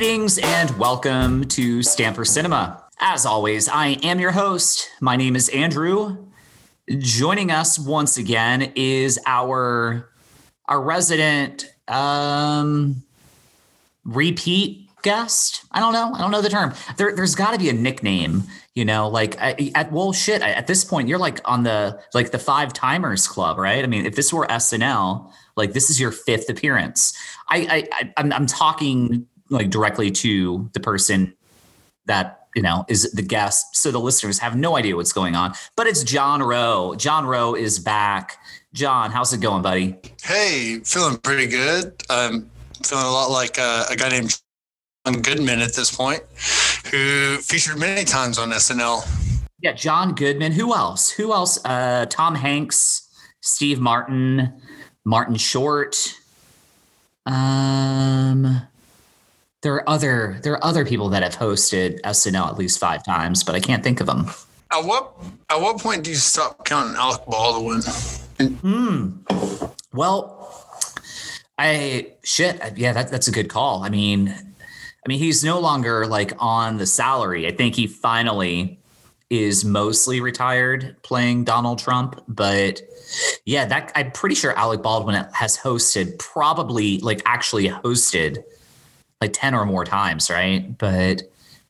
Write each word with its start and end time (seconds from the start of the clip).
Greetings 0.00 0.38
and 0.38 0.70
welcome 0.78 1.44
to 1.48 1.82
Stamper 1.82 2.24
Cinema. 2.24 2.82
As 3.00 3.26
always, 3.26 3.68
I 3.68 3.98
am 4.02 4.18
your 4.18 4.30
host. 4.30 4.88
My 5.02 5.14
name 5.14 5.36
is 5.36 5.50
Andrew. 5.50 6.16
Joining 6.88 7.50
us 7.50 7.78
once 7.78 8.16
again 8.16 8.72
is 8.76 9.20
our 9.26 10.10
our 10.64 10.80
resident 10.80 11.70
um 11.86 13.02
repeat 14.06 14.88
guest. 15.02 15.66
I 15.70 15.80
don't 15.80 15.92
know. 15.92 16.12
I 16.14 16.18
don't 16.18 16.30
know 16.30 16.40
the 16.40 16.48
term. 16.48 16.72
There, 16.96 17.14
there's 17.14 17.34
got 17.34 17.52
to 17.52 17.58
be 17.58 17.68
a 17.68 17.74
nickname. 17.74 18.44
You 18.74 18.86
know, 18.86 19.06
like 19.06 19.36
at 19.38 19.92
well, 19.92 20.14
shit. 20.14 20.40
At 20.40 20.66
this 20.66 20.82
point, 20.82 21.08
you're 21.08 21.18
like 21.18 21.42
on 21.44 21.64
the 21.64 22.00
like 22.14 22.30
the 22.30 22.38
five 22.38 22.72
timers 22.72 23.28
club, 23.28 23.58
right? 23.58 23.84
I 23.84 23.86
mean, 23.86 24.06
if 24.06 24.16
this 24.16 24.32
were 24.32 24.46
SNL, 24.46 25.30
like 25.56 25.74
this 25.74 25.90
is 25.90 26.00
your 26.00 26.10
fifth 26.10 26.48
appearance. 26.48 27.12
I, 27.50 27.86
I, 27.92 28.12
I'm, 28.16 28.32
I'm 28.32 28.46
talking 28.46 29.26
like 29.50 29.70
directly 29.70 30.10
to 30.10 30.70
the 30.72 30.80
person 30.80 31.34
that 32.06 32.46
you 32.56 32.62
know 32.62 32.84
is 32.88 33.10
the 33.12 33.22
guest, 33.22 33.76
so 33.76 33.90
the 33.90 34.00
listeners 34.00 34.38
have 34.38 34.56
no 34.56 34.76
idea 34.76 34.96
what's 34.96 35.12
going 35.12 35.34
on. 35.36 35.54
But 35.76 35.86
it's 35.86 36.02
John 36.02 36.42
Rowe. 36.42 36.94
John 36.96 37.26
Rowe 37.26 37.54
is 37.54 37.78
back. 37.78 38.38
John, 38.72 39.10
how's 39.10 39.32
it 39.32 39.40
going, 39.40 39.62
buddy? 39.62 39.96
Hey, 40.22 40.80
feeling 40.84 41.18
pretty 41.18 41.46
good. 41.46 41.92
I'm 42.08 42.48
feeling 42.84 43.04
a 43.04 43.10
lot 43.10 43.30
like 43.30 43.58
uh, 43.58 43.86
a 43.90 43.96
guy 43.96 44.08
named 44.08 44.40
John 45.04 45.22
Goodman 45.22 45.60
at 45.60 45.74
this 45.74 45.94
point, 45.94 46.22
who 46.90 47.38
featured 47.38 47.78
many 47.78 48.04
times 48.04 48.38
on 48.38 48.50
SNL. 48.50 49.06
Yeah, 49.60 49.72
John 49.72 50.14
Goodman. 50.14 50.52
Who 50.52 50.74
else? 50.74 51.10
Who 51.10 51.32
else? 51.32 51.62
Uh, 51.64 52.06
Tom 52.08 52.34
Hanks, 52.34 53.08
Steve 53.40 53.80
Martin, 53.80 54.52
Martin 55.04 55.36
Short. 55.36 56.14
Um, 57.26 58.62
there 59.62 59.74
are 59.74 59.88
other 59.88 60.38
there 60.42 60.54
are 60.54 60.64
other 60.64 60.84
people 60.84 61.08
that 61.10 61.22
have 61.22 61.36
hosted 61.36 62.00
SNL 62.02 62.48
at 62.48 62.56
least 62.56 62.78
five 62.78 63.04
times, 63.04 63.44
but 63.44 63.54
I 63.54 63.60
can't 63.60 63.82
think 63.82 64.00
of 64.00 64.06
them. 64.06 64.30
At 64.72 64.84
what 64.84 65.14
at 65.50 65.60
what 65.60 65.78
point 65.78 66.04
do 66.04 66.10
you 66.10 66.16
stop 66.16 66.64
counting 66.64 66.96
Alec 66.96 67.22
Baldwin? 67.26 67.82
Hmm. 68.40 69.10
Well, 69.92 70.66
I 71.58 72.12
shit. 72.22 72.60
Yeah, 72.76 72.92
that, 72.92 73.10
that's 73.10 73.28
a 73.28 73.32
good 73.32 73.50
call. 73.50 73.82
I 73.82 73.90
mean, 73.90 74.28
I 74.28 75.08
mean, 75.08 75.18
he's 75.18 75.44
no 75.44 75.60
longer 75.60 76.06
like 76.06 76.32
on 76.38 76.78
the 76.78 76.86
salary. 76.86 77.46
I 77.46 77.50
think 77.50 77.74
he 77.74 77.86
finally 77.86 78.78
is 79.28 79.64
mostly 79.64 80.20
retired 80.20 80.96
playing 81.02 81.44
Donald 81.44 81.78
Trump, 81.78 82.20
but 82.26 82.82
yeah, 83.44 83.64
that 83.66 83.92
I'm 83.94 84.10
pretty 84.10 84.34
sure 84.34 84.56
Alec 84.58 84.82
Baldwin 84.82 85.26
has 85.32 85.56
hosted 85.56 86.18
probably 86.18 86.98
like 86.98 87.22
actually 87.26 87.68
hosted 87.68 88.42
like 89.20 89.32
10 89.32 89.54
or 89.54 89.66
more 89.66 89.84
times, 89.84 90.30
right? 90.30 90.76
But 90.78 91.22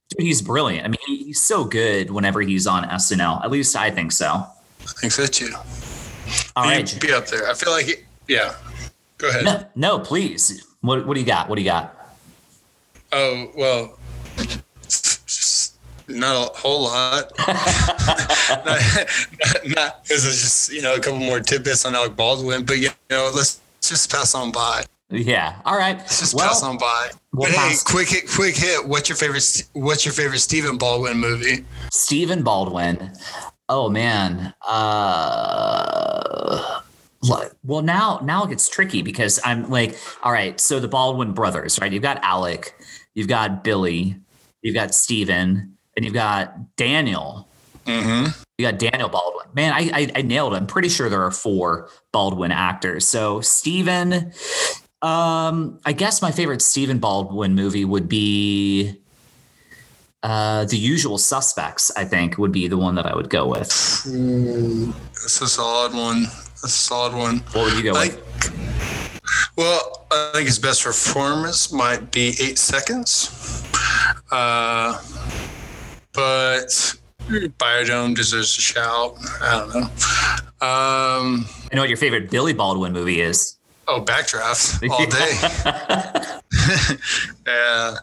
dude, 0.09 0.20
he's 0.27 0.43
brilliant. 0.43 0.87
I 0.87 0.89
mean, 0.89 1.25
he's 1.27 1.43
so 1.43 1.65
good 1.65 2.11
whenever 2.11 2.41
he's 2.41 2.67
on 2.67 2.84
SNL. 2.84 3.45
At 3.45 3.51
least 3.51 3.77
I 3.77 3.91
think 3.91 4.12
so. 4.12 4.27
I 4.27 4.92
think 5.01 5.12
so 5.12 5.27
too. 5.27 5.53
All 6.57 6.69
He'd 6.69 6.77
right. 6.77 6.98
be 7.01 7.12
up 7.12 7.27
there. 7.27 7.48
I 7.48 7.55
feel 7.55 7.73
like, 7.73 7.87
he, 7.87 7.95
yeah. 8.29 8.55
Go 9.19 9.29
ahead. 9.29 9.45
No, 9.45 9.65
no, 9.75 9.98
please. 9.98 10.65
What 10.81 11.07
what 11.07 11.15
do 11.15 11.20
you 11.20 11.27
got? 11.27 11.48
What 11.48 11.57
do 11.57 11.62
you 11.62 11.69
got? 11.69 11.95
Oh 13.12 13.51
well, 13.55 13.98
not 16.09 16.55
a 16.55 16.59
whole 16.59 16.85
lot. 16.85 17.31
not, 18.64 18.64
not, 18.64 19.67
not 19.67 20.05
this 20.07 20.25
is 20.25 20.41
just 20.41 20.73
you 20.73 20.81
know 20.81 20.95
a 20.95 21.01
couple 21.01 21.19
more 21.19 21.41
tidbits 21.41 21.85
on 21.85 21.95
Alec 21.95 22.17
Baldwin, 22.17 22.64
but 22.64 22.79
you 22.79 22.89
know 23.11 23.30
let's 23.35 23.61
just 23.83 24.11
pass 24.11 24.35
on 24.35 24.53
by. 24.53 24.85
Yeah. 25.11 25.61
All 25.65 25.77
right. 25.77 25.98
Let's 25.98 26.21
just 26.21 26.35
Well, 26.35 26.48
pass 26.48 26.63
on 26.63 26.79
by. 26.79 27.11
we'll 27.33 27.51
but 27.51 27.59
hey, 27.59 27.75
quick 27.85 28.09
hit, 28.09 28.29
quick 28.29 28.57
hit. 28.57 28.87
What's 28.87 29.09
your 29.09 29.17
favorite? 29.17 29.65
What's 29.73 30.05
your 30.05 30.15
favorite 30.15 30.39
Stephen 30.39 30.79
Baldwin 30.79 31.19
movie? 31.19 31.65
Stephen 31.91 32.43
Baldwin. 32.43 33.13
Oh 33.69 33.89
man. 33.89 34.55
Uh 34.67 36.81
well 37.63 37.83
now 37.83 38.19
now 38.25 38.45
it 38.45 38.51
gets 38.51 38.69
tricky 38.69 39.03
because 39.03 39.39
I'm 39.45 39.69
like, 39.69 39.97
all 40.23 40.33
right, 40.33 40.59
so 40.59 40.81
the 40.81 40.89
Baldwin 40.89 41.33
brothers, 41.33 41.79
right? 41.81 41.92
You've 41.92 42.03
got 42.03 42.23
Alec, 42.25 42.75
you've 43.15 43.29
got 43.29 43.63
Billy, 43.63 44.17
you've 44.63 44.75
got 44.75 44.95
Stephen, 44.95 45.77
and 45.97 46.05
you've 46.05 46.15
got 46.15 46.77
Daniel. 46.77 47.47
Mm-hmm. 47.85 48.31
You 48.59 48.71
got 48.71 48.79
Daniel 48.79 49.09
Baldwin. 49.09 49.47
Man, 49.55 49.73
I, 49.73 49.91
I 49.92 50.11
I 50.17 50.23
nailed 50.23 50.55
it. 50.55 50.57
I'm 50.57 50.67
pretty 50.67 50.89
sure 50.89 51.09
there 51.11 51.23
are 51.23 51.31
four 51.31 51.91
Baldwin 52.13 52.53
actors. 52.53 53.07
So 53.07 53.41
Stephen, 53.42 54.33
um, 55.02 55.78
I 55.84 55.92
guess 55.92 56.20
my 56.22 56.30
favorite 56.30 56.62
Stephen 56.62 56.98
Baldwin 56.98 57.55
movie 57.55 57.84
would 57.84 58.08
be 58.08 58.96
uh 60.22 60.64
The 60.66 60.77
Usual 60.77 61.16
Suspects, 61.18 61.90
I 61.96 62.05
think 62.05 62.36
would 62.38 62.52
be 62.52 62.68
the 62.68 62.77
one 62.77 62.94
that 62.96 63.06
I 63.06 63.14
would 63.14 63.30
go 63.30 63.46
with. 63.46 63.68
That's 63.68 65.40
a 65.40 65.48
solid 65.48 65.94
one. 65.94 66.24
That's 66.24 66.64
a 66.64 66.68
solid 66.68 67.14
one. 67.14 67.38
What 67.52 67.64
would 67.64 67.74
you 67.74 67.83
go 67.83 67.98
I 67.98 68.08
with? 68.08 68.20
well, 69.56 70.06
I 70.11 70.30
think 70.34 70.46
his 70.46 70.58
best 70.58 70.84
performance 70.84 71.72
might 71.72 72.11
be 72.11 72.34
eight 72.40 72.58
seconds. 72.58 73.64
Uh, 74.30 75.00
but 76.12 76.94
Biodome 77.28 78.14
deserves 78.14 78.58
a 78.58 78.61
shout. 78.61 79.17
I 79.40 79.58
don't 79.58 79.74
know. 79.74 79.86
Um, 80.62 81.46
I 81.72 81.74
know 81.74 81.82
what 81.82 81.88
your 81.88 81.96
favorite 81.96 82.30
Billy 82.30 82.52
Baldwin 82.52 82.92
movie 82.92 83.20
is. 83.20 83.56
Oh, 83.89 84.02
Backdraft 84.02 84.89
all 84.91 85.07
day. 85.07 85.33
yeah. 87.46 87.96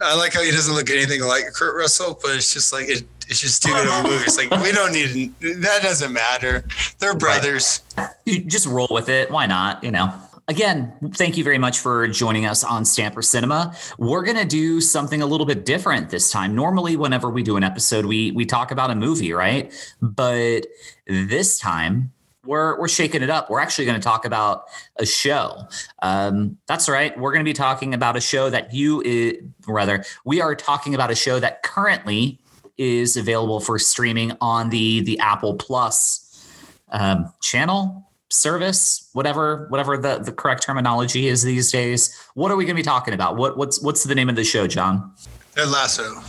I 0.00 0.16
like 0.16 0.34
how 0.34 0.42
he 0.42 0.50
doesn't 0.50 0.74
look 0.74 0.90
anything 0.90 1.22
like 1.22 1.44
Kurt 1.54 1.76
Russell, 1.76 2.18
but 2.22 2.36
it's 2.36 2.52
just 2.52 2.72
like, 2.72 2.88
it, 2.88 3.04
it's 3.28 3.40
just 3.40 3.62
too 3.62 3.72
good 3.72 3.86
of 3.86 4.04
a 4.04 4.08
movie. 4.08 4.24
It's 4.24 4.36
like, 4.36 4.50
we 4.62 4.72
don't 4.72 4.92
need, 4.92 5.34
that 5.40 5.80
doesn't 5.82 6.12
matter. 6.12 6.64
They're 6.98 7.16
brothers. 7.16 7.82
You 8.26 8.40
just 8.44 8.66
roll 8.66 8.88
with 8.90 9.08
it. 9.08 9.30
Why 9.30 9.46
not? 9.46 9.82
You 9.82 9.90
know. 9.90 10.12
Again, 10.48 10.92
thank 11.14 11.36
you 11.36 11.44
very 11.44 11.56
much 11.56 11.78
for 11.78 12.08
joining 12.08 12.46
us 12.46 12.64
on 12.64 12.84
Stamper 12.84 13.22
Cinema. 13.22 13.76
We're 13.96 14.24
gonna 14.24 14.44
do 14.44 14.80
something 14.80 15.22
a 15.22 15.26
little 15.26 15.46
bit 15.46 15.64
different 15.64 16.10
this 16.10 16.32
time. 16.32 16.54
Normally, 16.54 16.96
whenever 16.96 17.30
we 17.30 17.44
do 17.44 17.56
an 17.56 17.62
episode, 17.62 18.06
we 18.06 18.32
we 18.32 18.44
talk 18.44 18.72
about 18.72 18.90
a 18.90 18.96
movie, 18.96 19.32
right? 19.32 19.72
But 20.02 20.66
this 21.06 21.60
time, 21.60 22.12
we're 22.44 22.78
we're 22.78 22.88
shaking 22.88 23.22
it 23.22 23.30
up. 23.30 23.50
We're 23.50 23.60
actually 23.60 23.84
going 23.84 24.00
to 24.00 24.04
talk 24.04 24.24
about 24.24 24.64
a 24.96 25.06
show. 25.06 25.66
Um, 26.02 26.58
that's 26.66 26.88
right. 26.88 27.16
We're 27.18 27.32
going 27.32 27.44
to 27.44 27.48
be 27.48 27.52
talking 27.54 27.94
about 27.94 28.16
a 28.16 28.20
show 28.20 28.50
that 28.50 28.74
you, 28.74 29.00
uh, 29.68 29.72
rather, 29.72 30.04
we 30.24 30.40
are 30.40 30.54
talking 30.54 30.94
about 30.94 31.10
a 31.10 31.14
show 31.14 31.38
that 31.40 31.62
currently 31.62 32.38
is 32.78 33.16
available 33.16 33.60
for 33.60 33.78
streaming 33.78 34.32
on 34.40 34.70
the 34.70 35.02
the 35.02 35.18
Apple 35.20 35.54
Plus 35.54 36.48
um, 36.90 37.32
channel 37.40 38.08
service, 38.28 39.08
whatever 39.12 39.66
whatever 39.68 39.96
the 39.96 40.18
the 40.18 40.32
correct 40.32 40.62
terminology 40.62 41.28
is 41.28 41.42
these 41.42 41.70
days. 41.70 42.16
What 42.34 42.50
are 42.50 42.56
we 42.56 42.64
going 42.64 42.76
to 42.76 42.80
be 42.80 42.84
talking 42.84 43.14
about? 43.14 43.36
What 43.36 43.56
what's 43.56 43.80
what's 43.82 44.04
the 44.04 44.14
name 44.14 44.28
of 44.28 44.36
the 44.36 44.44
show, 44.44 44.66
John? 44.66 45.12
Ted 45.54 45.68
Lasso. 45.68 46.22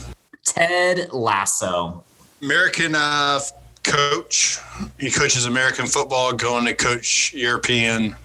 Ted 0.46 1.12
Lasso. 1.14 2.04
American 2.42 2.94
uh, 2.94 3.40
coach. 3.84 4.58
He 5.00 5.12
coaches 5.12 5.46
American 5.46 5.86
football, 5.88 6.34
going 6.34 6.66
to 6.66 6.74
coach 6.74 7.34
European 7.34 8.16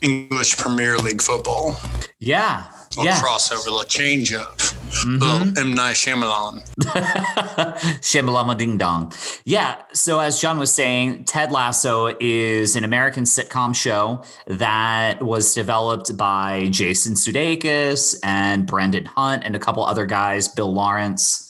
English 0.00 0.56
Premier 0.56 0.96
League 0.98 1.20
football. 1.22 1.76
Yeah. 2.20 2.64
A 2.98 3.04
Yeah. 3.04 3.20
crossover, 3.20 3.80
a 3.82 3.84
change 3.86 4.32
up. 4.32 4.58
Mhm. 4.58 5.20
Little 5.20 5.58
M 5.58 5.74
Night 5.74 5.94
Shyamalan. 5.96 6.62
Shimalama 8.00 8.56
ding 8.56 8.78
dong. 8.78 9.12
Yeah. 9.44 9.76
So, 9.92 10.18
as 10.20 10.40
John 10.40 10.58
was 10.58 10.74
saying, 10.74 11.24
Ted 11.24 11.52
Lasso 11.52 12.16
is 12.20 12.76
an 12.76 12.84
American 12.84 13.24
sitcom 13.24 13.74
show 13.74 14.22
that 14.46 15.22
was 15.22 15.54
developed 15.54 16.16
by 16.16 16.68
Jason 16.70 17.14
Sudeikis 17.14 18.16
and 18.22 18.66
Brendan 18.66 19.04
Hunt 19.04 19.44
and 19.44 19.54
a 19.54 19.58
couple 19.58 19.84
other 19.84 20.06
guys, 20.06 20.48
Bill 20.48 20.72
Lawrence, 20.72 21.47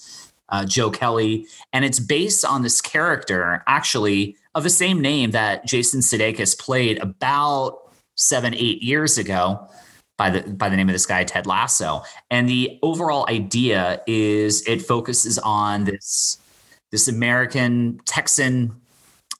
uh, 0.48 0.64
Joe 0.64 0.90
Kelly. 0.90 1.46
And 1.72 1.84
it's 1.84 2.00
based 2.00 2.44
on 2.44 2.62
this 2.62 2.80
character, 2.80 3.62
actually, 3.66 4.36
of 4.54 4.62
the 4.62 4.70
same 4.70 5.00
name 5.00 5.30
that 5.32 5.66
Jason 5.66 6.00
Sudeikis 6.00 6.58
played 6.58 6.98
about 6.98 7.78
seven, 8.16 8.54
eight 8.54 8.82
years 8.82 9.18
ago 9.18 9.68
by 10.16 10.30
the 10.30 10.42
by 10.50 10.68
the 10.68 10.76
name 10.76 10.88
of 10.88 10.92
this 10.92 11.06
guy 11.06 11.24
Ted 11.24 11.46
Lasso. 11.46 12.02
And 12.30 12.48
the 12.48 12.78
overall 12.82 13.24
idea 13.28 14.02
is 14.06 14.66
it 14.66 14.82
focuses 14.82 15.38
on 15.38 15.84
this 15.84 16.38
this 16.90 17.08
American 17.08 18.00
Texan 18.04 18.74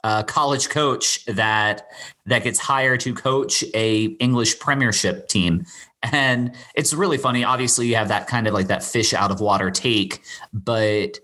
uh, 0.05 0.23
college 0.23 0.69
coach 0.69 1.25
that 1.27 1.89
that 2.27 2.45
gets 2.45 2.59
hired 2.59 3.01
to 3.01 3.13
coach 3.13 3.65
a 3.75 4.05
English 4.21 4.59
Premiership 4.61 5.29
team. 5.29 5.65
And 6.03 6.55
it's 6.75 6.95
really 6.95 7.19
funny. 7.19 7.45
Obviously, 7.45 7.89
you 7.89 7.97
have 7.97 8.09
that 8.09 8.27
kind 8.27 8.47
of 8.47 8.55
like 8.55 8.69
that 8.69 8.85
fish 8.85 9.13
out 9.13 9.31
of 9.31 9.41
water 9.41 9.71
take, 9.71 10.23
but 10.53 11.19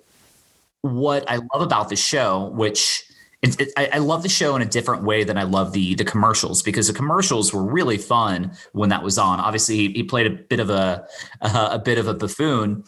what 0.81 1.25
I 1.31 1.37
love 1.37 1.63
about 1.63 1.89
the 1.89 1.97
show, 1.97 2.51
which 2.55 3.05
it, 3.41 3.61
it, 3.61 3.73
I, 3.77 3.89
I 3.95 3.99
love 3.99 4.23
the 4.23 4.29
show 4.29 4.57
in 4.57 4.63
a 4.63 4.67
different 4.67 5.05
way 5.05 5.23
than 5.23 5.39
I 5.39 5.45
love 5.45 5.73
the 5.73 5.95
the 5.95 6.05
commercials 6.05 6.63
because 6.63 6.89
the 6.89 6.93
commercials 6.93 7.53
were 7.53 7.63
really 7.63 7.99
fun 7.99 8.53
when 8.73 8.89
that 8.89 9.03
was 9.03 9.19
on. 9.19 9.39
Obviously, 9.39 9.77
he, 9.77 9.93
he 9.93 10.03
played 10.03 10.27
a 10.27 10.31
bit 10.31 10.61
of 10.61 10.71
a 10.71 11.07
uh, 11.41 11.69
a 11.73 11.79
bit 11.79 11.99
of 11.99 12.09
a 12.09 12.15
buffoon 12.15 12.85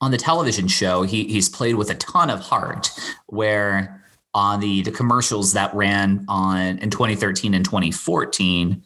on 0.00 0.10
the 0.10 0.16
television 0.16 0.68
show. 0.68 1.02
He 1.02 1.24
he's 1.24 1.48
played 1.48 1.74
with 1.74 1.90
a 1.90 1.94
ton 1.94 2.30
of 2.30 2.40
heart. 2.40 2.90
Where 3.26 4.04
on 4.34 4.60
the 4.60 4.82
the 4.82 4.92
commercials 4.92 5.52
that 5.52 5.74
ran 5.74 6.24
on 6.28 6.78
in 6.78 6.90
2013 6.90 7.54
and 7.54 7.64
2014, 7.64 8.82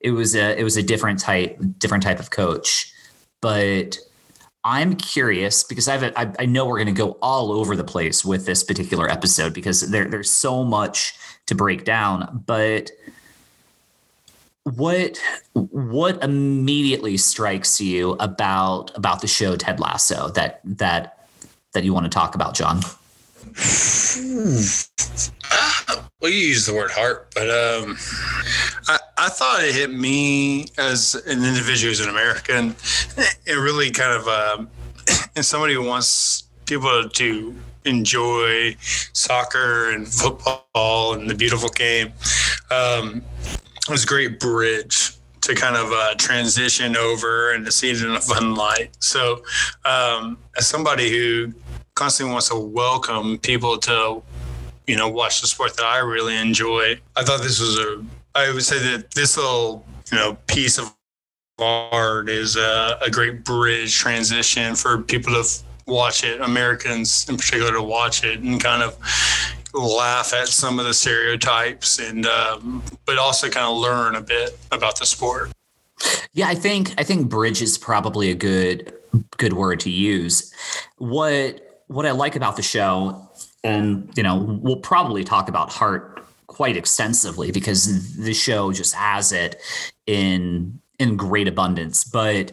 it 0.00 0.10
was 0.10 0.34
a 0.34 0.58
it 0.58 0.64
was 0.64 0.76
a 0.76 0.82
different 0.82 1.20
type 1.20 1.58
different 1.78 2.04
type 2.04 2.20
of 2.20 2.30
coach, 2.30 2.92
but 3.40 3.98
I'm 4.64 4.96
curious 4.96 5.62
because 5.62 5.88
I've 5.88 6.02
I, 6.16 6.32
I 6.38 6.46
know 6.46 6.66
we're 6.66 6.78
going 6.78 6.86
to 6.86 6.92
go 6.92 7.12
all 7.22 7.52
over 7.52 7.76
the 7.76 7.84
place 7.84 8.24
with 8.24 8.46
this 8.46 8.64
particular 8.64 9.08
episode 9.08 9.54
because 9.54 9.90
there 9.90 10.06
there's 10.06 10.30
so 10.30 10.64
much 10.64 11.14
to 11.46 11.54
break 11.54 11.84
down. 11.84 12.42
But 12.46 12.90
what 14.64 15.20
what 15.52 16.22
immediately 16.22 17.16
strikes 17.16 17.80
you 17.80 18.12
about 18.18 18.96
about 18.96 19.20
the 19.20 19.28
show 19.28 19.56
Ted 19.56 19.78
Lasso 19.78 20.30
that 20.30 20.60
that 20.64 21.28
that 21.72 21.84
you 21.84 21.94
want 21.94 22.04
to 22.04 22.10
talk 22.10 22.34
about, 22.34 22.54
John? 22.54 22.80
Well, 26.18 26.32
you 26.32 26.48
use 26.48 26.64
the 26.66 26.74
word 26.74 26.90
heart, 26.90 27.32
but 27.34 27.50
um, 27.50 27.96
I, 28.88 28.98
I 29.18 29.28
thought 29.28 29.62
it 29.62 29.74
hit 29.74 29.92
me 29.92 30.66
as 30.78 31.14
an 31.14 31.44
individual, 31.44 31.92
as 31.92 32.00
an 32.00 32.08
American. 32.08 32.74
It 33.46 33.52
really 33.52 33.90
kind 33.90 34.12
of, 34.12 34.26
um, 34.26 34.68
and 35.36 35.44
somebody 35.44 35.74
who 35.74 35.84
wants 35.84 36.44
people 36.64 37.08
to 37.08 37.54
enjoy 37.84 38.76
soccer 39.12 39.90
and 39.90 40.08
football 40.08 41.14
and 41.14 41.30
the 41.30 41.34
beautiful 41.34 41.68
game. 41.68 42.12
Um, 42.70 43.22
it 43.52 43.90
was 43.90 44.04
a 44.04 44.06
great 44.06 44.40
bridge 44.40 45.12
to 45.42 45.54
kind 45.54 45.76
of 45.76 45.92
uh, 45.92 46.14
transition 46.16 46.96
over 46.96 47.52
and 47.52 47.64
to 47.64 47.70
see 47.70 47.90
it 47.90 48.02
in 48.02 48.10
a 48.10 48.20
fun 48.20 48.56
light. 48.56 48.96
So, 49.00 49.42
um, 49.84 50.38
as 50.56 50.66
somebody 50.66 51.10
who 51.10 51.52
constantly 51.96 52.32
wants 52.32 52.48
to 52.50 52.56
welcome 52.58 53.38
people 53.38 53.76
to, 53.78 54.22
you 54.86 54.96
know, 54.96 55.08
watch 55.08 55.40
the 55.40 55.48
sport 55.48 55.76
that 55.76 55.84
I 55.84 55.98
really 55.98 56.36
enjoy, 56.36 57.00
I 57.16 57.24
thought 57.24 57.42
this 57.42 57.58
was 57.58 57.76
a 57.78 58.04
I 58.36 58.52
would 58.52 58.62
say 58.62 58.78
that 58.78 59.12
this 59.12 59.38
little, 59.38 59.84
you 60.12 60.18
know, 60.18 60.36
piece 60.46 60.78
of 60.78 60.94
art 61.58 62.28
is 62.28 62.56
a, 62.56 62.98
a 63.00 63.10
great 63.10 63.44
bridge 63.44 63.96
transition 63.96 64.74
for 64.74 65.00
people 65.00 65.32
to 65.32 65.62
watch 65.86 66.22
it, 66.22 66.42
Americans 66.42 67.26
in 67.30 67.38
particular, 67.38 67.72
to 67.72 67.82
watch 67.82 68.24
it 68.24 68.40
and 68.40 68.62
kind 68.62 68.82
of 68.82 68.98
laugh 69.72 70.34
at 70.34 70.48
some 70.48 70.78
of 70.78 70.84
the 70.84 70.92
stereotypes 70.92 71.98
and, 71.98 72.26
um, 72.26 72.82
but 73.06 73.16
also 73.16 73.48
kind 73.48 73.66
of 73.66 73.78
learn 73.78 74.16
a 74.16 74.20
bit 74.20 74.58
about 74.70 74.98
the 74.98 75.06
sport. 75.06 75.50
Yeah, 76.34 76.48
I 76.48 76.54
think 76.54 76.92
I 76.98 77.04
think 77.04 77.30
bridge 77.30 77.62
is 77.62 77.78
probably 77.78 78.30
a 78.30 78.34
good 78.34 78.92
good 79.38 79.54
word 79.54 79.80
to 79.80 79.90
use. 79.90 80.52
What 80.98 81.65
what 81.88 82.06
I 82.06 82.10
like 82.12 82.36
about 82.36 82.56
the 82.56 82.62
show, 82.62 83.28
and 83.62 84.10
you 84.16 84.22
know, 84.22 84.36
we'll 84.62 84.80
probably 84.80 85.24
talk 85.24 85.48
about 85.48 85.70
heart 85.70 86.26
quite 86.46 86.76
extensively 86.76 87.50
because 87.50 88.16
the 88.16 88.34
show 88.34 88.72
just 88.72 88.94
has 88.94 89.32
it 89.32 89.60
in 90.06 90.80
in 90.98 91.16
great 91.16 91.48
abundance. 91.48 92.04
But 92.04 92.52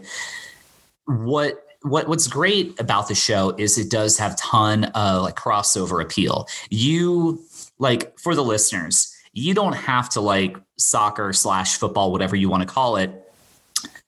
what 1.06 1.64
what 1.84 2.08
what's 2.08 2.28
great 2.28 2.80
about 2.80 3.08
the 3.08 3.16
show 3.16 3.54
is 3.58 3.78
it 3.78 3.90
does 3.90 4.18
have 4.18 4.38
ton 4.38 4.86
of 4.86 5.24
like 5.24 5.36
crossover 5.36 6.02
appeal. 6.02 6.48
You 6.70 7.42
like 7.80 8.18
for 8.20 8.36
the 8.36 8.44
listeners, 8.44 9.16
you 9.34 9.54
don't 9.54 9.74
have 9.74 10.10
to 10.10 10.22
like 10.22 10.58
soccer 10.78 11.34
slash 11.34 11.78
football, 11.78 12.12
whatever 12.12 12.36
you 12.36 12.50
want 12.50 12.68
to 12.68 12.74
call 12.74 12.98
it. 12.98 13.12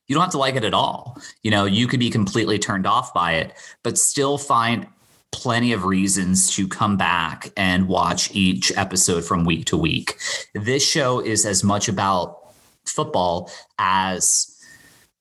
You 0.07 0.13
don't 0.13 0.21
have 0.21 0.31
to 0.31 0.37
like 0.37 0.55
it 0.55 0.63
at 0.63 0.73
all. 0.73 1.17
You 1.41 1.49
know, 1.49 1.65
you 1.65 1.87
could 1.87 1.99
be 1.99 2.11
completely 2.11 2.59
turned 2.59 2.85
off 2.85 3.11
by 3.13 3.33
it, 3.33 3.53
but 3.81 3.97
still 3.97 4.37
find 4.37 4.87
plenty 5.35 5.73
of 5.73 5.83
reasons 5.83 6.49
to 6.55 6.65
come 6.65 6.95
back 6.95 7.51
and 7.57 7.89
watch 7.89 8.33
each 8.33 8.71
episode 8.77 9.25
from 9.25 9.43
week 9.43 9.65
to 9.65 9.75
week. 9.75 10.17
This 10.53 10.81
show 10.89 11.19
is 11.19 11.45
as 11.45 11.61
much 11.61 11.89
about 11.89 12.53
football 12.85 13.51
as 13.77 14.57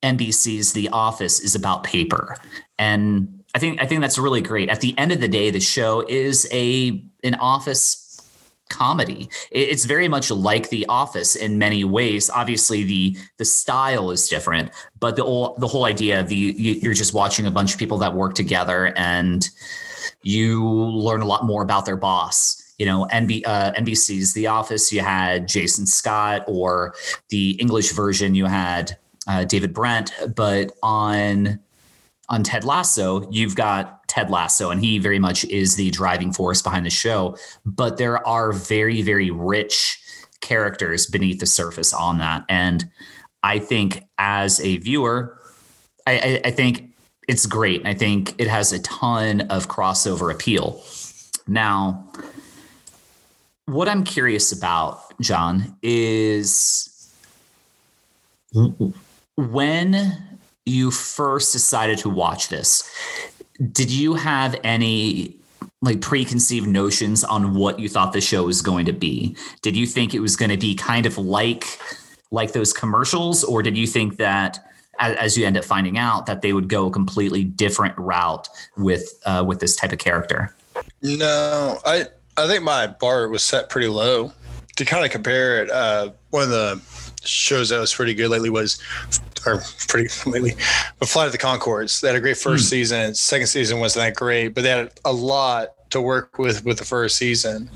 NBC's 0.05 0.73
The 0.73 0.89
Office 0.91 1.41
is 1.41 1.57
about 1.57 1.83
paper. 1.83 2.37
And 2.79 3.43
I 3.57 3.59
think 3.59 3.83
I 3.83 3.87
think 3.87 4.03
that's 4.03 4.17
really 4.17 4.41
great. 4.41 4.69
At 4.69 4.81
the 4.81 4.97
end 4.97 5.11
of 5.11 5.21
the 5.21 5.27
day, 5.27 5.51
the 5.51 5.59
show 5.61 6.05
is 6.09 6.47
a 6.53 7.03
an 7.25 7.35
office 7.35 8.21
comedy. 8.71 9.29
It's 9.51 9.85
very 9.85 10.07
much 10.07 10.31
like 10.31 10.71
The 10.71 10.87
Office 10.87 11.35
in 11.35 11.59
many 11.59 11.83
ways. 11.83 12.31
Obviously, 12.31 12.85
the 12.85 13.17
the 13.39 13.45
style 13.45 14.13
is 14.13 14.29
different, 14.29 14.71
but 15.01 15.17
the 15.17 15.25
whole 15.25 15.57
the 15.59 15.67
whole 15.67 15.87
idea 15.87 16.21
of 16.21 16.29
the 16.29 16.37
you're 16.37 16.95
just 16.95 17.15
watching 17.15 17.47
a 17.47 17.51
bunch 17.51 17.73
of 17.73 17.81
people 17.81 17.99
that 17.99 18.15
work 18.15 18.35
together 18.35 18.93
and 18.97 19.49
you 20.23 20.67
learn 20.67 21.21
a 21.21 21.27
lot 21.27 21.45
more 21.45 21.63
about 21.63 21.87
their 21.87 21.97
boss. 21.97 22.61
You 22.79 22.87
know, 22.87 23.07
NB, 23.13 23.43
uh, 23.47 23.73
NBC's 23.73 24.33
The 24.33 24.49
Office, 24.49 24.93
you 24.93 25.01
had 25.01 25.47
Jason 25.47 25.87
Scott, 25.87 26.45
or 26.47 26.95
the 27.29 27.51
English 27.53 27.93
version, 27.93 28.35
you 28.35 28.47
had 28.47 28.99
uh, 29.29 29.45
David 29.45 29.73
Brent. 29.73 30.13
But 30.35 30.73
on 30.83 31.61
on 32.29 32.43
Ted 32.43 32.65
Lasso, 32.65 33.31
you've 33.31 33.55
got 33.55 34.09
Ted 34.09 34.31
Lasso, 34.31 34.71
and 34.71 34.83
he 34.83 34.99
very 34.99 35.19
much 35.19 35.45
is 35.45 35.77
the 35.77 35.91
driving 35.91 36.33
force 36.33 36.63
behind 36.63 36.87
the 36.87 36.91
show. 36.91 37.37
But 37.67 37.99
there 37.99 38.27
are 38.27 38.53
very, 38.53 39.03
very 39.03 39.31
rich 39.31 40.01
characters 40.41 41.07
beneath 41.07 41.41
the 41.41 41.47
surface 41.47 41.93
on 41.93 42.19
that. 42.19 42.45
And 42.49 42.89
I 43.43 43.59
think 43.59 44.05
as 44.19 44.61
a 44.61 44.79
viewer, 44.79 45.39
I, 46.07 46.13
I, 46.13 46.41
I 46.47 46.51
think 46.51 46.94
it's 47.29 47.47
great. 47.47 47.87
I 47.87 47.95
think 47.95 48.35
it 48.39 48.49
has 48.49 48.73
a 48.73 48.79
ton 48.81 49.43
of 49.43 49.69
crossover 49.69 50.33
appeal. 50.33 50.83
Now, 51.47 52.09
what 53.67 53.89
I'm 53.89 54.05
curious 54.05 54.53
about, 54.53 55.19
John, 55.21 55.77
is 55.83 57.13
when 59.37 60.39
you 60.67 60.91
first 60.91 61.53
decided 61.53 61.99
to 61.99 62.09
watch 62.09 62.49
this, 62.49 62.91
did 63.73 63.91
you 63.91 64.15
have 64.15 64.59
any 64.65 65.37
like 65.83 66.01
preconceived 66.01 66.67
notions 66.67 67.25
on 67.25 67.55
what 67.55 67.79
you 67.79 67.89
thought 67.89 68.13
the 68.13 68.21
show 68.21 68.45
was 68.45 68.63
going 68.63 68.87
to 68.87 68.93
be? 68.93 69.37
Did 69.63 69.77
you 69.77 69.87
think 69.87 70.15
it 70.15 70.21
was 70.21 70.37
going 70.37 70.51
to 70.51 70.57
be 70.57 70.75
kind 70.75 71.07
of 71.07 71.19
like 71.19 71.79
like 72.31 72.53
those 72.53 72.73
commercials 72.73 73.45
or 73.45 73.63
did 73.63 73.77
you 73.77 73.87
think 73.87 74.17
that 74.17 74.59
as, 74.99 75.37
you 75.37 75.47
end 75.47 75.57
up 75.57 75.65
finding 75.65 75.99
out 75.99 76.27
that 76.27 76.43
they 76.43 76.53
would 76.53 76.69
go 76.69 76.87
a 76.87 76.91
completely 76.91 77.45
different 77.45 77.97
route 77.99 78.49
with 78.77 79.21
uh, 79.27 79.45
with 79.47 79.61
this 79.61 79.77
type 79.77 79.93
of 79.93 79.99
character. 79.99 80.55
No, 81.03 81.79
I 81.85 82.07
I 82.37 82.47
think 82.47 82.63
my 82.63 82.87
bar 82.87 83.29
was 83.29 83.43
set 83.43 83.69
pretty 83.69 83.89
low. 83.89 84.33
To 84.77 84.85
kind 84.85 85.05
of 85.05 85.13
compare 85.13 85.63
it, 85.63 85.71
uh, 85.71 86.11
one 86.31 86.43
of 86.43 86.49
the 86.49 86.83
shows 87.25 87.69
that 87.69 87.79
was 87.79 87.95
pretty 87.95 88.13
good 88.13 88.29
lately 88.29 88.51
was, 88.51 88.81
or 89.47 89.63
pretty 89.87 90.09
lately, 90.31 90.55
but 90.99 91.09
Flight 91.09 91.27
of 91.27 91.33
the 91.33 91.39
Conchords. 91.39 92.01
They 92.01 92.09
had 92.09 92.17
a 92.17 92.21
great 92.21 92.37
first 92.37 92.67
mm. 92.67 92.71
season. 92.71 93.15
Second 93.15 93.47
season 93.47 93.79
wasn't 93.79 94.05
that 94.05 94.17
great, 94.17 94.49
but 94.49 94.63
they 94.63 94.71
had 94.71 94.93
a 95.05 95.13
lot 95.13 95.69
to 95.91 96.01
work 96.01 96.39
with 96.39 96.65
with 96.65 96.79
the 96.79 96.85
first 96.85 97.17
season. 97.17 97.71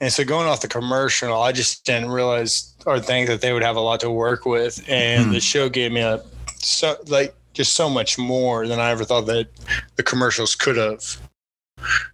And 0.00 0.12
so 0.12 0.24
going 0.24 0.46
off 0.46 0.60
the 0.60 0.68
commercial, 0.68 1.42
I 1.42 1.52
just 1.52 1.84
didn't 1.84 2.10
realize 2.10 2.74
or 2.86 3.00
think 3.00 3.28
that 3.28 3.40
they 3.40 3.52
would 3.52 3.62
have 3.62 3.76
a 3.76 3.80
lot 3.80 4.00
to 4.00 4.10
work 4.10 4.46
with. 4.46 4.84
And 4.88 5.26
mm. 5.26 5.32
the 5.32 5.40
show 5.40 5.68
gave 5.68 5.92
me 5.92 6.00
a 6.00 6.22
so 6.62 6.96
like 7.06 7.34
just 7.52 7.74
so 7.74 7.90
much 7.90 8.18
more 8.18 8.66
than 8.66 8.78
I 8.78 8.90
ever 8.90 9.04
thought 9.04 9.26
that 9.26 9.48
the 9.96 10.02
commercials 10.02 10.54
could 10.54 10.76
have. 10.76 11.20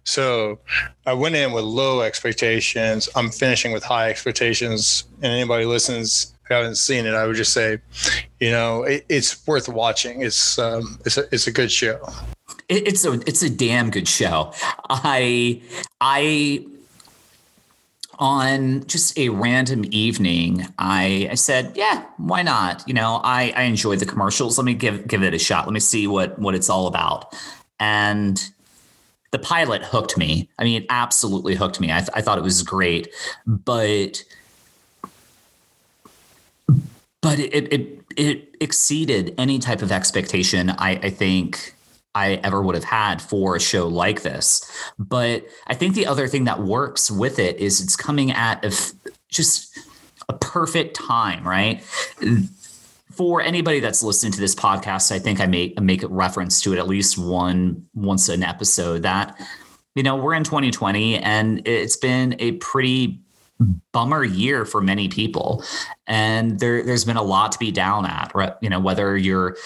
So 0.03 0.59
I 1.05 1.13
went 1.13 1.35
in 1.35 1.51
with 1.51 1.63
low 1.63 2.01
expectations. 2.01 3.09
I'm 3.15 3.29
finishing 3.29 3.71
with 3.71 3.83
high 3.83 4.09
expectations. 4.09 5.03
And 5.21 5.31
anybody 5.31 5.65
listens 5.65 6.33
who 6.43 6.53
haven't 6.53 6.75
seen 6.75 7.05
it, 7.05 7.13
I 7.13 7.25
would 7.27 7.35
just 7.35 7.53
say, 7.53 7.79
you 8.39 8.51
know, 8.51 8.83
it, 8.83 9.05
it's 9.09 9.45
worth 9.45 9.67
watching. 9.67 10.21
It's 10.21 10.57
um, 10.57 10.99
it's 11.05 11.17
a 11.17 11.25
it's 11.33 11.47
a 11.47 11.51
good 11.51 11.71
show. 11.71 11.99
it's 12.69 13.05
a 13.05 13.13
it's 13.27 13.43
a 13.43 13.49
damn 13.49 13.91
good 13.91 14.07
show. 14.07 14.53
I 14.89 15.61
I 15.99 16.65
on 18.19 18.85
just 18.87 19.17
a 19.17 19.29
random 19.29 19.85
evening, 19.91 20.67
I, 20.77 21.27
I 21.31 21.35
said, 21.35 21.73
yeah, 21.75 22.05
why 22.17 22.41
not? 22.41 22.83
You 22.87 22.93
know, 22.93 23.21
I, 23.23 23.53
I 23.55 23.63
enjoyed 23.63 23.99
the 23.99 24.05
commercials. 24.05 24.57
Let 24.57 24.65
me 24.65 24.73
give 24.73 25.07
give 25.07 25.23
it 25.23 25.33
a 25.33 25.39
shot. 25.39 25.65
Let 25.65 25.73
me 25.73 25.79
see 25.79 26.07
what 26.07 26.37
what 26.39 26.55
it's 26.55 26.69
all 26.69 26.87
about. 26.87 27.35
And 27.79 28.43
the 29.31 29.39
pilot 29.39 29.83
hooked 29.83 30.17
me. 30.17 30.49
I 30.57 30.63
mean, 30.63 30.81
it 30.83 30.87
absolutely 30.89 31.55
hooked 31.55 31.79
me. 31.79 31.91
I, 31.91 31.99
th- 31.99 32.09
I 32.13 32.21
thought 32.21 32.37
it 32.37 32.43
was 32.43 32.63
great, 32.63 33.13
but 33.45 34.23
but 37.21 37.39
it, 37.39 37.73
it 37.73 38.03
it 38.15 38.55
exceeded 38.59 39.35
any 39.37 39.59
type 39.59 39.81
of 39.81 39.91
expectation. 39.91 40.71
I, 40.71 40.91
I 41.03 41.09
think 41.09 41.75
I 42.17 42.39
ever 42.43 42.63
would 42.63 42.73
have 42.73 42.83
had 42.83 43.21
for 43.21 43.55
a 43.55 43.59
show 43.59 43.87
like 43.87 44.23
this. 44.23 44.69
But 44.97 45.45
I 45.67 45.75
think 45.75 45.93
the 45.93 46.07
other 46.07 46.27
thing 46.27 46.45
that 46.45 46.61
works 46.61 47.11
with 47.11 47.37
it 47.37 47.57
is 47.57 47.79
it's 47.79 47.95
coming 47.95 48.31
at 48.31 48.65
a 48.65 48.75
just 49.29 49.77
a 50.27 50.33
perfect 50.33 50.95
time, 50.95 51.47
right? 51.47 51.83
For 53.11 53.41
anybody 53.41 53.79
that's 53.79 54.01
listening 54.01 54.31
to 54.33 54.39
this 54.39 54.55
podcast, 54.55 55.11
I 55.11 55.19
think 55.19 55.39
I 55.39 55.45
make 55.45 55.79
make 55.79 56.01
a 56.01 56.07
reference 56.07 56.59
to 56.61 56.73
it 56.73 56.79
at 56.79 56.87
least 56.87 57.19
one 57.19 57.85
once 57.93 58.29
an 58.29 58.43
episode 58.43 59.03
that 59.03 59.39
you 59.93 60.01
know 60.01 60.15
we're 60.15 60.33
in 60.33 60.43
2020 60.43 61.17
and 61.17 61.67
it's 61.67 61.97
been 61.97 62.35
a 62.39 62.53
pretty 62.53 63.19
bummer 63.91 64.23
year 64.23 64.65
for 64.65 64.81
many 64.81 65.07
people 65.07 65.63
and 66.05 66.59
there 66.59 66.83
there's 66.83 67.05
been 67.05 67.17
a 67.17 67.23
lot 67.23 67.51
to 67.51 67.57
be 67.57 67.71
down 67.71 68.05
at 68.05 68.31
right 68.35 68.53
you 68.61 68.69
know 68.69 68.79
whether 68.79 69.17
you're 69.17 69.57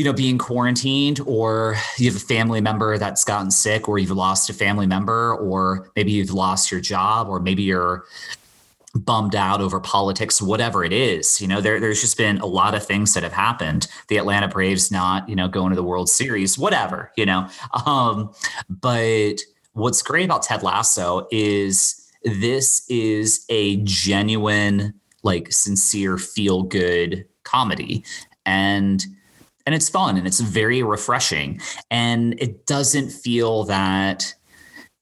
you 0.00 0.04
know 0.04 0.14
being 0.14 0.38
quarantined 0.38 1.20
or 1.26 1.76
you 1.98 2.10
have 2.10 2.16
a 2.16 2.24
family 2.24 2.62
member 2.62 2.96
that's 2.96 3.22
gotten 3.22 3.50
sick 3.50 3.86
or 3.86 3.98
you've 3.98 4.10
lost 4.10 4.48
a 4.48 4.54
family 4.54 4.86
member 4.86 5.34
or 5.34 5.90
maybe 5.94 6.10
you've 6.10 6.32
lost 6.32 6.72
your 6.72 6.80
job 6.80 7.28
or 7.28 7.38
maybe 7.38 7.62
you're 7.62 8.06
bummed 8.94 9.34
out 9.34 9.60
over 9.60 9.78
politics 9.78 10.40
whatever 10.40 10.82
it 10.84 10.92
is 10.94 11.38
you 11.38 11.46
know 11.46 11.60
there, 11.60 11.78
there's 11.78 12.00
just 12.00 12.16
been 12.16 12.38
a 12.38 12.46
lot 12.46 12.74
of 12.74 12.82
things 12.82 13.12
that 13.12 13.22
have 13.22 13.34
happened. 13.34 13.88
The 14.08 14.16
atlanta 14.16 14.48
braves 14.48 14.90
not 14.90 15.28
you 15.28 15.36
know 15.36 15.48
going 15.48 15.68
to 15.68 15.76
the 15.76 15.82
world 15.82 16.08
series 16.08 16.56
whatever 16.56 17.12
you 17.18 17.26
know. 17.26 17.46
Um 17.86 18.32
but 18.70 19.34
what's 19.74 20.00
great 20.00 20.24
about 20.24 20.44
ted 20.44 20.62
lasso 20.62 21.28
is 21.30 22.10
this 22.24 22.88
is 22.88 23.44
a 23.50 23.76
genuine 23.84 24.94
like 25.22 25.52
sincere 25.52 26.16
feel 26.16 26.62
good 26.62 27.26
comedy. 27.44 28.02
And 28.46 29.04
and 29.70 29.76
it's 29.76 29.88
fun 29.88 30.16
and 30.16 30.26
it's 30.26 30.40
very 30.40 30.82
refreshing 30.82 31.60
and 31.92 32.34
it 32.40 32.66
doesn't 32.66 33.08
feel 33.08 33.62
that 33.62 34.34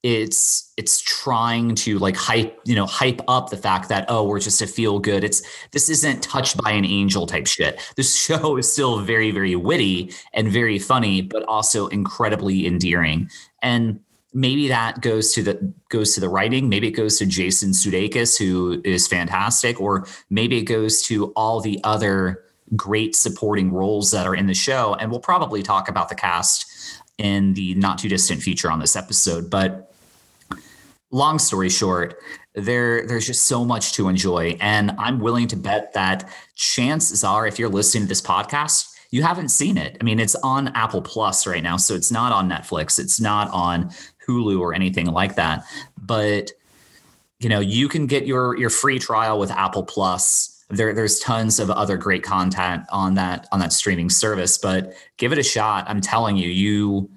it's 0.03 0.75
it's 0.77 1.01
trying 1.01 1.75
to 1.75 1.99
like 1.99 2.15
hype 2.15 2.61
you 2.67 2.75
know 2.75 2.85
hype 2.85 3.23
up 3.29 3.49
the 3.49 3.57
fact 3.57 3.89
that 3.89 4.05
oh 4.11 4.25
we're 4.25 4.39
just 4.39 4.61
a 4.61 4.67
feel 4.67 4.99
good. 4.99 5.25
It's 5.25 5.41
this 5.71 5.89
isn't 5.89 6.23
touched 6.23 6.63
by 6.63 6.73
an 6.73 6.85
angel 6.85 7.27
type 7.27 7.47
shit. 7.47 7.81
This 7.97 8.15
show 8.15 8.59
is 8.59 8.71
still 8.71 9.01
very 9.01 9.31
very 9.31 9.57
witty 9.57 10.13
and 10.35 10.53
very 10.53 10.79
funny 10.79 11.23
but 11.23 11.45
also 11.45 11.87
incredibly 11.87 12.67
endearing. 12.67 13.31
And 13.63 14.01
maybe 14.35 14.69
that 14.69 15.01
goes 15.01 15.33
to 15.33 15.43
the 15.43 15.73
goes 15.89 16.15
to 16.15 16.21
the 16.21 16.29
writing. 16.29 16.69
Maybe 16.69 16.89
it 16.89 16.93
goes 16.93 17.19
to 17.19 17.27
jason 17.27 17.71
sudeikis 17.71 18.39
who 18.39 18.83
is 18.85 19.09
fantastic 19.09 19.81
or 19.81 20.07
maybe 20.29 20.59
it 20.59 20.65
goes 20.65 21.01
to 21.05 21.33
all 21.33 21.63
the 21.63 21.81
other 21.85 22.45
great 22.77 23.15
supporting 23.15 23.73
roles 23.73 24.11
that 24.11 24.27
are 24.27 24.35
in 24.35 24.47
the 24.47 24.55
show 24.55 24.95
and 24.95 25.11
we'll 25.11 25.21
probably 25.21 25.63
talk 25.63 25.89
about 25.89 26.09
the 26.09 26.15
cast 26.15 26.67
in 27.19 27.55
the 27.55 27.75
not 27.75 27.99
too 27.99 28.09
distant 28.09 28.43
future 28.43 28.71
on 28.71 28.79
this 28.81 28.97
episode 28.97 29.51
but 29.51 29.93
long 31.11 31.39
story 31.39 31.69
short 31.69 32.19
there 32.55 33.07
there's 33.07 33.27
just 33.27 33.47
so 33.47 33.65
much 33.65 33.93
to 33.93 34.09
enjoy 34.09 34.57
and 34.61 34.91
i'm 34.99 35.19
willing 35.19 35.49
to 35.49 35.57
bet 35.57 35.93
that 35.95 36.29
chances 36.55 37.25
are 37.25 37.47
if 37.47 37.59
you're 37.59 37.69
listening 37.69 38.03
to 38.03 38.09
this 38.09 38.21
podcast 38.21 38.95
you 39.11 39.23
haven't 39.23 39.49
seen 39.49 39.79
it 39.79 39.97
i 40.01 40.05
mean 40.05 40.21
it's 40.21 40.35
on 40.37 40.69
apple 40.69 41.01
plus 41.01 41.47
right 41.47 41.63
now 41.63 41.77
so 41.77 41.95
it's 41.95 42.11
not 42.11 42.33
on 42.33 42.49
netflix 42.49 42.99
it's 42.99 43.21
not 43.21 43.51
on 43.53 43.91
Hulu 44.29 44.61
or 44.61 44.75
anything 44.75 45.07
like 45.07 45.35
that. 45.37 45.65
But 46.01 46.53
you 47.41 47.49
know, 47.49 47.61
you 47.61 47.89
can 47.89 48.07
get 48.07 48.27
your 48.27 48.57
your 48.57 48.71
free 48.71 48.99
trial 48.99 49.39
with 49.39 49.51
Apple 49.51 49.85
Plus. 49.85 50.55
There, 50.71 50.93
there's 50.93 51.19
tons 51.21 51.59
of 51.59 51.71
other 51.71 51.97
great 51.97 52.23
content 52.23 52.85
on 52.91 53.15
that 53.15 53.49
on 53.53 53.61
that 53.61 53.73
streaming 53.73 54.11
service. 54.11 54.59
But 54.59 54.93
give 55.17 55.33
it 55.33 55.39
a 55.39 55.43
shot. 55.43 55.85
I'm 55.89 56.01
telling 56.01 56.37
you, 56.37 56.49
you 56.49 57.11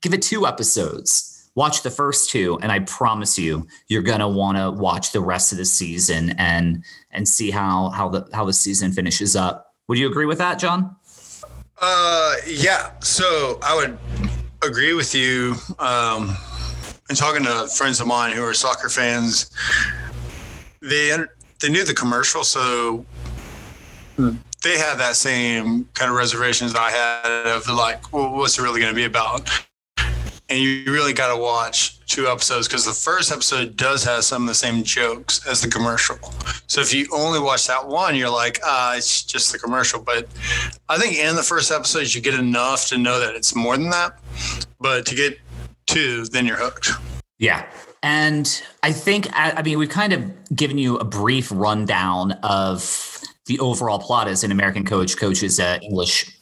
give 0.00 0.14
it 0.14 0.22
two 0.22 0.46
episodes. 0.46 1.50
Watch 1.54 1.82
the 1.82 1.90
first 1.90 2.30
two, 2.30 2.58
and 2.62 2.72
I 2.72 2.78
promise 2.80 3.38
you, 3.38 3.66
you're 3.88 4.02
gonna 4.02 4.28
want 4.28 4.56
to 4.56 4.70
watch 4.70 5.12
the 5.12 5.20
rest 5.20 5.52
of 5.52 5.58
the 5.58 5.64
season 5.64 6.30
and 6.38 6.84
and 7.10 7.28
see 7.28 7.50
how 7.50 7.90
how 7.90 8.08
the 8.08 8.28
how 8.32 8.44
the 8.44 8.52
season 8.52 8.92
finishes 8.92 9.36
up. 9.36 9.74
Would 9.88 9.98
you 9.98 10.08
agree 10.08 10.26
with 10.26 10.38
that, 10.38 10.58
John? 10.58 10.96
Uh, 11.80 12.36
yeah. 12.46 12.92
So 13.00 13.58
I 13.62 13.74
would 13.74 13.98
agree 14.62 14.94
with 14.94 15.14
you. 15.14 15.56
Um, 15.78 16.36
and 17.08 17.18
talking 17.18 17.42
to 17.44 17.66
friends 17.66 18.00
of 18.00 18.06
mine 18.06 18.32
who 18.32 18.42
are 18.42 18.54
soccer 18.54 18.88
fans, 18.88 19.50
they 20.80 21.12
they 21.62 21.68
knew 21.68 21.84
the 21.84 21.94
commercial, 21.94 22.44
so 22.44 23.06
they 24.16 24.78
had 24.78 24.96
that 24.96 25.16
same 25.16 25.88
kind 25.94 26.10
of 26.10 26.16
reservations 26.16 26.74
I 26.74 26.90
had 26.90 27.46
of 27.46 27.68
like, 27.68 28.12
well, 28.12 28.32
what's 28.32 28.58
it 28.58 28.62
really 28.62 28.80
going 28.80 28.92
to 28.92 28.96
be 28.96 29.04
about? 29.04 29.48
And 30.48 30.60
you 30.60 30.84
really 30.92 31.14
got 31.14 31.34
to 31.34 31.40
watch 31.40 32.04
two 32.06 32.26
episodes 32.26 32.68
because 32.68 32.84
the 32.84 32.92
first 32.92 33.32
episode 33.32 33.74
does 33.76 34.04
have 34.04 34.24
some 34.24 34.42
of 34.42 34.48
the 34.48 34.54
same 34.54 34.82
jokes 34.82 35.46
as 35.46 35.62
the 35.62 35.68
commercial. 35.68 36.18
So 36.66 36.82
if 36.82 36.92
you 36.92 37.06
only 37.12 37.40
watch 37.40 37.66
that 37.68 37.86
one, 37.86 38.16
you're 38.16 38.28
like, 38.28 38.60
ah, 38.62 38.94
it's 38.94 39.22
just 39.22 39.50
the 39.50 39.58
commercial. 39.58 40.00
But 40.00 40.28
I 40.90 40.98
think 40.98 41.16
in 41.16 41.36
the 41.36 41.42
first 41.42 41.72
episode, 41.72 42.12
you 42.14 42.20
get 42.20 42.34
enough 42.34 42.88
to 42.88 42.98
know 42.98 43.18
that 43.18 43.34
it's 43.34 43.54
more 43.54 43.78
than 43.78 43.88
that. 43.90 44.18
But 44.78 45.06
to 45.06 45.14
get 45.14 45.38
two, 45.86 46.24
then 46.26 46.44
you're 46.44 46.58
hooked. 46.58 46.90
Yeah. 47.38 47.66
And 48.02 48.62
I 48.82 48.92
think, 48.92 49.28
I 49.32 49.62
mean, 49.62 49.78
we've 49.78 49.88
kind 49.88 50.12
of 50.12 50.54
given 50.54 50.76
you 50.76 50.96
a 50.96 51.04
brief 51.04 51.50
rundown 51.52 52.32
of 52.42 53.20
the 53.46 53.60
overall 53.60 53.98
plot 53.98 54.28
as 54.28 54.42
an 54.44 54.50
American 54.50 54.84
coach 54.84 55.16
coaches 55.16 55.58
an 55.58 55.80
English 55.82 56.36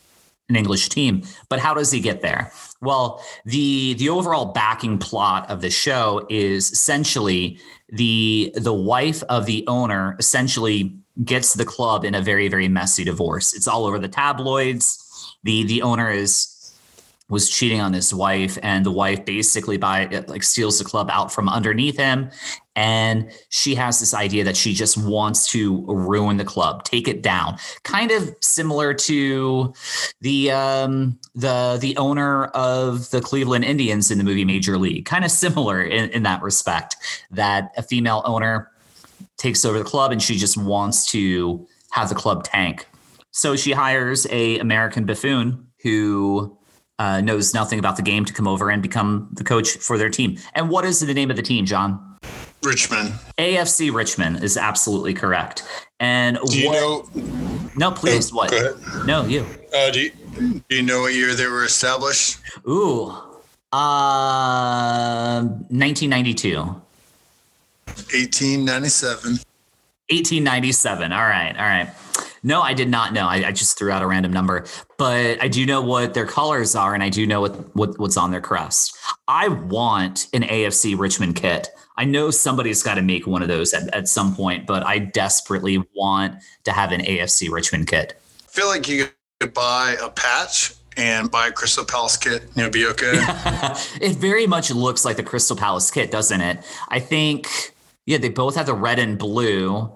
an 0.49 0.57
English 0.57 0.89
team. 0.89 1.23
But 1.49 1.61
how 1.61 1.73
does 1.75 1.91
he 1.91 2.01
get 2.01 2.23
there? 2.23 2.53
Well, 2.83 3.25
the 3.45 3.95
the 3.95 4.09
overall 4.09 4.47
backing 4.47 4.99
plot 4.99 5.49
of 5.49 5.61
the 5.61 5.71
show 5.71 6.27
is 6.29 6.73
essentially 6.73 7.59
the 7.89 8.53
the 8.57 8.75
wife 8.75 9.23
of 9.29 9.47
the 9.47 9.65
owner 9.67 10.17
essentially 10.19 10.95
gets 11.25 11.55
the 11.55 11.65
club 11.65 12.05
in 12.05 12.15
a 12.15 12.21
very 12.21 12.49
very 12.49 12.69
messy 12.69 13.05
divorce. 13.05 13.55
It's 13.55 13.69
all 13.69 13.87
over 13.87 13.99
the 13.99 14.09
tabloids. 14.09 14.99
The 15.45 15.65
the 15.65 15.83
owner 15.83 16.11
is 16.11 16.49
was 17.31 17.49
cheating 17.49 17.81
on 17.81 17.93
his 17.93 18.13
wife 18.13 18.59
and 18.63 18.85
the 18.85 18.91
wife 18.91 19.25
basically 19.25 19.79
by 19.79 20.07
like 20.29 20.43
steals 20.43 20.79
the 20.79 20.85
club 20.85 21.09
out 21.11 21.33
from 21.33 21.49
underneath 21.49 21.97
him 21.97 22.31
and 22.77 23.31
she 23.51 23.75
has 23.75 24.01
this 24.01 24.15
idea 24.15 24.45
that 24.45 24.57
she 24.57 24.73
just 24.73 24.97
wants 24.97 25.51
to 25.51 25.85
ruin 25.87 26.37
the 26.37 26.45
club 26.45 26.85
take 26.85 27.09
it 27.09 27.23
down. 27.23 27.59
Kind 27.83 28.11
of 28.11 28.35
similar 28.41 28.95
to 28.95 29.75
the 30.21 30.51
um 30.51 31.19
the 31.35 31.79
the 31.81 31.97
owner 31.97 32.47
of 32.47 33.11
the 33.11 33.21
cleveland 33.21 33.65
indians 33.65 34.11
in 34.11 34.19
the 34.19 34.25
movie 34.25 34.45
major 34.45 34.79
league. 34.79 35.05
Kind 35.05 35.25
of 35.25 35.31
similar 35.31 35.83
in, 35.83 36.11
in 36.11 36.23
that 36.23 36.43
respect 36.43 36.97
that 37.31 37.73
a 37.77 37.83
female 37.83 38.23
owner 38.25 38.71
takes 39.37 39.65
over 39.65 39.79
the 39.79 39.85
club 39.85 40.13
and 40.13 40.23
she 40.23 40.37
just 40.37 40.57
wants 40.57 41.11
to 41.11 41.67
have 41.91 42.09
the 42.09 42.15
club 42.15 42.45
tank. 42.45 42.87
So 43.31 43.57
she 43.57 43.73
hires 43.73 44.27
a 44.31 44.59
american 44.59 45.05
buffoon 45.05 45.67
who 45.83 46.57
uh, 47.01 47.21
knows 47.23 47.55
nothing 47.55 47.79
about 47.79 47.97
the 47.97 48.03
game 48.03 48.27
to 48.27 48.33
come 48.33 48.47
over 48.47 48.69
and 48.69 48.83
become 48.83 49.27
the 49.33 49.43
coach 49.43 49.79
for 49.79 49.97
their 49.97 50.11
team. 50.11 50.37
And 50.55 50.69
what 50.69 50.85
is 50.85 51.01
the 51.01 51.15
name 51.15 51.31
of 51.31 51.37
the 51.37 51.43
team, 51.43 51.65
John? 51.65 52.19
Richmond. 52.63 53.15
AFC 53.39 53.91
Richmond 53.93 54.45
is 54.45 54.59
absolutely 54.59 55.15
correct. 55.15 55.63
And 55.99 56.39
do 56.45 56.61
you 56.61 56.69
what, 56.69 56.75
know? 57.15 57.71
No, 57.75 57.91
please. 57.91 58.31
Oh, 58.31 58.37
what? 58.37 59.07
No, 59.07 59.25
you. 59.25 59.47
Uh, 59.75 59.91
do 59.91 60.01
you 60.03 60.11
do 60.69 60.77
you 60.77 60.83
know 60.83 61.01
what 61.01 61.15
year 61.15 61.35
they 61.35 61.47
were 61.47 61.65
established? 61.65 62.39
Ooh, 62.69 63.09
uh, 63.73 65.41
1992. 65.41 66.57
1897. 67.87 69.31
1897. 70.11 71.13
All 71.13 71.19
right. 71.21 71.57
All 71.57 71.65
right. 71.65 71.89
No, 72.43 72.63
I 72.63 72.75
did 72.75 72.89
not 72.89 73.13
know. 73.13 73.27
I, 73.27 73.49
I, 73.49 73.53
just 73.53 73.77
threw 73.77 73.91
out 73.91 74.03
a 74.03 74.07
random 74.07 74.33
number, 74.33 74.65
but 74.97 75.43
I 75.43 75.49
do 75.49 75.67
know 75.67 75.83
what 75.83 76.15
their 76.15 76.27
colors 76.27 76.75
are, 76.75 76.95
and 76.95 77.03
I 77.03 77.11
do 77.11 77.27
know 77.27 77.43
what, 77.43 77.77
what 77.77 77.99
what's 77.99 78.17
on 78.17 78.31
their 78.31 78.41
crest. 78.41 78.97
I 79.29 79.49
want 79.49 80.29
an 80.33 80.43
AFC 80.43 80.99
Richmond 80.99 81.37
kit. 81.37 81.69
I 81.97 82.05
know 82.05 82.31
somebody's 82.31 82.83
got 82.83 82.95
to 82.95 83.03
make 83.03 83.27
one 83.27 83.43
of 83.43 83.49
those 83.49 83.75
at, 83.75 83.95
at 83.95 84.09
some 84.09 84.35
point, 84.35 84.67
but 84.67 84.83
I 84.87 84.99
desperately 84.99 85.85
want 85.95 86.37
to 86.65 86.73
have 86.73 86.93
an 86.93 87.03
AFC 87.03 87.51
Richmond 87.51 87.89
kit. 87.89 88.19
I 88.43 88.51
feel 88.51 88.69
like 88.69 88.89
you 88.89 89.09
could 89.39 89.53
buy 89.53 89.97
a 90.03 90.09
patch 90.09 90.75
and 90.97 91.31
buy 91.31 91.49
a 91.49 91.53
Crystal 91.53 91.85
Palace 91.85 92.17
kit, 92.17 92.43
you 92.55 92.63
know, 92.63 92.71
be 92.71 92.87
okay. 92.87 93.13
it 94.01 94.17
very 94.17 94.47
much 94.47 94.71
looks 94.71 95.05
like 95.05 95.17
the 95.17 95.23
Crystal 95.23 95.57
Palace 95.57 95.91
kit, 95.91 96.11
doesn't 96.11 96.41
it? 96.41 96.65
I 96.89 97.01
think, 97.01 97.49
yeah, 98.07 98.19
they 98.19 98.29
both 98.29 98.57
have 98.57 98.67
the 98.67 98.75
red 98.75 98.99
and 98.99 99.19
blue. 99.19 99.95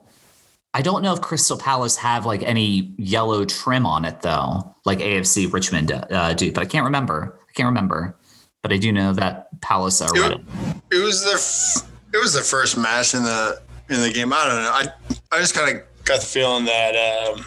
I 0.75 0.83
don't 0.83 1.03
know 1.03 1.15
if 1.15 1.21
Crystal 1.21 1.57
Palace 1.57 1.97
have 1.97 2.27
like 2.27 2.43
any 2.43 2.93
yellow 2.99 3.45
trim 3.45 3.87
on 3.87 4.05
it 4.05 4.23
though, 4.23 4.75
like 4.85 4.99
AFC 4.99 5.51
Richmond 5.53 5.93
uh, 5.93 6.35
do, 6.35 6.51
but 6.51 6.63
I 6.63 6.67
can't 6.67 6.85
remember. 6.85 7.39
I 7.49 7.53
can't 7.53 7.69
remember, 7.69 8.19
but 8.61 8.73
I 8.73 8.77
do 8.77 8.91
know 8.93 9.13
that 9.13 9.61
Palace 9.61 10.03
are 10.03 10.13
red. 10.13 10.45
It 10.91 10.99
was 10.99 11.25
their 11.25 12.19
it 12.19 12.23
was 12.23 12.35
their 12.35 12.43
first 12.43 12.77
match 12.77 13.15
in 13.15 13.23
the 13.23 13.63
in 13.89 14.01
the 14.01 14.13
game. 14.13 14.33
I 14.33 14.45
don't 14.47 14.63
know. 14.63 14.71
I 14.73 14.87
I 15.31 15.41
just 15.41 15.55
kind 15.55 15.77
of 15.77 15.83
got 16.05 16.21
the 16.21 16.27
feeling 16.27 16.65
that 16.65 16.97
um, 16.97 17.45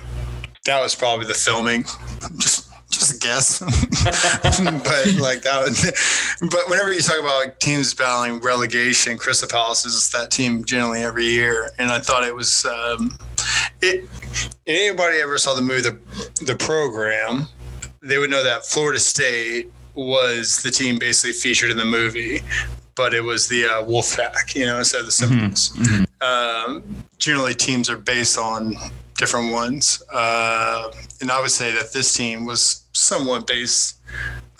that 0.65 0.81
was 0.81 0.95
probably 0.95 1.27
the 1.27 1.33
filming. 1.33 1.83
Just 2.37 2.66
just 3.07 3.23
a 3.23 3.27
guess. 3.27 3.59
but 4.83 5.21
like 5.21 5.41
that 5.43 5.63
would, 5.63 6.49
but 6.51 6.69
whenever 6.69 6.93
you 6.93 7.01
talk 7.01 7.19
about 7.19 7.39
like 7.39 7.59
teams 7.59 7.93
battling 7.93 8.39
relegation, 8.39 9.17
Crystal 9.17 9.47
Palace 9.47 9.85
is 9.85 10.09
that 10.11 10.31
team 10.31 10.63
generally 10.63 11.03
every 11.03 11.25
year. 11.25 11.71
And 11.77 11.91
I 11.91 11.99
thought 11.99 12.23
it 12.23 12.35
was, 12.35 12.65
um, 12.65 13.17
it, 13.81 14.09
anybody 14.65 15.19
ever 15.19 15.37
saw 15.37 15.53
the 15.53 15.61
movie, 15.61 15.81
the, 15.81 15.99
the 16.45 16.55
program, 16.55 17.47
they 18.01 18.17
would 18.17 18.29
know 18.29 18.43
that 18.43 18.65
Florida 18.65 18.99
State 18.99 19.71
was 19.95 20.61
the 20.61 20.71
team 20.71 20.99
basically 20.99 21.33
featured 21.33 21.71
in 21.71 21.77
the 21.77 21.85
movie, 21.85 22.41
but 22.95 23.13
it 23.13 23.21
was 23.21 23.47
the 23.47 23.65
uh, 23.65 23.83
Wolfpack, 23.83 24.55
you 24.55 24.65
know, 24.65 24.77
instead 24.77 25.01
of 25.01 25.07
the. 25.07 25.11
Mm-hmm. 25.11 25.81
mm-hmm. 25.81 26.03
Um, 26.19 26.83
generally, 27.19 27.53
teams 27.53 27.91
are 27.91 27.97
based 27.97 28.39
on 28.39 28.75
different 29.17 29.51
ones. 29.51 30.01
Uh, 30.13 30.91
and 31.21 31.31
I 31.31 31.41
would 31.41 31.51
say 31.51 31.73
that 31.73 31.91
this 31.91 32.13
team 32.13 32.45
was 32.45 32.85
somewhat 32.97 33.47
based 33.47 33.97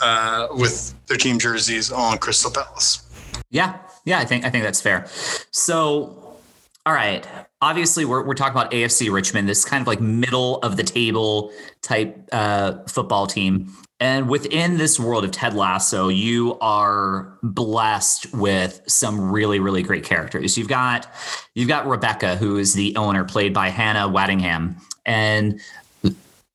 uh, 0.01 0.47
with 0.51 0.93
their 1.07 1.17
team 1.17 1.39
jerseys 1.39 1.91
on 1.91 2.17
Crystal 2.17 2.51
Palace. 2.51 3.03
Yeah, 3.49 3.77
yeah, 4.05 4.19
I 4.19 4.25
think 4.25 4.45
I 4.45 4.49
think 4.49 4.63
that's 4.63 4.81
fair. 4.81 5.07
So, 5.51 6.37
all 6.85 6.93
right, 6.93 7.25
obviously 7.61 8.05
we're 8.05 8.23
we're 8.25 8.33
talking 8.33 8.57
about 8.57 8.71
AFC 8.71 9.11
Richmond, 9.11 9.47
this 9.47 9.65
kind 9.65 9.81
of 9.81 9.87
like 9.87 10.01
middle 10.01 10.57
of 10.59 10.77
the 10.77 10.83
table 10.83 11.51
type 11.81 12.27
uh, 12.31 12.83
football 12.87 13.27
team. 13.27 13.73
And 13.99 14.29
within 14.29 14.77
this 14.77 14.99
world 14.99 15.23
of 15.23 15.31
Ted 15.31 15.55
Lasso, 15.55 16.07
you 16.07 16.55
are 16.59 17.35
blessed 17.41 18.31
with 18.31 18.79
some 18.85 19.31
really, 19.31 19.59
really 19.59 19.81
great 19.81 20.03
characters. 20.03 20.55
You've 20.55 20.67
got 20.67 21.11
you've 21.55 21.67
got 21.67 21.87
Rebecca, 21.87 22.35
who 22.35 22.57
is 22.57 22.73
the 22.73 22.95
owner, 22.95 23.23
played 23.23 23.53
by 23.53 23.69
Hannah 23.69 24.07
Waddingham, 24.07 24.79
and 25.05 25.59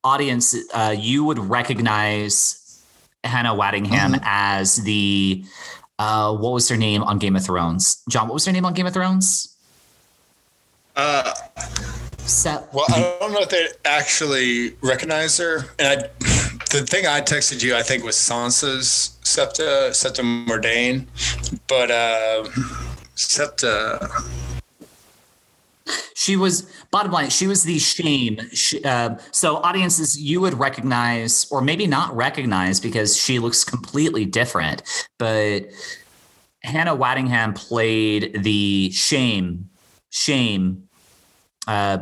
audience, 0.05 0.55
uh, 0.75 0.95
you 0.97 1.25
would 1.25 1.39
recognize 1.39 2.83
Hannah 3.25 3.55
Waddingham 3.55 4.15
mm-hmm. 4.15 4.25
as 4.25 4.77
the 4.77 5.45
uh, 5.99 6.37
what 6.37 6.53
was 6.53 6.69
her 6.69 6.77
name 6.77 7.03
on 7.03 7.19
Game 7.19 7.37
of 7.37 7.45
Thrones? 7.45 8.03
John, 8.09 8.29
what 8.29 8.35
was 8.35 8.47
her 8.47 8.53
name 8.53 8.65
on 8.65 8.75
Game 8.75 8.87
of 8.87 8.95
Thrones? 8.95 9.57
Uh, 10.97 11.33
Set. 12.19 12.73
Well, 12.73 12.85
I 12.89 13.17
don't 13.21 13.33
know 13.33 13.41
if 13.41 13.49
they 13.49 13.69
actually 13.85 14.77
recognize 14.81 15.37
her, 15.39 15.65
and 15.79 15.89
I 15.89 16.09
the 16.71 16.87
thing 16.87 17.07
I 17.07 17.21
texted 17.21 17.63
you, 17.63 17.75
I 17.75 17.83
think, 17.83 18.05
was 18.05 18.15
Sansa's 18.15 19.19
Septa 19.23 19.93
Septa 19.93 20.23
Mordane, 20.23 21.07
but 21.67 21.91
uh, 21.91 22.45
Septa. 23.17 24.09
She 26.15 26.37
was 26.37 26.71
bottom 26.91 27.13
line. 27.13 27.31
She 27.31 27.47
was 27.47 27.65
the 27.65 27.79
shame. 27.79 28.39
She, 28.53 28.83
uh, 28.85 29.17
so 29.31 29.57
audiences, 29.57 30.21
you 30.21 30.41
would 30.41 30.55
recognize, 30.55 31.47
or 31.51 31.61
maybe 31.61 31.87
not 31.87 32.15
recognize, 32.15 32.81
because 32.81 33.17
she 33.17 33.39
looks 33.39 33.65
completely 33.65 34.25
different. 34.25 34.83
But 35.19 35.67
Hannah 36.63 36.97
Waddingham 36.97 37.55
played 37.55 38.43
the 38.43 38.91
shame, 38.93 39.71
shame, 40.11 40.89
uh, 41.67 41.99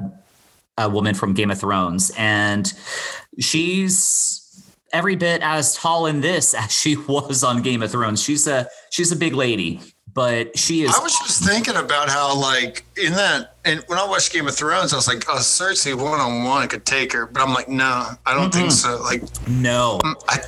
a 0.77 0.89
woman 0.89 1.15
from 1.15 1.35
Game 1.35 1.51
of 1.51 1.61
Thrones, 1.61 2.11
and 2.17 2.73
she's 3.39 4.41
every 4.93 5.15
bit 5.17 5.41
as 5.43 5.75
tall 5.77 6.07
in 6.07 6.21
this 6.21 6.55
as 6.59 6.73
she 6.73 6.97
was 6.97 7.45
on 7.45 7.63
Game 7.63 7.83
of 7.83 7.91
Thrones. 7.91 8.23
She's 8.23 8.47
a 8.47 8.69
she's 8.91 9.13
a 9.13 9.17
big 9.17 9.35
lady, 9.35 9.81
but 10.15 10.59
she 10.59 10.83
is. 10.83 10.95
I 10.95 11.03
was 11.03 11.19
just 11.19 11.45
thinking 11.45 11.77
about 11.77 12.09
how 12.09 12.35
like 12.37 12.85
in 12.97 13.13
that 13.13 13.57
and 13.65 13.83
when 13.87 13.99
I 13.99 14.07
watched 14.07 14.33
Game 14.33 14.49
of 14.49 14.55
Thrones, 14.55 14.93
I 14.93 14.97
was 14.97 15.09
like, 15.09 15.25
oh, 15.29 15.37
Cersei 15.37 15.95
one 15.95 16.21
on 16.21 16.45
one 16.45 16.67
could 16.69 16.87
take 16.87 17.13
her, 17.13 17.27
but 17.27 17.43
I'm 17.43 17.53
like, 17.53 17.69
no, 17.69 18.07
I 18.27 18.35
don't 18.35 18.51
mm-hmm. 18.51 18.61
think 18.61 18.73
so. 18.73 19.01
Like, 19.03 19.23
no, 19.49 20.01
I'm, 20.03 20.17
I'm 20.29 20.41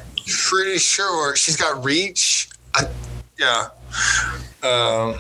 pretty 0.48 0.78
sure 0.78 1.36
she's 1.36 1.56
got 1.56 1.84
reach. 1.84 2.48
I, 2.74 2.88
yeah. 3.38 3.68
Um, 4.62 5.16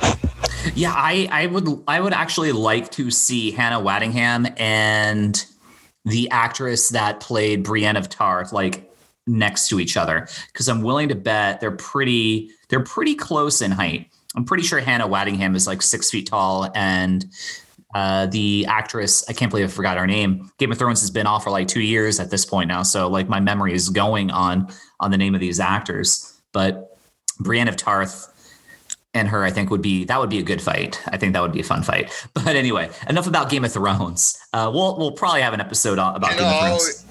yeah, 0.74 0.92
I, 0.94 1.28
I 1.30 1.46
would 1.46 1.82
I 1.88 2.00
would 2.00 2.12
actually 2.12 2.52
like 2.52 2.90
to 2.92 3.10
see 3.10 3.50
Hannah 3.50 3.80
Waddingham 3.80 4.54
and 4.58 5.44
the 6.04 6.30
actress 6.30 6.90
that 6.90 7.20
played 7.20 7.62
Brienne 7.62 7.96
of 7.96 8.08
Tarth 8.08 8.52
like 8.52 8.92
next 9.26 9.68
to 9.68 9.78
each 9.78 9.96
other 9.96 10.28
because 10.52 10.68
I'm 10.68 10.82
willing 10.82 11.08
to 11.08 11.14
bet 11.14 11.60
they're 11.60 11.70
pretty 11.70 12.50
they're 12.68 12.84
pretty 12.84 13.14
close 13.14 13.62
in 13.62 13.70
height. 13.70 14.08
I'm 14.34 14.44
pretty 14.44 14.62
sure 14.62 14.80
Hannah 14.80 15.08
Waddingham 15.08 15.54
is 15.54 15.66
like 15.66 15.82
six 15.82 16.10
feet 16.10 16.26
tall, 16.26 16.70
and 16.74 17.26
uh, 17.94 18.26
the 18.26 18.66
actress 18.68 19.28
I 19.28 19.32
can't 19.32 19.50
believe 19.50 19.66
I 19.66 19.68
forgot 19.68 19.98
her 19.98 20.06
name. 20.06 20.50
Game 20.58 20.72
of 20.72 20.78
Thrones 20.78 21.00
has 21.00 21.10
been 21.10 21.26
off 21.26 21.44
for 21.44 21.50
like 21.50 21.68
two 21.68 21.82
years 21.82 22.18
at 22.18 22.30
this 22.30 22.44
point 22.44 22.68
now, 22.68 22.82
so 22.82 23.08
like 23.08 23.28
my 23.28 23.40
memory 23.40 23.74
is 23.74 23.90
going 23.90 24.30
on 24.30 24.68
on 25.00 25.10
the 25.10 25.18
name 25.18 25.34
of 25.34 25.40
these 25.40 25.60
actors. 25.60 26.40
But 26.52 26.96
Brienne 27.38 27.68
of 27.68 27.76
Tarth 27.76 28.28
and 29.14 29.28
her, 29.28 29.44
I 29.44 29.50
think 29.50 29.70
would 29.70 29.82
be 29.82 30.04
that 30.04 30.18
would 30.18 30.30
be 30.30 30.38
a 30.38 30.42
good 30.42 30.62
fight. 30.62 31.00
I 31.06 31.18
think 31.18 31.34
that 31.34 31.42
would 31.42 31.52
be 31.52 31.60
a 31.60 31.64
fun 31.64 31.82
fight. 31.82 32.10
But 32.34 32.56
anyway, 32.56 32.90
enough 33.08 33.26
about 33.26 33.50
Game 33.50 33.64
of 33.64 33.72
Thrones. 33.72 34.38
Uh, 34.52 34.70
we'll 34.72 34.96
we'll 34.96 35.12
probably 35.12 35.42
have 35.42 35.52
an 35.52 35.60
episode 35.60 35.98
about 35.98 36.32
you 36.32 36.38
Game 36.38 36.46
of 36.46 36.80
Thrones. 36.80 37.04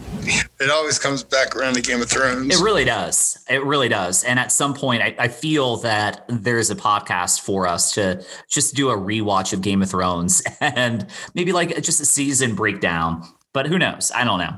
It 0.62 0.70
always 0.70 1.00
comes 1.00 1.24
back 1.24 1.56
around 1.56 1.74
to 1.74 1.82
Game 1.82 2.04
of 2.04 2.10
Thrones. 2.10 2.56
It 2.56 2.64
really 2.64 2.86
does. 2.86 3.44
It 3.50 3.64
really 3.64 3.90
does. 3.90 4.24
And 4.24 4.38
at 4.38 4.52
some 4.52 4.76
point, 4.76 5.02
I, 5.02 5.16
I 5.18 5.28
feel 5.28 5.78
that 5.78 6.24
there's 6.28 6.70
a 6.70 6.76
podcast 6.76 7.42
for 7.42 7.66
us 7.66 7.94
to 7.94 8.24
just 8.48 8.76
do 8.76 8.92
a 8.92 8.96
rewatch 8.96 9.54
of 9.54 9.64
Game 9.64 9.82
of 9.82 9.90
Thrones 9.90 10.44
and 10.62 11.08
maybe 11.34 11.52
like 11.52 11.82
just 11.82 12.00
a 12.00 12.06
season 12.06 12.54
breakdown. 12.54 13.28
But 13.54 13.66
who 13.66 13.80
knows? 13.80 14.12
I 14.14 14.24
don't 14.24 14.38
know. 14.38 14.56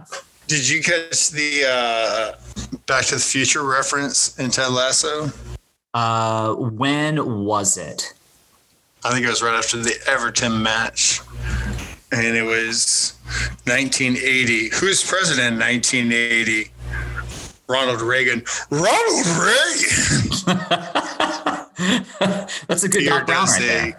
Did 0.47 0.67
you 0.67 0.83
catch 0.83 1.29
the 1.29 1.63
uh, 1.69 2.77
Back 2.85 3.05
to 3.05 3.15
the 3.15 3.21
Future 3.21 3.63
reference 3.63 4.37
in 4.37 4.51
Ted 4.51 4.73
Lasso? 4.73 5.31
Uh, 5.93 6.53
when 6.55 7.45
was 7.45 7.77
it? 7.77 8.13
I 9.05 9.11
think 9.11 9.25
it 9.25 9.29
was 9.29 9.41
right 9.41 9.55
after 9.55 9.77
the 9.77 9.95
Everton 10.05 10.61
match. 10.61 11.21
And 12.13 12.37
it 12.37 12.43
was 12.43 13.15
1980. 13.65 14.69
Who's 14.75 15.03
president 15.03 15.53
in 15.53 15.59
1980? 15.59 16.69
Ronald 17.67 18.01
Reagan. 18.01 18.43
Ronald 18.69 19.25
Reagan! 19.25 20.45
That's 22.67 22.83
a 22.83 22.89
good 22.89 23.05
Doc 23.05 23.25
Brown 23.25 23.47
right 23.47 23.95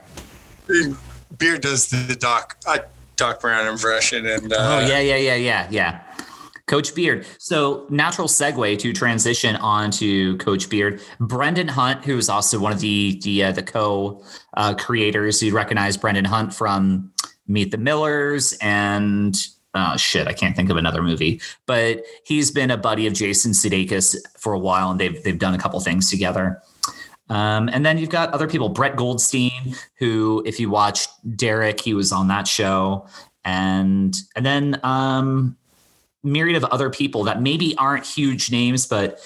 there. 0.69 0.95
Beard 1.39 1.63
does 1.63 1.89
the 1.89 2.17
Doc, 2.19 2.57
uh, 2.67 2.79
Doc 3.17 3.41
Brown 3.41 3.67
impression. 3.67 4.27
and 4.27 4.53
uh, 4.53 4.57
Oh, 4.59 4.87
yeah, 4.87 5.01
yeah, 5.01 5.17
yeah, 5.17 5.35
yeah, 5.35 5.67
yeah. 5.71 6.01
Coach 6.67 6.95
Beard. 6.95 7.27
So, 7.39 7.87
natural 7.91 8.29
segue 8.29 8.79
to 8.79 8.93
transition 8.93 9.57
onto 9.57 10.37
Coach 10.39 10.71
Beard. 10.71 11.01
Brendan 11.21 11.69
Hunt, 11.69 12.05
who 12.05 12.17
is 12.17 12.29
also 12.29 12.59
one 12.59 12.73
of 12.73 12.81
the 12.81 13.21
the, 13.23 13.45
uh, 13.45 13.53
the 13.53 13.63
co 13.63 14.23
uh, 14.57 14.75
creators, 14.75 15.43
you 15.43 15.55
recognize 15.55 15.97
Brendan 15.97 16.25
Hunt 16.25 16.55
from 16.55 17.13
Meet 17.47 17.71
the 17.71 17.79
Millers 17.79 18.57
and 18.61 19.37
oh 19.75 19.97
shit, 19.97 20.27
I 20.29 20.33
can't 20.33 20.57
think 20.57 20.71
of 20.71 20.77
another 20.77 21.03
movie, 21.03 21.41
but 21.67 22.05
he's 22.25 22.51
been 22.51 22.71
a 22.71 22.77
buddy 22.77 23.07
of 23.07 23.13
Jason 23.13 23.53
Sudeikis 23.53 24.17
for 24.39 24.53
a 24.53 24.59
while, 24.59 24.91
and 24.91 25.01
they've 25.01 25.23
they've 25.23 25.39
done 25.39 25.55
a 25.55 25.59
couple 25.59 25.79
things 25.81 26.11
together. 26.11 26.63
Um, 27.31 27.71
and 27.73 27.85
then 27.85 27.97
you've 27.99 28.11
got 28.11 28.33
other 28.35 28.47
people, 28.47 28.69
Brett 28.69 28.97
Goldstein, 28.97 29.75
who, 29.99 30.43
if 30.45 30.61
you 30.61 30.69
watch 30.69 31.07
Derek, 31.37 31.81
he 31.81 31.95
was 31.95 32.13
on 32.13 32.29
that 32.29 32.47
show, 32.47 33.07
and 33.45 34.17
and 34.37 34.47
then 34.47 34.81
um, 34.83 35.57
myriad 36.23 36.63
of 36.63 36.65
other 36.71 36.91
people 36.91 37.25
that 37.25 37.43
maybe 37.43 37.75
aren't 37.77 38.07
huge 38.07 38.51
names, 38.51 38.87
but 38.87 39.21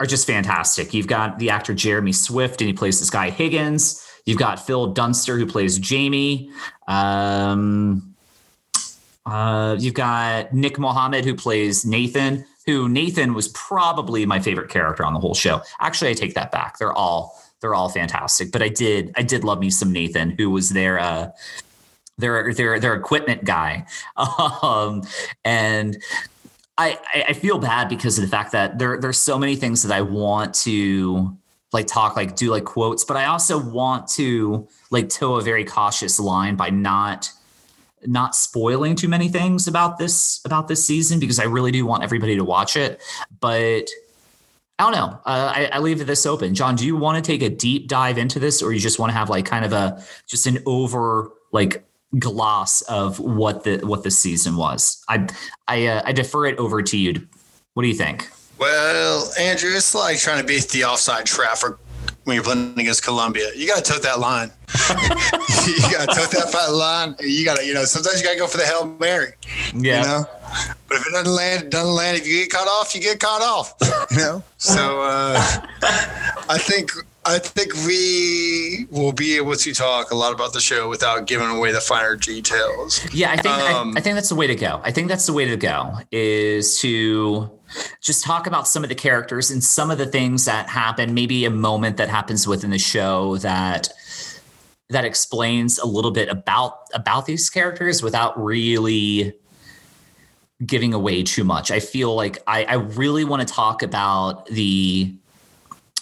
are 0.00 0.06
just 0.06 0.26
fantastic. 0.26 0.92
You've 0.92 1.06
got 1.06 1.38
the 1.38 1.50
actor 1.50 1.72
Jeremy 1.72 2.12
Swift, 2.12 2.60
and 2.60 2.68
he 2.68 2.74
plays 2.74 2.98
this 2.98 3.10
guy 3.10 3.30
Higgins. 3.30 4.00
You've 4.26 4.38
got 4.38 4.64
Phil 4.64 4.86
Dunster, 4.88 5.36
who 5.36 5.46
plays 5.46 5.78
Jamie. 5.78 6.50
Um, 6.88 8.14
uh, 9.26 9.76
you've 9.78 9.94
got 9.94 10.52
Nick 10.52 10.78
Mohammed, 10.78 11.24
who 11.24 11.34
plays 11.34 11.84
Nathan. 11.84 12.44
Who 12.66 12.88
Nathan 12.88 13.34
was 13.34 13.48
probably 13.48 14.24
my 14.24 14.40
favorite 14.40 14.70
character 14.70 15.04
on 15.04 15.12
the 15.12 15.20
whole 15.20 15.34
show. 15.34 15.60
Actually, 15.80 16.10
I 16.10 16.14
take 16.14 16.34
that 16.34 16.50
back. 16.50 16.78
They're 16.78 16.94
all 16.94 17.38
they're 17.60 17.74
all 17.74 17.88
fantastic. 17.88 18.52
But 18.52 18.62
I 18.62 18.68
did 18.68 19.12
I 19.16 19.22
did 19.22 19.44
love 19.44 19.58
me 19.58 19.70
some 19.70 19.92
Nathan, 19.92 20.30
who 20.30 20.50
was 20.50 20.70
their 20.70 20.98
uh, 20.98 21.30
their 22.16 22.54
their 22.54 22.80
their 22.80 22.94
equipment 22.94 23.44
guy, 23.44 23.86
um, 24.62 25.02
and 25.44 25.98
I 26.78 26.98
I 27.28 27.32
feel 27.34 27.58
bad 27.58 27.88
because 27.88 28.18
of 28.18 28.22
the 28.22 28.30
fact 28.30 28.52
that 28.52 28.78
there 28.78 28.98
there's 28.98 29.18
so 29.18 29.38
many 29.38 29.56
things 29.56 29.82
that 29.82 29.94
I 29.94 30.00
want 30.00 30.54
to 30.64 31.36
like 31.74 31.86
talk 31.86 32.16
like 32.16 32.36
do 32.36 32.50
like 32.50 32.64
quotes, 32.64 33.04
but 33.04 33.16
I 33.16 33.26
also 33.26 33.58
want 33.58 34.08
to 34.12 34.66
like 34.90 35.10
toe 35.10 35.34
a 35.36 35.42
very 35.42 35.64
cautious 35.64 36.18
line 36.18 36.56
by 36.56 36.70
not 36.70 37.30
not 38.06 38.34
spoiling 38.34 38.94
too 38.94 39.08
many 39.08 39.28
things 39.28 39.66
about 39.66 39.98
this 39.98 40.40
about 40.44 40.68
this 40.68 40.86
season 40.86 41.18
because 41.20 41.38
I 41.38 41.44
really 41.44 41.72
do 41.72 41.84
want 41.84 42.02
everybody 42.02 42.36
to 42.36 42.44
watch 42.44 42.76
it, 42.76 43.02
but. 43.40 43.88
I 44.76 44.82
don't 44.82 44.92
know. 44.92 45.20
Uh, 45.24 45.52
I, 45.54 45.70
I 45.74 45.78
leave 45.78 46.04
this 46.04 46.26
open. 46.26 46.52
John, 46.52 46.74
do 46.74 46.84
you 46.84 46.96
want 46.96 47.24
to 47.24 47.30
take 47.32 47.42
a 47.42 47.48
deep 47.48 47.86
dive 47.86 48.18
into 48.18 48.40
this, 48.40 48.60
or 48.60 48.72
you 48.72 48.80
just 48.80 48.98
want 48.98 49.10
to 49.10 49.16
have 49.16 49.30
like 49.30 49.46
kind 49.46 49.64
of 49.64 49.72
a 49.72 50.02
just 50.26 50.48
an 50.48 50.58
over 50.66 51.30
like 51.52 51.84
gloss 52.18 52.82
of 52.82 53.18
what 53.20 53.64
the 53.64 53.78
what 53.78 54.02
the 54.02 54.10
season 54.10 54.56
was. 54.56 55.02
I 55.08 55.28
I 55.68 55.86
uh, 55.86 56.02
I 56.04 56.12
defer 56.12 56.46
it 56.46 56.58
over 56.58 56.82
to 56.82 56.98
you 56.98 57.26
What 57.74 57.82
do 57.82 57.88
you 57.88 57.94
think? 57.94 58.30
Well, 58.64 59.30
Andrew, 59.38 59.72
it's 59.74 59.94
like 59.94 60.16
trying 60.16 60.40
to 60.40 60.46
beat 60.46 60.70
the 60.70 60.84
offside 60.84 61.26
traffic 61.26 61.74
when 62.24 62.34
you're 62.34 62.42
playing 62.42 62.78
against 62.78 63.04
Colombia. 63.04 63.50
You 63.54 63.66
got 63.66 63.84
to 63.84 63.92
tote 63.92 64.02
that 64.04 64.20
line. 64.20 64.50
you 64.88 65.82
got 65.92 66.08
to 66.08 66.14
tote 66.18 66.30
that 66.30 66.72
line. 66.72 67.14
You 67.20 67.44
got 67.44 67.58
to, 67.58 67.66
you 67.66 67.74
know, 67.74 67.84
sometimes 67.84 68.22
you 68.22 68.26
got 68.26 68.32
to 68.32 68.38
go 68.38 68.46
for 68.46 68.56
the 68.56 68.64
Hail 68.64 68.86
Mary. 68.98 69.32
Yeah. 69.74 70.00
You 70.00 70.06
know? 70.06 70.24
But 70.88 70.96
if 70.96 71.06
it 71.06 71.10
doesn't 71.12 71.34
land, 71.34 71.64
it 71.64 71.70
doesn't 71.72 71.94
land. 71.94 72.16
If 72.16 72.26
you 72.26 72.38
get 72.38 72.52
caught 72.52 72.66
off, 72.66 72.94
you 72.94 73.02
get 73.02 73.20
caught 73.20 73.42
off. 73.42 73.74
You 74.10 74.16
know? 74.16 74.42
So 74.56 75.02
uh, 75.02 75.34
I 76.48 76.56
think 76.56 76.90
I 77.26 77.38
think 77.38 77.72
we 77.86 78.86
will 78.90 79.12
be 79.12 79.36
able 79.36 79.54
to 79.54 79.74
talk 79.74 80.10
a 80.10 80.14
lot 80.14 80.32
about 80.32 80.52
the 80.52 80.60
show 80.60 80.88
without 80.88 81.26
giving 81.26 81.48
away 81.48 81.72
the 81.72 81.80
finer 81.80 82.16
details. 82.16 83.00
Yeah, 83.14 83.30
I 83.30 83.36
think 83.36 83.54
Um, 83.54 83.94
I, 83.96 84.00
I 84.00 84.02
think 84.02 84.14
that's 84.14 84.28
the 84.28 84.34
way 84.34 84.46
to 84.46 84.54
go. 84.54 84.80
I 84.84 84.90
think 84.90 85.08
that's 85.08 85.26
the 85.26 85.32
way 85.32 85.46
to 85.46 85.56
go 85.56 85.98
is 86.10 86.78
to 86.80 87.50
just 88.00 88.24
talk 88.24 88.46
about 88.46 88.68
some 88.68 88.82
of 88.82 88.88
the 88.88 88.94
characters 88.94 89.50
and 89.50 89.64
some 89.64 89.90
of 89.90 89.98
the 89.98 90.06
things 90.06 90.44
that 90.44 90.68
happen, 90.68 91.14
maybe 91.14 91.44
a 91.44 91.50
moment 91.50 91.96
that 91.96 92.08
happens 92.08 92.46
within 92.46 92.70
the 92.70 92.78
show 92.78 93.38
that 93.38 93.88
that 94.90 95.06
explains 95.06 95.78
a 95.78 95.86
little 95.86 96.10
bit 96.10 96.28
about 96.28 96.80
about 96.92 97.24
these 97.24 97.48
characters 97.48 98.02
without 98.02 98.38
really 98.42 99.32
giving 100.64 100.92
away 100.94 101.22
too 101.22 101.42
much. 101.42 101.70
I 101.70 101.80
feel 101.80 102.14
like 102.14 102.38
I, 102.46 102.64
I 102.64 102.74
really 102.74 103.24
want 103.24 103.46
to 103.46 103.52
talk 103.52 103.82
about 103.82 104.46
the 104.46 105.14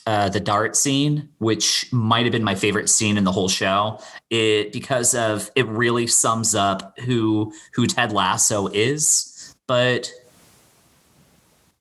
uh, 0.07 0.29
the 0.29 0.41
dart 0.41 0.77
scene, 0.77 1.29
which 1.39 1.91
might 1.93 2.25
have 2.25 2.33
been 2.33 2.45
my 2.45 2.55
favorite 2.55 2.89
scene 2.89 3.17
in 3.17 3.25
the 3.25 3.33
whole 3.33 3.49
show, 3.49 4.01
it 4.31 4.73
because 4.73 5.15
of 5.15 5.51
it 5.55 5.67
really 5.69 6.07
sums 6.07 6.55
up 6.55 6.99
who 7.01 7.53
who 7.75 7.87
Ted 7.87 8.13
Lasso 8.13 8.67
is. 8.69 9.55
But 9.67 10.11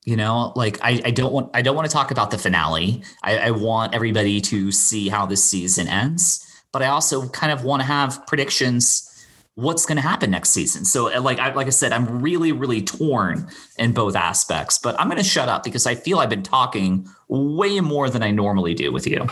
you 0.06 0.16
know, 0.16 0.54
like 0.56 0.80
I, 0.82 1.02
I 1.06 1.12
don't 1.12 1.34
want 1.34 1.50
I 1.54 1.62
don't 1.62 1.76
want 1.76 1.90
to 1.90 1.94
talk 1.94 2.12
about 2.12 2.32
the 2.32 2.38
finale. 2.38 3.04
I, 3.24 3.38
I 3.38 3.52
want 3.52 3.94
everybody 3.94 4.40
to 4.42 4.72
see 4.72 5.10
how 5.10 5.26
this 5.26 5.44
season 5.44 5.88
ends, 5.88 6.46
but 6.72 6.82
I 6.82 6.88
also 6.88 7.28
kind 7.30 7.52
of 7.52 7.64
want 7.64 7.82
to 7.82 7.88
have 7.88 8.26
predictions 8.28 9.11
what's 9.56 9.86
going 9.86 9.98
to 9.98 10.02
happen 10.02 10.32
next 10.32 10.50
season. 10.52 10.86
So 10.86 11.14
uh, 11.14 11.22
like 11.22 11.40
I 11.40 11.54
like 11.54 11.68
I 11.68 11.72
said, 11.72 11.92
I'm 11.92 12.22
really 12.22 12.52
really 12.52 12.82
torn 12.82 13.48
in 13.78 13.94
both 13.94 14.16
aspects. 14.16 14.78
But 14.78 15.00
I'm 15.00 15.08
going 15.08 15.22
to 15.22 15.28
shut 15.28 15.50
up 15.50 15.64
because 15.64 15.86
I 15.86 15.96
feel 15.96 16.20
I've 16.20 16.30
been 16.30 16.44
talking 16.44 17.08
way 17.28 17.80
more 17.80 18.10
than 18.10 18.24
I 18.24 18.32
normally 18.32 18.74
do 18.74 18.92
with 18.92 19.08
you. 19.08 19.28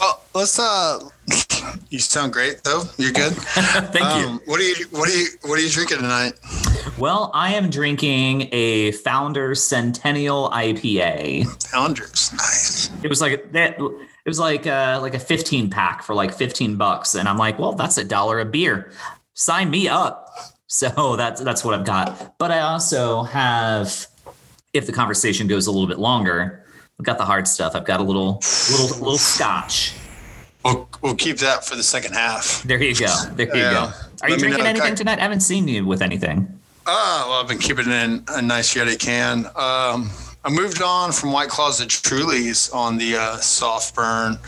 Well, 0.00 0.22
let's. 0.34 0.58
uh 0.58 1.00
You 1.90 1.98
sound 1.98 2.32
great 2.32 2.62
though. 2.64 2.82
You're 2.98 3.12
good. 3.12 3.32
Thank 3.92 4.20
you. 4.20 4.28
Um, 4.28 4.40
what 4.46 4.60
are 4.60 4.64
you? 4.64 4.86
What 4.90 5.08
are 5.08 5.16
you? 5.16 5.26
What 5.42 5.58
are 5.58 5.62
you 5.62 5.70
drinking 5.70 5.98
tonight? 5.98 6.32
Well, 6.98 7.30
I 7.34 7.54
am 7.54 7.70
drinking 7.70 8.48
a 8.52 8.92
Founder 8.92 9.54
Centennial 9.54 10.50
IPA. 10.50 11.46
Founders. 11.70 12.32
Nice. 12.32 12.90
It 13.02 13.08
was 13.08 13.20
like 13.20 13.52
that. 13.52 13.78
It 14.24 14.30
was 14.30 14.38
like 14.38 14.66
uh, 14.66 14.98
like 15.02 15.14
a 15.14 15.18
15 15.18 15.68
pack 15.70 16.02
for 16.02 16.14
like 16.14 16.32
15 16.34 16.76
bucks, 16.76 17.14
and 17.14 17.28
I'm 17.28 17.36
like, 17.36 17.58
well, 17.58 17.72
that's 17.72 17.98
a 17.98 18.04
dollar 18.04 18.40
a 18.40 18.44
beer. 18.44 18.90
Sign 19.34 19.70
me 19.70 19.88
up. 19.88 20.30
So 20.66 21.14
that's 21.14 21.40
that's 21.42 21.64
what 21.64 21.74
I've 21.74 21.84
got. 21.84 22.36
But 22.36 22.50
I 22.50 22.58
also 22.60 23.22
have, 23.22 24.06
if 24.72 24.86
the 24.86 24.92
conversation 24.92 25.46
goes 25.46 25.68
a 25.68 25.70
little 25.70 25.86
bit 25.86 26.00
longer, 26.00 26.64
I've 26.98 27.04
got 27.06 27.16
the 27.18 27.24
hard 27.24 27.46
stuff. 27.46 27.76
I've 27.76 27.84
got 27.84 28.00
a 28.00 28.02
little 28.02 28.40
little 28.72 28.88
little 28.98 29.18
scotch. 29.18 29.92
We'll 30.64 30.88
we'll 31.00 31.14
keep 31.14 31.36
that 31.38 31.64
for 31.64 31.76
the 31.76 31.82
second 31.84 32.14
half. 32.14 32.62
There 32.64 32.82
you 32.82 32.92
go. 32.96 33.06
There 33.34 33.46
you 33.54 33.62
Yeah. 33.62 33.72
go. 33.72 33.78
Are 33.78 33.92
Let 34.22 34.30
you 34.30 34.36
drinking 34.38 34.64
know. 34.64 34.70
anything 34.70 34.94
tonight? 34.96 35.18
I 35.20 35.22
haven't 35.22 35.40
seen 35.42 35.68
you 35.68 35.84
with 35.86 36.02
anything. 36.02 36.48
Oh, 36.86 37.26
well, 37.28 37.40
I've 37.42 37.46
been 37.48 37.58
keeping 37.58 37.88
it 37.88 37.92
in 38.02 38.24
a 38.28 38.42
nice 38.42 38.74
Yeti 38.74 38.98
can. 38.98 39.46
Um, 39.54 40.10
I 40.44 40.50
moved 40.50 40.82
on 40.82 41.10
from 41.12 41.32
White 41.32 41.48
Claws 41.48 41.78
to 41.78 41.86
Trulies 41.86 42.72
on 42.74 42.98
the 42.98 43.16
uh, 43.16 43.36
soft 43.38 43.94
burn 43.94 44.38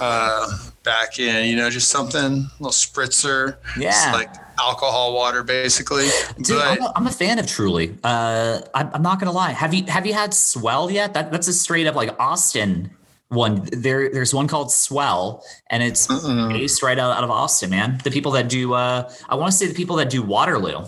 uh, 0.00 0.58
back 0.82 1.20
in, 1.20 1.48
you 1.48 1.54
know, 1.54 1.70
just 1.70 1.90
something, 1.90 2.20
a 2.20 2.50
little 2.58 2.72
spritzer. 2.72 3.56
Yeah. 3.78 3.90
It's 3.90 4.12
like 4.12 4.34
alcohol 4.58 5.14
water, 5.14 5.44
basically. 5.44 6.08
Dude, 6.38 6.58
but 6.58 6.66
I'm, 6.66 6.82
a, 6.82 6.92
I'm 6.96 7.06
a 7.06 7.10
fan 7.12 7.38
of 7.38 7.46
Truly. 7.46 7.96
Uh, 8.02 8.62
I'm, 8.74 8.90
I'm 8.94 9.02
not 9.02 9.20
gonna 9.20 9.32
lie. 9.32 9.52
Have 9.52 9.72
you 9.72 9.84
have 9.84 10.06
you 10.06 10.12
had 10.12 10.34
Swell 10.34 10.90
yet? 10.90 11.14
That 11.14 11.30
that's 11.30 11.46
a 11.46 11.52
straight 11.52 11.86
up 11.86 11.94
like 11.94 12.14
Austin 12.18 12.90
one. 13.28 13.68
There 13.72 14.10
there's 14.10 14.34
one 14.34 14.48
called 14.48 14.72
Swell, 14.72 15.44
and 15.70 15.82
it's 15.82 16.08
Mm-mm. 16.08 16.52
based 16.52 16.82
right 16.82 16.98
out, 16.98 17.16
out 17.16 17.24
of 17.24 17.30
Austin, 17.30 17.70
man. 17.70 18.00
The 18.02 18.10
people 18.10 18.32
that 18.32 18.48
do 18.48 18.74
uh, 18.74 19.10
I 19.28 19.34
want 19.36 19.52
to 19.52 19.56
say 19.56 19.66
the 19.66 19.74
people 19.74 19.96
that 19.96 20.10
do 20.10 20.22
Waterloo. 20.22 20.86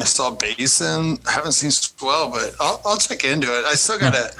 I 0.00 0.04
saw 0.04 0.30
Basin. 0.30 1.18
I 1.28 1.32
haven't 1.32 1.52
seen 1.52 1.70
Swell, 1.70 2.30
but 2.30 2.54
I'll, 2.60 2.80
I'll 2.84 2.96
check 2.96 3.24
into 3.24 3.46
it. 3.58 3.64
I 3.64 3.74
still 3.74 3.98
gotta, 3.98 4.32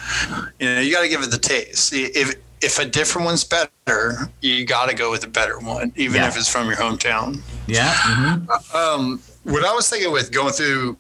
you 0.58 0.66
know, 0.66 0.80
you 0.80 0.92
gotta 0.92 1.08
give 1.08 1.22
it 1.22 1.30
the 1.30 1.38
taste. 1.38 1.92
If 1.92 2.34
if 2.62 2.78
a 2.78 2.84
different 2.84 3.24
one's 3.26 3.42
better, 3.44 4.30
you 4.40 4.64
gotta 4.64 4.94
go 4.94 5.10
with 5.10 5.24
a 5.24 5.28
better 5.28 5.58
one, 5.58 5.92
even 5.96 6.16
Yeah. 6.22 6.28
if 6.28 6.36
it's 6.36 6.48
from 6.48 6.68
your 6.68 6.76
hometown. 6.76 7.40
Yeah. 7.66 7.92
mhm. 7.92 8.74
Um, 8.74 9.20
what 9.42 9.64
I 9.64 9.72
was 9.74 9.90
thinking 9.90 10.12
with 10.12 10.30
going 10.30 10.52
through, 10.52 10.96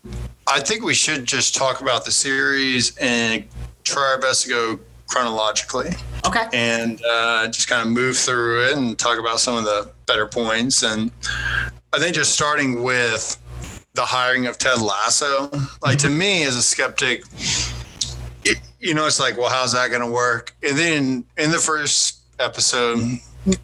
I 0.48 0.60
think 0.60 0.82
we 0.84 0.92
should 0.94 1.24
just 1.24 1.54
talk 1.54 1.80
about 1.80 2.04
the 2.04 2.10
series 2.10 2.96
and 2.98 3.44
try 3.84 4.02
our 4.02 4.18
best 4.18 4.42
to 4.42 4.48
go 4.48 4.80
chronologically 5.06 5.90
Okay. 6.26 6.46
and 6.52 7.00
uh, 7.04 7.46
just 7.48 7.68
kind 7.68 7.82
of 7.86 7.92
move 7.92 8.16
through 8.16 8.64
it 8.66 8.76
and 8.76 8.98
talk 8.98 9.18
about 9.18 9.38
some 9.40 9.56
of 9.56 9.64
the 9.64 9.90
better 10.06 10.26
points. 10.26 10.82
And 10.82 11.10
I 11.92 11.98
think 12.00 12.14
just 12.14 12.32
starting 12.32 12.82
with 12.82 13.36
the 13.94 14.04
hiring 14.04 14.46
of 14.46 14.58
Ted 14.58 14.80
Lasso, 14.80 15.50
like 15.82 15.98
to 15.98 16.08
mm-hmm. 16.08 16.18
me 16.18 16.44
as 16.44 16.56
a 16.56 16.62
skeptic, 16.62 17.24
it, 18.44 18.58
you 18.80 18.94
know, 18.94 19.06
it's 19.06 19.20
like, 19.20 19.36
well, 19.36 19.50
how's 19.50 19.72
that 19.72 19.88
going 19.88 20.00
to 20.00 20.10
work? 20.10 20.54
And 20.62 20.76
then 20.76 21.24
in 21.36 21.50
the 21.50 21.58
first 21.58 22.20
episode, 22.38 22.98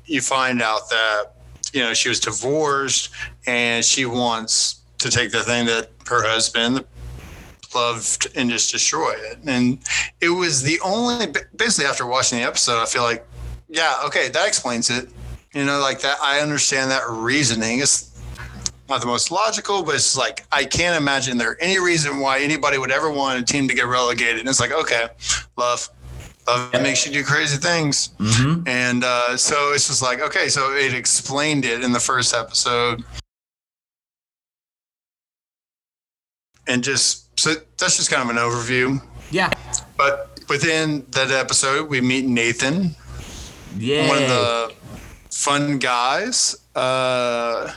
you 0.05 0.21
find 0.21 0.61
out 0.61 0.89
that, 0.91 1.33
you 1.73 1.81
know, 1.81 1.95
she 1.95 2.09
was 2.09 2.21
divorced 2.21 3.11
and 3.47 3.85
she 3.85 4.05
wants 4.05 4.81
to 4.99 5.11
take 5.11 5.31
the 5.31 5.43
thing 5.43 5.67
that 5.67 5.91
her 6.09 6.23
husband 6.23 6.85
loved 7.75 8.29
and 8.35 8.51
just 8.51 8.73
destroy 8.73 9.13
it. 9.13 9.39
And 9.47 9.79
it 10.21 10.31
was 10.31 10.63
the 10.63 10.81
only, 10.81 11.27
basically, 11.57 11.87
after 11.87 12.07
watching 12.07 12.39
the 12.39 12.45
episode, 12.45 12.81
I 12.81 12.87
feel 12.87 13.03
like, 13.03 13.27
yeah, 13.69 13.97
okay, 14.07 14.29
that 14.29 14.49
explains 14.49 14.91
it. 14.91 15.09
You 15.55 15.65
know, 15.65 15.79
like 15.79 16.01
that, 16.01 16.19
I 16.23 16.41
understand 16.41 16.91
that 16.91 17.03
reasoning. 17.09 17.81
It's 17.81 18.08
not 18.89 19.01
the 19.01 19.07
most 19.07 19.31
logical, 19.31 19.83
but 19.83 19.95
it's 19.95 20.17
like, 20.17 20.47
I 20.51 20.65
can't 20.65 20.97
imagine 20.97 21.37
there 21.39 21.57
any 21.61 21.79
reason 21.79 22.21
why 22.21 22.41
anybody 22.41 22.79
would 22.79 22.91
ever 22.91 23.11
want 23.11 23.39
a 23.41 23.45
team 23.45 23.69
to 23.69 23.75
get 23.75 23.87
relegated. 23.87 24.41
And 24.41 24.49
it's 24.49 24.61
like, 24.61 24.73
okay, 24.73 25.09
love. 25.57 25.89
Love 26.47 26.73
makes 26.81 27.05
you 27.07 27.13
do 27.13 27.23
crazy 27.23 27.59
things. 27.59 28.09
Mhm. 28.19 28.67
And 28.67 29.05
uh, 29.05 29.37
so 29.37 29.73
it's 29.75 29.89
just 29.89 30.01
like, 30.01 30.21
okay, 30.21 30.49
so 30.49 30.73
it 30.75 30.95
explained 30.95 31.67
it 31.67 31.85
in 31.85 31.93
the 31.93 32.01
first 32.01 32.33
episode. 32.35 33.05
And 36.67 36.83
just, 36.83 37.39
so 37.39 37.55
that's 37.79 37.97
just 37.99 38.11
kind 38.11 38.23
of 38.23 38.35
an 38.35 38.37
overview. 38.43 39.01
Yeah. 39.31 39.51
But 39.97 40.41
within 40.49 41.05
that 41.11 41.31
episode, 41.31 41.89
we 41.91 42.01
meet 42.01 42.25
Nathan, 42.25 42.95
Yeah. 43.77 44.09
one 44.09 44.23
of 44.23 44.29
the 44.29 44.75
fun 45.31 45.79
guys. 45.79 46.57
Uh, 46.75 47.73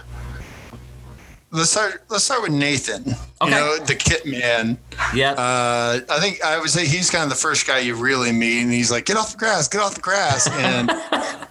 let's 1.51 1.69
start. 1.71 2.03
Let's 2.09 2.23
start 2.23 2.41
with 2.43 2.51
Nathan. 2.51 3.03
Okay. 3.41 3.45
You 3.45 3.49
know, 3.51 3.77
the 3.79 3.95
Kit 3.95 4.25
Man. 4.25 4.77
yeah. 5.13 5.31
Uh, 5.33 5.99
I 6.09 6.19
think 6.19 6.43
I 6.43 6.59
would 6.59 6.69
say 6.69 6.85
he's 6.85 7.09
kind 7.09 7.23
of 7.23 7.29
the 7.29 7.35
first 7.35 7.67
guy 7.67 7.79
you 7.79 7.95
really 7.95 8.31
meet, 8.31 8.61
and 8.61 8.71
he's 8.71 8.91
like, 8.91 9.05
"Get 9.05 9.17
off 9.17 9.31
the 9.33 9.37
grass, 9.37 9.67
get 9.67 9.81
off 9.81 9.95
the 9.95 10.01
grass," 10.01 10.47
and 10.49 10.91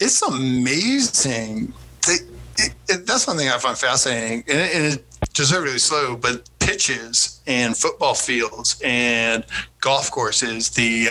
it's 0.00 0.22
amazing. 0.22 1.72
They, 2.06 2.14
it, 2.58 2.74
it, 2.88 3.06
that's 3.06 3.26
one 3.26 3.36
thing 3.36 3.48
I 3.48 3.58
find 3.58 3.76
fascinating, 3.76 4.44
and 4.48 4.60
it, 4.60 4.74
and 4.74 4.84
it 4.94 5.04
deservedly 5.34 5.78
slow, 5.78 6.16
but 6.16 6.48
pitches 6.58 7.40
and 7.46 7.76
football 7.76 8.14
fields 8.14 8.80
and 8.84 9.44
golf 9.80 10.10
courses, 10.10 10.70
the 10.70 11.08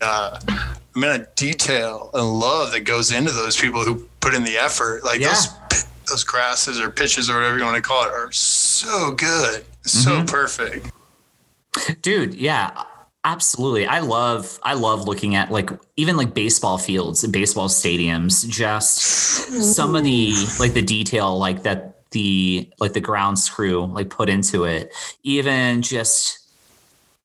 uh, 0.00 0.40
amount 0.96 1.22
of 1.22 1.34
detail 1.34 2.10
and 2.14 2.38
love 2.40 2.72
that 2.72 2.80
goes 2.80 3.12
into 3.12 3.32
those 3.32 3.56
people 3.60 3.84
who 3.84 4.06
put 4.20 4.34
in 4.34 4.44
the 4.44 4.56
effort, 4.56 5.04
like 5.04 5.20
Yeah. 5.20 5.28
those 5.28 5.48
those 6.08 6.24
grasses 6.24 6.80
or 6.80 6.90
pitches 6.90 7.30
or 7.30 7.34
whatever 7.36 7.58
you 7.58 7.64
want 7.64 7.76
to 7.76 7.82
call 7.82 8.04
it, 8.04 8.12
are 8.12 8.30
so 8.32 9.12
good, 9.12 9.64
so 9.82 10.10
Mhm. 10.22 10.28
perfect. 10.28 10.90
dude 12.02 12.34
yeah 12.34 12.82
absolutely 13.24 13.86
i 13.86 14.00
love 14.00 14.58
i 14.64 14.74
love 14.74 15.06
looking 15.06 15.36
at 15.36 15.52
like 15.52 15.70
even 15.96 16.16
like 16.16 16.34
baseball 16.34 16.78
fields 16.78 17.22
and 17.22 17.32
baseball 17.32 17.68
stadiums 17.68 18.46
just 18.48 18.98
some 19.74 19.94
of 19.94 20.02
the 20.02 20.32
like 20.58 20.72
the 20.74 20.82
detail 20.82 21.38
like 21.38 21.62
that 21.62 22.10
the 22.10 22.68
like 22.80 22.92
the 22.92 23.00
grounds 23.00 23.48
crew 23.48 23.86
like 23.86 24.10
put 24.10 24.28
into 24.28 24.64
it 24.64 24.92
even 25.22 25.80
just 25.80 26.40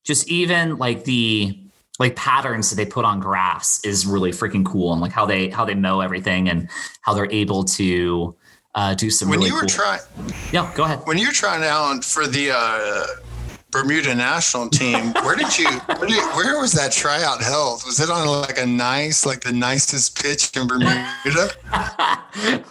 just 0.03 0.27
even 0.29 0.77
like 0.77 1.05
the 1.05 1.57
like 1.97 2.15
patterns 2.15 2.69
that 2.69 2.75
they 2.75 2.85
put 2.85 3.03
on 3.03 3.19
grass 3.19 3.83
is 3.83 4.05
really 4.05 4.31
freaking 4.31 4.63
cool 4.65 4.91
and 4.93 5.01
like 5.01 5.11
how 5.11 5.25
they 5.25 5.49
how 5.49 5.65
they 5.65 5.73
mow 5.75 6.01
everything 6.01 6.47
and 6.49 6.69
how 7.01 7.13
they're 7.15 7.31
able 7.31 7.63
to 7.63 8.35
uh 8.75 8.93
do 8.93 9.09
some 9.09 9.29
When 9.29 9.39
really 9.39 9.49
you 9.49 9.55
were 9.55 9.61
cool 9.61 9.69
trying, 9.69 10.01
yeah 10.51 10.71
go 10.75 10.83
ahead 10.83 10.99
when 11.05 11.17
you're 11.17 11.31
trying 11.31 11.63
out 11.63 12.03
for 12.03 12.27
the 12.27 12.51
uh, 12.51 13.05
Bermuda 13.75 14.15
national 14.15 14.69
team. 14.69 15.11
Where 15.23 15.35
did 15.35 15.57
you? 15.59 15.67
Where, 15.67 16.07
did, 16.07 16.23
where 16.35 16.61
was 16.61 16.71
that 16.73 16.93
tryout 16.93 17.41
held? 17.41 17.83
Was 17.85 17.99
it 17.99 18.09
on 18.09 18.25
like 18.25 18.57
a 18.57 18.65
nice, 18.65 19.25
like 19.25 19.41
the 19.41 19.51
nicest 19.51 20.17
pitch 20.17 20.55
in 20.55 20.65
Bermuda? 20.65 21.51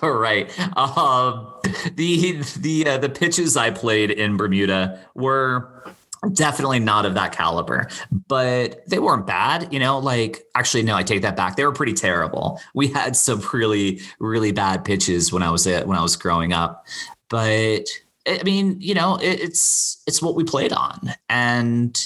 right. 0.03 0.79
Um, 0.79 1.53
the 1.95 2.43
the 2.59 2.88
uh, 2.88 2.97
the 2.97 3.11
pitches 3.11 3.55
I 3.55 3.71
played 3.71 4.12
in 4.12 4.38
Bermuda 4.38 4.99
were 5.14 5.85
definitely 6.33 6.79
not 6.79 7.07
of 7.07 7.15
that 7.15 7.33
caliber, 7.33 7.89
but 8.29 8.87
they 8.89 8.99
weren't 8.99 9.27
bad. 9.27 9.73
You 9.73 9.79
know, 9.79 9.99
like 9.99 10.45
actually, 10.55 10.83
no, 10.83 10.97
I 10.97 11.03
take 11.03 11.23
that 11.23 11.37
back. 11.37 11.57
They 11.57 11.65
were 11.65 11.73
pretty 11.73 11.95
terrible. 11.95 12.61
We 12.75 12.89
had 12.89 13.17
some 13.17 13.43
really, 13.53 14.01
really 14.19 14.53
bad 14.53 14.85
pitches 14.85 15.33
when 15.33 15.43
I 15.43 15.51
was 15.51 15.67
at, 15.67 15.87
when 15.87 15.99
I 15.99 16.03
was 16.03 16.17
growing 16.17 16.53
up, 16.53 16.87
but 17.29 17.85
I 18.27 18.43
mean, 18.43 18.81
you 18.81 18.95
know, 18.95 19.17
it, 19.17 19.41
it's 19.41 20.03
it's 20.07 20.23
what 20.23 20.35
we 20.35 20.45
played 20.45 20.73
on, 20.73 21.15
and 21.29 21.97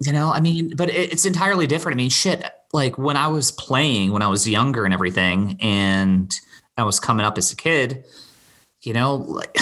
you 0.00 0.12
know, 0.12 0.30
I 0.30 0.40
mean, 0.40 0.74
but 0.76 0.88
it, 0.88 1.12
it's 1.12 1.26
entirely 1.26 1.66
different. 1.66 1.96
I 1.96 1.98
mean, 1.98 2.10
shit, 2.10 2.44
like 2.72 2.98
when 2.98 3.16
I 3.16 3.28
was 3.28 3.50
playing 3.50 4.12
when 4.12 4.22
I 4.22 4.28
was 4.28 4.48
younger 4.48 4.84
and 4.84 4.94
everything, 4.94 5.58
and 5.60 6.32
I 6.76 6.84
was 6.84 7.00
coming 7.00 7.26
up 7.26 7.38
as 7.38 7.52
a 7.52 7.56
kid, 7.56 8.04
you 8.82 8.92
know, 8.92 9.16
like 9.16 9.56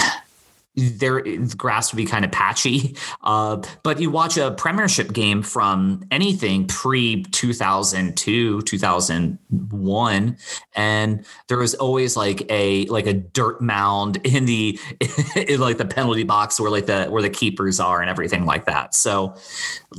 there 0.77 1.23
the 1.23 1.55
grass 1.57 1.93
would 1.93 1.97
be 1.97 2.05
kind 2.05 2.25
of 2.25 2.33
patchy. 2.33 2.97
Uh, 3.23 3.63
but 3.83 4.01
you 4.01 4.11
watch 4.11 4.37
a 4.37 4.51
premiership 4.51 5.13
game 5.13 5.43
from 5.43 6.05
anything 6.11 6.67
pre 6.67 7.23
2002, 7.23 8.61
2001, 8.63 10.37
and 10.75 11.27
there 11.49 11.57
was 11.57 11.75
always 11.75 12.17
like 12.17 12.45
a 12.51 12.85
like 12.87 13.07
a 13.07 13.15
dirt 13.15 13.63
mound 13.63 14.17
in 14.25 14.45
the 14.45 14.79
in 15.37 15.59
like 15.59 15.79
the 15.79 15.87
penalty 15.87 16.23
box 16.23 16.61
where 16.61 16.71
like 16.71 16.87
the 16.87 17.07
where 17.07 17.23
the 17.23 17.31
keepers 17.31 17.81
are 17.81 18.03
and 18.03 18.11
everything 18.11 18.45
like 18.45 18.67
that. 18.67 18.95
So 18.95 19.35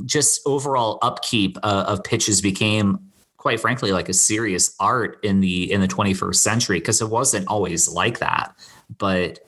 just 0.04 0.40
overall 0.46 0.98
upkeep 1.02 1.58
uh, 1.64 1.84
of 1.88 2.04
pitches 2.04 2.40
became 2.40 3.00
quite 3.38 3.60
frankly 3.60 3.92
like 3.92 4.08
a 4.08 4.14
serious 4.14 4.74
art 4.78 5.18
in 5.22 5.40
the 5.40 5.72
in 5.72 5.80
the 5.80 5.88
21st 5.88 6.36
century 6.36 6.78
because 6.78 7.00
it 7.00 7.08
wasn't 7.08 7.46
always 7.48 7.88
like 7.88 8.18
that 8.18 8.54
but 8.98 9.38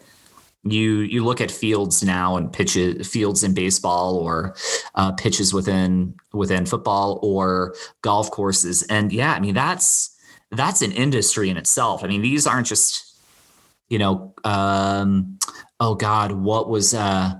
you 0.64 1.00
you 1.00 1.24
look 1.24 1.40
at 1.40 1.50
fields 1.50 2.02
now 2.02 2.36
and 2.36 2.52
pitches 2.52 3.06
fields 3.06 3.44
in 3.44 3.54
baseball 3.54 4.16
or 4.16 4.54
uh, 4.94 5.12
pitches 5.12 5.54
within 5.54 6.14
within 6.32 6.66
football 6.66 7.20
or 7.22 7.74
golf 8.02 8.30
courses 8.30 8.82
and 8.84 9.12
yeah 9.12 9.32
i 9.32 9.40
mean 9.40 9.54
that's 9.54 10.16
that's 10.50 10.82
an 10.82 10.92
industry 10.92 11.48
in 11.48 11.56
itself 11.56 12.02
i 12.02 12.06
mean 12.06 12.22
these 12.22 12.46
aren't 12.46 12.66
just 12.66 13.16
you 13.88 13.98
know 13.98 14.34
um 14.44 15.38
oh 15.80 15.94
god 15.94 16.32
what 16.32 16.68
was 16.68 16.92
uh 16.92 17.34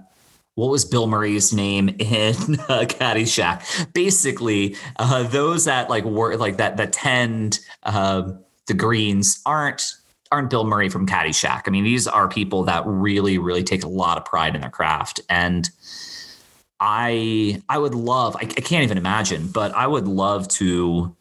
what 0.59 0.72
was 0.72 0.85
Bill 0.85 1.07
Murray's 1.07 1.52
name 1.52 1.88
in 1.88 2.35
uh, 2.68 2.85
Caddyshack? 2.85 3.92
Basically, 3.92 4.74
uh, 4.96 5.22
those 5.22 5.66
that 5.66 5.88
like 5.88 6.04
work 6.04 6.40
like 6.40 6.57
that 6.57 6.78
that 6.78 6.92
tend 6.92 7.61
uh, 7.85 8.33
the 8.66 8.74
greens 8.74 9.40
aren't 9.46 9.94
aren't 10.31 10.51
Bill 10.51 10.64
Murray 10.64 10.88
from 10.88 11.07
Caddyshack. 11.07 11.62
I 11.67 11.71
mean, 11.71 11.85
these 11.85 12.07
are 12.07 12.29
people 12.29 12.64
that 12.64 12.83
really, 12.87 13.38
really 13.38 13.64
take 13.64 13.85
a 13.85 13.88
lot 13.88 14.19
of 14.19 14.25
pride 14.25 14.55
in 14.55 14.61
their 14.61 14.71
craft. 14.71 15.21
And 15.29 15.69
I 16.81 17.62
I 17.69 17.79
would 17.79 17.95
love, 17.95 18.37
I, 18.37 18.43
I 18.43 18.61
can't 18.61 18.85
even 18.85 18.99
imagine, 18.99 19.49
but 19.49 19.75
I 19.75 19.87
would 19.87 20.07
love 20.07 20.49
to 20.49 21.14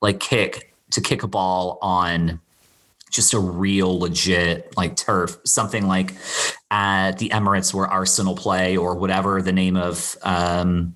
like 0.00 0.20
kick 0.20 0.74
to 0.90 1.00
kick 1.00 1.22
a 1.22 1.28
ball 1.28 1.78
on 1.82 2.40
just 3.10 3.34
a 3.34 3.38
real 3.40 3.98
legit 3.98 4.72
like 4.76 4.96
turf, 4.96 5.36
something 5.44 5.88
like 5.88 6.14
at 6.70 7.18
the 7.18 7.30
Emirates 7.30 7.74
where 7.74 7.86
Arsenal 7.86 8.36
play 8.36 8.76
or 8.76 8.94
whatever 8.94 9.42
the 9.42 9.52
name 9.52 9.76
of 9.76 10.16
um, 10.22 10.94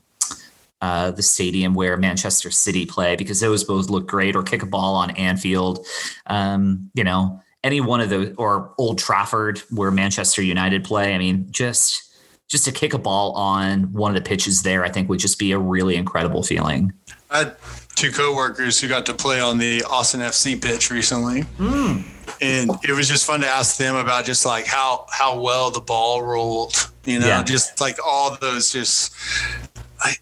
uh, 0.80 1.10
the 1.10 1.22
stadium 1.22 1.74
where 1.74 1.96
Manchester 1.96 2.50
City 2.50 2.86
play 2.86 3.16
because 3.16 3.40
those 3.40 3.64
both 3.64 3.90
look 3.90 4.06
great, 4.06 4.36
or 4.36 4.42
kick 4.42 4.62
a 4.62 4.66
ball 4.66 4.94
on 4.94 5.10
Anfield. 5.12 5.84
Um, 6.26 6.90
you 6.94 7.02
know, 7.02 7.40
any 7.64 7.80
one 7.80 8.00
of 8.00 8.10
those 8.10 8.32
or 8.36 8.72
Old 8.78 8.98
Trafford 8.98 9.58
where 9.70 9.90
Manchester 9.90 10.42
United 10.42 10.84
play. 10.84 11.14
I 11.14 11.18
mean, 11.18 11.48
just 11.50 12.12
just 12.46 12.66
to 12.66 12.72
kick 12.72 12.94
a 12.94 12.98
ball 12.98 13.32
on 13.32 13.92
one 13.92 14.14
of 14.14 14.22
the 14.22 14.28
pitches 14.28 14.62
there, 14.62 14.84
I 14.84 14.90
think 14.90 15.08
would 15.08 15.18
just 15.18 15.38
be 15.38 15.52
a 15.52 15.58
really 15.58 15.96
incredible 15.96 16.42
feeling. 16.42 16.92
I 17.30 17.38
had 17.38 17.56
two 17.96 18.12
coworkers 18.12 18.78
who 18.78 18.86
got 18.86 19.06
to 19.06 19.14
play 19.14 19.40
on 19.40 19.58
the 19.58 19.82
Austin 19.84 20.20
FC 20.20 20.60
pitch 20.60 20.90
recently. 20.90 21.42
Mm. 21.58 22.04
And 22.40 22.70
it 22.86 22.92
was 22.92 23.08
just 23.08 23.26
fun 23.26 23.40
to 23.40 23.48
ask 23.48 23.78
them 23.78 23.96
about 23.96 24.24
just 24.24 24.44
like 24.44 24.66
how 24.66 25.06
how 25.10 25.40
well 25.40 25.70
the 25.70 25.80
ball 25.80 26.22
rolled, 26.22 26.90
you 27.04 27.18
know, 27.18 27.26
yeah. 27.26 27.42
just 27.42 27.80
like 27.80 27.96
all 28.04 28.36
those 28.36 28.70
just 28.70 29.14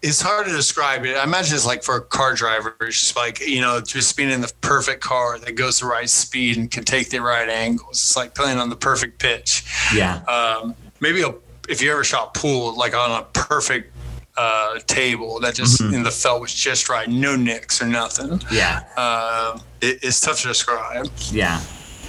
it's 0.01 0.21
hard 0.21 0.47
to 0.47 0.51
describe 0.51 1.05
it. 1.05 1.17
I 1.17 1.23
imagine 1.23 1.55
it's 1.55 1.65
like 1.65 1.83
for 1.83 1.95
a 1.97 2.01
car 2.01 2.33
driver, 2.33 2.75
it's 2.81 2.99
just 2.99 3.15
like, 3.15 3.39
you 3.45 3.61
know, 3.61 3.81
just 3.81 4.15
being 4.15 4.29
in 4.29 4.41
the 4.41 4.51
perfect 4.61 5.01
car 5.01 5.37
that 5.39 5.55
goes 5.55 5.79
the 5.79 5.85
right 5.85 6.09
speed 6.09 6.57
and 6.57 6.71
can 6.71 6.83
take 6.83 7.09
the 7.09 7.19
right 7.19 7.49
angles. 7.49 7.91
It's 7.91 8.15
like 8.15 8.33
playing 8.33 8.59
on 8.59 8.69
the 8.69 8.75
perfect 8.75 9.19
pitch. 9.19 9.63
Yeah. 9.93 10.21
Um, 10.23 10.75
maybe 10.99 11.21
a, 11.21 11.33
if 11.67 11.81
you 11.81 11.91
ever 11.91 12.03
shot 12.03 12.33
pool, 12.33 12.77
like 12.77 12.95
on 12.95 13.11
a 13.11 13.25
perfect 13.33 13.93
uh, 14.37 14.79
table 14.87 15.39
that 15.41 15.55
just 15.55 15.81
mm-hmm. 15.81 15.93
in 15.93 16.03
the 16.03 16.11
felt 16.11 16.41
was 16.41 16.53
just 16.53 16.89
right, 16.89 17.09
no 17.09 17.35
nicks 17.35 17.81
or 17.81 17.85
nothing. 17.85 18.41
Yeah. 18.51 18.83
Uh, 18.97 19.59
it, 19.81 19.99
it's 20.01 20.21
tough 20.21 20.41
to 20.41 20.47
describe. 20.47 21.09
Yeah. 21.31 21.61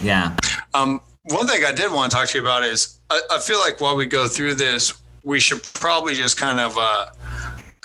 Yeah. 0.03 0.37
Um, 0.75 1.01
one 1.25 1.47
thing 1.47 1.65
I 1.65 1.73
did 1.73 1.91
want 1.93 2.11
to 2.11 2.17
talk 2.17 2.29
to 2.29 2.39
you 2.39 2.45
about 2.45 2.65
is 2.65 3.01
I, 3.11 3.21
I 3.31 3.39
feel 3.41 3.59
like 3.59 3.81
while 3.81 3.97
we 3.97 4.07
go 4.07 4.29
through 4.29 4.55
this, 4.55 4.95
we 5.23 5.41
should 5.41 5.63
probably 5.63 6.15
just 6.15 6.37
kind 6.37 6.61
of 6.61 6.77
uh, 6.77 7.07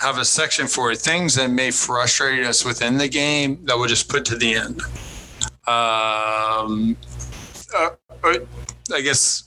have 0.00 0.16
a 0.16 0.24
section 0.24 0.66
for 0.66 0.94
things 0.94 1.34
that 1.34 1.50
may 1.50 1.70
frustrate 1.70 2.44
us 2.44 2.64
within 2.64 2.96
the 2.96 3.08
game 3.08 3.58
that 3.66 3.76
we'll 3.76 3.86
just 3.86 4.08
put 4.08 4.24
to 4.24 4.34
the 4.34 4.54
end. 4.54 4.80
Um, 5.66 6.96
uh, 7.76 7.90
I 8.24 9.00
guess 9.02 9.44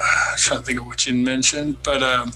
I'm 0.00 0.38
trying 0.38 0.60
to 0.60 0.66
think 0.66 0.80
of 0.80 0.86
what 0.86 1.06
you 1.06 1.14
mentioned, 1.14 1.76
but 1.82 2.02
um, 2.02 2.32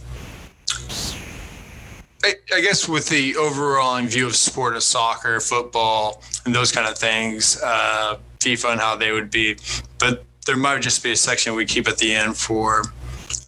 I, 2.22 2.34
I, 2.54 2.60
guess 2.60 2.86
with 2.86 3.08
the 3.08 3.34
overall 3.36 4.00
view 4.02 4.26
of 4.26 4.36
sport 4.36 4.76
of 4.76 4.82
soccer, 4.82 5.40
football, 5.40 6.22
and 6.44 6.54
those 6.54 6.70
kind 6.70 6.86
of 6.86 6.98
things, 6.98 7.60
uh, 7.64 8.18
FIFA 8.40 8.72
and 8.72 8.80
how 8.80 8.94
they 8.94 9.10
would 9.10 9.30
be, 9.30 9.56
but 9.98 10.22
there 10.46 10.56
might 10.56 10.82
just 10.82 11.02
be 11.02 11.12
a 11.12 11.16
section 11.16 11.54
we 11.54 11.64
keep 11.64 11.88
at 11.88 11.96
the 11.96 12.14
end 12.14 12.36
for 12.36 12.82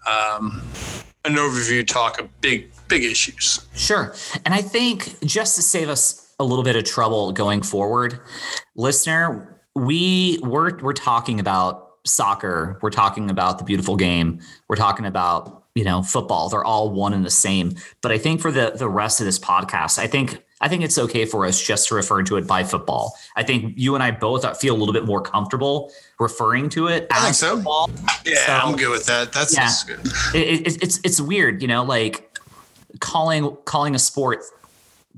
um, 0.08 0.62
an 1.26 1.34
overview 1.34 1.86
talk 1.86 2.18
of 2.18 2.40
big 2.40 2.70
big 2.90 3.04
issues. 3.04 3.66
Sure. 3.74 4.14
And 4.44 4.52
I 4.52 4.60
think 4.60 5.18
just 5.24 5.56
to 5.56 5.62
save 5.62 5.88
us 5.88 6.34
a 6.38 6.44
little 6.44 6.64
bit 6.64 6.76
of 6.76 6.84
trouble 6.84 7.32
going 7.32 7.62
forward, 7.62 8.20
listener, 8.74 9.58
we 9.74 10.38
we're 10.42 10.78
we're 10.80 10.92
talking 10.92 11.40
about 11.40 11.92
soccer, 12.04 12.78
we're 12.82 12.90
talking 12.90 13.30
about 13.30 13.58
the 13.58 13.64
beautiful 13.64 13.96
game, 13.96 14.40
we're 14.68 14.76
talking 14.76 15.06
about, 15.06 15.64
you 15.74 15.84
know, 15.84 16.02
football. 16.02 16.48
They're 16.48 16.64
all 16.64 16.90
one 16.90 17.14
and 17.14 17.24
the 17.24 17.30
same. 17.30 17.74
But 18.02 18.12
I 18.12 18.18
think 18.18 18.40
for 18.40 18.50
the 18.50 18.72
the 18.74 18.88
rest 18.88 19.20
of 19.20 19.26
this 19.26 19.38
podcast, 19.38 19.98
I 19.98 20.06
think 20.06 20.42
I 20.62 20.68
think 20.68 20.82
it's 20.82 20.98
okay 20.98 21.24
for 21.24 21.46
us 21.46 21.60
just 21.60 21.88
to 21.88 21.94
refer 21.94 22.22
to 22.24 22.36
it 22.36 22.46
by 22.46 22.64
football. 22.64 23.16
I 23.36 23.42
think 23.42 23.74
you 23.76 23.94
and 23.94 24.04
I 24.04 24.10
both 24.10 24.60
feel 24.60 24.74
a 24.74 24.78
little 24.78 24.92
bit 24.92 25.06
more 25.06 25.22
comfortable 25.22 25.90
referring 26.18 26.68
to 26.70 26.88
it 26.88 27.06
I 27.10 27.20
think 27.20 27.34
so. 27.34 27.56
Football. 27.56 27.90
Yeah, 28.26 28.46
so, 28.46 28.52
I'm 28.52 28.76
good 28.76 28.90
with 28.90 29.06
that. 29.06 29.32
That's, 29.32 29.56
yeah, 29.56 29.72
good. 29.86 30.06
It, 30.34 30.66
it, 30.66 30.82
it's 30.82 31.00
it's 31.02 31.20
weird, 31.20 31.62
you 31.62 31.68
know, 31.68 31.82
like 31.82 32.29
calling 33.00 33.56
calling 33.64 33.94
a 33.94 33.98
sport 33.98 34.42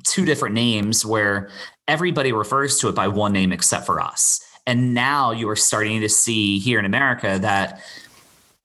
two 0.05 0.25
different 0.25 0.55
names 0.55 1.05
where 1.05 1.51
everybody 1.89 2.33
refers 2.33 2.79
to 2.79 2.89
it 2.89 2.95
by 2.95 3.09
one 3.09 3.33
name 3.33 3.53
except 3.53 3.87
for 3.87 4.01
us. 4.01 4.41
And 4.67 4.95
now 4.95 5.33
you 5.33 5.49
are 5.49 5.57
starting 5.57 6.01
to 6.01 6.09
see 6.09 6.59
here 6.59 6.79
in 6.79 6.85
America 6.85 7.39
that 7.41 7.81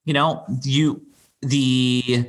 you 0.06 0.14
know 0.14 0.44
you 0.64 1.02
the 1.42 2.26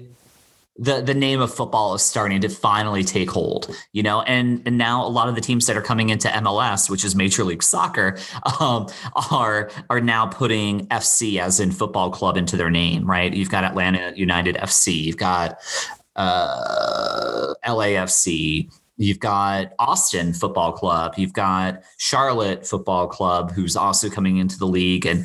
the 0.79 1.03
the 1.03 1.15
name 1.15 1.41
of 1.41 1.53
football 1.53 1.95
is 1.95 2.03
starting 2.03 2.41
to 2.41 2.49
finally 2.49 3.03
take 3.03 3.31
hold 3.31 3.75
you 3.93 4.03
know 4.03 4.23
and 4.23 4.63
and 4.65 4.79
now 4.79 5.05
a 5.05 5.09
lot 5.09 5.29
of 5.29 5.35
the 5.35 5.41
teams 5.41 5.67
that 5.67 5.77
are 5.77 5.83
coming 5.83 6.09
into 6.09 6.29
MLS 6.29 6.89
which 6.89 7.05
is 7.05 7.17
Major 7.17 7.43
League 7.45 7.63
Soccer 7.63 8.17
um, 8.61 8.87
are 9.31 9.71
are 9.91 10.01
now 10.01 10.27
putting 10.27 10.87
FC 10.87 11.41
as 11.41 11.59
in 11.59 11.73
football 11.73 12.11
club 12.11 12.37
into 12.37 12.57
their 12.57 12.71
name 12.71 13.09
right 13.09 13.35
you've 13.35 13.51
got 13.51 13.65
Atlanta 13.65 14.13
United 14.17 14.55
FC 14.57 15.03
you've 15.03 15.17
got 15.17 15.59
uh, 16.19 17.55
LAFC. 17.67 18.71
You've 18.99 19.21
got 19.21 19.73
Austin 19.79 20.35
Football 20.35 20.73
Club. 20.73 21.15
You've 21.17 21.33
got 21.33 21.83
Charlotte 21.97 22.67
Football 22.67 23.07
Club, 23.07 23.53
who's 23.53 23.77
also 23.77 24.11
coming 24.11 24.39
into 24.39 24.59
the 24.59 24.67
league, 24.67 25.07
and 25.07 25.25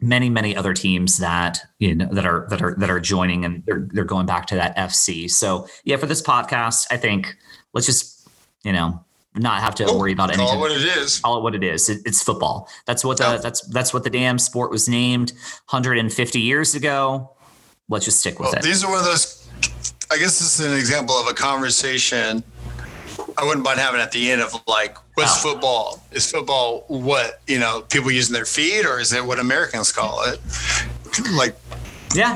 many, 0.00 0.30
many 0.30 0.56
other 0.56 0.72
teams 0.72 1.18
that 1.18 1.60
you 1.78 1.94
know 1.94 2.08
that 2.12 2.24
are 2.24 2.46
that 2.50 2.62
are 2.62 2.74
that 2.78 2.88
are 2.88 3.00
joining, 3.00 3.44
and 3.44 3.64
they're 3.66 3.88
they're 3.92 4.04
going 4.04 4.26
back 4.26 4.46
to 4.46 4.54
that 4.54 4.76
FC. 4.76 5.28
So 5.28 5.66
yeah, 5.84 5.96
for 5.96 6.06
this 6.06 6.22
podcast, 6.22 6.86
I 6.90 6.96
think 6.96 7.36
let's 7.72 7.86
just 7.86 8.28
you 8.62 8.72
know 8.72 9.04
not 9.34 9.60
have 9.60 9.74
to 9.76 9.86
oh, 9.86 9.98
worry 9.98 10.12
about 10.12 10.30
anything. 10.30 10.46
Call 10.46 10.56
it 10.56 10.60
what 10.60 10.70
it 10.70 10.96
is. 10.96 11.18
Call 11.18 11.38
it 11.38 11.42
what 11.42 11.56
it 11.56 11.64
is. 11.64 11.88
It, 11.88 12.02
it's 12.04 12.22
football. 12.22 12.68
That's 12.86 13.04
what 13.04 13.18
the 13.18 13.40
that's 13.42 13.62
that's 13.62 13.92
what 13.92 14.04
the 14.04 14.10
damn 14.10 14.38
sport 14.38 14.70
was 14.70 14.88
named 14.88 15.32
150 15.70 16.40
years 16.40 16.76
ago 16.76 17.34
let's 17.92 18.04
just 18.04 18.20
stick 18.20 18.38
with 18.38 18.48
Well, 18.48 18.54
it. 18.54 18.62
these 18.62 18.82
are 18.82 18.90
one 18.90 18.98
of 18.98 19.04
those. 19.04 19.48
I 20.12 20.18
guess 20.18 20.38
this 20.38 20.60
is 20.60 20.66
an 20.66 20.76
example 20.78 21.14
of 21.14 21.26
a 21.26 21.32
conversation 21.32 22.44
I 23.38 23.44
wouldn't 23.44 23.64
mind 23.64 23.80
having 23.80 24.00
at 24.00 24.12
the 24.12 24.30
end 24.30 24.42
of 24.42 24.54
like, 24.66 24.96
what's 25.14 25.42
football? 25.42 26.02
Is 26.12 26.30
football 26.30 26.84
what 26.88 27.40
you 27.46 27.58
know 27.58 27.82
people 27.88 28.10
using 28.10 28.34
their 28.34 28.44
feet, 28.44 28.84
or 28.84 29.00
is 29.00 29.12
it 29.12 29.24
what 29.24 29.38
Americans 29.38 29.92
call 29.92 30.22
it? 30.24 30.38
Like, 31.32 31.56
yeah, 32.14 32.34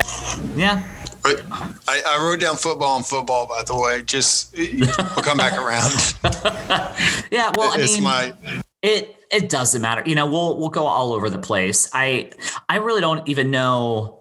yeah. 0.55 0.83
but 1.23 1.43
I, 1.89 2.03
I 2.07 2.23
wrote 2.23 2.41
down 2.41 2.57
football 2.57 2.97
and 2.97 3.07
football. 3.07 3.47
By 3.47 3.63
the 3.63 3.77
way, 3.77 4.03
just 4.03 4.57
we'll 4.57 5.25
come 5.25 5.39
back 5.39 5.59
around. 5.59 5.93
Yeah, 7.31 7.53
well, 7.57 7.73
I 7.73 7.83
it's 7.83 7.95
mean, 7.95 8.05
my 8.05 8.35
it 8.83 9.17
it 9.31 9.49
doesn't 9.49 9.83
matter. 9.83 10.03
You 10.07 10.15
know, 10.15 10.27
we'll 10.27 10.59
we'll 10.59 10.71
go 10.71 10.87
all 10.87 11.13
over 11.13 11.29
the 11.29 11.39
place. 11.39 11.91
I 11.93 12.31
I 12.69 12.77
really 12.77 13.01
don't 13.01 13.27
even 13.29 13.51
know. 13.51 14.19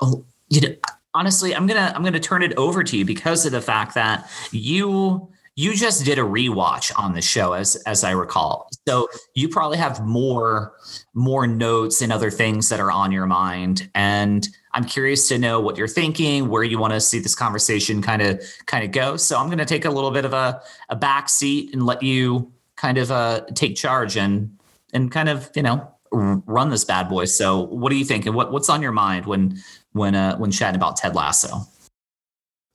Oh, 0.00 0.24
you 0.48 0.60
know, 0.60 0.74
honestly, 1.14 1.54
I'm 1.54 1.66
gonna 1.66 1.92
I'm 1.94 2.02
gonna 2.02 2.20
turn 2.20 2.42
it 2.42 2.56
over 2.56 2.82
to 2.84 2.96
you 2.96 3.04
because 3.04 3.46
of 3.46 3.52
the 3.52 3.60
fact 3.60 3.94
that 3.94 4.28
you 4.52 5.28
you 5.58 5.74
just 5.74 6.04
did 6.04 6.20
a 6.20 6.22
rewatch 6.22 6.92
on 6.96 7.14
the 7.14 7.20
show, 7.20 7.52
as 7.52 7.74
as 7.86 8.04
I 8.04 8.12
recall. 8.12 8.68
So 8.86 9.08
you 9.34 9.48
probably 9.48 9.78
have 9.78 10.04
more 10.06 10.74
more 11.14 11.46
notes 11.48 12.00
and 12.00 12.12
other 12.12 12.30
things 12.30 12.68
that 12.68 12.78
are 12.78 12.92
on 12.92 13.10
your 13.10 13.26
mind, 13.26 13.90
and 13.94 14.48
I'm 14.72 14.84
curious 14.84 15.26
to 15.28 15.38
know 15.38 15.58
what 15.58 15.76
you're 15.76 15.88
thinking, 15.88 16.48
where 16.48 16.62
you 16.62 16.78
want 16.78 16.92
to 16.92 17.00
see 17.00 17.18
this 17.18 17.34
conversation 17.34 18.00
kind 18.02 18.22
of 18.22 18.40
kind 18.66 18.84
of 18.84 18.92
go. 18.92 19.16
So 19.16 19.36
I'm 19.36 19.46
going 19.46 19.58
to 19.58 19.64
take 19.64 19.84
a 19.84 19.90
little 19.90 20.12
bit 20.12 20.24
of 20.24 20.32
a 20.32 20.62
a 20.90 20.94
back 20.96 21.28
seat 21.28 21.72
and 21.72 21.84
let 21.84 22.04
you 22.04 22.52
kind 22.76 22.96
of 22.96 23.10
uh, 23.10 23.40
take 23.54 23.74
charge 23.74 24.16
and 24.16 24.56
and 24.92 25.10
kind 25.10 25.28
of 25.28 25.50
you 25.56 25.62
know 25.62 25.92
run 26.12 26.70
this 26.70 26.84
bad 26.84 27.08
boy. 27.08 27.24
So 27.24 27.62
what 27.62 27.90
do 27.90 27.96
you 27.96 28.04
think? 28.04 28.26
And 28.26 28.34
what 28.34 28.52
what's 28.52 28.68
on 28.68 28.80
your 28.80 28.92
mind 28.92 29.26
when 29.26 29.58
when 29.98 30.14
uh, 30.14 30.36
when 30.36 30.50
chatting 30.50 30.76
about 30.76 30.96
Ted 30.96 31.14
Lasso? 31.14 31.66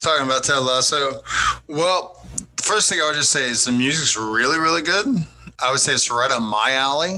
talking 0.03 0.25
about 0.25 0.43
Ted 0.43 0.59
Lasso. 0.59 1.23
Well, 1.67 2.21
the 2.57 2.63
first 2.63 2.89
thing 2.89 2.99
I 3.01 3.07
would 3.07 3.15
just 3.15 3.31
say 3.31 3.49
is 3.49 3.65
the 3.65 3.71
music's 3.71 4.17
really, 4.17 4.59
really 4.59 4.81
good. 4.81 5.07
I 5.59 5.71
would 5.71 5.79
say 5.79 5.93
it's 5.93 6.11
right 6.11 6.29
up 6.29 6.41
my 6.41 6.73
alley. 6.73 7.15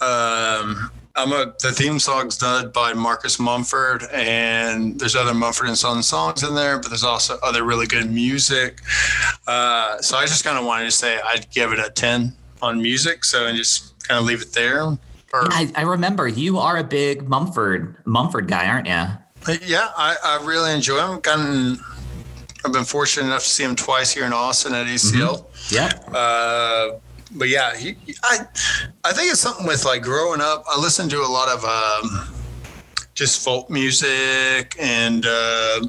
Um, 0.00 0.90
I'm 1.16 1.32
a 1.32 1.54
the 1.60 1.72
theme 1.72 1.98
song's 1.98 2.36
done 2.36 2.70
by 2.70 2.92
Marcus 2.92 3.40
Mumford, 3.40 4.04
and 4.12 4.98
there's 4.98 5.16
other 5.16 5.34
Mumford 5.34 5.68
and 5.68 5.76
Sons 5.76 6.06
songs 6.06 6.42
in 6.42 6.54
there, 6.54 6.78
but 6.78 6.88
there's 6.88 7.04
also 7.04 7.38
other 7.42 7.64
really 7.64 7.86
good 7.86 8.10
music. 8.10 8.80
Uh, 9.46 10.00
so 10.00 10.16
I 10.16 10.26
just 10.26 10.44
kind 10.44 10.58
of 10.58 10.64
wanted 10.64 10.84
to 10.84 10.90
say 10.90 11.18
I'd 11.24 11.50
give 11.50 11.72
it 11.72 11.78
a 11.78 11.90
10 11.90 12.32
on 12.62 12.80
music, 12.80 13.24
so 13.24 13.46
and 13.46 13.56
just 13.56 13.98
kind 14.06 14.20
of 14.20 14.24
leave 14.24 14.42
it 14.42 14.52
there. 14.52 14.82
Or, 14.82 14.98
I, 15.32 15.70
I 15.74 15.82
remember 15.82 16.28
you 16.28 16.58
are 16.58 16.76
a 16.76 16.84
big 16.84 17.28
Mumford 17.28 17.96
Mumford 18.04 18.48
guy, 18.48 18.66
aren't 18.66 18.86
you? 18.86 19.06
Yeah, 19.62 19.88
I, 19.96 20.16
I 20.24 20.44
really 20.44 20.72
enjoy 20.72 20.98
him. 20.98 21.20
Gotten, 21.20 21.78
I've 22.64 22.72
been 22.72 22.84
fortunate 22.84 23.26
enough 23.26 23.42
to 23.42 23.48
see 23.48 23.64
him 23.64 23.76
twice 23.76 24.12
here 24.12 24.24
in 24.24 24.32
Austin 24.32 24.74
at 24.74 24.86
ACL. 24.86 25.46
Yeah. 25.70 25.88
Uh, 26.14 26.98
but 27.32 27.48
yeah, 27.48 27.76
he, 27.76 27.96
I 28.22 28.40
I 29.04 29.12
think 29.12 29.30
it's 29.30 29.40
something 29.40 29.66
with 29.66 29.84
like 29.84 30.02
growing 30.02 30.40
up. 30.40 30.64
I 30.68 30.78
listened 30.78 31.10
to 31.12 31.20
a 31.20 31.26
lot 31.26 31.48
of 31.48 31.64
um, 31.64 32.34
just 33.14 33.44
folk 33.44 33.70
music 33.70 34.76
and 34.80 35.24
uh, 35.26 35.80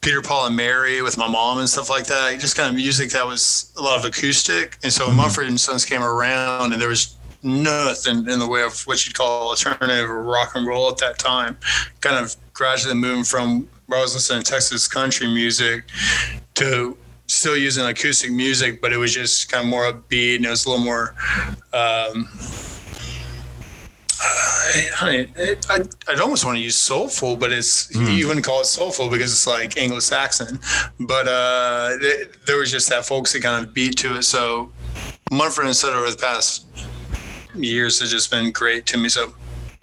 Peter 0.00 0.22
Paul 0.22 0.46
and 0.46 0.56
Mary 0.56 1.02
with 1.02 1.18
my 1.18 1.28
mom 1.28 1.58
and 1.58 1.68
stuff 1.68 1.90
like 1.90 2.06
that. 2.06 2.38
Just 2.38 2.56
kind 2.56 2.68
of 2.68 2.76
music 2.76 3.10
that 3.10 3.26
was 3.26 3.72
a 3.76 3.82
lot 3.82 3.98
of 3.98 4.04
acoustic. 4.04 4.78
And 4.82 4.92
so 4.92 5.08
when 5.08 5.16
Mumford 5.16 5.48
and 5.48 5.58
Sons 5.58 5.84
came 5.84 6.02
around, 6.02 6.72
and 6.72 6.80
there 6.80 6.88
was 6.88 7.16
nothing 7.42 8.28
in 8.28 8.38
the 8.38 8.46
way 8.46 8.62
of 8.62 8.80
what 8.82 9.06
you'd 9.06 9.14
call 9.14 9.48
alternative 9.48 10.08
or 10.08 10.22
rock 10.22 10.52
and 10.54 10.66
roll 10.66 10.88
at 10.88 10.98
that 10.98 11.18
time. 11.18 11.56
Kind 12.00 12.16
of 12.16 12.36
gradually 12.54 12.94
moving 12.94 13.24
from 13.24 13.68
where 13.86 13.98
I 13.98 14.02
was 14.02 14.14
listening 14.14 14.42
to 14.42 14.50
Texas 14.50 14.88
country 14.88 15.26
music 15.26 15.84
to 16.54 16.96
still 17.26 17.56
using 17.56 17.84
acoustic 17.84 18.30
music, 18.30 18.80
but 18.80 18.92
it 18.92 18.96
was 18.96 19.12
just 19.12 19.50
kind 19.50 19.64
of 19.64 19.70
more 19.70 19.92
upbeat 19.92 20.36
and 20.36 20.46
it 20.46 20.50
was 20.50 20.64
a 20.64 20.70
little 20.70 20.84
more. 20.84 21.14
Um, 21.72 22.28
I, 25.00 25.28
I, 25.68 25.84
I'd, 26.08 26.20
almost 26.20 26.44
want 26.44 26.56
to 26.56 26.62
use 26.62 26.76
soulful, 26.76 27.36
but 27.36 27.52
it's 27.52 27.94
you 27.94 28.26
wouldn't 28.26 28.46
call 28.46 28.62
it 28.62 28.66
soulful 28.66 29.10
because 29.10 29.30
it's 29.30 29.46
like 29.46 29.76
Anglo-Saxon. 29.76 30.58
But 31.00 31.28
uh, 31.28 31.98
th- 32.00 32.30
there 32.46 32.56
was 32.56 32.70
just 32.70 32.88
that 32.88 33.04
folksy 33.04 33.40
kind 33.40 33.64
of 33.64 33.74
beat 33.74 33.98
to 33.98 34.16
it. 34.16 34.22
So 34.22 34.72
Mumford 35.30 35.66
and 35.66 35.76
Sons 35.76 35.94
over 35.94 36.10
the 36.10 36.16
past 36.16 36.66
years 37.54 38.00
has 38.00 38.10
just 38.10 38.30
been 38.30 38.50
great 38.50 38.86
to 38.86 38.96
me. 38.96 39.08
So 39.08 39.34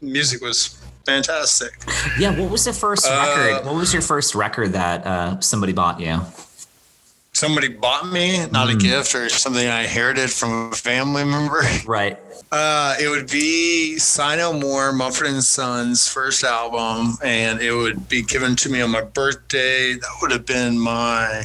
music 0.01 0.41
was 0.41 0.80
fantastic. 1.05 1.71
Yeah. 2.19 2.37
What 2.39 2.51
was 2.51 2.65
the 2.65 2.73
first 2.73 3.05
Uh, 3.07 3.11
record? 3.51 3.65
What 3.65 3.75
was 3.75 3.93
your 3.93 4.01
first 4.01 4.35
record 4.35 4.73
that 4.73 5.05
uh, 5.05 5.39
somebody 5.39 5.73
bought 5.73 5.99
you? 5.99 6.19
Somebody 7.33 7.69
bought 7.69 8.11
me, 8.11 8.45
not 8.47 8.69
a 8.69 8.75
gift 8.75 9.15
or 9.15 9.29
something 9.29 9.65
I 9.67 9.83
inherited 9.83 10.29
from 10.29 10.71
a 10.71 10.75
family 10.75 11.23
member. 11.23 11.61
Right. 11.85 12.19
Uh, 12.51 12.95
it 12.99 13.07
would 13.07 13.29
be 13.31 13.97
Sigh 13.97 14.35
No 14.35 14.51
More, 14.51 14.91
Mumford 14.91 15.27
and 15.27 15.41
Sons' 15.41 16.05
first 16.07 16.43
album, 16.43 17.17
and 17.23 17.61
it 17.61 17.71
would 17.71 18.09
be 18.09 18.21
given 18.23 18.55
to 18.57 18.69
me 18.69 18.81
on 18.81 18.91
my 18.91 19.01
birthday. 19.01 19.93
That 19.93 20.17
would 20.21 20.31
have 20.31 20.45
been 20.45 20.77
my. 20.77 21.43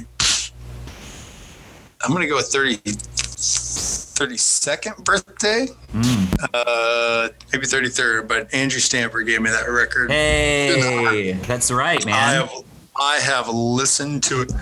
I'm 2.03 2.13
gonna 2.13 2.27
go 2.27 2.37
with 2.37 2.47
30, 2.47 2.79
32nd 2.79 5.05
birthday, 5.05 5.69
Mm. 5.95 6.26
Uh, 6.55 7.29
maybe 7.53 7.67
33rd. 7.67 8.29
But 8.29 8.53
Andrew 8.55 8.81
Stamper 8.81 9.23
gave 9.23 9.41
me 9.41 9.51
that 9.51 9.69
record. 9.69 10.11
Hey, 10.11 11.33
that's 11.47 11.71
right, 11.71 12.05
man. 12.05 12.15
I 12.15 12.33
have 12.33 12.53
I 12.99 13.17
have 13.19 13.49
listened 13.49 14.23
to 14.25 14.43
it 14.43 14.53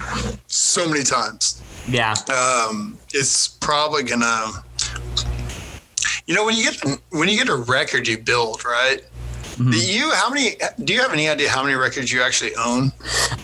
so 0.47 0.89
many 0.89 1.05
times. 1.05 1.63
Yeah. 1.89 2.15
um, 2.29 2.99
it's 3.13 3.49
probably 3.49 4.03
gonna. 4.03 4.47
You 6.27 6.35
know, 6.35 6.45
when 6.45 6.57
you 6.57 6.65
get 6.65 6.83
when 7.11 7.29
you 7.29 7.37
get 7.37 7.49
a 7.49 7.57
record, 7.57 8.09
you 8.09 8.19
build 8.19 8.65
right. 8.65 9.03
Mm-hmm. 9.55 9.71
Do 9.71 9.79
you 9.79 10.11
how 10.13 10.31
many? 10.31 10.57
Do 10.83 10.93
you 10.93 11.01
have 11.01 11.13
any 11.13 11.29
idea 11.29 11.49
how 11.49 11.63
many 11.63 11.77
records 11.77 12.13
you 12.13 12.23
actually 12.23 12.57
own? 12.57 12.91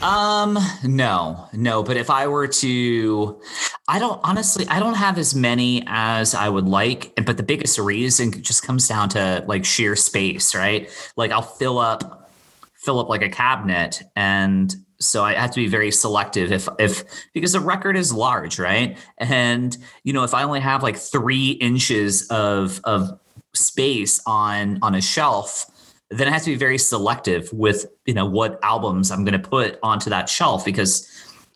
Um, 0.03 0.59
no, 0.83 1.49
no. 1.53 1.85
But 1.85 1.97
if 1.97 2.11
I 2.11 2.27
were 2.27 2.49
to, 2.49 3.41
I 3.87 4.01
don't 4.01 4.21
honestly, 4.25 4.67
I 4.69 4.81
don't 4.81 4.95
have 4.95 5.19
as 5.19 5.37
many 5.37 5.85
as 5.87 6.35
I 6.35 6.49
would 6.49 6.67
like. 6.67 7.13
But 7.25 7.37
the 7.37 7.45
biggest 7.45 7.79
reason 7.79 8.33
just 8.43 8.65
comes 8.65 8.89
down 8.89 9.09
to 9.11 9.45
like 9.47 9.65
sheer 9.65 9.95
space, 9.95 10.53
right? 10.53 10.91
Like 11.17 11.31
I'll 11.31 11.43
fill 11.43 11.79
up, 11.79 12.31
fill 12.75 12.99
up 12.99 13.09
like 13.09 13.23
a 13.23 13.29
cabinet, 13.29 14.03
and 14.17 14.75
so 14.99 15.23
I 15.23 15.35
have 15.35 15.53
to 15.53 15.61
be 15.61 15.69
very 15.69 15.93
selective 15.93 16.51
if 16.51 16.69
if 16.81 17.05
because 17.35 17.53
the 17.53 17.61
record 17.61 17.97
is 17.97 18.13
large, 18.13 18.59
right? 18.59 18.99
And 19.19 19.77
you 20.03 20.13
know, 20.13 20.25
if 20.25 20.35
I 20.35 20.43
only 20.43 20.61
have 20.61 20.83
like 20.83 20.97
three 20.97 21.53
inches 21.53 22.27
of 22.31 22.81
of 22.83 23.17
space 23.55 24.21
on 24.27 24.81
on 24.83 24.97
a 24.97 25.01
shelf 25.01 25.71
then 26.11 26.27
I 26.27 26.33
have 26.33 26.43
to 26.43 26.51
be 26.51 26.57
very 26.57 26.79
selective 26.79 27.53
with 27.53 27.87
you 28.05 28.15
know 28.15 28.27
what 28.27 28.59
albums 28.63 29.11
I'm 29.11 29.25
going 29.25 29.41
to 29.41 29.49
put 29.49 29.79
onto 29.83 30.11
that 30.11 30.29
shelf 30.29 30.65
because 30.65 31.09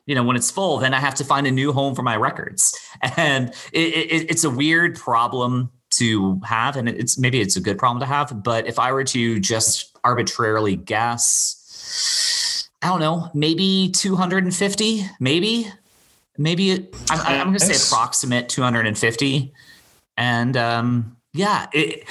you 0.06 0.14
know 0.14 0.22
when 0.22 0.36
it's 0.36 0.50
full, 0.50 0.78
then 0.78 0.94
I 0.94 1.00
have 1.00 1.14
to 1.16 1.24
find 1.24 1.46
a 1.46 1.50
new 1.50 1.72
home 1.72 1.94
for 1.94 2.02
my 2.02 2.16
records, 2.16 2.78
and 3.16 3.48
it, 3.72 3.94
it, 3.94 4.30
it's 4.30 4.44
a 4.44 4.50
weird 4.50 4.96
problem 4.96 5.70
to 5.98 6.40
have, 6.44 6.76
and 6.76 6.88
it's 6.88 7.18
maybe 7.18 7.40
it's 7.40 7.56
a 7.56 7.60
good 7.60 7.78
problem 7.78 8.00
to 8.00 8.06
have. 8.06 8.42
But 8.42 8.66
if 8.66 8.78
I 8.78 8.92
were 8.92 9.04
to 9.04 9.40
just 9.40 9.96
arbitrarily 10.04 10.76
guess, 10.76 12.68
I 12.82 12.88
don't 12.88 13.00
know, 13.00 13.30
maybe 13.32 13.90
250, 13.94 15.06
maybe, 15.20 15.68
maybe 16.36 16.70
it, 16.70 16.94
I'm, 17.10 17.20
I'm 17.20 17.46
going 17.48 17.58
to 17.58 17.64
say 17.64 17.86
approximate 17.86 18.48
250, 18.48 19.52
and 20.16 20.56
um, 20.56 21.16
yeah, 21.32 21.66
it 21.72 22.08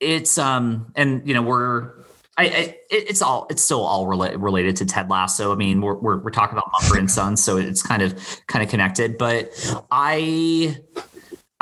it's 0.00 0.38
um 0.38 0.92
and 0.96 1.26
you 1.26 1.34
know 1.34 1.42
we're 1.42 1.92
I, 2.36 2.44
I 2.44 2.78
it's 2.90 3.22
all 3.22 3.46
it's 3.50 3.62
still 3.62 3.82
all 3.82 4.06
rela- 4.06 4.40
related 4.42 4.76
to 4.76 4.86
Ted 4.86 5.10
Lasso. 5.10 5.52
I 5.52 5.56
mean 5.56 5.80
we're 5.80 5.94
we're, 5.94 6.18
we're 6.18 6.30
talking 6.30 6.56
about 6.56 6.70
Mumford 6.72 6.98
and 6.98 7.10
Sons, 7.10 7.42
so 7.42 7.56
it's 7.58 7.82
kind 7.82 8.02
of 8.02 8.18
kind 8.46 8.62
of 8.64 8.70
connected. 8.70 9.18
But 9.18 9.50
I 9.90 10.76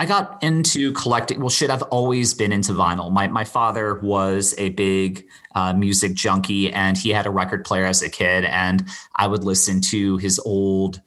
I 0.00 0.06
got 0.06 0.40
into 0.44 0.92
collecting. 0.92 1.40
Well, 1.40 1.48
shit, 1.48 1.70
I've 1.70 1.82
always 1.82 2.32
been 2.32 2.52
into 2.52 2.72
vinyl. 2.72 3.10
My 3.10 3.26
my 3.26 3.42
father 3.42 3.98
was 3.98 4.54
a 4.56 4.68
big 4.70 5.26
uh, 5.56 5.72
music 5.72 6.14
junkie, 6.14 6.72
and 6.72 6.96
he 6.96 7.10
had 7.10 7.26
a 7.26 7.30
record 7.30 7.64
player 7.64 7.84
as 7.84 8.00
a 8.00 8.08
kid, 8.08 8.44
and 8.44 8.86
I 9.16 9.26
would 9.26 9.42
listen 9.42 9.80
to 9.82 10.16
his 10.18 10.38
old 10.38 11.02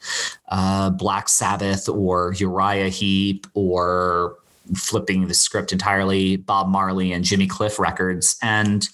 uh, 0.50 0.90
Black 0.90 1.30
Sabbath 1.30 1.88
or 1.88 2.34
Uriah 2.34 2.90
Heep 2.90 3.48
or 3.54 4.40
flipping 4.76 5.28
the 5.28 5.34
script 5.34 5.72
entirely, 5.72 6.38
Bob 6.38 6.68
Marley 6.68 7.12
and 7.12 7.24
Jimmy 7.24 7.48
Cliff 7.48 7.80
records, 7.80 8.38
and 8.42 8.88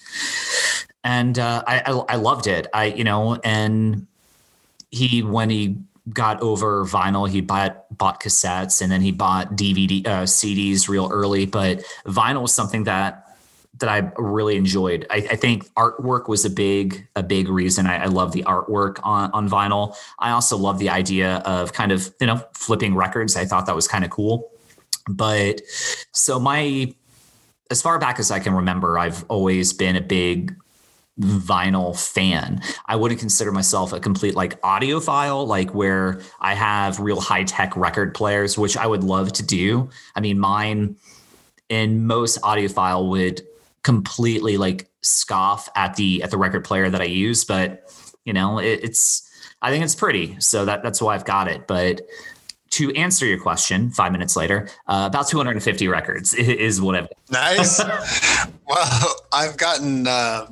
and 1.04 1.40
uh, 1.40 1.64
I, 1.68 1.80
I 1.86 1.92
I 1.92 2.16
loved 2.16 2.48
it. 2.48 2.68
I 2.74 2.86
you 2.86 3.04
know, 3.04 3.36
and 3.44 4.08
he 4.92 5.24
when 5.24 5.50
he 5.50 5.78
got 6.14 6.42
over 6.42 6.86
vinyl, 6.86 7.30
he 7.30 7.42
bought 7.42 7.86
bought 7.98 8.22
cassettes, 8.22 8.82
and 8.82 8.92
then 8.92 9.02
he 9.02 9.12
bought 9.12 9.56
DVD 9.56 10.06
uh, 10.06 10.24
CDs 10.24 10.88
real 10.88 11.10
early. 11.12 11.46
But 11.46 11.84
vinyl 12.06 12.44
was 12.44 12.54
something 12.54 12.86
that 12.86 13.28
that 13.80 13.90
I 13.90 14.12
really 14.18 14.56
enjoyed. 14.56 15.06
I, 15.10 15.18
I, 15.18 15.36
think 15.36 15.72
artwork 15.76 16.28
was 16.28 16.46
a 16.46 16.50
big 16.50 17.08
a 17.16 17.22
big 17.22 17.48
reason. 17.48 17.86
I, 17.86 18.04
I 18.04 18.06
love 18.06 18.32
the 18.32 18.44
artwork 18.44 19.00
on 19.04 19.32
on 19.32 19.50
vinyl. 19.50 19.96
I 20.20 20.32
also 20.32 20.58
love 20.58 20.80
the 20.80 20.90
idea 20.90 21.38
of 21.46 21.74
kind 21.74 21.92
of 21.92 22.14
you 22.20 22.28
know 22.28 22.44
flipping 22.54 22.96
records. 22.96 23.36
I 23.36 23.46
thought 23.46 23.66
that 23.68 23.76
was 23.76 23.88
kind 23.88 24.04
of 24.04 24.10
cool. 24.10 24.50
But 25.08 25.62
so 26.12 26.40
my 26.40 26.94
as 27.70 27.82
far 27.82 28.00
back 28.00 28.20
as 28.20 28.32
I 28.32 28.40
can 28.40 28.54
remember, 28.54 28.98
I've 28.98 29.26
always 29.30 29.74
been 29.74 29.96
a 29.96 30.02
big 30.02 30.56
vinyl 31.20 31.98
fan. 31.98 32.62
I 32.86 32.96
wouldn't 32.96 33.20
consider 33.20 33.52
myself 33.52 33.92
a 33.92 34.00
complete 34.00 34.36
like 34.36 34.62
audiophile, 34.62 35.48
like 35.48 35.74
where 35.74 36.22
I 36.40 36.54
have 36.54 37.00
real 37.00 37.20
high 37.20 37.44
tech 37.44 37.76
record 37.76 38.14
players, 38.14 38.58
which 38.58 38.78
I 38.78 38.86
would 38.86 39.04
love 39.04 39.34
to 39.34 39.44
do. 39.44 39.90
I 40.16 40.20
mean, 40.22 40.40
mine 40.40 40.98
and 41.70 42.08
most 42.08 42.42
audiophile 42.42 43.10
would 43.10 43.42
completely 43.84 44.58
like 44.58 44.90
scoff 45.02 45.70
at 45.76 45.96
the 45.96 46.22
at 46.24 46.32
the 46.32 46.38
record 46.38 46.64
player 46.64 46.90
that 46.90 47.02
I 47.02 47.06
use, 47.06 47.44
but 47.44 47.84
you 48.24 48.34
know, 48.34 48.60
it, 48.60 48.84
it's 48.84 49.28
I 49.62 49.72
think 49.72 49.84
it's 49.84 49.96
pretty, 49.96 50.40
so 50.40 50.66
that 50.66 50.84
that's 50.84 51.02
why 51.02 51.16
I've 51.16 51.26
got 51.26 51.48
it. 51.48 51.68
But 51.68 52.02
to 52.78 52.94
answer 52.96 53.26
your 53.26 53.40
question, 53.40 53.92
five 53.92 54.12
minutes 54.12 54.36
later, 54.36 54.68
uh, 54.88 55.06
about 55.08 55.28
250 55.28 55.88
records 55.88 56.34
is 56.34 56.82
what 56.82 56.96
I've. 56.96 57.08
Nice. 57.30 57.80
well, 58.68 59.16
I've 59.32 59.58
gotten. 59.58 60.08
Uh 60.08 60.48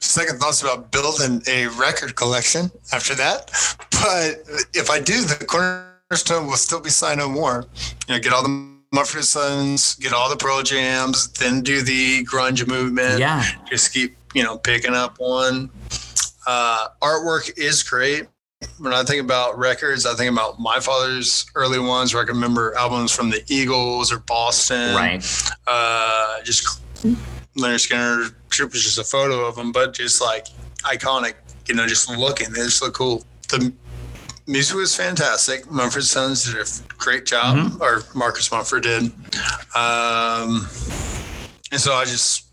second 0.00 0.38
thoughts 0.38 0.62
about 0.62 0.90
building 0.92 1.42
a 1.48 1.66
record 1.68 2.14
collection 2.14 2.70
after 2.92 3.14
that. 3.16 3.50
But 3.90 4.42
if 4.74 4.90
I 4.90 5.00
do, 5.00 5.22
the 5.22 5.44
cornerstone 5.44 6.46
will 6.46 6.56
still 6.56 6.80
be 6.80 6.90
Sigh 6.90 7.14
No 7.14 7.28
More. 7.28 7.64
You 8.06 8.14
know, 8.14 8.20
get 8.20 8.32
all 8.32 8.42
the 8.42 8.78
Mumford 8.92 9.24
Sons, 9.24 9.96
get 9.96 10.12
all 10.12 10.30
the 10.30 10.36
Pearl 10.36 10.62
Jams, 10.62 11.28
then 11.32 11.62
do 11.62 11.82
the 11.82 12.24
grunge 12.24 12.66
movement. 12.66 13.18
Yeah. 13.18 13.44
Just 13.68 13.92
keep, 13.92 14.16
you 14.34 14.42
know, 14.42 14.56
picking 14.56 14.94
up 14.94 15.18
one. 15.18 15.70
Uh, 16.46 16.88
artwork 17.02 17.58
is 17.58 17.82
great. 17.82 18.26
When 18.78 18.92
I 18.92 19.04
think 19.04 19.22
about 19.22 19.56
records, 19.56 20.04
I 20.04 20.14
think 20.14 20.32
about 20.32 20.58
my 20.58 20.80
father's 20.80 21.46
early 21.54 21.78
ones 21.78 22.12
where 22.12 22.22
I 22.22 22.26
can 22.26 22.34
remember 22.34 22.74
albums 22.76 23.12
from 23.12 23.30
the 23.30 23.42
Eagles 23.48 24.12
or 24.12 24.18
Boston. 24.18 24.96
Right. 24.96 25.24
Uh, 25.66 26.42
just 26.42 26.80
Lynyrd 27.56 27.86
Skynyrd 27.86 28.34
Troop 28.50 28.72
was 28.72 28.82
just 28.82 28.98
a 28.98 29.04
photo 29.04 29.44
of 29.44 29.54
them, 29.54 29.70
but 29.70 29.94
just 29.94 30.20
like 30.20 30.46
iconic, 30.78 31.34
you 31.66 31.74
know, 31.74 31.86
just 31.86 32.10
looking, 32.10 32.50
they 32.50 32.62
just 32.62 32.82
look 32.82 32.94
cool. 32.94 33.24
The 33.48 33.72
music 34.48 34.76
was 34.76 34.94
fantastic. 34.94 35.70
Mumford 35.70 36.04
Sons 36.04 36.44
did 36.44 36.56
a 36.56 36.94
great 36.98 37.26
job, 37.26 37.56
mm-hmm. 37.56 37.82
or 37.82 38.02
Marcus 38.16 38.50
Mumford 38.50 38.82
did. 38.82 39.04
Um, 39.76 40.66
and 41.70 41.80
so 41.80 41.92
I 41.92 42.04
just 42.04 42.46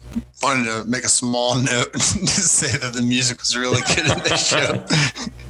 wanted 0.43 0.65
to 0.65 0.85
make 0.85 1.03
a 1.03 1.09
small 1.09 1.55
note 1.59 1.93
to 1.93 1.99
say 1.99 2.77
that 2.77 2.93
the 2.93 3.01
music 3.01 3.39
was 3.39 3.57
really 3.57 3.81
good 3.95 4.11
in 4.11 4.19
this 4.19 4.47
show. 4.47 4.85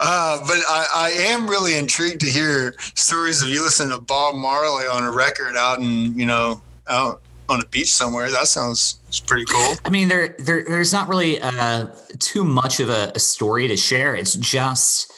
Uh, 0.00 0.38
but 0.46 0.58
I, 0.68 0.86
I, 0.94 1.10
am 1.10 1.48
really 1.48 1.76
intrigued 1.76 2.20
to 2.20 2.30
hear 2.30 2.76
stories 2.94 3.42
of 3.42 3.48
you 3.48 3.62
listening 3.64 3.96
to 3.96 4.00
Bob 4.00 4.36
Marley 4.36 4.86
on 4.86 5.02
a 5.02 5.10
record 5.10 5.56
out 5.56 5.80
in, 5.80 6.16
you 6.16 6.24
know, 6.24 6.62
out 6.88 7.20
on 7.48 7.60
a 7.60 7.66
beach 7.66 7.92
somewhere. 7.92 8.30
That 8.30 8.46
sounds 8.46 9.00
pretty 9.26 9.44
cool. 9.46 9.74
I 9.84 9.90
mean, 9.90 10.08
there, 10.08 10.36
there 10.38 10.64
there's 10.64 10.92
not 10.92 11.08
really 11.08 11.40
uh, 11.40 11.88
too 12.18 12.44
much 12.44 12.78
of 12.78 12.90
a, 12.90 13.12
a 13.14 13.18
story 13.18 13.66
to 13.68 13.76
share. 13.76 14.14
It's 14.14 14.34
just 14.34 15.12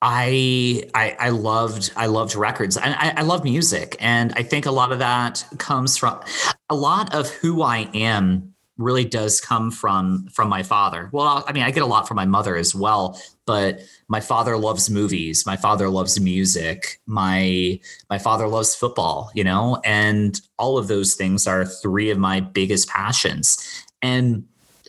I, 0.00 0.84
I 0.94 1.16
I 1.18 1.28
loved 1.30 1.92
I 1.96 2.06
loved 2.06 2.34
records 2.34 2.76
and 2.76 2.94
I, 2.94 3.14
I 3.18 3.22
love 3.22 3.44
music, 3.44 3.96
and 4.00 4.32
I 4.36 4.42
think 4.42 4.66
a 4.66 4.72
lot 4.72 4.92
of 4.92 5.00
that 5.00 5.44
comes 5.58 5.96
from 5.96 6.20
a 6.68 6.74
lot 6.74 7.14
of 7.14 7.28
who 7.28 7.62
I 7.62 7.90
am 7.94 8.51
really 8.78 9.04
does 9.04 9.40
come 9.40 9.70
from 9.70 10.26
from 10.28 10.48
my 10.48 10.62
father. 10.62 11.10
Well, 11.12 11.44
I 11.46 11.52
mean, 11.52 11.62
I 11.62 11.70
get 11.70 11.82
a 11.82 11.86
lot 11.86 12.08
from 12.08 12.16
my 12.16 12.24
mother 12.24 12.56
as 12.56 12.74
well, 12.74 13.20
but 13.46 13.80
my 14.08 14.20
father 14.20 14.56
loves 14.56 14.88
movies. 14.88 15.44
My 15.46 15.56
father 15.56 15.88
loves 15.88 16.18
music. 16.20 17.00
My 17.06 17.78
my 18.08 18.18
father 18.18 18.48
loves 18.48 18.74
football, 18.74 19.30
you 19.34 19.44
know, 19.44 19.80
and 19.84 20.40
all 20.58 20.78
of 20.78 20.88
those 20.88 21.14
things 21.14 21.46
are 21.46 21.64
three 21.64 22.10
of 22.10 22.18
my 22.18 22.40
biggest 22.40 22.88
passions. 22.88 23.84
And 24.00 24.44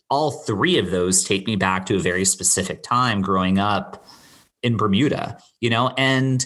all 0.10 0.32
three 0.32 0.78
of 0.78 0.92
those 0.92 1.24
take 1.24 1.48
me 1.48 1.56
back 1.56 1.86
to 1.88 1.96
a 1.96 2.00
very 2.00 2.26
specific 2.26 2.84
time 2.84 3.22
growing 3.22 3.60
up 3.60 4.06
in 4.62 4.78
Bermuda, 4.78 5.38
you 5.60 5.70
know, 5.70 5.94
and 5.98 6.46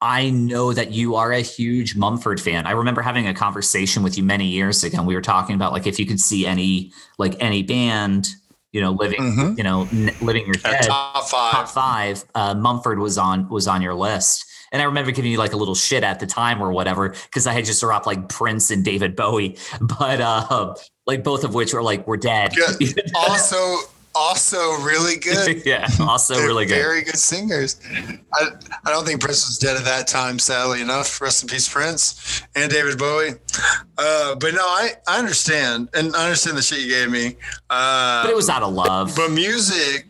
I 0.02 0.30
know 0.30 0.72
that 0.72 0.92
you 0.92 1.16
are 1.16 1.32
a 1.32 1.42
huge 1.42 1.96
Mumford 1.96 2.40
fan. 2.40 2.66
I 2.66 2.72
remember 2.72 3.02
having 3.02 3.28
a 3.28 3.34
conversation 3.34 4.02
with 4.02 4.18
you 4.18 4.24
many 4.24 4.48
years 4.48 4.84
ago. 4.84 4.98
And 4.98 5.08
we 5.08 5.14
were 5.14 5.22
talking 5.22 5.56
about 5.56 5.74
like 5.74 5.88
if 5.88 6.00
you 6.00 6.06
could 6.06 6.22
see 6.22 6.46
any 6.46 6.94
like 7.18 7.36
any 7.42 7.64
band, 7.64 8.30
you 8.72 8.80
know, 8.80 8.92
living, 8.92 9.20
mm-hmm. 9.20 9.58
you 9.58 9.64
know, 9.64 9.88
n- 9.92 10.16
living 10.22 10.46
your 10.46 10.56
dead, 10.56 10.84
top 10.84 11.28
five, 11.28 11.52
top 11.52 11.68
five. 11.68 12.24
Uh, 12.34 12.54
Mumford 12.54 13.00
was 13.00 13.18
on 13.18 13.50
was 13.50 13.68
on 13.68 13.82
your 13.82 13.94
list. 13.94 14.46
And 14.72 14.82
I 14.82 14.86
remember 14.86 15.12
giving 15.12 15.32
you 15.32 15.38
like 15.38 15.54
a 15.54 15.58
little 15.58 15.76
shit 15.76 16.04
at 16.04 16.20
the 16.20 16.28
time 16.28 16.62
or 16.62 16.72
whatever 16.72 17.10
because 17.10 17.48
I 17.48 17.54
had 17.54 17.66
just 17.66 17.82
dropped 17.82 18.06
like 18.06 18.30
Prince 18.30 18.70
and 18.72 18.86
David 18.86 19.16
Bowie, 19.16 19.58
but 19.82 20.22
uh, 20.22 20.76
like 21.08 21.24
both 21.24 21.44
of 21.44 21.54
which 21.54 21.74
were 21.74 21.84
like 21.84 22.08
were 22.08 22.18
dead. 22.18 22.54
also, 23.16 23.78
also 24.16 24.74
really 24.82 25.16
good. 25.20 25.66
yeah, 25.66 25.88
also 26.00 26.36
They're 26.36 26.48
really 26.48 26.66
good. 26.66 26.76
Very 26.76 27.02
good 27.04 27.18
singers. 27.18 27.80
I, 28.34 28.50
I 28.86 28.92
don't 28.92 29.06
think 29.06 29.22
Prince 29.22 29.48
was 29.48 29.58
dead 29.58 29.78
at 29.78 29.86
that 29.86 30.08
time, 30.08 30.40
sadly 30.40 30.82
enough. 30.82 31.22
Rest 31.22 31.44
in 31.44 31.50
peace, 31.50 31.68
Prince 31.68 32.44
and 32.56 32.72
David 32.72 32.98
Bowie. 32.98 33.32
Uh, 33.98 34.36
but 34.36 34.54
no, 34.54 34.62
I, 34.62 34.92
I 35.08 35.20
understand. 35.20 35.90
And 35.94 36.16
I 36.16 36.26
understand 36.26 36.58
the 36.58 36.62
shit 36.62 36.80
you 36.80 36.90
gave 36.90 37.10
me. 37.10 37.36
Uh, 37.70 38.24
but 38.24 38.32
it 38.32 38.36
was 38.36 38.50
out 38.50 38.64
of 38.64 38.74
love. 38.74 39.16
But 39.16 39.32
music, 39.32 40.08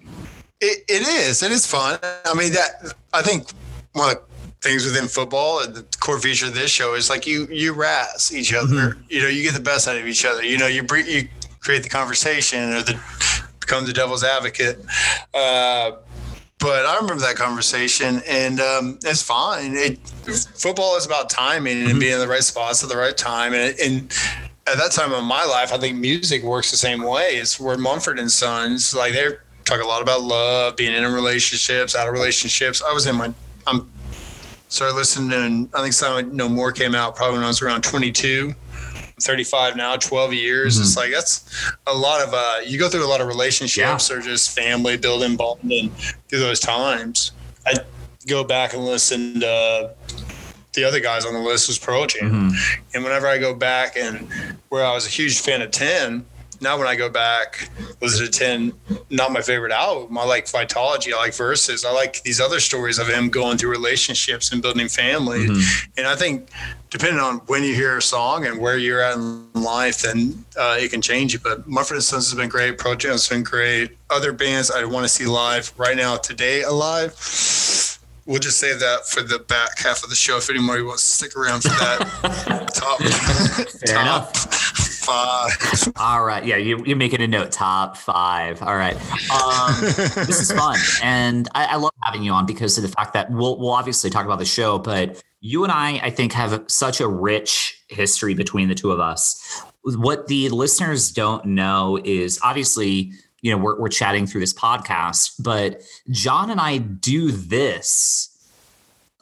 it, 0.62 0.84
it 0.88 1.08
is. 1.08 1.44
It 1.44 1.52
is 1.52 1.66
fun. 1.66 2.00
I 2.04 2.34
mean, 2.34 2.54
that 2.54 2.94
I 3.14 3.22
think 3.22 3.50
one 3.94 4.12
of 4.12 4.16
the 4.16 4.22
things 4.62 4.86
within 4.86 5.08
football 5.08 5.62
and 5.62 5.74
the 5.74 5.86
core 6.00 6.20
feature 6.20 6.48
of 6.48 6.54
this 6.54 6.70
show 6.70 6.94
is 6.96 7.10
like 7.10 7.26
you 7.26 7.48
you 7.50 7.74
razz 7.74 8.34
each 8.34 8.54
other. 8.54 8.76
Mm-hmm. 8.76 9.02
You 9.10 9.22
know, 9.22 9.28
you 9.28 9.44
get 9.44 9.54
the 9.54 9.62
best 9.62 9.88
out 9.88 9.98
of 9.98 10.06
each 10.06 10.26
other. 10.26 10.44
You 10.44 10.58
know, 10.58 10.68
you 10.68 10.86
you 11.06 11.28
create 11.60 11.84
the 11.84 11.90
conversation 11.90 12.74
or 12.74 12.82
the 12.82 13.00
become 13.70 13.86
the 13.86 13.94
devil's 13.94 14.24
advocate. 14.24 14.84
Uh, 15.34 15.92
but 16.60 16.86
I 16.86 16.96
remember 16.96 17.22
that 17.22 17.36
conversation, 17.36 18.22
and 18.28 18.60
um, 18.60 19.00
it's 19.04 19.22
fine. 19.22 19.76
It, 19.76 20.00
football 20.56 20.98
is 20.98 21.06
about 21.06 21.30
timing 21.30 21.78
and 21.78 21.90
mm-hmm. 21.90 22.00
being 22.00 22.14
in 22.14 22.20
the 22.20 22.28
right 22.28 22.44
spots 22.44 22.84
at 22.84 22.90
the 22.90 22.98
right 22.98 23.16
time. 23.16 23.54
And, 23.54 23.80
and, 23.80 24.14
at 24.68 24.78
that 24.78 24.92
time 24.92 25.12
of 25.14 25.24
my 25.24 25.44
life, 25.46 25.74
I 25.74 25.80
think 25.80 25.98
music 25.98 26.44
works 26.44 26.70
the 26.70 26.78
same 26.78 27.02
way. 27.02 27.38
It's 27.38 27.60
where 27.60 27.76
Mumford 27.76 28.20
and 28.20 28.32
Sons, 28.32 28.94
like 28.94 29.14
they 29.14 29.30
talk 29.64 29.82
a 29.82 29.88
lot 29.88 30.04
about 30.04 30.22
love, 30.22 30.76
being 30.76 30.94
in 30.94 31.12
relationships, 31.12 31.96
out 31.96 32.08
of 32.08 32.14
relationships. 32.14 32.84
I 32.88 32.94
was 32.94 33.08
in 33.08 33.16
my, 33.16 33.34
I'm 33.66 33.90
started 34.68 34.94
listening, 34.94 35.34
and 35.34 35.70
I 35.74 35.82
think 35.82 35.94
Sigh 35.94 36.22
No 36.22 36.48
More 36.48 36.72
came 36.72 36.94
out 36.94 37.16
probably 37.16 37.38
when 37.38 37.46
I 37.46 37.48
was 37.48 37.64
around 37.64 37.84
22. 37.84 38.54
35 39.20 39.76
now, 39.76 39.96
12 39.96 40.34
years. 40.34 40.76
Mm-hmm. 40.76 40.84
It's 40.84 40.98
like 40.98 41.12
that's 41.12 41.72
a 41.88 41.94
lot 41.94 42.22
of 42.26 42.34
uh 42.34 42.58
you 42.66 42.78
go 42.80 42.90
through 42.90 43.06
a 43.06 43.08
lot 43.08 43.22
of 43.22 43.28
relationships 43.28 44.10
yeah. 44.10 44.16
or 44.16 44.22
just 44.22 44.56
family 44.56 44.98
building 44.98 45.36
bonding 45.36 45.90
through 46.28 46.40
those 46.40 46.60
times. 46.60 47.32
I 47.66 47.76
go 48.28 48.44
back 48.44 48.74
and 48.74 48.86
listen 48.86 49.40
to 49.42 49.94
the 50.74 50.84
other 50.84 51.00
guys 51.00 51.26
on 51.26 51.34
the 51.34 51.40
list 51.40 51.68
was 51.68 51.80
Pearl 51.80 52.06
Jam. 52.06 52.52
Mhm. 52.52 52.80
And 52.94 53.04
whenever 53.04 53.28
I 53.28 53.38
go 53.38 53.54
back 53.54 53.98
and 53.98 54.28
where 54.70 54.86
I 54.86 54.94
was 54.94 55.06
a 55.06 55.10
huge 55.10 55.40
fan 55.40 55.62
of 55.62 55.72
10, 55.72 56.26
now 56.62 56.78
when 56.78 56.88
I 56.88 56.96
go 56.96 57.10
back, 57.10 57.70
listen 58.02 58.26
to 58.26 58.32
10, 58.32 58.74
not 59.10 59.32
my 59.32 59.42
favorite 59.42 59.72
album. 59.72 60.18
I 60.18 60.26
like 60.26 60.46
Vitalogy. 60.46 61.14
I 61.14 61.18
like 61.18 61.34
Verses. 61.34 61.86
I 61.86 61.92
like 61.92 62.22
these 62.24 62.42
other 62.42 62.60
stories 62.60 63.00
of 63.00 63.08
him 63.08 63.30
going 63.30 63.58
through 63.58 63.72
relationships 63.72 64.52
and 64.52 64.62
building 64.62 64.88
families. 64.88 65.88
And 65.98 66.08
I 66.08 66.16
think 66.16 66.50
depending 66.90 67.20
on 67.20 67.38
when 67.48 67.64
you 67.64 67.74
hear 67.74 67.98
a 67.98 68.02
song 68.02 68.46
and 68.46 68.60
where 68.60 68.78
you're 68.78 69.02
at 69.02 69.16
in 69.16 69.52
life, 69.54 70.02
then 70.02 70.44
uh, 70.58 70.78
it 70.80 70.92
can 70.92 71.02
change 71.02 71.34
you. 71.34 71.40
But 71.40 71.68
Mumford 71.68 71.96
and 71.96 72.04
Sons 72.04 72.30
has 72.30 72.38
been 72.38 72.50
great. 72.50 72.80
Jam 72.98 73.12
has 73.12 73.28
been 73.28 73.44
great. 73.44 73.98
Other 74.10 74.34
bands 74.34 74.72
I 74.72 74.84
want 74.86 75.06
to 75.06 75.10
see 75.10 75.26
live 75.26 75.72
right 75.78 75.96
now, 75.96 76.18
today, 76.18 76.64
alive. 76.64 77.14
We'll 78.26 78.40
just 78.40 78.60
save 78.60 78.80
that 78.80 79.08
for 79.08 79.24
the 79.24 79.40
back 79.40 79.80
half 79.80 80.04
of 80.04 80.10
the 80.10 80.16
show 80.16 80.38
if 80.38 80.50
anybody 80.50 80.84
wants 80.84 81.06
to 81.06 81.12
stick 81.12 81.36
around 81.36 81.62
for 81.62 81.70
that 81.70 82.70
top, 82.76 83.00
top. 83.86 84.79
Five. 85.10 85.94
All 85.98 86.24
right. 86.24 86.46
Yeah, 86.46 86.58
you, 86.58 86.84
you're 86.86 86.98
making 86.98 87.22
a 87.22 87.28
note. 87.28 87.52
Top 87.52 87.98
five. 87.98 88.62
All 88.62 88.76
right. 88.76 88.96
Um, 89.32 89.82
this 89.82 90.40
is 90.40 90.52
fun, 90.52 90.78
and 91.02 91.48
I, 91.56 91.66
I 91.66 91.76
love 91.76 91.92
having 92.04 92.24
you 92.24 92.32
on 92.32 92.46
because 92.46 92.78
of 92.78 92.84
the 92.84 92.90
fact 92.90 93.14
that 93.14 93.32
we'll 93.32 93.60
we'll 93.60 93.72
obviously 93.72 94.10
talk 94.10 94.26
about 94.26 94.40
the 94.40 94.46
show, 94.46 94.80
but 94.80 95.22
you 95.42 95.64
and 95.64 95.72
I, 95.72 96.00
I 96.04 96.10
think, 96.10 96.34
have 96.34 96.64
such 96.68 97.00
a 97.00 97.08
rich 97.08 97.82
history 97.88 98.34
between 98.34 98.68
the 98.68 98.76
two 98.76 98.92
of 98.92 99.00
us. 99.00 99.64
What 99.84 100.28
the 100.28 100.50
listeners 100.50 101.12
don't 101.12 101.46
know 101.46 102.00
is 102.04 102.40
obviously, 102.44 103.14
you 103.42 103.52
know, 103.52 103.58
we're 103.58 103.80
we're 103.80 103.90
chatting 103.90 104.28
through 104.28 104.42
this 104.42 104.54
podcast, 104.54 105.42
but 105.42 105.82
John 106.10 106.50
and 106.50 106.60
I 106.60 106.78
do 106.78 107.32
this 107.32 108.30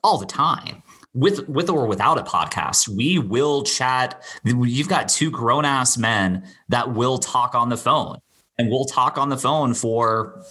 all 0.04 0.18
the 0.18 0.26
time 0.26 0.84
with 1.18 1.50
with 1.50 1.68
or 1.68 1.88
without 1.88 2.20
a 2.20 2.24
podcast 2.24 2.88
we 2.88 3.18
will 3.18 3.64
chat. 3.64 4.24
You've 4.44 4.88
got 4.88 5.10
two 5.10 5.32
grown 5.32 5.66
ass 5.66 5.98
men 5.98 6.48
that 6.70 6.94
will 6.94 7.18
talk 7.18 7.56
on 7.56 7.70
the 7.70 7.78
phone 7.78 8.20
and 8.60 8.70
we'll 8.70 8.86
talk 8.86 9.18
on 9.18 9.30
the 9.30 9.38
phone 9.38 9.74
for 9.74 10.44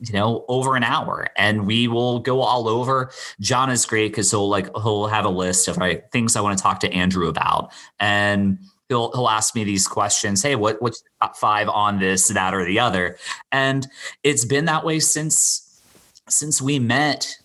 you 0.00 0.12
know 0.12 0.44
over 0.48 0.76
an 0.76 0.84
hour. 0.84 1.28
And 1.36 1.66
we 1.66 1.88
will 1.88 2.18
go 2.18 2.42
all 2.42 2.68
over. 2.68 3.10
John 3.40 3.70
is 3.70 3.86
great 3.86 4.08
because 4.08 4.30
he'll 4.30 4.48
like 4.48 4.66
he'll 4.76 5.06
have 5.06 5.24
a 5.24 5.30
list 5.30 5.68
of 5.68 5.78
right 5.78 6.02
things 6.12 6.36
i 6.36 6.40
want 6.42 6.56
to 6.56 6.62
talk 6.62 6.80
to 6.80 6.92
andrew 6.92 7.28
about. 7.28 7.72
And 7.98 8.58
he'll 8.90 9.10
he'll 9.12 9.28
ask 9.28 9.54
me 9.54 9.64
these 9.64 9.88
questions. 9.88 10.42
Hey 10.42 10.54
what 10.54 10.82
what's 10.82 11.02
top 11.22 11.36
five 11.38 11.70
on 11.70 11.98
this 11.98 12.28
that 12.28 12.52
or 12.52 12.66
the 12.66 12.78
other? 12.78 13.16
And 13.50 13.88
it's 14.22 14.44
been 14.44 14.66
that 14.66 14.84
way 14.84 15.00
since 15.00 15.80
since 16.28 16.60
we 16.60 16.78
met 16.78 17.38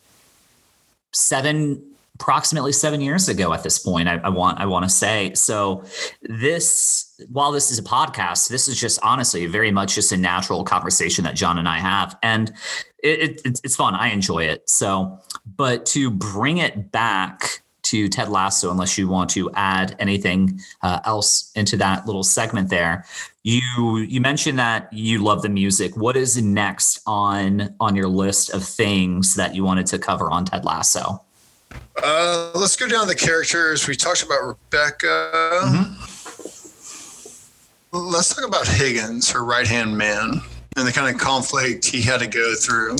seven 1.13 1.94
approximately 2.15 2.71
seven 2.71 3.01
years 3.01 3.27
ago 3.29 3.53
at 3.53 3.61
this 3.63 3.77
point 3.77 4.07
I, 4.07 4.15
I 4.23 4.29
want 4.29 4.59
i 4.59 4.65
want 4.65 4.83
to 4.83 4.89
say. 4.89 5.33
So 5.33 5.83
this 6.21 7.13
while 7.29 7.51
this 7.51 7.71
is 7.71 7.79
a 7.79 7.83
podcast 7.83 8.49
this 8.49 8.67
is 8.67 8.79
just 8.79 8.99
honestly 9.03 9.45
very 9.45 9.71
much 9.71 9.95
just 9.95 10.11
a 10.11 10.17
natural 10.17 10.63
conversation 10.63 11.23
that 11.25 11.35
john 11.35 11.57
and 11.57 11.67
i 11.67 11.79
have. 11.79 12.17
And 12.23 12.53
it, 13.03 13.41
it, 13.45 13.59
it's, 13.63 13.75
fun. 13.75 13.93
I 13.93 14.07
enjoy 14.07 14.45
it. 14.45 14.67
So 14.69 15.19
but 15.57 15.85
to 15.87 16.09
bring 16.09 16.57
it 16.57 16.91
back 16.91 17.61
to 17.83 18.09
ted 18.09 18.29
lasso 18.29 18.71
unless 18.71 18.97
you 18.97 19.07
want 19.07 19.29
to 19.29 19.51
add 19.53 19.95
anything 19.99 20.59
uh, 20.81 21.01
else 21.05 21.51
into 21.55 21.77
that 21.77 22.07
little 22.07 22.23
segment 22.23 22.69
there 22.69 23.05
you 23.45 23.97
you 23.99 24.19
mentioned 24.21 24.57
that 24.57 24.91
you 24.91 25.19
love 25.19 25.43
the 25.43 25.49
music. 25.49 25.95
What 25.95 26.17
is 26.17 26.41
next 26.41 27.01
on 27.05 27.75
on 27.79 27.95
your 27.95 28.07
list 28.07 28.49
of 28.49 28.63
things 28.63 29.35
that 29.35 29.53
you 29.53 29.63
wanted 29.63 29.85
to 29.87 29.99
cover 29.99 30.31
on 30.31 30.45
ted 30.45 30.65
lasso 30.65 31.24
Uh, 32.01 32.51
let's 32.55 32.75
go 32.75 32.87
down 32.87 33.07
the 33.07 33.15
characters. 33.15 33.87
We 33.87 33.95
talked 33.95 34.23
about 34.23 34.43
Rebecca. 34.43 35.95
Let's 37.91 38.35
talk 38.35 38.45
about 38.45 38.67
Higgins, 38.67 39.29
her 39.31 39.45
right 39.45 39.65
hand 39.65 39.97
man, 39.97 40.41
and 40.75 40.87
the 40.87 40.91
kind 40.91 41.13
of 41.13 41.19
conflict 41.19 41.85
he 41.85 42.01
had 42.01 42.19
to 42.19 42.27
go 42.27 42.53
through. 42.55 42.97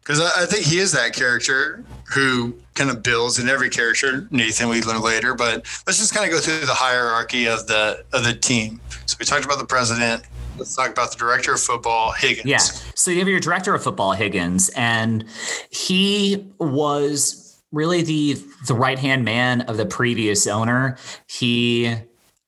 Because 0.00 0.20
I, 0.20 0.42
I 0.42 0.46
think 0.46 0.64
he 0.64 0.78
is 0.78 0.92
that 0.92 1.12
character 1.12 1.84
who 2.12 2.54
kind 2.74 2.90
of 2.90 3.02
builds 3.02 3.38
in 3.38 3.48
every 3.48 3.68
character. 3.68 4.28
Nathan, 4.30 4.68
we 4.68 4.82
learn 4.82 5.02
later, 5.02 5.34
but 5.34 5.66
let's 5.86 5.98
just 5.98 6.14
kind 6.14 6.24
of 6.24 6.32
go 6.32 6.40
through 6.40 6.66
the 6.66 6.74
hierarchy 6.74 7.46
of 7.46 7.66
the 7.66 8.04
of 8.12 8.24
the 8.24 8.32
team. 8.32 8.80
So 9.06 9.16
we 9.18 9.26
talked 9.26 9.44
about 9.44 9.58
the 9.58 9.66
president. 9.66 10.22
Let's 10.56 10.76
talk 10.76 10.90
about 10.90 11.10
the 11.10 11.16
director 11.16 11.54
of 11.54 11.60
football, 11.60 12.12
Higgins. 12.12 12.46
Yeah. 12.46 12.58
So 12.58 13.10
you 13.10 13.18
have 13.18 13.28
your 13.28 13.40
director 13.40 13.74
of 13.74 13.82
football, 13.82 14.12
Higgins, 14.12 14.68
and 14.70 15.24
he 15.70 16.46
was 16.58 17.49
really 17.72 18.02
the 18.02 18.42
the 18.66 18.74
right 18.74 18.98
hand 18.98 19.24
man 19.24 19.62
of 19.62 19.76
the 19.76 19.86
previous 19.86 20.46
owner. 20.46 20.96
He 21.28 21.94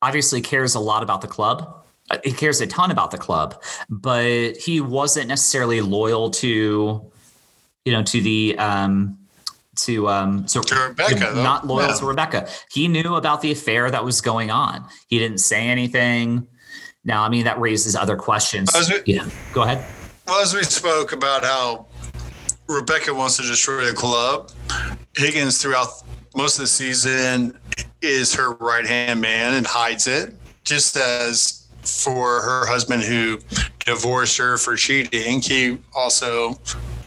obviously 0.00 0.40
cares 0.40 0.74
a 0.74 0.80
lot 0.80 1.02
about 1.02 1.20
the 1.20 1.28
club. 1.28 1.78
Uh, 2.10 2.18
He 2.24 2.32
cares 2.32 2.60
a 2.60 2.66
ton 2.66 2.90
about 2.90 3.10
the 3.12 3.18
club, 3.18 3.62
but 3.88 4.56
he 4.56 4.80
wasn't 4.80 5.28
necessarily 5.28 5.80
loyal 5.80 6.30
to, 6.32 7.10
you 7.84 7.92
know, 7.92 8.02
to 8.02 8.20
the 8.20 8.58
um, 8.58 9.18
to 9.76 10.08
um 10.08 10.46
so 10.48 10.60
To 10.60 10.74
Rebecca, 10.88 11.30
though. 11.34 11.42
not 11.42 11.66
loyal 11.66 11.88
Yeah. 11.88 11.94
to 11.96 12.06
Rebecca. 12.06 12.48
He 12.70 12.88
knew 12.88 13.14
about 13.14 13.40
the 13.40 13.52
affair 13.52 13.90
that 13.90 14.04
was 14.04 14.20
going 14.20 14.50
on. 14.50 14.84
He 15.08 15.18
didn't 15.18 15.38
say 15.38 15.68
anything. 15.68 16.46
Now, 17.04 17.22
I 17.24 17.28
mean, 17.30 17.44
that 17.44 17.58
raises 17.60 17.96
other 17.96 18.16
questions. 18.16 18.70
We- 19.06 19.14
Yeah, 19.14 19.26
go 19.52 19.62
ahead. 19.62 19.84
Well, 20.26 20.40
as 20.40 20.54
we 20.54 20.62
spoke 20.64 21.12
about 21.12 21.42
how 21.44 21.86
Rebecca 22.68 23.12
wants 23.12 23.36
to 23.36 23.42
destroy 23.42 23.84
the 23.84 23.92
club, 23.92 24.50
Higgins 25.16 25.60
throughout 25.60 25.88
most 26.34 26.56
of 26.56 26.62
the 26.62 26.66
season 26.68 27.58
is 28.00 28.34
her 28.34 28.52
right 28.54 28.86
hand 28.86 29.20
man 29.20 29.54
and 29.54 29.66
hides 29.66 30.06
it, 30.06 30.34
just 30.64 30.96
as 30.96 31.66
for 31.82 32.40
her 32.40 32.66
husband 32.66 33.02
who 33.02 33.38
divorced 33.80 34.38
her 34.38 34.56
for 34.56 34.76
cheating, 34.76 35.40
he 35.40 35.78
also 35.94 36.58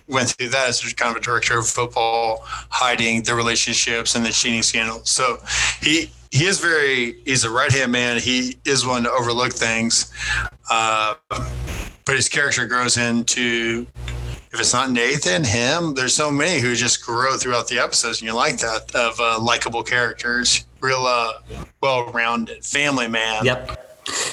went 0.08 0.30
through 0.30 0.50
that 0.50 0.70
as 0.70 0.94
kind 0.94 1.16
of 1.16 1.22
a 1.22 1.26
director 1.26 1.58
of 1.58 1.68
football, 1.68 2.42
hiding 2.46 3.24
the 3.24 3.34
relationships 3.34 4.16
and 4.16 4.26
the 4.26 4.32
cheating 4.32 4.62
scandal. 4.62 5.02
So 5.06 5.38
he 5.82 6.12
he 6.32 6.46
is 6.46 6.60
very 6.60 7.22
he's 7.26 7.44
a 7.44 7.50
right 7.50 7.72
hand 7.72 7.92
man. 7.92 8.20
He 8.20 8.58
is 8.66 8.86
one 8.86 9.04
to 9.04 9.12
overlook 9.12 9.54
things. 9.54 10.12
Uh, 10.70 11.16
but 11.30 12.16
his 12.16 12.30
character 12.30 12.68
grows 12.68 12.98
into 12.98 13.88
if 14.56 14.62
it's 14.62 14.74
not 14.74 14.90
Nathan, 14.90 15.44
him, 15.44 15.94
there's 15.96 16.14
so 16.14 16.32
many 16.32 16.62
who 16.62 16.76
just 16.76 17.04
grow 17.04 17.36
throughout 17.36 17.68
the 17.68 17.78
episodes, 17.78 18.22
and 18.22 18.28
you 18.28 18.34
like 18.34 18.58
that 18.60 18.90
of 18.96 19.20
uh, 19.20 19.38
likable 19.38 19.84
characters, 19.84 20.66
real 20.80 21.06
uh, 21.06 21.34
well-rounded 21.82 22.64
family 22.64 23.10
man. 23.10 23.44
Yep. 23.44 23.82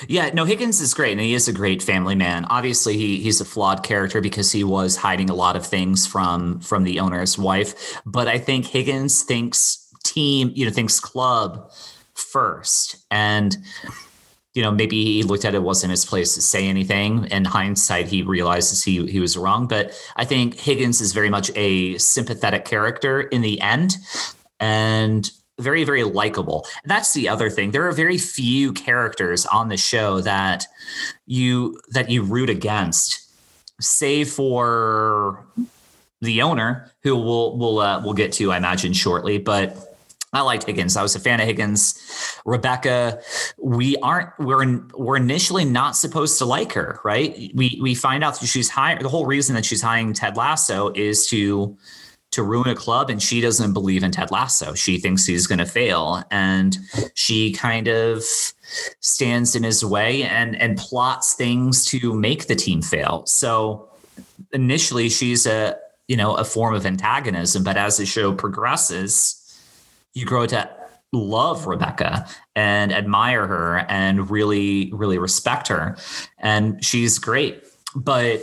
Yeah, 0.07 0.31
no, 0.33 0.45
Higgins 0.45 0.81
is 0.81 0.95
great, 0.95 1.13
and 1.13 1.21
he 1.21 1.35
is 1.35 1.49
a 1.49 1.53
great 1.53 1.83
family 1.83 2.15
man. 2.15 2.45
Obviously, 2.45 2.97
he 2.97 3.21
he's 3.21 3.41
a 3.41 3.45
flawed 3.45 3.83
character 3.83 4.21
because 4.21 4.53
he 4.53 4.63
was 4.63 4.95
hiding 4.95 5.29
a 5.29 5.35
lot 5.35 5.57
of 5.57 5.67
things 5.67 6.07
from 6.07 6.61
from 6.61 6.85
the 6.85 7.01
owner's 7.01 7.37
wife. 7.37 8.01
But 8.07 8.29
I 8.29 8.39
think 8.39 8.67
Higgins 8.67 9.23
thinks 9.23 9.89
team, 10.05 10.53
you 10.55 10.67
know, 10.67 10.71
thinks 10.71 11.01
club 11.01 11.73
first, 12.15 12.97
and 13.11 13.57
you 14.55 14.63
know 14.63 14.71
maybe 14.71 15.03
he 15.05 15.23
looked 15.23 15.45
at 15.45 15.55
it 15.55 15.63
wasn't 15.63 15.91
his 15.91 16.05
place 16.05 16.35
to 16.35 16.43
say 16.43 16.67
anything. 16.69 17.27
In 17.31 17.45
hindsight, 17.45 18.09
he 18.09 18.23
realizes 18.23 18.83
he 18.83 19.07
he 19.07 19.21
was 19.21 19.37
wrong. 19.37 19.67
But 19.67 19.93
I 20.17 20.25
think 20.25 20.59
Higgins 20.59 21.01
is 21.01 21.13
very 21.13 21.31
much 21.31 21.51
a 21.55 21.97
sympathetic 21.99 22.65
character 22.65 23.21
in 23.21 23.41
the 23.41 23.61
end, 23.61 23.97
and 24.61 25.31
very 25.59 25.85
very 25.85 26.03
likable 26.03 26.67
that's 26.87 27.13
the 27.13 27.29
other 27.29 27.51
thing 27.51 27.71
there 27.71 27.87
are 27.87 27.93
very 27.93 28.17
few 28.17 28.73
characters 28.73 29.45
on 29.47 29.69
the 29.69 29.77
show 29.77 30.21
that 30.21 30.67
you 31.27 31.79
that 31.91 32.11
you 32.11 32.23
root 32.23 32.49
against 32.49 33.31
save 33.81 34.31
for 34.31 35.45
the 36.23 36.41
owner 36.41 36.91
who 37.03 37.17
we'll 37.17 37.57
we'll 37.59 37.79
uh, 37.79 38.03
we'll 38.03 38.15
get 38.15 38.33
to 38.33 38.51
i 38.51 38.57
imagine 38.57 38.93
shortly 38.93 39.39
but 39.39 39.92
I 40.33 40.41
liked 40.41 40.65
Higgins. 40.65 40.97
I 40.97 41.03
was 41.03 41.15
a 41.15 41.21
fan 41.21 41.41
of 41.41 41.47
Higgins. 41.47 42.41
Rebecca, 42.47 43.21
we 43.59 43.97
aren't 43.99 44.31
we're 44.39 44.81
we're 44.95 45.17
initially 45.17 45.65
not 45.65 45.95
supposed 45.95 46.39
to 46.39 46.47
like 46.47 46.73
her, 46.73 47.01
right? 47.05 47.51
We 47.55 47.79
we 47.83 47.95
find 47.95 48.25
out 48.25 48.41
that 48.41 48.47
she's 48.47 48.71
hiring 48.71 49.03
the 49.03 49.11
whole 49.11 49.27
reason 49.27 49.55
that 49.57 49.67
she's 49.67 49.83
hiring 49.83 50.15
Ted 50.15 50.37
Lasso 50.37 50.91
is 50.95 51.27
to 51.29 51.77
to 52.31 52.43
ruin 52.43 52.69
a 52.69 52.75
club 52.75 53.11
and 53.11 53.23
she 53.23 53.43
doesn't 53.43 53.75
believe 53.75 54.03
in 54.03 54.11
Ted 54.11 54.31
Lasso. 54.31 54.73
She 54.73 54.99
thinks 54.99 55.27
he's 55.27 55.47
going 55.47 55.59
to 55.59 55.67
fail 55.67 56.25
and 56.31 56.79
she 57.13 57.53
kind 57.53 57.89
of 57.89 58.25
stands 59.01 59.55
in 59.55 59.63
his 59.63 59.85
way 59.85 60.23
and 60.23 60.57
and 60.57 60.79
plots 60.79 61.35
things 61.35 61.85
to 61.87 62.15
make 62.15 62.47
the 62.47 62.57
team 62.57 62.81
fail. 62.81 63.27
So 63.27 63.91
initially 64.55 65.11
she's 65.11 65.45
a 65.45 65.77
you 66.09 66.17
know 66.17 66.35
a 66.37 66.45
form 66.45 66.75
of 66.75 66.87
antagonism, 66.87 67.65
but 67.65 67.77
as 67.77 67.99
the 67.99 68.07
show 68.07 68.33
progresses, 68.33 69.42
you 70.15 70.25
grow 70.25 70.47
to 70.47 70.69
love 71.13 71.67
Rebecca 71.67 72.27
and 72.57 72.93
admire 72.93 73.47
her 73.47 73.79
and 73.89 74.31
really 74.31 74.91
really 74.93 75.19
respect 75.19 75.69
her 75.69 75.97
and 76.39 76.83
she's 76.85 77.19
great. 77.19 77.65
But 77.95 78.43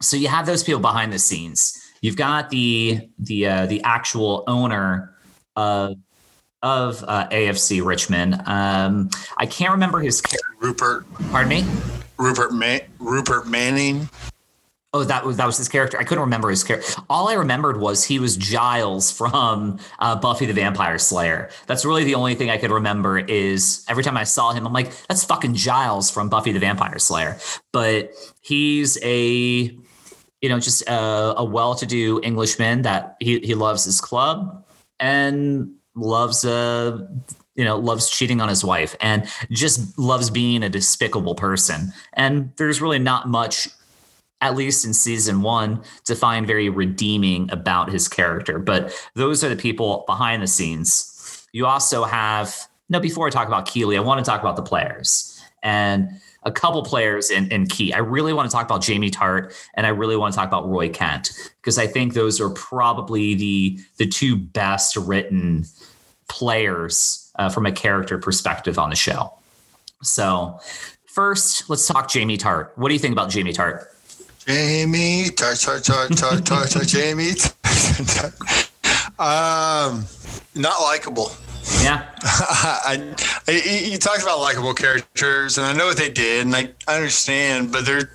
so 0.00 0.16
you 0.16 0.28
have 0.28 0.46
those 0.46 0.62
people 0.62 0.80
behind 0.80 1.12
the 1.12 1.18
scenes 1.18 1.84
you've 2.00 2.16
got 2.16 2.50
the 2.50 3.08
the 3.18 3.46
uh, 3.46 3.66
the 3.66 3.82
actual 3.82 4.44
owner 4.46 5.14
of 5.56 5.96
of 6.62 7.04
uh, 7.06 7.28
AFC 7.28 7.84
Richmond. 7.84 8.40
Um, 8.46 9.10
I 9.36 9.46
can't 9.46 9.72
remember 9.72 10.00
his 10.00 10.20
character. 10.20 10.46
Rupert. 10.60 11.06
Pardon 11.30 11.48
me. 11.48 11.64
Rupert 12.16 12.52
Ma- 12.52 12.78
Rupert 12.98 13.46
Mannion. 13.46 14.08
Oh, 14.98 15.04
that 15.04 15.24
was 15.24 15.36
that 15.36 15.46
was 15.46 15.56
his 15.56 15.68
character. 15.68 15.96
I 15.96 16.02
couldn't 16.02 16.22
remember 16.22 16.50
his 16.50 16.64
character. 16.64 17.00
All 17.08 17.28
I 17.28 17.34
remembered 17.34 17.78
was 17.78 18.02
he 18.02 18.18
was 18.18 18.36
Giles 18.36 19.12
from 19.12 19.78
uh, 20.00 20.16
Buffy 20.16 20.44
the 20.44 20.52
Vampire 20.52 20.98
Slayer. 20.98 21.50
That's 21.66 21.84
really 21.84 22.02
the 22.02 22.16
only 22.16 22.34
thing 22.34 22.50
I 22.50 22.58
could 22.58 22.72
remember. 22.72 23.18
Is 23.18 23.84
every 23.88 24.02
time 24.02 24.16
I 24.16 24.24
saw 24.24 24.52
him, 24.52 24.66
I'm 24.66 24.72
like, 24.72 24.90
that's 25.06 25.22
fucking 25.24 25.54
Giles 25.54 26.10
from 26.10 26.28
Buffy 26.28 26.50
the 26.50 26.58
Vampire 26.58 26.98
Slayer. 26.98 27.38
But 27.72 28.10
he's 28.40 28.98
a, 29.04 29.28
you 30.40 30.48
know, 30.48 30.58
just 30.58 30.82
a, 30.88 31.34
a 31.36 31.44
well-to-do 31.44 32.20
Englishman 32.24 32.82
that 32.82 33.16
he 33.20 33.38
he 33.38 33.54
loves 33.54 33.84
his 33.84 34.00
club 34.00 34.64
and 34.98 35.74
loves 35.94 36.44
uh 36.44 37.06
you 37.54 37.64
know 37.64 37.76
loves 37.76 38.10
cheating 38.10 38.40
on 38.40 38.48
his 38.48 38.64
wife 38.64 38.96
and 39.00 39.28
just 39.50 39.98
loves 39.98 40.30
being 40.30 40.62
a 40.62 40.68
despicable 40.68 41.34
person 41.34 41.92
and 42.12 42.52
there's 42.56 42.80
really 42.80 43.00
not 43.00 43.28
much 43.28 43.68
at 44.40 44.54
least 44.56 44.84
in 44.84 44.94
season 44.94 45.42
one, 45.42 45.82
to 46.04 46.14
find 46.14 46.46
very 46.46 46.68
redeeming 46.68 47.50
about 47.50 47.90
his 47.90 48.08
character. 48.08 48.58
But 48.58 48.92
those 49.14 49.42
are 49.42 49.48
the 49.48 49.56
people 49.56 50.04
behind 50.06 50.42
the 50.42 50.46
scenes. 50.46 51.46
You 51.52 51.66
also 51.66 52.04
have, 52.04 52.56
no, 52.88 53.00
before 53.00 53.26
I 53.26 53.30
talk 53.30 53.48
about 53.48 53.66
Keeley, 53.66 53.96
I 53.96 54.00
want 54.00 54.24
to 54.24 54.28
talk 54.28 54.40
about 54.40 54.56
the 54.56 54.62
players 54.62 55.42
and 55.62 56.08
a 56.44 56.52
couple 56.52 56.82
players 56.82 57.30
in, 57.30 57.50
in 57.50 57.66
key. 57.66 57.92
I 57.92 57.98
really 57.98 58.32
want 58.32 58.48
to 58.48 58.54
talk 58.54 58.64
about 58.64 58.82
Jamie 58.82 59.10
Tartt 59.10 59.52
and 59.74 59.86
I 59.86 59.90
really 59.90 60.16
want 60.16 60.32
to 60.32 60.36
talk 60.36 60.48
about 60.48 60.68
Roy 60.68 60.88
Kent 60.88 61.32
because 61.60 61.78
I 61.78 61.86
think 61.86 62.14
those 62.14 62.40
are 62.40 62.50
probably 62.50 63.34
the 63.34 63.78
the 63.96 64.06
two 64.06 64.36
best 64.36 64.96
written 64.96 65.64
players 66.28 67.32
uh, 67.38 67.48
from 67.48 67.66
a 67.66 67.72
character 67.72 68.18
perspective 68.18 68.78
on 68.78 68.90
the 68.90 68.96
show. 68.96 69.32
So, 70.02 70.60
first, 71.06 71.68
let's 71.68 71.86
talk 71.86 72.08
Jamie 72.08 72.38
Tartt. 72.38 72.70
What 72.76 72.88
do 72.88 72.94
you 72.94 73.00
think 73.00 73.12
about 73.12 73.30
Jamie 73.30 73.52
Tartt? 73.52 73.84
Jamie, 74.48 75.28
tart, 75.28 75.58
tart, 75.60 75.84
tart, 75.84 76.16
tart, 76.16 76.46
tart, 76.46 76.86
Jamie. 76.86 77.32
um, 79.18 80.06
not 80.54 80.80
likable. 80.80 81.32
Yeah. 81.82 82.08
I, 82.22 83.14
I, 83.46 83.50
you 83.52 83.98
talked 83.98 84.22
about 84.22 84.40
likable 84.40 84.72
characters, 84.72 85.58
and 85.58 85.66
I 85.66 85.74
know 85.74 85.84
what 85.84 85.98
they 85.98 86.08
did, 86.08 86.46
and 86.46 86.56
I, 86.56 86.70
I 86.86 86.96
understand, 86.96 87.70
but 87.70 87.84
they're. 87.84 88.10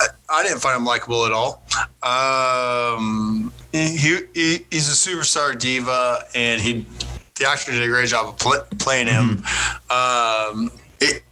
I, 0.00 0.06
I 0.30 0.42
didn't 0.44 0.60
find 0.60 0.78
him 0.78 0.86
likable 0.86 1.26
at 1.26 1.32
all. 1.32 1.62
Um, 2.02 3.52
he, 3.70 4.20
he 4.32 4.64
he's 4.70 4.88
a 4.88 5.10
superstar 5.10 5.58
diva, 5.58 6.24
and 6.34 6.58
he 6.58 6.86
the 7.34 7.46
actor 7.46 7.70
did 7.70 7.82
a 7.82 7.88
great 7.88 8.08
job 8.08 8.28
of 8.28 8.38
play, 8.38 8.60
playing 8.78 9.08
him. 9.08 9.42
Mm-hmm. 9.42 10.58
Um, 10.58 10.70
it, 11.00 11.22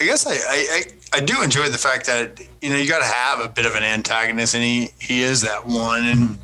I 0.00 0.04
guess 0.04 0.26
I, 0.26 0.34
I, 0.34 0.82
I 1.12 1.20
do 1.20 1.42
enjoy 1.42 1.68
the 1.68 1.78
fact 1.78 2.06
that 2.06 2.40
you 2.60 2.70
know 2.70 2.76
you 2.76 2.88
got 2.88 2.98
to 2.98 3.04
have 3.04 3.40
a 3.40 3.48
bit 3.48 3.64
of 3.64 3.74
an 3.74 3.84
antagonist, 3.84 4.54
and 4.54 4.64
he 4.64 4.90
he 4.98 5.22
is 5.22 5.40
that 5.42 5.64
one. 5.66 6.04
And 6.04 6.38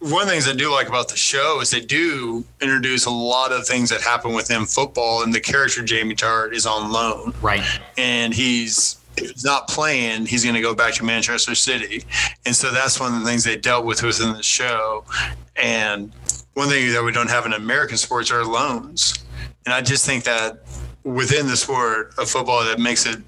one 0.00 0.22
of 0.22 0.28
the 0.28 0.32
things 0.32 0.48
I 0.48 0.52
do 0.52 0.70
like 0.70 0.88
about 0.88 1.08
the 1.08 1.16
show 1.16 1.60
is 1.60 1.70
they 1.70 1.80
do 1.80 2.44
introduce 2.60 3.06
a 3.06 3.10
lot 3.10 3.52
of 3.52 3.66
things 3.66 3.88
that 3.90 4.02
happen 4.02 4.34
within 4.34 4.66
football, 4.66 5.22
and 5.22 5.32
the 5.32 5.40
character 5.40 5.82
Jamie 5.82 6.14
Tartt 6.14 6.52
is 6.52 6.66
on 6.66 6.92
loan, 6.92 7.32
right? 7.40 7.64
And 7.96 8.34
he's 8.34 8.96
he's 9.16 9.44
not 9.44 9.68
playing, 9.68 10.26
he's 10.26 10.42
going 10.42 10.54
to 10.54 10.60
go 10.62 10.74
back 10.74 10.94
to 10.94 11.04
Manchester 11.04 11.54
City, 11.54 12.04
and 12.44 12.54
so 12.54 12.70
that's 12.70 13.00
one 13.00 13.14
of 13.14 13.20
the 13.20 13.26
things 13.26 13.44
they 13.44 13.56
dealt 13.56 13.86
with 13.86 14.02
within 14.02 14.34
the 14.34 14.42
show. 14.42 15.04
And 15.56 16.12
one 16.54 16.68
thing 16.68 16.92
that 16.92 17.02
we 17.02 17.12
don't 17.12 17.30
have 17.30 17.46
in 17.46 17.54
American 17.54 17.96
sports 17.96 18.30
are 18.30 18.44
loans, 18.44 19.24
and 19.64 19.72
I 19.72 19.80
just 19.80 20.04
think 20.04 20.24
that 20.24 20.64
within 21.04 21.46
the 21.46 21.56
sport 21.56 22.14
of 22.18 22.28
football 22.30 22.64
that 22.64 22.78
makes 22.78 23.06
it 23.06 23.18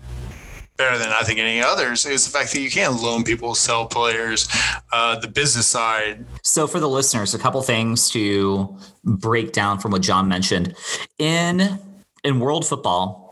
better 0.77 0.99
than 0.99 1.09
I 1.09 1.23
think 1.23 1.39
any 1.39 1.63
others 1.63 2.05
is 2.05 2.25
the 2.25 2.37
fact 2.37 2.53
that 2.53 2.61
you 2.61 2.71
can 2.71 3.01
loan 3.01 3.23
people, 3.23 3.55
sell 3.55 3.87
players, 3.87 4.49
uh, 4.93 5.19
the 5.19 5.29
business 5.29 5.67
side. 5.67 6.25
So, 6.43 6.67
for 6.67 6.81
the 6.81 6.89
listeners, 6.89 7.35
a 7.35 7.39
couple 7.39 7.63
things 7.63 8.11
to 8.11 8.77
break 9.05 9.53
down 9.53 9.79
from 9.79 9.93
what 9.93 10.03
John 10.03 10.29
mentioned 10.29 10.75
in 11.19 11.79
in 12.23 12.41
world 12.41 12.67
football. 12.67 13.23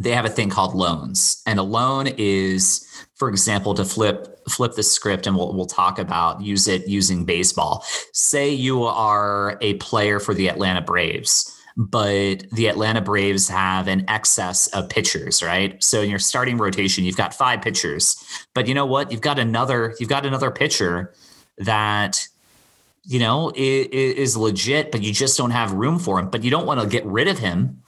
They 0.00 0.12
have 0.12 0.24
a 0.24 0.30
thing 0.30 0.48
called 0.48 0.76
loans, 0.76 1.42
and 1.44 1.58
a 1.58 1.62
loan 1.64 2.06
is, 2.18 2.86
for 3.16 3.28
example, 3.28 3.74
to 3.74 3.84
flip 3.84 4.48
flip 4.48 4.74
the 4.74 4.82
script, 4.82 5.26
and 5.26 5.36
we'll 5.36 5.52
we'll 5.52 5.66
talk 5.66 5.98
about 5.98 6.40
use 6.40 6.68
it 6.68 6.86
using 6.86 7.24
baseball. 7.24 7.84
Say 8.12 8.50
you 8.50 8.84
are 8.84 9.58
a 9.60 9.74
player 9.74 10.20
for 10.20 10.34
the 10.34 10.48
Atlanta 10.48 10.80
Braves 10.80 11.57
but 11.78 12.44
the 12.50 12.66
Atlanta 12.66 13.00
Braves 13.00 13.48
have 13.48 13.86
an 13.86 14.04
excess 14.08 14.66
of 14.68 14.88
pitchers, 14.88 15.42
right? 15.44 15.82
So 15.82 16.02
in 16.02 16.10
your 16.10 16.18
starting 16.18 16.58
rotation, 16.58 17.04
you've 17.04 17.16
got 17.16 17.32
five 17.32 17.62
pitchers, 17.62 18.22
but 18.52 18.66
you 18.66 18.74
know 18.74 18.84
what? 18.84 19.12
You've 19.12 19.20
got 19.20 19.38
another, 19.38 19.94
you've 20.00 20.08
got 20.08 20.26
another 20.26 20.50
pitcher 20.50 21.14
that 21.58 22.26
you 23.04 23.20
know 23.20 23.52
is, 23.54 24.36
legit, 24.36 24.90
but 24.90 25.02
you 25.02 25.12
just 25.12 25.38
don't 25.38 25.52
have 25.52 25.72
room 25.72 26.00
for 26.00 26.18
him. 26.18 26.28
But 26.28 26.42
you 26.42 26.50
don't 26.50 26.66
want 26.66 26.80
to 26.80 26.86
get 26.86 27.06
rid 27.06 27.28
of 27.28 27.38
him 27.38 27.80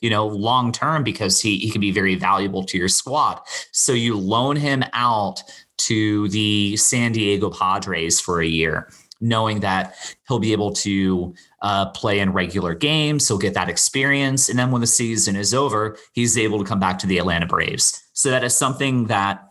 you 0.00 0.10
know, 0.10 0.28
long 0.28 0.70
term 0.70 1.02
because 1.02 1.40
he, 1.40 1.58
he 1.58 1.70
can 1.70 1.80
be 1.80 1.90
very 1.90 2.14
valuable 2.14 2.62
to 2.64 2.78
your 2.78 2.86
squad. 2.86 3.40
So 3.72 3.92
you 3.92 4.16
loan 4.16 4.54
him 4.54 4.84
out 4.92 5.42
to 5.78 6.28
the 6.28 6.76
San 6.76 7.12
Diego 7.12 7.50
Padres 7.50 8.20
for 8.20 8.40
a 8.40 8.46
year, 8.46 8.92
knowing 9.20 9.60
that 9.60 9.94
he'll 10.28 10.38
be 10.38 10.52
able 10.52 10.72
to 10.72 11.34
uh, 11.62 11.86
play 11.90 12.20
in 12.20 12.32
regular 12.32 12.74
games. 12.74 13.26
He'll 13.26 13.38
get 13.38 13.54
that 13.54 13.68
experience. 13.68 14.48
And 14.48 14.58
then 14.58 14.70
when 14.70 14.80
the 14.80 14.86
season 14.86 15.36
is 15.36 15.52
over, 15.52 15.96
he's 16.12 16.38
able 16.38 16.58
to 16.58 16.64
come 16.64 16.80
back 16.80 16.98
to 17.00 17.06
the 17.06 17.18
Atlanta 17.18 17.46
Braves. 17.46 18.02
So 18.12 18.30
that 18.30 18.44
is 18.44 18.56
something 18.56 19.06
that 19.06 19.44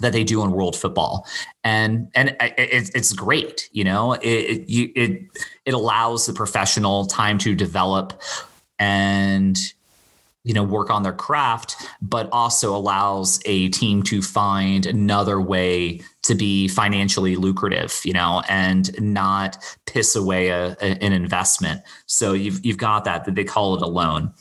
that 0.00 0.12
they 0.12 0.24
do 0.24 0.42
in 0.42 0.52
world 0.52 0.76
football 0.76 1.26
and 1.64 2.10
and 2.14 2.36
it, 2.40 2.90
it's 2.94 3.14
great 3.14 3.70
you 3.72 3.82
know 3.82 4.12
it, 4.12 4.20
it 4.68 4.90
it 4.94 5.22
it 5.64 5.72
allows 5.72 6.26
the 6.26 6.34
professional 6.34 7.06
time 7.06 7.38
to 7.38 7.54
develop 7.54 8.20
and 8.78 9.56
you 10.46 10.54
know 10.54 10.62
work 10.62 10.90
on 10.90 11.02
their 11.02 11.12
craft 11.12 11.76
but 12.00 12.28
also 12.32 12.74
allows 12.74 13.40
a 13.44 13.68
team 13.70 14.02
to 14.02 14.22
find 14.22 14.86
another 14.86 15.40
way 15.40 16.00
to 16.22 16.34
be 16.34 16.68
financially 16.68 17.36
lucrative 17.36 18.00
you 18.04 18.12
know 18.12 18.42
and 18.48 18.98
not 19.00 19.62
piss 19.86 20.14
away 20.14 20.48
a, 20.48 20.76
a, 20.80 21.04
an 21.04 21.12
investment 21.12 21.82
so 22.06 22.32
you've 22.32 22.64
you've 22.64 22.78
got 22.78 23.04
that 23.04 23.24
that 23.24 23.34
they 23.34 23.44
call 23.44 23.74
it 23.74 23.82
a 23.82 23.86
loan 23.86 24.32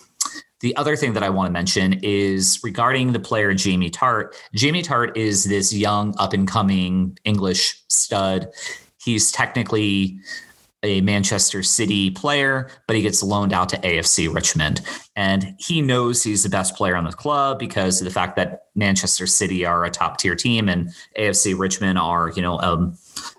the 0.62 0.76
other 0.78 0.96
thing 0.96 1.14
that 1.14 1.22
I 1.22 1.30
want 1.30 1.48
to 1.48 1.52
mention 1.52 2.00
is 2.02 2.60
regarding 2.64 3.12
the 3.12 3.20
player 3.20 3.54
Jamie 3.54 3.92
Tartt. 3.92 4.34
Jamie 4.56 4.82
Tartt 4.82 5.16
is 5.16 5.44
this 5.44 5.74
young 5.74 6.16
up 6.18 6.34
and 6.34 6.48
coming 6.48 7.20
English 7.24 7.84
stud. 7.90 8.50
He's 8.98 9.32
technically 9.32 10.18
a 10.86 11.02
Manchester 11.02 11.64
City 11.64 12.12
player, 12.12 12.70
but 12.86 12.96
he 12.96 13.02
gets 13.02 13.24
loaned 13.24 13.52
out 13.52 13.70
to 13.70 13.78
AFC 13.80 14.34
Richmond. 14.34 14.82
And 15.16 15.56
he 15.58 15.82
knows 15.82 16.22
he's 16.22 16.44
the 16.44 16.50
best 16.50 16.76
player 16.76 16.96
on 16.96 17.04
the 17.04 17.12
club 17.12 17.58
because 17.58 18.00
of 18.00 18.06
the 18.06 18.12
fact 18.12 18.36
that 18.36 18.68
Manchester 18.76 19.26
City 19.26 19.66
are 19.66 19.84
a 19.84 19.90
top 19.90 20.18
tier 20.18 20.36
team 20.36 20.70
and 20.70 20.94
AFC 21.18 21.58
Richmond 21.58 21.98
are, 21.98 22.32
you 22.36 22.42
know, 22.42 22.60
um, 22.62 22.98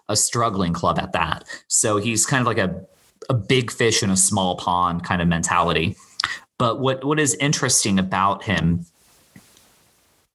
a 0.08 0.16
struggling 0.16 0.72
club 0.72 0.98
at 0.98 1.12
that. 1.12 1.44
So 1.68 1.98
he's 1.98 2.26
kind 2.26 2.40
of 2.40 2.46
like 2.46 2.58
a, 2.58 2.84
a 3.30 3.34
big 3.34 3.70
fish 3.70 4.02
in 4.02 4.10
a 4.10 4.16
small 4.16 4.56
pond 4.56 5.04
kind 5.04 5.22
of 5.22 5.28
mentality. 5.28 5.96
But 6.58 6.80
what, 6.80 7.04
what 7.04 7.20
is 7.20 7.34
interesting 7.36 7.98
about 7.98 8.42
him 8.42 8.86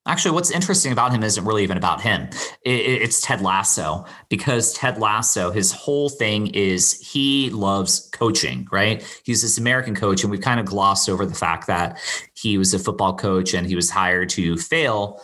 Actually, 0.08 0.32
what's 0.32 0.50
interesting 0.50 0.92
about 0.92 1.14
him 1.14 1.22
isn't 1.22 1.46
really 1.46 1.62
even 1.62 1.78
about 1.78 2.02
him. 2.02 2.28
it's 2.64 3.22
Ted 3.22 3.40
Lasso 3.40 4.04
because 4.30 4.74
Ted 4.74 4.98
Lasso, 4.98 5.52
his 5.52 5.72
whole 5.72 6.10
thing 6.10 6.48
is 6.48 7.00
he 7.00 7.52
loves 7.52 8.10
coaching, 8.12 8.68
right? 8.72 9.06
He's 9.24 9.44
this 9.44 9.60
American 9.60 9.94
coach, 9.94 10.24
and 10.24 10.32
we've 10.32 10.42
kind 10.42 10.60
of 10.60 10.66
glossed 10.66 11.08
over 11.08 11.24
the 11.24 11.36
fact 11.36 11.68
that 11.68 12.00
he 12.34 12.58
was 12.58 12.74
a 12.74 12.80
football 12.80 13.16
coach 13.16 13.54
and 13.54 13.68
he 13.68 13.76
was 13.76 13.92
hired 13.92 14.30
to 14.30 14.58
fail. 14.58 15.22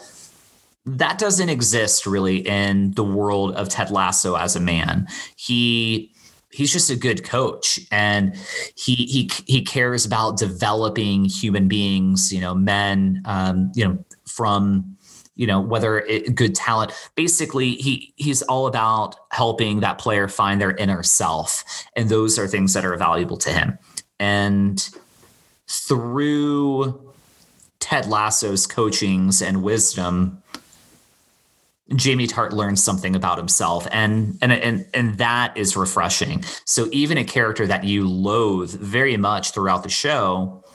That 0.86 1.17
doesn't 1.17 1.49
exist 1.49 2.05
really 2.05 2.47
in 2.47 2.91
the 2.91 3.03
world 3.03 3.55
of 3.55 3.69
Ted 3.69 3.89
Lasso 3.89 4.36
as 4.36 4.55
a 4.55 4.59
man. 4.59 5.07
He 5.38 6.13
he's 6.51 6.71
just 6.71 6.89
a 6.89 6.95
good 6.95 7.23
coach 7.23 7.80
and 7.91 8.36
he 8.75 8.95
he 8.95 9.30
he 9.45 9.61
cares 9.61 10.05
about 10.05 10.38
developing 10.38 11.25
human 11.25 11.67
beings 11.67 12.32
you 12.32 12.39
know 12.39 12.55
men 12.55 13.21
um, 13.25 13.71
you 13.75 13.86
know 13.86 14.03
from 14.28 14.97
you 15.36 15.47
know 15.47 15.61
whether 15.61 15.99
it, 15.99 16.36
good 16.36 16.53
talent 16.55 16.91
basically 17.15 17.75
he 17.75 18.13
he's 18.17 18.41
all 18.43 18.67
about 18.67 19.15
helping 19.32 19.80
that 19.80 19.97
player 19.97 20.28
find 20.28 20.59
their 20.59 20.71
inner 20.71 21.03
self 21.03 21.63
and 21.95 22.09
those 22.09 22.38
are 22.38 22.47
things 22.47 22.73
that 22.73 22.86
are 22.86 22.95
valuable 22.97 23.38
to 23.38 23.51
him 23.51 23.78
and 24.19 24.89
through 25.67 27.13
ted 27.80 28.07
lasso's 28.07 28.67
coachings 28.67 29.41
and 29.41 29.63
wisdom 29.63 30.41
Jamie 31.95 32.28
Tartt 32.28 32.51
learns 32.51 32.84
something 32.84 33.15
about 33.15 33.38
himself 33.38 33.88
and 33.91 34.38
and 34.41 34.51
and 34.51 34.86
and 34.93 35.17
that 35.19 35.55
is 35.55 35.78
refreshing. 35.78 36.43
So 36.65 36.89
even 36.91 37.17
a 37.17 37.23
character 37.23 37.65
that 37.65 37.86
you 37.86 38.05
loathe 38.09 38.71
very 38.71 39.15
much 39.15 39.51
throughout 39.51 39.84
the 39.84 39.89
show 39.89 40.65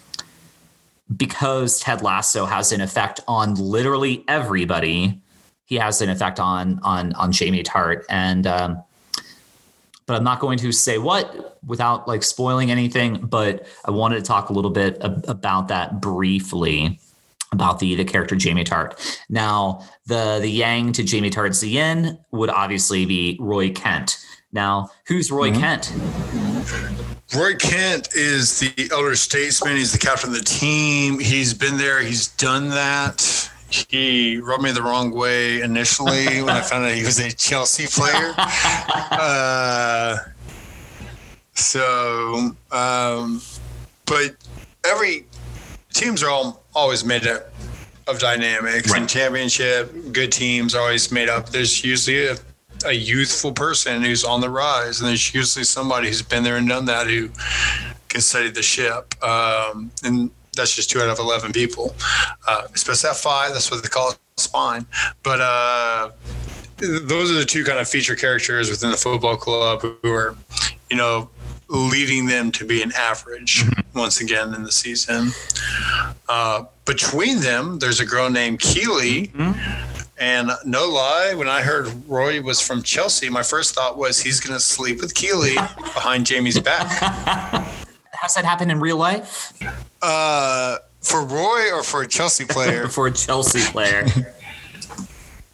because 1.16 1.80
Ted 1.80 2.02
Lasso 2.02 2.44
has 2.46 2.72
an 2.72 2.80
effect 2.80 3.20
on 3.26 3.54
literally 3.54 4.24
everybody, 4.28 5.20
he 5.64 5.76
has 5.76 6.00
an 6.02 6.10
effect 6.10 6.38
on 6.40 6.80
on 6.82 7.12
on 7.14 7.32
Jamie 7.32 7.62
Tartt 7.62 8.04
and 8.08 8.46
um 8.46 8.82
but 10.06 10.16
I'm 10.16 10.24
not 10.24 10.40
going 10.40 10.58
to 10.58 10.72
say 10.72 10.98
what 10.98 11.58
without 11.64 12.08
like 12.08 12.22
spoiling 12.22 12.70
anything, 12.70 13.18
but 13.24 13.66
I 13.84 13.92
wanted 13.92 14.16
to 14.16 14.22
talk 14.22 14.50
a 14.50 14.52
little 14.52 14.70
bit 14.70 14.98
ab- 15.00 15.24
about 15.28 15.68
that 15.68 16.00
briefly 16.00 16.98
about 17.52 17.78
the 17.78 17.94
the 17.94 18.04
character 18.04 18.34
Jamie 18.34 18.64
Tartt. 18.64 18.98
Now, 19.28 19.86
the 20.06 20.38
the 20.40 20.50
Yang 20.50 20.92
to 20.94 21.04
Jamie 21.04 21.30
Tartt's 21.30 21.62
Yin 21.62 22.18
would 22.30 22.50
obviously 22.50 23.06
be 23.06 23.36
Roy 23.40 23.70
Kent. 23.70 24.18
Now, 24.52 24.90
who's 25.06 25.30
Roy 25.30 25.50
mm-hmm. 25.50 25.60
Kent? 25.60 27.21
Roy 27.34 27.54
Kent 27.54 28.14
is 28.14 28.60
the 28.60 28.90
elder 28.92 29.16
statesman. 29.16 29.76
He's 29.76 29.92
the 29.92 29.98
captain 29.98 30.30
of 30.30 30.34
the 30.34 30.44
team. 30.44 31.18
He's 31.18 31.54
been 31.54 31.78
there. 31.78 32.02
He's 32.02 32.28
done 32.28 32.68
that. 32.70 33.50
He 33.70 34.36
rubbed 34.36 34.62
me 34.62 34.70
the 34.72 34.82
wrong 34.82 35.10
way 35.12 35.62
initially 35.62 36.42
when 36.42 36.50
I 36.50 36.60
found 36.62 36.84
out 36.84 36.92
he 36.92 37.02
was 37.04 37.18
a 37.20 37.32
Chelsea 37.32 37.86
player. 37.86 38.34
Uh, 38.36 40.18
so, 41.54 42.54
um, 42.70 43.40
but 44.04 44.36
every 44.84 45.26
teams 45.94 46.22
are 46.22 46.28
all 46.28 46.64
always 46.74 47.02
made 47.02 47.26
up 47.26 47.52
of 48.08 48.18
dynamics 48.18 48.90
right. 48.90 49.00
and 49.00 49.08
championship. 49.08 49.90
Good 50.12 50.32
teams 50.32 50.74
are 50.74 50.82
always 50.82 51.10
made 51.10 51.30
up. 51.30 51.48
There's 51.48 51.82
usually 51.82 52.26
a, 52.26 52.36
a 52.84 52.92
youthful 52.92 53.52
person 53.52 54.02
who's 54.02 54.24
on 54.24 54.40
the 54.40 54.50
rise, 54.50 55.00
and 55.00 55.08
there's 55.08 55.34
usually 55.34 55.64
somebody 55.64 56.08
who's 56.08 56.22
been 56.22 56.42
there 56.42 56.56
and 56.56 56.68
done 56.68 56.84
that 56.86 57.06
who 57.06 57.30
can 58.08 58.20
steady 58.20 58.50
the 58.50 58.62
ship. 58.62 59.14
Um, 59.24 59.90
and 60.04 60.30
that's 60.56 60.76
just 60.76 60.90
two 60.90 61.00
out 61.00 61.08
of 61.08 61.18
11 61.18 61.52
people. 61.52 61.94
Uh, 62.46 62.68
especially 62.74 63.10
at 63.10 63.16
five, 63.16 63.52
that's 63.52 63.70
what 63.70 63.82
they 63.82 63.88
call 63.88 64.10
it 64.10 64.18
spine. 64.36 64.86
But 65.22 65.40
uh, 65.40 66.10
those 66.76 67.30
are 67.30 67.34
the 67.34 67.44
two 67.44 67.64
kind 67.64 67.78
of 67.78 67.88
feature 67.88 68.16
characters 68.16 68.70
within 68.70 68.90
the 68.90 68.96
football 68.96 69.36
club 69.36 69.80
who 69.80 70.12
are, 70.12 70.36
you 70.90 70.96
know, 70.96 71.30
leading 71.68 72.26
them 72.26 72.52
to 72.52 72.66
be 72.66 72.82
an 72.82 72.92
average 72.96 73.64
mm-hmm. 73.64 73.98
once 73.98 74.20
again 74.20 74.54
in 74.54 74.62
the 74.62 74.72
season. 74.72 75.30
Uh, 76.28 76.64
between 76.84 77.40
them, 77.40 77.78
there's 77.78 78.00
a 78.00 78.06
girl 78.06 78.28
named 78.28 78.60
Keeley. 78.60 79.28
Mm-hmm. 79.28 80.01
And 80.22 80.52
no 80.64 80.88
lie, 80.88 81.34
when 81.34 81.48
I 81.48 81.62
heard 81.62 82.08
Roy 82.08 82.40
was 82.40 82.60
from 82.60 82.84
Chelsea, 82.84 83.28
my 83.28 83.42
first 83.42 83.74
thought 83.74 83.98
was 83.98 84.20
he's 84.20 84.38
going 84.38 84.54
to 84.54 84.60
sleep 84.60 85.00
with 85.00 85.14
Keeley 85.14 85.56
behind 85.94 86.26
Jamie's 86.26 86.60
back. 86.60 86.86
Has 88.12 88.36
that 88.36 88.44
happened 88.44 88.70
in 88.70 88.78
real 88.78 88.98
life? 88.98 89.52
Uh, 90.00 90.78
for 91.00 91.24
Roy 91.24 91.72
or 91.72 91.82
for 91.82 92.02
a 92.02 92.06
Chelsea 92.06 92.44
player? 92.44 92.86
for 92.96 93.08
a 93.08 93.12
Chelsea 93.12 93.68
player. 93.72 94.06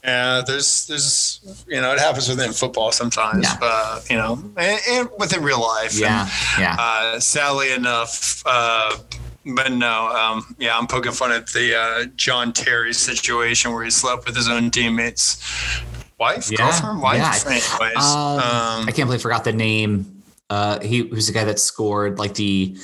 Yeah, 0.05 0.43
there's 0.47 0.87
there's 0.87 1.64
you 1.69 1.83
know 1.83 1.93
it 1.93 1.99
happens 1.99 2.31
within 2.31 2.53
football 2.53 2.93
sometimes, 2.93 3.43
yeah. 3.45 3.59
uh, 3.61 4.01
you 4.09 4.16
know, 4.16 4.43
and, 4.57 4.81
and, 4.89 5.09
within 5.19 5.43
real 5.43 5.61
life. 5.61 5.99
Yeah, 5.99 6.23
and, 6.23 6.61
yeah. 6.62 6.77
Uh, 6.79 7.21
sadly 7.21 7.73
enough, 7.73 8.43
uh, 8.47 8.97
but 9.55 9.72
no, 9.72 10.09
um, 10.09 10.57
yeah, 10.59 10.76
I'm 10.76 10.86
poking 10.86 11.12
fun 11.12 11.32
at 11.32 11.46
the 11.49 11.78
uh, 11.78 12.05
John 12.16 12.53
Terry 12.53 12.92
situation 12.92 13.72
where 13.72 13.84
he 13.84 13.90
slept 13.90 14.26
with 14.26 14.36
his 14.36 14.49
own 14.49 14.70
teammates' 14.70 15.42
wife, 16.18 16.51
yeah, 16.51 16.59
girlfriend, 16.59 17.03
wife. 17.03 17.18
Yeah. 17.18 17.51
Anyways, 17.51 18.05
um, 18.05 18.38
um, 18.38 18.88
I 18.88 18.92
can't 18.94 19.07
believe 19.09 19.20
I 19.20 19.22
forgot 19.22 19.44
the 19.44 19.53
name 19.53 20.18
uh, 20.51 20.80
he 20.80 21.03
was 21.03 21.26
the 21.26 21.32
guy 21.32 21.44
that 21.44 21.59
scored 21.59 22.18
like 22.18 22.34
the 22.34 22.76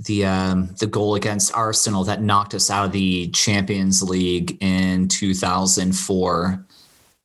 the 0.00 0.24
um, 0.24 0.74
the 0.80 0.86
goal 0.86 1.14
against 1.14 1.54
Arsenal 1.54 2.02
that 2.04 2.22
knocked 2.22 2.54
us 2.54 2.70
out 2.70 2.86
of 2.86 2.92
the 2.92 3.28
Champions 3.28 4.02
League 4.02 4.58
in 4.60 5.06
2004. 5.08 6.66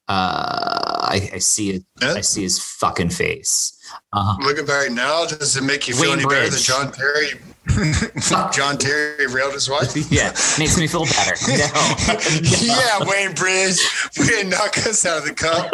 Uh, 0.07 0.11
I, 0.11 1.29
I, 1.33 1.37
see 1.37 1.71
it. 1.71 1.83
Yeah. 2.01 2.13
I 2.13 2.21
see 2.21 2.41
his 2.41 2.57
fucking 2.57 3.11
face. 3.11 3.79
Uh-huh. 4.11 4.37
Looking 4.43 4.65
back 4.65 4.91
now, 4.91 5.25
does 5.25 5.55
it 5.55 5.63
make 5.63 5.87
you 5.87 5.93
feel 5.93 6.09
Wayne 6.09 6.19
any 6.19 6.25
Bridge. 6.25 6.49
better 6.49 6.55
that 6.55 6.61
John 6.61 6.91
Terry 6.91 7.39
John 8.51 8.77
Terry 8.77 9.27
railed 9.27 9.53
his 9.53 9.69
wife? 9.69 9.95
yeah, 10.11 10.31
makes 10.57 10.77
me 10.77 10.87
feel 10.87 11.05
better. 11.05 11.35
No. 11.49 11.65
no. 12.07 12.19
Yeah, 12.43 12.99
Wayne 13.01 13.33
Bridge, 13.33 13.79
we 14.17 14.25
didn't 14.27 14.51
knock 14.51 14.77
us 14.79 15.05
out 15.05 15.19
of 15.19 15.25
the 15.25 15.33
cup. 15.33 15.71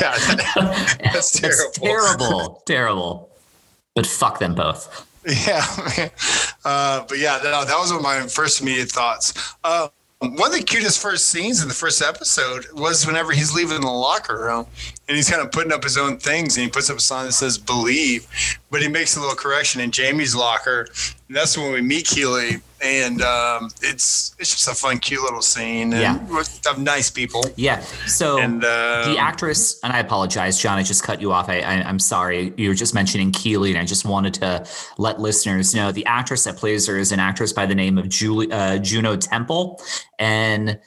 yeah, 0.00 0.16
that, 0.36 0.98
that's 1.12 1.38
terrible. 1.38 1.62
That's 1.62 1.78
terrible. 1.78 2.62
terrible. 2.66 3.30
But 3.94 4.06
fuck 4.06 4.38
them 4.38 4.54
both. 4.54 5.06
Yeah, 5.26 5.64
uh, 6.64 7.04
but 7.06 7.18
yeah, 7.18 7.38
that, 7.38 7.66
that 7.66 7.78
was 7.78 7.90
one 7.90 7.98
of 7.98 8.02
my 8.02 8.26
first 8.26 8.60
immediate 8.62 8.90
thoughts. 8.90 9.54
Uh, 9.62 9.88
one 10.20 10.52
of 10.52 10.58
the 10.58 10.62
cutest 10.62 11.00
first 11.00 11.26
scenes 11.26 11.62
in 11.62 11.68
the 11.68 11.74
first 11.74 12.02
episode 12.02 12.66
was 12.74 13.06
whenever 13.06 13.32
he's 13.32 13.54
leaving 13.54 13.80
the 13.80 13.90
locker 13.90 14.38
room 14.38 14.66
and 15.10 15.16
he's 15.16 15.28
kind 15.28 15.42
of 15.42 15.50
putting 15.50 15.72
up 15.72 15.82
his 15.82 15.98
own 15.98 16.18
things 16.18 16.56
and 16.56 16.64
he 16.64 16.70
puts 16.70 16.88
up 16.88 16.96
a 16.96 17.00
sign 17.00 17.26
that 17.26 17.32
says 17.32 17.58
believe 17.58 18.28
but 18.70 18.80
he 18.80 18.86
makes 18.86 19.16
a 19.16 19.20
little 19.20 19.34
correction 19.34 19.80
in 19.80 19.90
jamie's 19.90 20.36
locker. 20.36 20.86
That's 21.28 21.58
when 21.58 21.72
we 21.72 21.82
meet 21.82 22.06
keeley 22.06 22.60
and 22.80 23.20
um, 23.20 23.70
it's 23.82 24.36
it's 24.38 24.50
just 24.50 24.68
a 24.68 24.74
fun 24.74 24.98
cute 24.98 25.20
little 25.22 25.42
scene 25.42 25.90
yeah. 25.90 26.16
of 26.68 26.78
nice 26.78 27.10
people. 27.10 27.44
Yeah. 27.56 27.80
So 28.06 28.38
and, 28.38 28.62
the 28.62 29.16
actress 29.18 29.80
and 29.82 29.92
i 29.92 29.98
apologize 29.98 30.58
john 30.58 30.78
i 30.78 30.82
just 30.84 31.02
cut 31.02 31.20
you 31.20 31.32
off. 31.32 31.48
I, 31.48 31.58
I 31.58 31.74
am 31.88 31.98
sorry. 31.98 32.54
You 32.56 32.68
were 32.68 32.74
just 32.76 32.94
mentioning 32.94 33.32
keeley 33.32 33.70
and 33.70 33.80
i 33.80 33.84
just 33.84 34.04
wanted 34.04 34.34
to 34.34 34.64
let 34.96 35.18
listeners 35.18 35.74
know 35.74 35.90
the 35.90 36.06
actress 36.06 36.44
that 36.44 36.56
plays 36.56 36.86
her 36.86 36.96
is 36.96 37.10
an 37.10 37.18
actress 37.18 37.52
by 37.52 37.66
the 37.66 37.74
name 37.74 37.98
of 37.98 38.08
Julie, 38.08 38.50
uh, 38.52 38.78
juno 38.78 39.16
temple. 39.16 39.82
And 40.20 40.78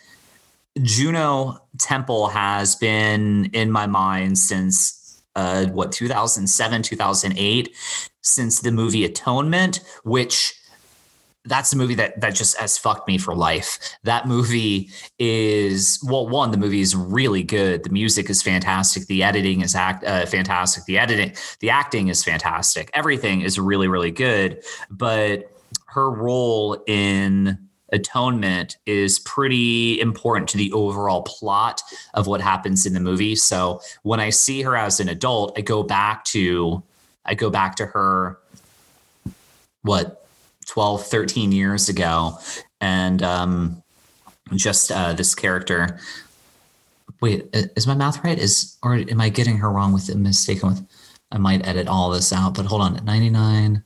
Juno 0.82 1.59
Temple 1.78 2.28
has 2.28 2.76
been 2.76 3.45
in 3.53 3.71
my 3.71 3.86
mind 3.86 4.38
since 4.38 5.24
uh, 5.36 5.65
what 5.67 5.91
2007, 5.91 6.82
2008, 6.82 7.76
since 8.21 8.59
the 8.61 8.71
movie 8.71 9.05
Atonement, 9.05 9.82
which 10.03 10.55
that's 11.45 11.74
a 11.74 11.78
movie 11.78 11.95
that 11.95 12.19
that 12.21 12.34
just 12.34 12.57
has 12.57 12.78
fucked 12.78 13.07
me 13.07 13.17
for 13.17 13.36
life. 13.36 13.97
That 14.03 14.28
movie 14.28 14.89
is 15.19 15.99
well, 16.07 16.28
one, 16.28 16.51
the 16.51 16.57
movie 16.57 16.82
is 16.82 16.95
really 16.95 17.43
good. 17.43 17.84
The 17.84 17.89
music 17.89 18.30
is 18.30 18.41
fantastic. 18.41 19.07
The 19.07 19.24
editing 19.24 19.61
is 19.61 19.76
act 19.76 20.03
uh, 20.05 20.26
fantastic. 20.26 20.86
The 20.86 20.97
editing, 20.97 21.34
the 21.59 21.69
acting 21.69 22.07
is 22.07 22.24
fantastic. 22.24 22.89
Everything 22.93 23.41
is 23.41 23.59
really, 23.59 23.88
really 23.88 24.11
good. 24.11 24.63
But 24.89 25.51
her 25.88 26.09
role 26.09 26.82
in 26.88 27.62
atonement 27.94 28.78
is 28.86 29.20
pretty 29.20 30.02
important 30.02 30.50
to 30.50 30.58
the 30.58 30.72
overall 30.74 31.22
plot 31.22 31.82
of 32.16 32.28
what 32.28 32.41
happens 32.41 32.86
in 32.86 32.94
the 32.94 33.00
movie. 33.00 33.36
So 33.36 33.82
when 34.02 34.20
I 34.20 34.32
see 34.32 34.64
her 34.64 34.76
as 34.76 35.00
an 35.00 35.08
adult, 35.08 35.58
I 35.58 35.62
go 35.62 35.84
back 35.84 36.26
to 36.26 36.84
I 37.26 37.36
go 37.36 37.50
back 37.50 37.78
to 37.78 37.86
her 37.86 38.39
what 39.84 40.28
12 40.68 41.06
13 41.06 41.52
years 41.52 41.88
ago. 41.88 42.38
And 42.82 43.22
um 43.24 43.84
just 44.56 44.91
uh 44.91 45.14
this 45.14 45.36
character. 45.36 46.00
Wait 47.22 47.48
is 47.54 47.88
my 47.88 47.96
math 47.96 48.24
right? 48.24 48.38
Is 48.38 48.76
or 48.84 48.96
am 48.96 49.22
i 49.22 49.30
getting 49.30 49.58
her 49.58 49.70
wrong 49.70 49.94
with 49.94 50.14
mistaken 50.16 50.70
with 50.70 50.86
i 51.32 51.38
might 51.38 51.66
edit 51.66 51.88
all 51.88 52.10
this 52.10 52.34
out 52.34 52.56
but 52.56 52.66
hold 52.66 52.82
on. 52.82 53.06
99 53.06 53.84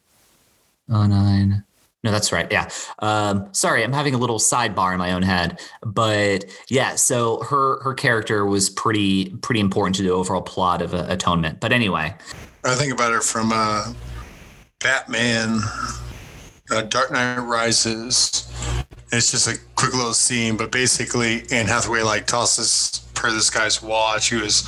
09 0.90 1.64
no, 2.08 2.14
that's 2.14 2.32
right. 2.32 2.50
Yeah. 2.50 2.70
Um, 3.00 3.50
sorry, 3.52 3.84
I'm 3.84 3.92
having 3.92 4.14
a 4.14 4.18
little 4.18 4.40
sidebar 4.40 4.94
in 4.94 4.98
my 4.98 5.12
own 5.12 5.24
head, 5.24 5.60
but 5.86 6.46
yeah. 6.70 6.96
So 6.96 7.44
her 7.44 7.82
her 7.84 7.94
character 7.94 8.46
was 8.46 8.70
pretty 8.70 9.32
pretty 9.42 9.60
important 9.60 9.98
to 9.98 10.04
the 10.04 10.12
overall 10.12 10.42
plot 10.42 10.82
of 10.82 10.94
uh, 10.94 11.06
Atonement. 11.10 11.60
But 11.60 11.74
anyway, 11.74 12.16
I 12.64 12.76
think 12.76 12.94
about 12.94 13.12
her 13.12 13.20
from 13.20 13.52
uh, 13.54 13.92
Batman, 14.80 15.60
uh, 16.72 16.84
Dark 16.84 17.12
Knight 17.12 17.40
Rises. 17.40 18.50
It's 19.12 19.32
just 19.32 19.50
a 19.50 19.60
quick 19.76 19.94
little 19.94 20.14
scene, 20.14 20.56
but 20.56 20.72
basically 20.72 21.44
Anne 21.52 21.68
Hathaway 21.68 22.04
like 22.04 22.26
tosses 22.26 23.06
per 23.16 23.32
this 23.32 23.50
guy's 23.50 23.84
watch. 23.84 24.30
He 24.30 24.38
was 24.38 24.64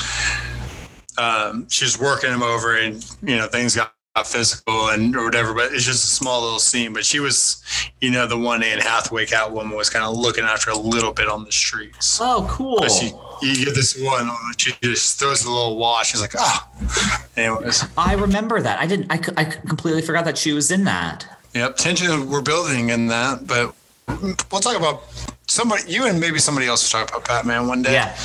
um, 1.17 1.69
she 1.69 1.85
was 1.85 1.97
working 1.97 2.33
him 2.33 2.43
over, 2.43 2.75
and 2.75 2.95
you 3.23 3.37
know 3.37 3.47
things 3.47 3.77
got 3.77 3.93
physical 4.25 4.89
and 4.89 5.15
or 5.15 5.23
whatever, 5.23 5.53
but 5.53 5.71
it's 5.71 5.85
just 5.85 6.03
a 6.03 6.07
small 6.07 6.41
little 6.41 6.59
scene. 6.59 6.93
But 6.93 7.05
she 7.05 7.19
was, 7.19 7.63
you 8.01 8.11
know, 8.11 8.27
the 8.27 8.37
one 8.37 8.63
Anne 8.63 8.79
Hathaway 8.79 9.25
Catwoman 9.25 9.75
was 9.75 9.89
kind 9.89 10.05
of 10.05 10.15
looking 10.17 10.43
after 10.43 10.71
a 10.71 10.77
little 10.77 11.13
bit 11.13 11.27
on 11.27 11.43
the 11.43 11.51
streets. 11.51 12.19
Oh, 12.21 12.45
cool. 12.49 12.85
She, 12.87 13.13
you 13.41 13.65
get 13.65 13.75
this 13.75 13.99
one, 14.01 14.29
uh, 14.29 14.35
she 14.57 14.73
just 14.81 15.19
throws 15.19 15.45
a 15.45 15.49
little 15.49 15.77
wash. 15.77 16.11
She's 16.11 16.21
like, 16.21 16.33
oh. 16.37 16.67
Anyways, 17.37 17.85
I 17.97 18.13
remember 18.13 18.61
that. 18.61 18.79
I 18.79 18.85
didn't. 18.85 19.11
I, 19.11 19.19
I 19.37 19.45
completely 19.45 20.01
forgot 20.01 20.25
that 20.25 20.37
she 20.37 20.53
was 20.53 20.71
in 20.71 20.83
that. 20.85 21.25
Yep, 21.53 21.77
tension 21.77 22.29
we're 22.29 22.41
building 22.41 22.89
in 22.89 23.07
that, 23.07 23.47
but 23.47 23.73
we'll 24.07 24.61
talk 24.61 24.77
about 24.77 25.03
somebody. 25.47 25.91
You 25.91 26.05
and 26.05 26.19
maybe 26.19 26.39
somebody 26.39 26.67
else 26.67 26.91
will 26.91 26.99
talk 26.99 27.09
about 27.09 27.27
Batman 27.27 27.67
one 27.67 27.81
day. 27.81 27.93
Yeah. 27.93 28.17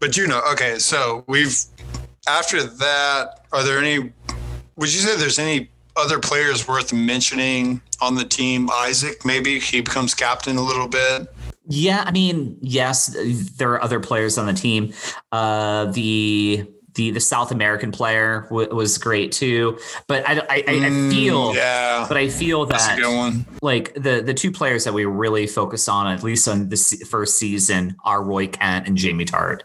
but 0.00 0.16
you 0.16 0.26
know, 0.26 0.42
okay, 0.52 0.78
so 0.78 1.24
we've 1.28 1.56
after 2.28 2.62
that, 2.62 3.46
are 3.52 3.62
there 3.62 3.78
any 3.78 4.12
would 4.78 4.92
you 4.94 5.00
say 5.00 5.16
there's 5.16 5.38
any 5.38 5.68
other 5.96 6.18
players 6.18 6.66
worth 6.66 6.92
mentioning 6.92 7.82
on 8.00 8.14
the 8.14 8.24
team? 8.24 8.70
Isaac, 8.72 9.24
maybe 9.24 9.58
he 9.58 9.80
becomes 9.82 10.14
captain 10.14 10.56
a 10.56 10.62
little 10.62 10.88
bit. 10.88 11.28
Yeah, 11.66 12.02
I 12.06 12.12
mean, 12.12 12.56
yes, 12.62 13.14
there 13.58 13.72
are 13.72 13.82
other 13.82 14.00
players 14.00 14.38
on 14.38 14.46
the 14.46 14.54
team. 14.54 14.94
Uh, 15.32 15.86
the 15.86 16.66
the 16.94 17.10
the 17.10 17.20
South 17.20 17.52
American 17.52 17.92
player 17.92 18.46
w- 18.48 18.74
was 18.74 18.96
great 18.96 19.32
too, 19.32 19.78
but 20.06 20.26
I, 20.26 20.38
I, 20.48 20.64
I 20.66 20.90
feel 21.10 21.52
Mm, 21.52 21.54
yeah, 21.54 22.06
but 22.08 22.16
I 22.16 22.28
feel 22.28 22.64
that 22.66 22.98
like 23.60 23.92
the 23.94 24.22
the 24.24 24.32
two 24.34 24.50
players 24.50 24.84
that 24.84 24.94
we 24.94 25.04
really 25.04 25.46
focus 25.46 25.88
on 25.88 26.06
at 26.06 26.22
least 26.22 26.48
on 26.48 26.70
this 26.70 27.06
first 27.08 27.38
season 27.38 27.96
are 28.04 28.22
Roy 28.22 28.46
Kent 28.46 28.86
and 28.86 28.96
Jamie 28.96 29.26
Tartt. 29.26 29.60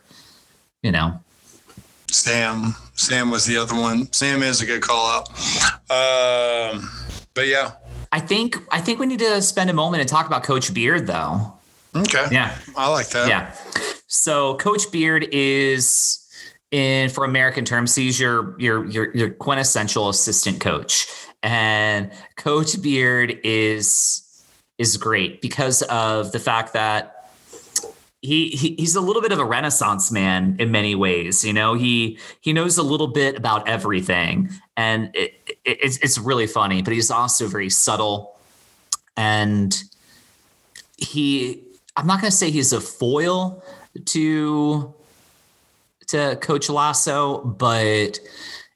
You 0.81 0.91
know, 0.91 1.21
Sam. 2.13 2.75
Sam 2.95 3.31
was 3.31 3.45
the 3.45 3.57
other 3.57 3.75
one. 3.75 4.11
Sam 4.13 4.43
is 4.43 4.61
a 4.61 4.65
good 4.65 4.81
call 4.81 5.07
out. 5.07 5.29
Um, 5.89 6.89
but 7.33 7.47
yeah, 7.47 7.71
I 8.11 8.19
think 8.19 8.57
I 8.71 8.79
think 8.79 8.99
we 8.99 9.05
need 9.05 9.19
to 9.19 9.41
spend 9.41 9.69
a 9.69 9.73
moment 9.73 10.01
and 10.01 10.09
talk 10.09 10.27
about 10.27 10.43
Coach 10.43 10.73
Beard 10.73 11.07
though. 11.07 11.53
okay. 11.95 12.27
Yeah, 12.31 12.55
I 12.77 12.89
like 12.89 13.09
that. 13.09 13.27
yeah. 13.27 13.55
So 14.07 14.55
Coach 14.57 14.91
Beard 14.91 15.27
is 15.31 16.23
in 16.73 17.09
for 17.09 17.23
American 17.23 17.65
terms, 17.65 17.95
he's 17.95 18.19
your 18.19 18.59
your 18.59 18.85
your 18.85 19.15
your 19.15 19.29
quintessential 19.29 20.09
assistant 20.09 20.59
coach. 20.59 21.07
And 21.43 22.11
Coach 22.35 22.81
Beard 22.81 23.39
is 23.43 24.21
is 24.79 24.97
great 24.97 25.39
because 25.41 25.83
of 25.83 26.31
the 26.31 26.39
fact 26.39 26.73
that 26.73 27.12
he, 28.23 28.49
he 28.49 28.75
he's 28.79 28.95
a 28.95 29.01
little 29.01 29.21
bit 29.21 29.33
of 29.33 29.39
a 29.39 29.45
renaissance 29.45 30.09
man 30.09 30.55
in 30.57 30.71
many 30.71 30.95
ways. 30.95 31.43
You 31.43 31.51
know, 31.51 31.73
he 31.73 32.17
he 32.39 32.53
knows 32.53 32.77
a 32.77 32.83
little 32.83 33.07
bit 33.07 33.37
about 33.37 33.67
everything, 33.67 34.49
and 34.77 35.11
it, 35.13 35.33
it, 35.45 35.57
it's 35.65 35.97
it's 35.97 36.17
really 36.17 36.47
funny. 36.47 36.81
But 36.81 36.93
he's 36.93 37.11
also 37.11 37.47
very 37.47 37.69
subtle, 37.69 38.37
and 39.17 39.75
he 40.97 41.61
I'm 41.97 42.07
not 42.07 42.21
going 42.21 42.31
to 42.31 42.35
say 42.35 42.49
he's 42.49 42.71
a 42.71 42.79
foil 42.79 43.61
to 44.05 44.93
to 46.07 46.35
Coach 46.37 46.69
Lasso, 46.69 47.43
but 47.43 48.19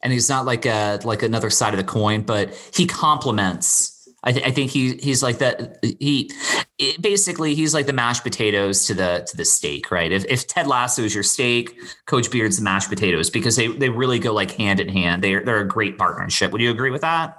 and 0.03 0.11
he's 0.11 0.27
not 0.27 0.45
like 0.45 0.65
a 0.65 0.99
like 1.05 1.23
another 1.23 1.49
side 1.49 1.73
of 1.73 1.77
the 1.77 1.85
coin, 1.85 2.21
but 2.21 2.53
he 2.73 2.85
complements. 2.85 3.93
I, 4.27 4.31
th- 4.33 4.45
I 4.45 4.51
think 4.51 4.71
he 4.71 4.97
he's 4.97 5.23
like 5.23 5.37
that. 5.37 5.79
He 5.81 6.29
it, 6.77 7.01
basically 7.01 7.55
he's 7.55 7.73
like 7.73 7.85
the 7.85 7.93
mashed 7.93 8.23
potatoes 8.23 8.85
to 8.87 8.93
the 8.93 9.25
to 9.25 9.37
the 9.37 9.45
steak, 9.45 9.89
right? 9.89 10.11
If 10.11 10.25
if 10.25 10.45
Ted 10.47 10.67
Lasso 10.67 11.03
is 11.03 11.13
your 11.13 11.23
steak, 11.23 11.79
Coach 12.07 12.29
Beard's 12.29 12.57
the 12.57 12.63
mashed 12.63 12.89
potatoes 12.89 13.29
because 13.29 13.55
they 13.55 13.67
they 13.67 13.87
really 13.87 14.19
go 14.19 14.33
like 14.33 14.51
hand 14.51 14.81
in 14.81 14.89
hand. 14.89 15.23
They're 15.23 15.45
they're 15.45 15.61
a 15.61 15.67
great 15.67 15.97
partnership. 15.97 16.51
Would 16.51 16.59
you 16.59 16.71
agree 16.71 16.91
with 16.91 17.01
that? 17.01 17.37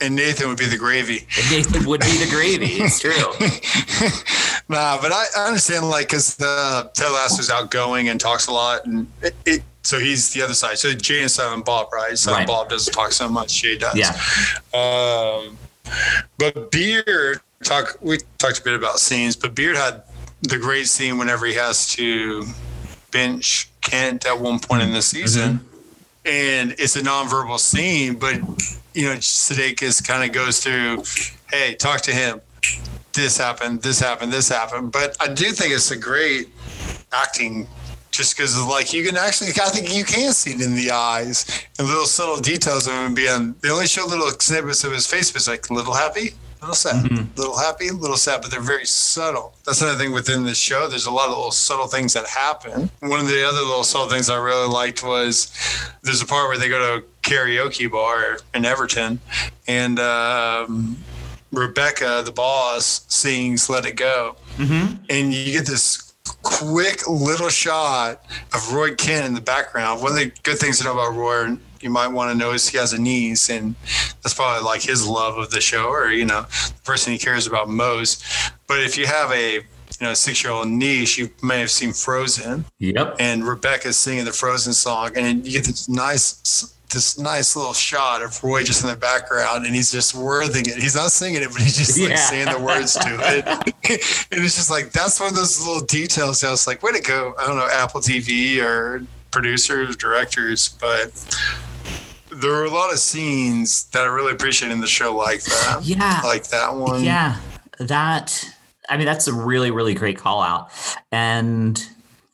And 0.00 0.16
Nathan 0.16 0.48
would 0.48 0.58
be 0.58 0.66
the 0.66 0.76
gravy. 0.76 1.26
Nathan 1.50 1.86
would 1.86 2.00
be 2.00 2.16
the 2.18 2.28
gravy. 2.28 2.66
It's 2.82 2.98
true. 2.98 3.12
Nah, 4.68 5.00
but 5.00 5.12
I, 5.12 5.26
I 5.36 5.46
understand 5.46 5.88
like 5.88 6.08
because 6.08 6.34
the 6.36 6.90
Ted 6.92 7.12
Lasso's 7.12 7.50
outgoing 7.50 8.08
and 8.08 8.18
talks 8.18 8.48
a 8.48 8.52
lot, 8.52 8.84
and 8.84 9.06
it, 9.22 9.34
it 9.44 9.62
so 9.84 10.00
he's 10.00 10.32
the 10.32 10.42
other 10.42 10.54
side. 10.54 10.76
So 10.78 10.92
Jay 10.92 11.20
and 11.20 11.30
Silent 11.30 11.64
Bob, 11.64 11.92
right? 11.92 12.18
Silent 12.18 12.40
Right. 12.40 12.46
Bob 12.48 12.68
doesn't 12.68 12.92
talk 12.92 13.12
so 13.12 13.28
much. 13.28 13.62
Jay 13.62 13.78
does. 13.78 13.94
Yeah. 13.94 14.10
Um, 14.76 15.56
but 16.38 16.70
Beard 16.70 17.40
talk. 17.62 17.98
We 18.00 18.18
talked 18.38 18.60
a 18.60 18.62
bit 18.62 18.74
about 18.74 18.98
scenes, 18.98 19.36
but 19.36 19.54
Beard 19.54 19.76
had 19.76 20.02
the 20.42 20.58
great 20.58 20.86
scene 20.86 21.18
whenever 21.18 21.46
he 21.46 21.54
has 21.54 21.88
to 21.94 22.44
bench 23.10 23.68
Kent 23.80 24.26
at 24.26 24.38
one 24.38 24.58
point 24.58 24.82
in 24.82 24.90
the 24.90 24.98
mm-hmm. 24.98 25.00
season, 25.00 25.60
and 26.24 26.74
it's 26.78 26.96
a 26.96 27.02
nonverbal 27.02 27.58
scene. 27.58 28.14
But 28.14 28.36
you 28.94 29.04
know, 29.04 29.16
Sudeikis 29.16 30.06
kind 30.06 30.24
of 30.24 30.32
goes 30.32 30.60
through, 30.60 31.04
"Hey, 31.50 31.74
talk 31.74 32.00
to 32.02 32.12
him. 32.12 32.40
This 33.12 33.38
happened. 33.38 33.82
This 33.82 34.00
happened. 34.00 34.32
This 34.32 34.48
happened." 34.48 34.92
But 34.92 35.16
I 35.20 35.28
do 35.28 35.52
think 35.52 35.72
it's 35.72 35.90
a 35.90 35.96
great 35.96 36.48
acting. 37.12 37.68
Just 38.16 38.34
because, 38.34 38.58
like, 38.66 38.94
you 38.94 39.04
can 39.04 39.16
actually, 39.16 39.50
I 39.50 39.68
think 39.68 39.94
you 39.94 40.02
can 40.02 40.32
see 40.32 40.52
it 40.52 40.60
in 40.62 40.74
the 40.74 40.90
eyes 40.90 41.44
and 41.78 41.86
little 41.86 42.06
subtle 42.06 42.38
details 42.40 42.86
of 42.86 42.94
him 42.94 43.12
being. 43.14 43.54
They 43.60 43.68
only 43.70 43.86
show 43.86 44.06
little 44.06 44.30
snippets 44.30 44.84
of 44.84 44.92
his 44.92 45.06
face, 45.06 45.30
but 45.30 45.36
it's 45.40 45.48
like 45.48 45.68
a 45.68 45.74
little 45.74 45.92
happy, 45.92 46.30
little 46.62 46.74
sad, 46.74 47.36
little 47.36 47.58
happy, 47.58 47.90
little 47.90 48.16
sad, 48.16 48.40
but 48.40 48.50
they're 48.50 48.60
very 48.62 48.86
subtle. 48.86 49.54
That's 49.66 49.82
another 49.82 49.98
thing 49.98 50.12
within 50.12 50.44
this 50.44 50.56
show. 50.56 50.88
There's 50.88 51.04
a 51.04 51.10
lot 51.10 51.26
of 51.28 51.36
little 51.36 51.50
subtle 51.50 51.88
things 51.88 52.14
that 52.14 52.26
happen. 52.26 52.88
One 53.00 53.20
of 53.20 53.28
the 53.28 53.46
other 53.46 53.60
little 53.60 53.84
subtle 53.84 54.08
things 54.08 54.30
I 54.30 54.36
really 54.36 54.66
liked 54.68 55.02
was 55.04 55.52
there's 56.02 56.22
a 56.22 56.26
part 56.26 56.48
where 56.48 56.56
they 56.56 56.70
go 56.70 56.78
to 56.78 57.04
a 57.04 57.28
karaoke 57.28 57.90
bar 57.90 58.38
in 58.54 58.64
Everton, 58.64 59.20
and 59.68 59.98
um, 59.98 60.96
Rebecca, 61.52 62.22
the 62.24 62.32
boss, 62.32 63.04
sings 63.08 63.68
"Let 63.68 63.84
It 63.84 63.96
Go," 63.96 64.36
and 65.10 65.34
you 65.34 65.52
get 65.52 65.66
this 65.66 66.05
quick 66.50 67.08
little 67.08 67.48
shot 67.48 68.24
of 68.54 68.72
Roy 68.72 68.94
Kent 68.94 69.26
in 69.26 69.34
the 69.34 69.40
background. 69.40 70.00
One 70.02 70.12
of 70.12 70.18
the 70.18 70.32
good 70.42 70.58
things 70.58 70.78
to 70.78 70.84
know 70.84 70.92
about 70.92 71.14
Roy, 71.14 71.56
you 71.80 71.90
might 71.90 72.08
want 72.08 72.30
to 72.30 72.38
know, 72.38 72.52
is 72.52 72.68
he 72.68 72.78
has 72.78 72.92
a 72.92 73.00
niece, 73.00 73.50
and 73.50 73.74
that's 74.22 74.34
probably 74.34 74.64
like 74.64 74.82
his 74.82 75.06
love 75.06 75.36
of 75.38 75.50
the 75.50 75.60
show, 75.60 75.86
or 75.88 76.10
you 76.10 76.24
know, 76.24 76.42
the 76.42 76.80
person 76.84 77.12
he 77.12 77.18
cares 77.18 77.46
about 77.46 77.68
most. 77.68 78.24
But 78.66 78.80
if 78.80 78.96
you 78.96 79.06
have 79.06 79.30
a 79.32 79.54
you 79.54 79.62
know 80.00 80.14
six 80.14 80.42
year 80.44 80.52
old 80.52 80.68
niece, 80.68 81.18
you 81.18 81.30
may 81.42 81.60
have 81.60 81.70
seen 81.70 81.92
Frozen, 81.92 82.64
Yep. 82.78 83.16
and 83.18 83.44
Rebecca's 83.46 83.96
singing 83.98 84.24
the 84.24 84.32
Frozen 84.32 84.72
song, 84.72 85.10
and 85.16 85.44
you 85.44 85.52
get 85.52 85.64
this 85.64 85.88
nice. 85.88 86.72
This 86.92 87.18
nice 87.18 87.56
little 87.56 87.72
shot 87.72 88.22
of 88.22 88.42
Roy 88.44 88.62
just 88.62 88.84
in 88.84 88.88
the 88.90 88.96
background, 88.96 89.66
and 89.66 89.74
he's 89.74 89.90
just 89.90 90.14
worthing 90.14 90.66
it. 90.66 90.76
He's 90.76 90.94
not 90.94 91.10
singing 91.10 91.42
it, 91.42 91.48
but 91.52 91.60
he's 91.60 91.76
just 91.76 91.98
like 91.98 92.10
Yeah. 92.10 92.16
saying 92.16 92.52
the 92.52 92.60
words 92.64 92.94
to 92.94 93.00
it. 93.08 93.46
and 94.30 94.44
it's 94.44 94.54
just 94.56 94.70
like 94.70 94.92
that's 94.92 95.18
one 95.18 95.30
of 95.30 95.34
those 95.34 95.58
little 95.66 95.84
details. 95.84 96.44
I 96.44 96.50
was 96.50 96.66
like, 96.66 96.82
way 96.82 96.92
to 96.92 97.00
go! 97.00 97.34
I 97.38 97.46
don't 97.46 97.56
know 97.56 97.68
Apple 97.70 98.00
TV 98.00 98.62
or 98.62 99.02
producers, 99.32 99.96
directors, 99.96 100.68
but 100.80 101.10
there 102.30 102.52
were 102.52 102.64
a 102.66 102.70
lot 102.70 102.92
of 102.92 102.98
scenes 103.00 103.84
that 103.90 104.02
I 104.04 104.06
really 104.06 104.32
appreciate 104.32 104.70
in 104.70 104.80
the 104.80 104.86
show, 104.86 105.14
like 105.14 105.42
that. 105.42 105.80
Yeah. 105.82 106.20
like 106.24 106.46
that 106.48 106.74
one. 106.74 107.02
Yeah, 107.02 107.36
that. 107.78 108.48
I 108.88 108.96
mean, 108.96 109.06
that's 109.06 109.26
a 109.26 109.32
really, 109.32 109.72
really 109.72 109.94
great 109.94 110.16
call 110.18 110.40
out. 110.40 110.70
And 111.10 111.84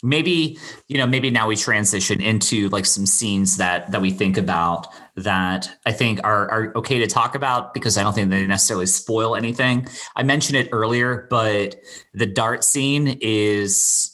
maybe, 0.03 0.59
you 0.89 0.99
know, 0.99 1.07
maybe 1.07 1.31
now 1.31 1.47
we 1.47 1.57
transition 1.57 2.21
into 2.21 2.69
like 2.71 2.85
some 2.85 3.07
scenes 3.07 3.57
that 3.57 3.91
that 3.93 4.01
we 4.01 4.11
think 4.11 4.37
about 4.37 4.89
that 5.17 5.71
I 5.87 5.93
think 5.93 6.21
are 6.25 6.51
are 6.51 6.73
okay 6.77 6.99
to 6.99 7.07
talk 7.07 7.35
about 7.35 7.73
because 7.73 7.97
I 7.97 8.03
don't 8.03 8.13
think 8.13 8.31
they 8.31 8.47
necessarily 8.47 8.87
spoil 8.87 9.37
anything. 9.37 9.87
I 10.17 10.23
mentioned 10.23 10.57
it 10.57 10.69
earlier, 10.73 11.27
but 11.31 11.77
the 12.15 12.27
dart 12.27 12.65
scene 12.65 13.19
is 13.21 14.09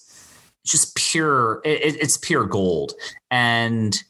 just 0.65 0.95
pure. 0.97 1.63
It, 1.65 1.97
it's 2.01 2.19
pure 2.19 2.45
gold, 2.45 2.93
and 3.31 4.01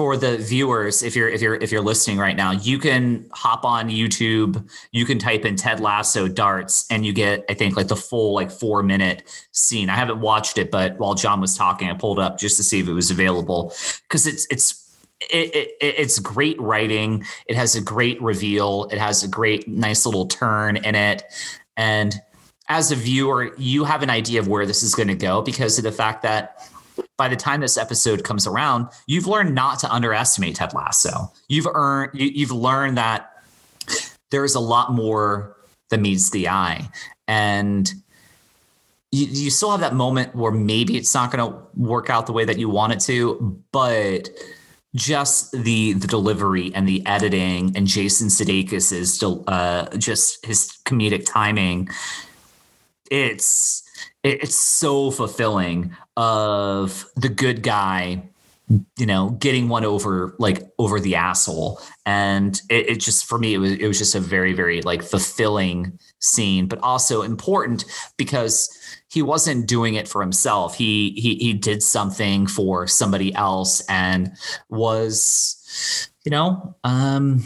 for 0.00 0.16
the 0.16 0.38
viewers 0.38 1.02
if 1.02 1.14
you're 1.14 1.28
if 1.28 1.42
you're 1.42 1.56
if 1.56 1.70
you're 1.70 1.82
listening 1.82 2.16
right 2.16 2.34
now 2.34 2.52
you 2.52 2.78
can 2.78 3.28
hop 3.34 3.66
on 3.66 3.90
youtube 3.90 4.66
you 4.92 5.04
can 5.04 5.18
type 5.18 5.44
in 5.44 5.56
ted 5.56 5.78
lasso 5.78 6.26
darts 6.26 6.86
and 6.90 7.04
you 7.04 7.12
get 7.12 7.44
i 7.50 7.52
think 7.52 7.76
like 7.76 7.88
the 7.88 7.94
full 7.94 8.32
like 8.32 8.50
four 8.50 8.82
minute 8.82 9.22
scene. 9.52 9.90
I 9.90 9.96
haven't 9.96 10.22
watched 10.22 10.56
it 10.56 10.70
but 10.70 10.98
while 10.98 11.12
john 11.12 11.38
was 11.38 11.54
talking 11.54 11.90
i 11.90 11.92
pulled 11.92 12.18
up 12.18 12.38
just 12.38 12.56
to 12.56 12.62
see 12.62 12.80
if 12.80 12.88
it 12.88 12.94
was 12.94 13.10
available. 13.10 13.74
Because 14.08 14.26
it's 14.26 14.46
it's 14.50 14.96
it, 15.20 15.54
it, 15.54 15.76
it's 15.82 16.18
great 16.18 16.58
writing. 16.58 17.26
It 17.46 17.56
has 17.56 17.74
a 17.74 17.82
great 17.82 18.22
reveal. 18.22 18.88
It 18.90 18.96
has 18.96 19.22
a 19.22 19.28
great 19.28 19.68
nice 19.68 20.06
little 20.06 20.24
turn 20.24 20.78
in 20.78 20.94
it. 20.94 21.24
And 21.76 22.18
as 22.70 22.90
a 22.90 22.96
viewer 22.96 23.54
you 23.58 23.84
have 23.84 24.02
an 24.02 24.08
idea 24.08 24.40
of 24.40 24.48
where 24.48 24.64
this 24.64 24.82
is 24.82 24.94
going 24.94 25.08
to 25.08 25.14
go 25.14 25.42
because 25.42 25.76
of 25.76 25.84
the 25.84 25.92
fact 25.92 26.22
that 26.22 26.70
by 27.16 27.28
the 27.28 27.36
time 27.36 27.60
this 27.60 27.76
episode 27.76 28.24
comes 28.24 28.46
around, 28.46 28.88
you've 29.06 29.26
learned 29.26 29.54
not 29.54 29.78
to 29.80 29.92
underestimate 29.92 30.56
Ted 30.56 30.72
Lasso. 30.74 31.32
You've 31.48 31.66
earned 31.72 32.10
you, 32.18 32.26
you've 32.32 32.52
learned 32.52 32.96
that 32.96 33.30
there's 34.30 34.54
a 34.54 34.60
lot 34.60 34.92
more 34.92 35.56
than 35.90 36.02
meets 36.02 36.30
the 36.30 36.48
eye, 36.48 36.88
and 37.28 37.92
you, 39.12 39.26
you 39.26 39.50
still 39.50 39.70
have 39.72 39.80
that 39.80 39.94
moment 39.94 40.34
where 40.34 40.52
maybe 40.52 40.96
it's 40.96 41.12
not 41.14 41.32
going 41.32 41.50
to 41.50 41.58
work 41.76 42.10
out 42.10 42.26
the 42.26 42.32
way 42.32 42.44
that 42.44 42.58
you 42.58 42.68
want 42.68 42.92
it 42.92 43.00
to, 43.00 43.60
but 43.72 44.30
just 44.94 45.52
the 45.52 45.92
the 45.94 46.06
delivery 46.06 46.72
and 46.74 46.88
the 46.88 47.04
editing 47.06 47.76
and 47.76 47.86
Jason 47.86 48.28
Sudeikis' 48.28 49.20
del- 49.20 49.44
uh, 49.46 49.86
just 49.96 50.44
his 50.44 50.72
comedic 50.84 51.24
timing, 51.26 51.88
it's 53.10 53.82
it- 53.82 53.89
it's 54.22 54.54
so 54.54 55.10
fulfilling 55.10 55.96
of 56.16 57.06
the 57.16 57.28
good 57.28 57.62
guy 57.62 58.22
you 58.96 59.06
know, 59.06 59.30
getting 59.30 59.68
one 59.68 59.84
over 59.84 60.34
like 60.38 60.62
over 60.78 61.00
the 61.00 61.16
asshole. 61.16 61.80
And 62.06 62.60
it, 62.70 62.90
it, 62.90 63.00
just 63.00 63.26
for 63.26 63.38
me, 63.38 63.54
it 63.54 63.58
was 63.58 63.72
it 63.72 63.86
was 63.86 63.98
just 63.98 64.14
a 64.14 64.20
very, 64.20 64.52
very 64.52 64.80
like 64.82 65.02
fulfilling 65.02 65.98
scene, 66.20 66.66
but 66.66 66.78
also 66.80 67.22
important 67.22 67.84
because 68.16 68.70
he 69.08 69.22
wasn't 69.22 69.66
doing 69.66 69.94
it 69.94 70.06
for 70.06 70.20
himself. 70.20 70.76
He 70.76 71.10
he 71.16 71.34
he 71.36 71.52
did 71.52 71.82
something 71.82 72.46
for 72.46 72.86
somebody 72.86 73.34
else 73.34 73.80
and 73.88 74.32
was, 74.68 76.08
you 76.24 76.30
know, 76.30 76.76
um 76.84 77.44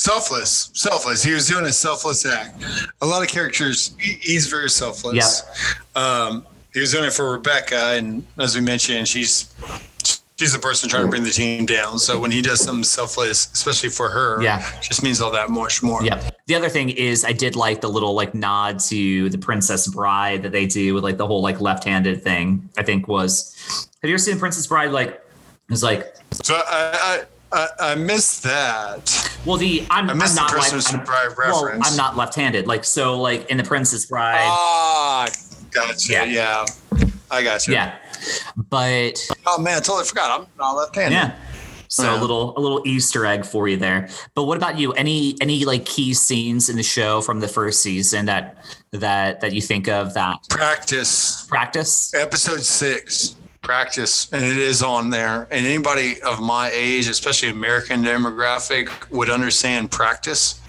selfless 0.00 0.70
selfless 0.72 1.22
he 1.22 1.32
was 1.32 1.46
doing 1.46 1.66
a 1.66 1.72
selfless 1.72 2.24
act 2.24 2.64
a 3.02 3.06
lot 3.06 3.22
of 3.22 3.28
characters 3.28 3.94
he's 3.98 4.46
very 4.46 4.70
selfless 4.70 5.42
yeah. 5.94 6.00
um 6.00 6.46
he 6.72 6.80
was 6.80 6.92
doing 6.92 7.04
it 7.04 7.12
for 7.12 7.32
rebecca 7.32 7.92
and 7.96 8.24
as 8.38 8.54
we 8.54 8.62
mentioned 8.62 9.06
she's 9.06 9.54
she's 10.40 10.54
the 10.54 10.58
person 10.58 10.88
trying 10.88 11.02
to 11.02 11.08
bring 11.08 11.22
the 11.22 11.30
team 11.30 11.66
down. 11.66 11.98
So 11.98 12.18
when 12.18 12.30
he 12.30 12.40
does 12.40 12.62
something 12.62 12.82
selfless, 12.82 13.52
especially 13.52 13.90
for 13.90 14.08
her, 14.08 14.42
yeah, 14.42 14.80
just 14.80 15.02
means 15.02 15.20
all 15.20 15.30
that 15.32 15.50
much 15.50 15.82
more. 15.82 16.02
Yeah. 16.02 16.30
The 16.46 16.54
other 16.54 16.70
thing 16.70 16.88
is 16.88 17.24
I 17.24 17.32
did 17.32 17.56
like 17.56 17.82
the 17.82 17.88
little 17.88 18.14
like 18.14 18.34
nod 18.34 18.80
to 18.88 19.28
the 19.28 19.36
Princess 19.38 19.86
Bride 19.86 20.42
that 20.42 20.52
they 20.52 20.66
do 20.66 20.94
with 20.94 21.04
like 21.04 21.18
the 21.18 21.26
whole 21.26 21.42
like 21.42 21.60
left-handed 21.60 22.24
thing. 22.24 22.68
I 22.78 22.82
think 22.82 23.06
was. 23.06 23.88
Have 24.02 24.08
you 24.08 24.14
ever 24.14 24.18
seen 24.18 24.38
Princess 24.38 24.66
Bride? 24.66 24.90
Like, 24.92 25.22
it's 25.68 25.82
like. 25.82 26.16
So 26.32 26.54
I. 26.54 26.60
I 27.02 27.24
I, 27.52 27.68
I 27.80 27.94
missed 27.94 28.42
that. 28.44 29.38
Well, 29.44 29.56
the 29.56 29.86
I'm, 29.90 30.10
I 30.10 30.14
missed 30.14 30.38
I'm 30.38 30.46
not 30.46 30.50
the 30.50 30.58
Princess 30.58 30.92
like, 30.92 31.04
Bride 31.04 31.34
reference. 31.36 31.62
Well, 31.62 31.80
I'm 31.82 31.96
not 31.96 32.16
left-handed. 32.16 32.66
Like 32.66 32.84
so, 32.84 33.20
like 33.20 33.50
in 33.50 33.56
the 33.56 33.64
Princess 33.64 34.06
Bride. 34.06 34.38
Ah, 34.40 35.28
gotcha. 35.70 36.12
Yeah, 36.12 36.24
yeah. 36.24 36.66
I 37.30 37.42
got 37.42 37.66
you. 37.66 37.74
Yeah. 37.74 37.96
But 38.56 39.26
oh 39.46 39.58
man, 39.58 39.78
I 39.78 39.80
totally 39.80 40.04
forgot. 40.04 40.40
I'm 40.40 40.46
not 40.58 40.72
left-handed. 40.72 41.14
Yeah. 41.14 41.36
So 41.88 42.04
yeah. 42.04 42.18
a 42.18 42.20
little 42.20 42.56
a 42.56 42.60
little 42.60 42.86
Easter 42.86 43.26
egg 43.26 43.44
for 43.44 43.66
you 43.66 43.76
there. 43.76 44.08
But 44.34 44.44
what 44.44 44.56
about 44.56 44.78
you? 44.78 44.92
Any 44.92 45.36
any 45.40 45.64
like 45.64 45.84
key 45.84 46.14
scenes 46.14 46.68
in 46.68 46.76
the 46.76 46.84
show 46.84 47.20
from 47.20 47.40
the 47.40 47.48
first 47.48 47.82
season 47.82 48.26
that 48.26 48.64
that 48.92 49.40
that 49.40 49.52
you 49.52 49.60
think 49.60 49.88
of 49.88 50.14
that 50.14 50.38
practice 50.48 51.44
practice 51.48 52.14
episode 52.14 52.60
six 52.60 53.34
practice 53.62 54.32
and 54.32 54.44
it 54.44 54.56
is 54.56 54.82
on 54.82 55.10
there. 55.10 55.46
And 55.50 55.66
anybody 55.66 56.20
of 56.22 56.40
my 56.40 56.70
age 56.72 57.08
especially 57.08 57.50
american 57.50 58.02
demographic 58.02 58.90
would 59.10 59.30
understand 59.30 59.90
practice. 59.90 60.60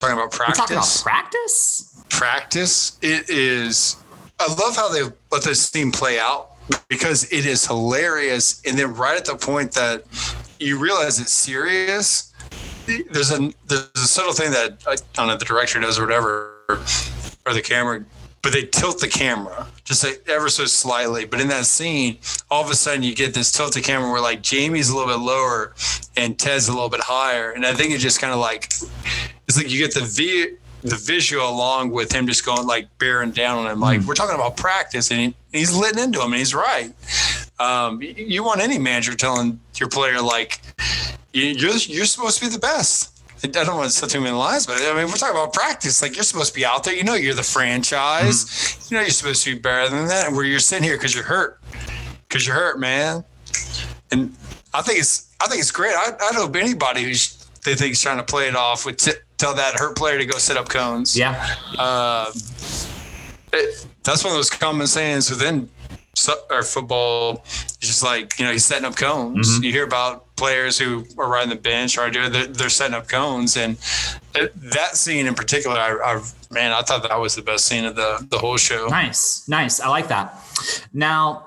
Talking 0.00 0.16
about 0.16 0.30
practice 0.32 0.58
We're 0.58 0.62
talking 0.62 0.76
about 0.76 1.00
practice? 1.02 2.04
practice? 2.08 2.98
It 3.02 3.28
is 3.30 3.96
i 4.40 4.46
love 4.54 4.76
how 4.76 4.88
they 4.88 5.02
let 5.32 5.42
this 5.42 5.68
theme 5.70 5.90
play 5.90 6.18
out 6.20 6.52
because 6.88 7.24
it 7.32 7.46
is 7.46 7.66
hilarious. 7.66 8.62
And 8.66 8.78
then 8.78 8.94
right 8.94 9.16
at 9.16 9.24
the 9.24 9.34
point 9.36 9.72
that 9.72 10.04
you 10.60 10.78
realize 10.78 11.18
it's 11.20 11.32
serious, 11.32 12.32
there's 13.10 13.30
a 13.30 13.52
there's 13.66 13.90
a 13.94 14.06
subtle 14.06 14.32
thing 14.32 14.50
that 14.52 14.86
uh, 14.86 14.90
I 14.92 14.96
don't 15.14 15.28
know 15.28 15.36
the 15.36 15.44
director 15.44 15.80
does 15.80 15.98
or 15.98 16.02
whatever, 16.06 16.54
or 17.46 17.54
the 17.54 17.62
camera, 17.62 18.04
but 18.42 18.52
they 18.52 18.64
tilt 18.64 19.00
the 19.00 19.08
camera 19.08 19.66
just 19.84 20.04
like 20.04 20.22
ever 20.28 20.48
so 20.48 20.64
slightly. 20.64 21.24
But 21.24 21.40
in 21.40 21.48
that 21.48 21.66
scene, 21.66 22.18
all 22.50 22.62
of 22.62 22.70
a 22.70 22.74
sudden 22.74 23.02
you 23.02 23.14
get 23.14 23.34
this 23.34 23.50
tilted 23.50 23.84
camera 23.84 24.10
where 24.10 24.20
like 24.20 24.42
Jamie's 24.42 24.90
a 24.90 24.96
little 24.96 25.12
bit 25.12 25.22
lower 25.22 25.74
and 26.16 26.38
Ted's 26.38 26.68
a 26.68 26.72
little 26.72 26.90
bit 26.90 27.00
higher, 27.00 27.50
and 27.52 27.64
I 27.64 27.74
think 27.74 27.92
it 27.92 27.98
just 27.98 28.20
kind 28.20 28.32
of 28.32 28.38
like 28.38 28.72
it's 29.46 29.56
like 29.56 29.70
you 29.70 29.78
get 29.78 29.94
the 29.94 30.04
v 30.04 30.56
the 30.82 30.96
visual 30.96 31.48
along 31.48 31.90
with 31.90 32.12
him 32.12 32.26
just 32.26 32.44
going 32.44 32.66
like 32.66 32.86
bearing 32.98 33.32
down 33.32 33.58
on 33.58 33.70
him. 33.70 33.80
Like 33.80 34.00
mm. 34.00 34.06
we're 34.06 34.14
talking 34.14 34.34
about 34.34 34.56
practice, 34.56 35.10
and 35.10 35.20
he, 35.20 35.34
he's 35.52 35.74
letting 35.74 36.02
into 36.02 36.20
him, 36.20 36.32
and 36.32 36.38
he's 36.38 36.54
right. 36.54 36.92
Um, 37.58 38.00
you 38.00 38.44
want 38.44 38.60
any 38.60 38.78
manager 38.78 39.14
telling 39.14 39.58
your 39.76 39.88
player 39.88 40.20
like 40.20 40.60
you're 41.32 41.74
you're 41.76 42.06
supposed 42.06 42.38
to 42.38 42.46
be 42.46 42.52
the 42.52 42.58
best. 42.60 43.17
I 43.44 43.48
don't 43.48 43.76
want 43.76 43.90
to 43.90 43.96
say 43.96 44.06
too 44.06 44.20
many 44.20 44.34
lies, 44.36 44.66
but 44.66 44.76
I 44.80 44.94
mean, 44.94 45.06
we're 45.06 45.16
talking 45.16 45.36
about 45.36 45.52
practice. 45.52 46.02
Like 46.02 46.16
you're 46.16 46.24
supposed 46.24 46.52
to 46.52 46.58
be 46.58 46.64
out 46.64 46.84
there. 46.84 46.94
You 46.94 47.04
know, 47.04 47.14
you're 47.14 47.34
the 47.34 47.42
franchise. 47.42 48.44
Mm. 48.44 48.90
You 48.90 48.96
know, 48.96 49.00
you're 49.02 49.10
supposed 49.10 49.44
to 49.44 49.54
be 49.54 49.60
better 49.60 49.88
than 49.94 50.08
that. 50.08 50.26
And 50.26 50.36
where 50.36 50.44
you're 50.44 50.58
sitting 50.58 50.84
here 50.84 50.96
because 50.96 51.14
you're 51.14 51.24
hurt, 51.24 51.60
because 52.28 52.46
you're 52.46 52.56
hurt, 52.56 52.80
man. 52.80 53.24
And 54.10 54.34
I 54.74 54.82
think 54.82 54.98
it's 54.98 55.34
I 55.40 55.46
think 55.46 55.60
it's 55.60 55.70
great. 55.70 55.94
I, 55.94 56.12
I 56.20 56.34
hope 56.34 56.56
anybody 56.56 57.04
who's 57.04 57.38
they 57.64 57.74
think 57.74 57.92
is 57.92 58.00
trying 58.00 58.18
to 58.18 58.24
play 58.24 58.48
it 58.48 58.56
off 58.56 58.86
with 58.86 58.96
t- 58.96 59.12
tell 59.36 59.54
that 59.54 59.74
hurt 59.74 59.96
player 59.96 60.18
to 60.18 60.24
go 60.24 60.38
set 60.38 60.56
up 60.56 60.68
cones. 60.68 61.16
Yeah. 61.16 61.56
Uh, 61.78 62.30
it, 63.52 63.86
that's 64.02 64.24
one 64.24 64.32
of 64.32 64.38
those 64.38 64.50
common 64.50 64.86
sayings 64.86 65.30
within 65.30 65.68
our 66.50 66.62
football. 66.62 67.42
It's 67.44 67.76
just 67.78 68.02
like, 68.02 68.38
you 68.38 68.44
know, 68.44 68.52
he's 68.52 68.64
setting 68.64 68.84
up 68.84 68.96
cones. 68.96 69.48
Mm-hmm. 69.48 69.64
You 69.64 69.72
hear 69.72 69.84
about 69.84 70.26
players 70.38 70.78
who 70.78 71.04
are 71.18 71.28
riding 71.28 71.50
the 71.50 71.56
bench 71.56 71.98
or 71.98 72.10
they're, 72.10 72.46
they're 72.46 72.68
setting 72.68 72.94
up 72.94 73.08
cones. 73.08 73.56
And 73.56 73.76
that 74.32 74.90
scene 74.94 75.26
in 75.26 75.34
particular, 75.34 75.76
I, 75.76 76.14
I, 76.14 76.22
man, 76.50 76.72
I 76.72 76.82
thought 76.82 77.02
that 77.02 77.20
was 77.20 77.34
the 77.34 77.42
best 77.42 77.66
scene 77.66 77.84
of 77.84 77.96
the, 77.96 78.26
the 78.30 78.38
whole 78.38 78.56
show. 78.56 78.86
Nice. 78.86 79.46
Nice. 79.48 79.80
I 79.80 79.88
like 79.88 80.08
that. 80.08 80.34
Now, 80.92 81.46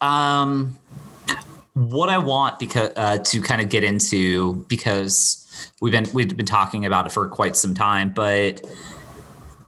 um, 0.00 0.76
what 1.74 2.08
I 2.08 2.18
want 2.18 2.58
because 2.58 2.90
uh, 2.96 3.18
to 3.18 3.40
kind 3.40 3.60
of 3.60 3.68
get 3.68 3.84
into 3.84 4.56
because 4.68 5.46
we've 5.80 5.92
been 5.92 6.06
we've 6.12 6.36
been 6.36 6.46
talking 6.46 6.84
about 6.84 7.06
it 7.06 7.12
for 7.12 7.28
quite 7.28 7.56
some 7.56 7.74
time, 7.74 8.12
but 8.12 8.60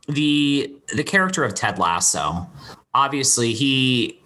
the 0.08 0.74
the 0.94 1.04
character 1.04 1.44
of 1.44 1.54
Ted 1.54 1.78
Lasso, 1.78 2.46
obviously 2.92 3.52
he 3.52 4.20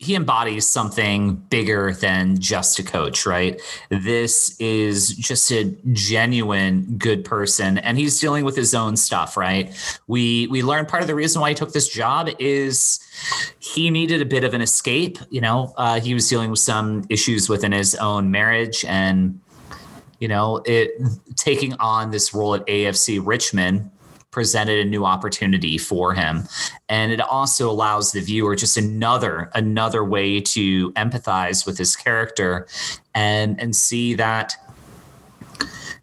he 0.00 0.14
embodies 0.14 0.68
something 0.68 1.34
bigger 1.34 1.92
than 1.92 2.38
just 2.38 2.78
a 2.78 2.82
coach, 2.82 3.26
right? 3.26 3.60
This 3.88 4.56
is 4.58 5.08
just 5.08 5.50
a 5.50 5.64
genuine 5.92 6.96
good 6.98 7.24
person 7.24 7.78
and 7.78 7.98
he's 7.98 8.20
dealing 8.20 8.44
with 8.44 8.56
his 8.56 8.74
own 8.74 8.96
stuff, 8.96 9.36
right? 9.36 9.74
We 10.06 10.46
we 10.48 10.62
learned 10.62 10.88
part 10.88 11.02
of 11.02 11.06
the 11.06 11.14
reason 11.14 11.40
why 11.40 11.50
he 11.50 11.54
took 11.54 11.72
this 11.72 11.88
job 11.88 12.28
is 12.38 13.00
he 13.58 13.90
needed 13.90 14.20
a 14.20 14.26
bit 14.26 14.44
of 14.44 14.54
an 14.54 14.60
escape, 14.60 15.18
you 15.30 15.40
know. 15.40 15.72
Uh, 15.76 16.00
he 16.00 16.14
was 16.14 16.28
dealing 16.28 16.50
with 16.50 16.60
some 16.60 17.04
issues 17.08 17.48
within 17.48 17.72
his 17.72 17.94
own 17.96 18.30
marriage 18.30 18.84
and 18.84 19.40
you 20.18 20.28
know, 20.28 20.62
it 20.64 20.92
taking 21.36 21.74
on 21.74 22.10
this 22.10 22.32
role 22.32 22.54
at 22.54 22.66
AFC 22.66 23.20
Richmond 23.22 23.90
presented 24.36 24.78
a 24.78 24.84
new 24.84 25.06
opportunity 25.06 25.78
for 25.78 26.12
him. 26.12 26.46
And 26.90 27.10
it 27.10 27.22
also 27.22 27.70
allows 27.70 28.12
the 28.12 28.20
viewer 28.20 28.54
just 28.54 28.76
another 28.76 29.50
another 29.54 30.04
way 30.04 30.42
to 30.42 30.92
empathize 30.92 31.64
with 31.64 31.78
his 31.78 31.96
character 31.96 32.68
and 33.14 33.58
and 33.58 33.74
see 33.74 34.12
that 34.12 34.54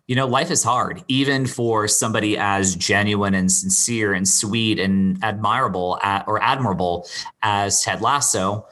you 0.08 0.16
know 0.16 0.26
life 0.26 0.50
is 0.50 0.64
hard 0.64 1.04
even 1.08 1.46
for 1.46 1.88
somebody 1.88 2.36
as 2.36 2.76
genuine 2.76 3.36
and 3.36 3.52
sincere 3.52 4.14
and 4.14 4.28
sweet 4.28 4.80
and 4.80 5.24
admirable 5.24 6.00
at, 6.02 6.28
or 6.28 6.42
admirable 6.42 7.08
as 7.44 7.84
ted 7.84 8.02
lasso. 8.02 8.66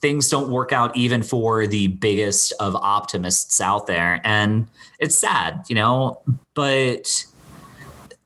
Things 0.00 0.28
don't 0.28 0.48
work 0.48 0.72
out 0.72 0.96
even 0.96 1.24
for 1.24 1.66
the 1.66 1.88
biggest 1.88 2.52
of 2.60 2.76
optimists 2.76 3.60
out 3.60 3.88
there. 3.88 4.20
And 4.22 4.68
it's 5.00 5.18
sad 5.18 5.64
you 5.68 5.74
know 5.74 6.22
but 6.54 7.26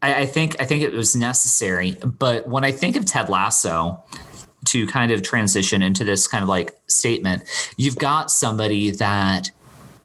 I, 0.02 0.22
I 0.22 0.26
think 0.26 0.60
I 0.60 0.66
think 0.66 0.82
it 0.82 0.92
was 0.92 1.16
necessary. 1.16 1.96
But 2.04 2.46
when 2.48 2.64
I 2.64 2.72
think 2.72 2.96
of 2.96 3.06
Ted 3.06 3.28
Lasso, 3.28 4.02
to 4.66 4.86
kind 4.86 5.10
of 5.10 5.22
transition 5.22 5.82
into 5.82 6.04
this 6.04 6.28
kind 6.28 6.42
of 6.42 6.48
like 6.48 6.72
statement, 6.86 7.42
you've 7.76 7.98
got 7.98 8.30
somebody 8.30 8.90
that 8.92 9.50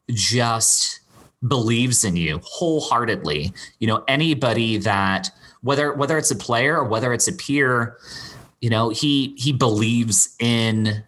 just 0.09 1.01
believes 1.47 2.03
in 2.03 2.15
you 2.15 2.39
wholeheartedly. 2.43 3.53
You 3.79 3.87
know, 3.87 4.03
anybody 4.07 4.77
that 4.77 5.29
whether 5.61 5.93
whether 5.93 6.17
it's 6.17 6.31
a 6.31 6.35
player 6.35 6.77
or 6.77 6.85
whether 6.85 7.13
it's 7.13 7.27
a 7.27 7.33
peer, 7.33 7.97
you 8.61 8.69
know, 8.69 8.89
he 8.89 9.35
he 9.37 9.51
believes 9.51 10.35
in 10.39 11.03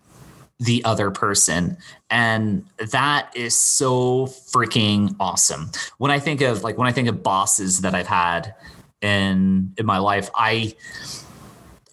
the 0.60 0.84
other 0.84 1.10
person 1.10 1.78
and 2.10 2.66
that 2.92 3.32
is 3.34 3.56
so 3.56 4.26
freaking 4.28 5.16
awesome 5.18 5.72
when 6.00 6.12
i 6.12 6.20
think 6.20 6.42
of 6.42 6.66
like 6.66 6.78
when 6.78 6.86
i 6.86 6.92
think 6.92 7.08
of 7.08 7.24
bosses 7.24 7.80
that 7.80 7.96
i've 7.96 8.08
had 8.08 8.54
in 9.02 9.74
in 9.78 9.86
my 9.86 9.97
life. 9.97 10.30
I 10.36 10.76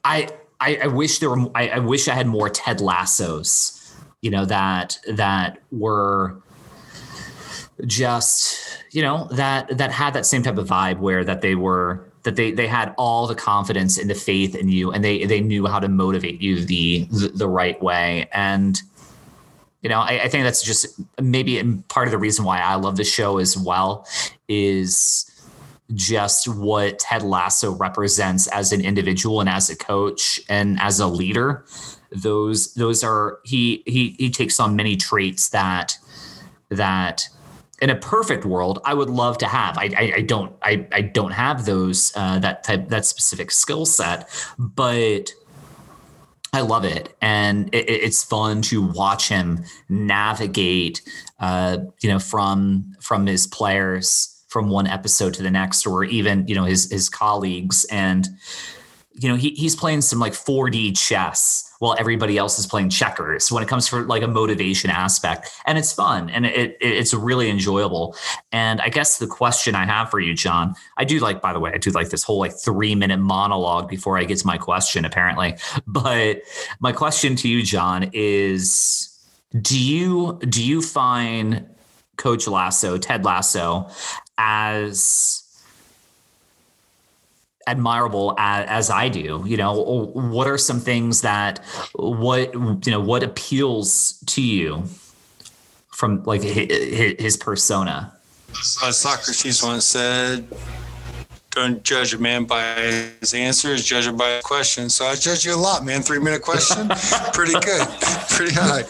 I 0.05 0.29
I, 0.61 0.87
wish 0.87 1.19
there 1.19 1.31
were 1.31 1.51
I, 1.55 1.69
I 1.69 1.79
wish 1.79 2.09
I 2.09 2.15
had 2.15 2.27
more 2.27 2.49
Ted 2.49 2.81
Lassos, 2.81 3.95
you 4.23 4.31
know, 4.31 4.45
that 4.47 4.99
that 5.09 5.59
were 5.71 6.41
just 7.85 8.83
you 8.93 9.03
know 9.03 9.29
that 9.33 9.77
that 9.77 9.93
had 9.93 10.15
that 10.15 10.25
same 10.25 10.43
type 10.43 10.57
of 10.57 10.67
vibe 10.67 10.99
where 10.99 11.25
that 11.25 11.43
they 11.43 11.55
were 11.55 12.07
that 12.23 12.37
they 12.37 12.51
they 12.51 12.67
had 12.67 12.95
all 12.97 13.27
the 13.27 13.35
confidence 13.35 13.99
and 13.99 14.09
the 14.09 14.15
faith 14.15 14.55
in 14.55 14.69
you 14.69 14.93
and 14.93 15.05
they 15.05 15.25
they 15.27 15.41
knew 15.41 15.67
how 15.67 15.79
to 15.79 15.89
motivate 15.89 16.41
you 16.41 16.65
the 16.65 17.07
the, 17.11 17.47
right 17.47 17.81
way 17.83 18.29
and 18.33 18.81
you 19.83 19.91
know 19.91 20.01
I, 20.01 20.23
I, 20.25 20.29
think 20.29 20.45
that's 20.45 20.63
just 20.63 20.87
maybe 21.21 21.63
part 21.89 22.09
of 22.09 22.13
the 22.13 22.19
reason 22.19 22.45
why 22.45 22.61
i 22.61 22.75
love 22.75 22.97
the 22.97 23.05
show 23.05 23.39
as 23.39 23.57
well 23.57 24.09
is 24.49 25.31
just 25.95 26.49
what 26.49 26.99
Ted 26.99 27.23
Lasso 27.23 27.73
represents 27.73 28.47
as 28.49 28.73
an 28.73 28.81
individual 28.81 29.41
and 29.41 29.49
as 29.49 29.71
a 29.71 29.77
coach 29.77 30.41
and 30.49 30.79
as 30.81 31.01
a 31.01 31.07
leader. 31.07 31.65
Those 32.11 32.75
those 32.75 33.05
are 33.05 33.41
he 33.45 33.83
he 33.87 34.17
he 34.19 34.31
takes 34.31 34.59
on 34.59 34.77
many 34.77 34.97
traits 34.97 35.51
that 35.51 35.99
that 36.69 37.29
in 37.81 37.91
a 37.91 37.97
perfect 37.97 38.45
world 38.45 38.81
I 38.85 38.95
would 38.95 39.11
love 39.11 39.39
to 39.39 39.47
have. 39.47 39.77
I 39.79 39.91
I, 39.97 40.13
I 40.17 40.21
don't 40.23 40.55
I 40.63 40.87
I 40.93 41.03
don't 41.03 41.33
have 41.33 41.67
those 41.67 42.13
uh, 42.17 42.39
that 42.41 42.65
type 42.65 42.89
that 42.89 43.05
specific 43.05 43.51
skill 43.51 43.87
set, 43.87 44.29
but 44.59 45.33
I 46.53 46.61
love 46.63 46.85
it, 46.85 47.15
and 47.21 47.69
it, 47.75 47.91
it's 47.91 48.25
fun 48.25 48.63
to 48.63 48.81
watch 48.81 49.29
him 49.29 49.65
navigate, 49.91 51.03
uh, 51.39 51.79
you 52.01 52.09
know, 52.09 52.19
from 52.19 52.95
from 53.01 53.27
his 53.27 53.47
players 53.47 54.36
from 54.49 54.71
one 54.71 54.87
episode 54.87 55.35
to 55.35 55.43
the 55.43 55.51
next, 55.51 55.87
or 55.87 56.05
even 56.05 56.47
you 56.47 56.55
know 56.55 56.65
his 56.65 56.91
his 56.91 57.09
colleagues, 57.09 57.85
and 57.91 58.29
you 59.15 59.29
know 59.29 59.37
he, 59.37 59.51
he's 59.51 59.75
playing 59.75 60.01
some 60.01 60.19
like 60.19 60.33
4D 60.33 60.97
chess 60.97 61.67
while 61.79 61.95
everybody 61.99 62.39
else 62.39 62.59
is 62.59 62.67
playing 62.67 62.89
checkers 62.89 63.53
when 63.53 63.63
it 63.63 63.69
comes 63.69 63.87
for 63.87 64.03
like 64.03 64.23
a 64.23 64.29
motivation 64.29 64.91
aspect. 64.91 65.51
And 65.67 65.77
it's 65.79 65.93
fun 65.93 66.31
and 66.31 66.47
it, 66.47 66.71
it, 66.71 66.77
it's 66.81 67.13
really 67.13 67.51
enjoyable. 67.51 68.17
And 68.53 68.81
i 68.81 68.89
guess 68.89 69.19
the 69.19 69.27
question 69.27 69.75
i 69.75 69.85
have 69.85 70.11
for 70.11 70.21
you 70.21 70.35
john 70.35 70.75
i 70.97 71.05
do 71.05 71.19
like 71.19 71.41
by 71.41 71.53
the 71.53 71.61
way 71.61 71.73
i 71.73 71.79
do 71.79 71.91
like 71.91 72.11
this 72.11 72.23
whole 72.23 72.39
like 72.39 72.53
three 72.53 72.95
minute 72.95 73.19
monologue 73.19 73.89
before 73.89 74.19
i 74.19 74.25
get 74.25 74.39
to 74.39 74.47
my 74.47 74.59
question 74.59 75.05
apparently. 75.05 75.57
But 75.87 76.43
my 76.81 76.93
question 76.93 77.37
to 77.37 77.49
you 77.49 77.63
john 77.63 78.11
is 78.13 79.09
do 79.61 79.79
you 79.79 80.39
do 80.49 80.63
you 80.63 80.83
find 80.83 81.67
coach 82.17 82.47
lasso 82.47 82.99
ted 82.99 83.25
lasso 83.25 83.89
as 84.39 85.43
admirable 87.67 88.35
as, 88.39 88.67
as, 88.69 88.91
I 88.91 89.09
do. 89.09 89.43
You 89.47 89.57
know, 89.57 90.11
what 90.15 90.47
are 90.47 90.59
some 90.59 90.81
things 90.81 91.23
that 91.23 91.59
what 91.95 92.55
you 92.55 92.93
know 92.93 93.01
what 93.01 93.23
appeals 93.23 94.23
to 94.27 94.43
you 94.43 94.85
from 95.89 96.23
like 96.25 96.43
his, 96.43 97.17
his 97.19 97.37
persona? 97.37 98.13
Uh, 98.83 98.93
Socrates 98.93 99.63
once 99.63 99.85
said, 99.85 100.47
"Don't 101.51 101.83
judge 101.83 102.15
a 102.15 102.19
man 102.19 102.45
by 102.45 102.63
his 103.21 103.35
answers, 103.35 103.85
judge 103.85 104.07
him 104.07 104.17
by 104.17 104.37
his 104.37 104.45
questions." 104.45 104.95
So 104.95 105.07
I 105.07 105.15
judge 105.17 105.45
you 105.45 105.55
a 105.55 105.57
lot, 105.57 105.85
man. 105.85 106.03
Three 106.03 106.21
minute 106.21 106.43
question, 106.43 106.89
pretty 107.33 107.59
good, 107.61 107.87
pretty 108.29 108.55
high. 108.55 108.85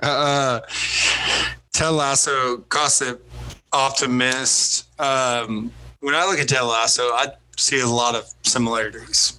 uh, 0.00 0.60
Ted 1.72 1.90
Lasso, 1.90 2.58
gossip, 2.68 3.24
optimist. 3.74 4.88
Um, 5.00 5.72
when 6.00 6.14
I 6.14 6.24
look 6.24 6.38
at 6.38 6.48
Ted 6.48 6.62
Lasso, 6.62 7.08
I 7.08 7.32
see 7.56 7.80
a 7.80 7.86
lot 7.86 8.14
of 8.14 8.32
similarities. 8.42 9.38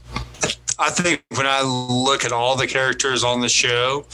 I 0.77 0.89
think 0.89 1.23
when 1.35 1.47
I 1.47 1.61
look 1.61 2.25
at 2.25 2.33
all 2.33 2.57
the 2.57 2.67
characters 2.67 3.23
on 3.23 3.39
the 3.39 3.47
show, 3.47 4.05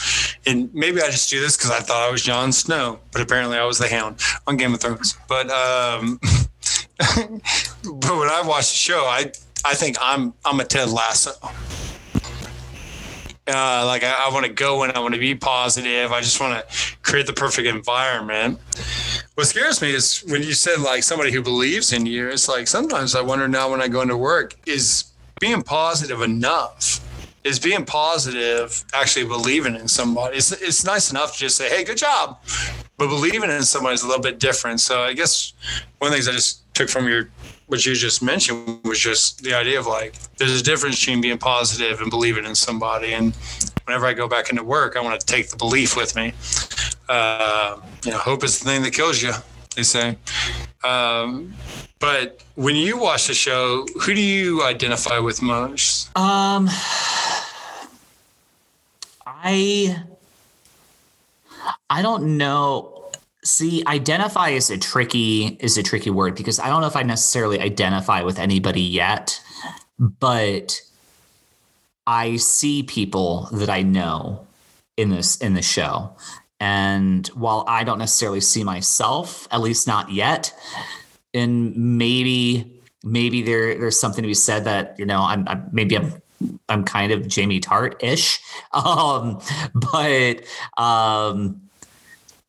and 0.45 0.71
maybe 0.73 1.01
I 1.01 1.07
just 1.07 1.29
do 1.29 1.41
this 1.41 1.57
because 1.57 1.71
I 1.71 1.79
thought 1.79 2.07
I 2.07 2.11
was 2.11 2.21
Jon 2.21 2.51
Snow, 2.51 2.99
but 3.11 3.21
apparently 3.21 3.57
I 3.57 3.65
was 3.65 3.79
the 3.79 3.87
Hound 3.87 4.19
on 4.45 4.57
Game 4.57 4.73
of 4.73 4.79
Thrones. 4.79 5.17
But 5.27 5.49
um, 5.49 6.19
but 6.99 8.15
when 8.15 8.29
I 8.29 8.43
watch 8.45 8.69
the 8.69 8.77
show, 8.77 9.05
I 9.05 9.31
I 9.65 9.73
think 9.73 9.97
I'm 9.99 10.33
I'm 10.45 10.59
a 10.59 10.65
Ted 10.65 10.89
Lasso. 10.89 11.31
Uh, 13.47 13.83
like 13.85 14.03
I, 14.03 14.27
I 14.27 14.33
want 14.33 14.45
to 14.45 14.51
go 14.51 14.83
and 14.83 14.93
I 14.93 14.99
want 14.99 15.13
to 15.15 15.19
be 15.19 15.33
positive. 15.35 16.11
I 16.11 16.21
just 16.21 16.39
want 16.39 16.67
to 16.67 16.95
create 17.01 17.25
the 17.25 17.33
perfect 17.33 17.67
environment. 17.67 18.59
What 19.35 19.47
scares 19.47 19.81
me 19.81 19.93
is 19.93 20.23
when 20.27 20.43
you 20.43 20.53
said 20.53 20.79
like 20.79 21.03
somebody 21.03 21.31
who 21.31 21.41
believes 21.41 21.93
in 21.93 22.05
you 22.05 22.29
it's 22.29 22.47
like 22.47 22.67
sometimes 22.67 23.15
i 23.15 23.21
wonder 23.21 23.47
now 23.47 23.71
when 23.71 23.81
i 23.81 23.87
go 23.87 24.01
into 24.01 24.15
work 24.17 24.55
is 24.67 25.11
being 25.39 25.63
positive 25.63 26.21
enough? 26.21 26.99
Is 27.43 27.57
being 27.57 27.85
positive 27.85 28.85
actually 28.93 29.25
believing 29.25 29.75
in 29.75 29.87
somebody? 29.87 30.37
It's, 30.37 30.51
it's 30.51 30.85
nice 30.85 31.09
enough 31.09 31.33
to 31.33 31.39
just 31.39 31.57
say 31.57 31.69
hey 31.69 31.83
good 31.83 31.97
job 31.97 32.39
but 32.97 33.07
believing 33.07 33.49
in 33.49 33.63
somebody 33.63 33.95
is 33.95 34.03
a 34.03 34.07
little 34.07 34.21
bit 34.21 34.39
different. 34.39 34.79
So 34.79 35.01
i 35.01 35.13
guess 35.13 35.53
one 35.97 36.09
of 36.09 36.11
the 36.11 36.17
things 36.17 36.27
i 36.27 36.31
just 36.31 36.71
took 36.75 36.87
from 36.87 37.07
your 37.07 37.29
what 37.71 37.85
you 37.85 37.95
just 37.95 38.21
mentioned 38.21 38.79
was 38.83 38.99
just 38.99 39.41
the 39.43 39.53
idea 39.53 39.79
of 39.79 39.87
like 39.87 40.13
there's 40.37 40.59
a 40.59 40.63
difference 40.63 40.99
between 40.99 41.21
being 41.21 41.37
positive 41.37 42.01
and 42.01 42.09
believing 42.09 42.45
in 42.45 42.53
somebody 42.53 43.13
and 43.13 43.33
whenever 43.85 44.05
i 44.05 44.13
go 44.13 44.27
back 44.27 44.49
into 44.49 44.61
work 44.63 44.97
i 44.97 45.01
want 45.01 45.17
to 45.17 45.25
take 45.25 45.47
the 45.47 45.55
belief 45.55 45.95
with 45.95 46.13
me 46.15 46.33
uh, 47.11 47.77
you 48.05 48.11
know, 48.11 48.17
hope 48.17 48.43
is 48.43 48.59
the 48.59 48.65
thing 48.65 48.83
that 48.83 48.93
kills 48.93 49.21
you, 49.21 49.33
they 49.75 49.83
say. 49.83 50.17
Um, 50.83 51.53
but 51.99 52.41
when 52.55 52.75
you 52.75 52.97
watch 52.97 53.27
the 53.27 53.33
show, 53.33 53.85
who 54.01 54.13
do 54.13 54.21
you 54.21 54.63
identify 54.63 55.19
with 55.19 55.41
most? 55.41 56.07
Um, 56.17 56.69
I, 59.25 60.01
I 61.89 62.01
don't 62.01 62.37
know. 62.37 62.90
See, 63.43 63.83
identify 63.87 64.49
is 64.49 64.69
a 64.69 64.77
tricky 64.77 65.57
is 65.59 65.77
a 65.77 65.83
tricky 65.83 66.11
word 66.11 66.35
because 66.35 66.59
I 66.59 66.67
don't 66.67 66.81
know 66.81 66.87
if 66.87 66.95
I 66.95 67.03
necessarily 67.03 67.59
identify 67.59 68.21
with 68.21 68.37
anybody 68.37 68.81
yet, 68.81 69.41
but 69.97 70.79
I 72.05 72.35
see 72.35 72.83
people 72.83 73.49
that 73.51 73.69
I 73.69 73.81
know 73.81 74.45
in 74.97 75.09
this 75.09 75.37
in 75.37 75.55
the 75.55 75.61
show. 75.61 76.15
And 76.59 77.27
while 77.29 77.65
I 77.67 77.83
don't 77.83 77.97
necessarily 77.97 78.41
see 78.41 78.63
myself, 78.63 79.47
at 79.49 79.61
least 79.61 79.87
not 79.87 80.11
yet, 80.11 80.53
and 81.33 81.75
maybe 81.75 82.79
maybe 83.03 83.41
there 83.41 83.77
there's 83.79 83.99
something 83.99 84.21
to 84.21 84.27
be 84.27 84.35
said 84.35 84.65
that 84.65 84.95
you 84.99 85.05
know 85.05 85.21
I'm, 85.21 85.47
I'm 85.47 85.67
maybe 85.71 85.97
I'm 85.97 86.21
I'm 86.69 86.83
kind 86.83 87.11
of 87.11 87.27
Jamie 87.27 87.59
Tartt 87.59 88.03
ish, 88.03 88.39
um, 88.73 89.41
but 89.73 90.43
um, 90.77 91.61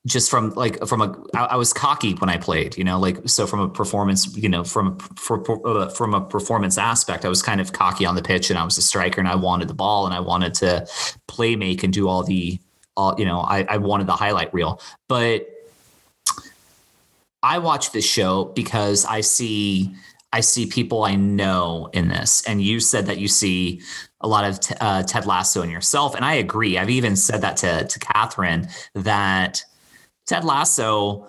just 0.06 0.30
from 0.30 0.50
like 0.54 0.84
from 0.86 1.00
a 1.00 1.16
I, 1.34 1.44
I 1.44 1.56
was 1.56 1.72
cocky 1.72 2.14
when 2.14 2.28
I 2.28 2.36
played, 2.36 2.76
you 2.76 2.84
know, 2.84 2.98
like 2.98 3.28
so 3.28 3.46
from 3.46 3.60
a 3.60 3.68
performance, 3.68 4.36
you 4.36 4.48
know, 4.48 4.64
from 4.64 4.98
for, 4.98 5.66
uh, 5.66 5.88
from 5.90 6.14
a 6.14 6.20
performance 6.20 6.76
aspect, 6.76 7.24
I 7.24 7.28
was 7.28 7.42
kind 7.42 7.60
of 7.60 7.72
cocky 7.72 8.04
on 8.04 8.16
the 8.16 8.22
pitch, 8.22 8.50
and 8.50 8.58
I 8.58 8.64
was 8.64 8.76
a 8.78 8.82
striker, 8.82 9.20
and 9.20 9.28
I 9.28 9.36
wanted 9.36 9.68
the 9.68 9.74
ball, 9.74 10.06
and 10.06 10.14
I 10.14 10.20
wanted 10.20 10.54
to 10.54 10.86
play 11.28 11.54
make 11.54 11.84
and 11.84 11.92
do 11.92 12.08
all 12.08 12.24
the 12.24 12.58
all 12.96 13.14
you 13.18 13.24
know 13.24 13.40
I, 13.40 13.64
I 13.68 13.76
wanted 13.78 14.06
the 14.06 14.16
highlight 14.16 14.52
reel. 14.52 14.80
But 15.08 15.48
i 17.44 17.58
watch 17.58 17.90
this 17.90 18.04
show 18.04 18.44
because 18.44 19.04
i 19.04 19.20
see 19.20 19.92
i 20.32 20.40
see 20.40 20.64
people 20.66 21.02
i 21.04 21.14
know 21.14 21.90
in 21.92 22.08
this. 22.08 22.42
And 22.46 22.62
you 22.62 22.80
said 22.80 23.06
that 23.06 23.18
you 23.18 23.28
see 23.28 23.80
a 24.20 24.28
lot 24.28 24.44
of 24.44 24.60
t- 24.60 24.74
uh, 24.80 25.02
ted 25.02 25.26
lasso 25.26 25.62
in 25.62 25.70
yourself. 25.70 26.14
And 26.14 26.24
i 26.24 26.34
agree. 26.34 26.78
I've 26.78 26.90
even 26.90 27.16
said 27.16 27.40
that 27.40 27.56
to, 27.58 27.84
to 27.84 27.98
catherine 27.98 28.68
that 28.94 29.64
ted 30.26 30.44
lasso 30.44 31.26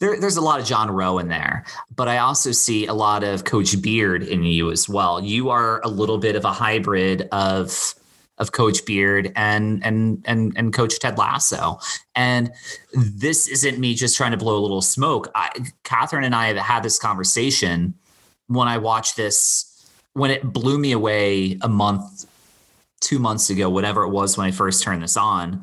there, 0.00 0.18
there's 0.18 0.36
a 0.36 0.40
lot 0.40 0.60
of 0.60 0.66
John 0.66 0.90
Rowe 0.90 1.18
in 1.18 1.28
there, 1.28 1.64
but 1.94 2.08
I 2.08 2.18
also 2.18 2.52
see 2.52 2.86
a 2.86 2.92
lot 2.92 3.22
of 3.22 3.44
Coach 3.44 3.80
Beard 3.80 4.22
in 4.22 4.42
you 4.42 4.70
as 4.70 4.88
well. 4.88 5.22
You 5.22 5.50
are 5.50 5.80
a 5.82 5.88
little 5.88 6.18
bit 6.18 6.36
of 6.36 6.44
a 6.44 6.52
hybrid 6.52 7.28
of 7.32 7.94
of 8.38 8.50
Coach 8.50 8.84
Beard 8.84 9.32
and 9.36 9.84
and 9.84 10.22
and 10.26 10.52
and 10.56 10.72
Coach 10.72 10.98
Ted 10.98 11.16
Lasso. 11.16 11.78
And 12.16 12.52
this 12.92 13.46
isn't 13.46 13.78
me 13.78 13.94
just 13.94 14.16
trying 14.16 14.32
to 14.32 14.36
blow 14.36 14.58
a 14.58 14.62
little 14.62 14.82
smoke. 14.82 15.30
I, 15.34 15.50
Catherine 15.84 16.24
and 16.24 16.34
I 16.34 16.48
have 16.48 16.56
had 16.56 16.82
this 16.82 16.98
conversation 16.98 17.94
when 18.48 18.66
I 18.66 18.78
watched 18.78 19.16
this 19.16 19.70
when 20.14 20.30
it 20.30 20.42
blew 20.52 20.78
me 20.78 20.92
away 20.92 21.56
a 21.62 21.68
month, 21.68 22.26
two 23.00 23.18
months 23.18 23.48
ago, 23.50 23.70
whatever 23.70 24.02
it 24.02 24.10
was 24.10 24.36
when 24.36 24.46
I 24.46 24.50
first 24.50 24.82
turned 24.82 25.02
this 25.02 25.16
on. 25.16 25.62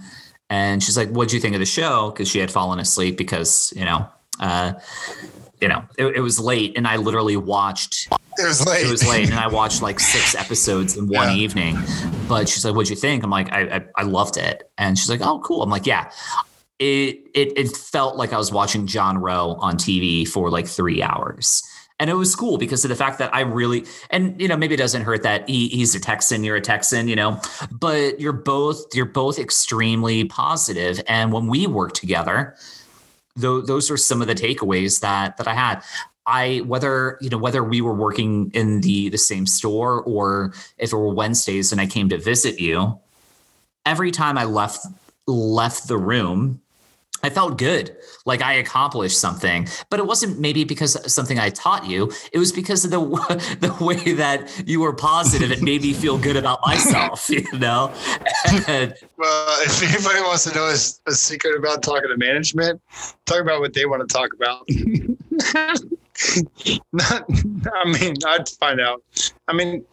And 0.52 0.84
she's 0.84 0.98
like, 0.98 1.10
"What'd 1.10 1.32
you 1.32 1.40
think 1.40 1.56
of 1.56 1.60
the 1.60 1.66
show?" 1.66 2.12
Because 2.12 2.28
she 2.28 2.40
had 2.40 2.52
fallen 2.52 2.78
asleep 2.78 3.18
because 3.18 3.74
you 3.76 3.86
know. 3.86 4.08
Uh, 4.40 4.74
you 5.62 5.68
know, 5.68 5.84
it, 5.98 6.18
it, 6.18 6.22
was 6.22 6.40
late, 6.40 6.76
and 6.76 6.88
I 6.88 6.96
literally 6.96 7.38
watched. 7.38 8.08
It 8.40 8.48
was 8.48 8.66
late. 8.66 8.88
It 8.88 8.90
was 8.90 9.08
late, 9.08 9.30
and 9.30 9.38
I 9.38 9.48
watched 9.48 9.84
like 9.84 10.00
six 10.00 10.34
episodes 10.44 10.98
in 10.98 11.08
one 11.08 11.30
yeah. 11.30 11.44
evening. 11.44 11.78
But 12.28 12.50
she's 12.50 12.66
like, 12.66 12.74
"What'd 12.74 12.90
you 12.90 12.96
think?" 12.96 13.24
I'm 13.24 13.30
like, 13.30 13.52
I, 13.52 13.62
I, 13.62 13.86
I 13.98 14.04
loved 14.04 14.38
it," 14.38 14.70
and 14.78 14.98
she's 14.98 15.10
like, 15.10 15.22
"Oh, 15.22 15.40
cool." 15.40 15.62
I'm 15.62 15.70
like, 15.70 15.86
"Yeah." 15.86 16.12
It 16.80 17.28
it 17.36 17.54
it 17.56 17.78
felt 17.78 18.18
like 18.18 18.34
I 18.34 18.38
was 18.38 18.52
watching 18.52 18.88
John 18.88 19.20
Rowe 19.20 19.54
on 19.60 19.78
TV 19.78 20.28
for 20.28 20.50
like 20.50 20.68
three 20.68 21.04
hours. 21.04 21.62
And 22.02 22.10
it 22.10 22.16
was 22.16 22.36
cool 22.36 22.58
because 22.58 22.84
of 22.84 22.90
the 22.90 22.96
fact 22.96 23.20
that 23.20 23.32
I 23.32 23.42
really, 23.42 23.86
and 24.10 24.42
you 24.42 24.48
know, 24.48 24.58
maybe 24.58 24.74
it 24.74 24.78
doesn't 24.78 25.04
hurt 25.04 25.22
that 25.22 25.48
he, 25.48 25.68
he's 25.68 25.94
a 25.94 26.00
Texan, 26.00 26.44
you're 26.44 26.56
a 26.56 26.62
Texan, 26.62 27.08
you 27.08 27.16
know, 27.16 27.40
but 27.72 28.20
you're 28.20 28.34
both 28.34 28.96
you're 28.96 29.06
both 29.06 29.38
extremely 29.38 30.26
positive. 30.26 31.00
And 31.08 31.32
when 31.32 31.46
we 31.46 31.68
work 31.68 31.94
together, 31.94 32.56
those 33.36 33.68
those 33.68 33.92
are 33.92 33.98
some 33.98 34.20
of 34.20 34.28
the 34.28 34.34
takeaways 34.34 35.02
that 35.02 35.38
that 35.38 35.48
I 35.48 35.54
had. 35.54 35.84
I 36.26 36.64
whether 36.66 37.20
you 37.22 37.30
know 37.30 37.38
whether 37.38 37.64
we 37.64 37.82
were 37.82 37.94
working 37.94 38.50
in 38.56 38.82
the 38.82 39.10
the 39.10 39.20
same 39.20 39.46
store 39.46 40.02
or 40.02 40.54
if 40.80 40.92
it 40.92 40.96
were 40.96 41.14
Wednesdays 41.14 41.72
and 41.72 41.80
I 41.80 41.86
came 41.86 42.10
to 42.10 42.18
visit 42.18 42.60
you, 42.60 43.00
every 43.86 44.10
time 44.10 44.40
I 44.40 44.46
left 44.46 44.88
left 45.28 45.88
the 45.88 46.00
room, 46.00 46.61
I 47.24 47.30
felt 47.30 47.58
good, 47.58 47.96
like 48.26 48.42
I 48.42 48.54
accomplished 48.54 49.20
something. 49.20 49.68
But 49.90 50.00
it 50.00 50.06
wasn't 50.06 50.40
maybe 50.40 50.64
because 50.64 50.98
something 51.12 51.40
I 51.40 51.50
taught 51.50 51.86
you. 51.86 52.12
It 52.34 52.40
was 52.40 52.52
because 52.52 52.84
of 52.86 52.92
the 52.92 53.00
the 53.60 53.84
way 53.84 54.14
that 54.14 54.64
you 54.68 54.82
were 54.82 54.94
positive. 54.94 55.52
It 55.52 55.62
made 55.62 55.82
me 55.82 55.94
feel 55.94 56.18
good 56.18 56.38
about 56.38 56.60
myself, 56.66 57.30
you 57.30 57.46
know. 57.54 57.94
And, 58.68 58.96
well, 59.18 59.62
if 59.64 59.84
anybody 59.84 60.22
wants 60.22 60.46
to 60.46 60.56
know 60.56 60.66
a, 60.66 60.78
a 61.10 61.14
secret 61.14 61.58
about 61.58 61.84
talking 61.84 62.10
to 62.10 62.18
management, 62.18 62.82
talk 63.26 63.42
about 63.42 63.60
what 63.60 63.74
they 63.74 63.86
want 63.86 64.08
to 64.08 64.14
talk 64.14 64.34
about. 64.34 64.68
Not, 66.92 67.26
I 67.74 68.00
mean, 68.00 68.16
I'd 68.28 68.48
find 68.50 68.80
out. 68.80 69.02
I 69.48 69.54
mean, 69.54 69.84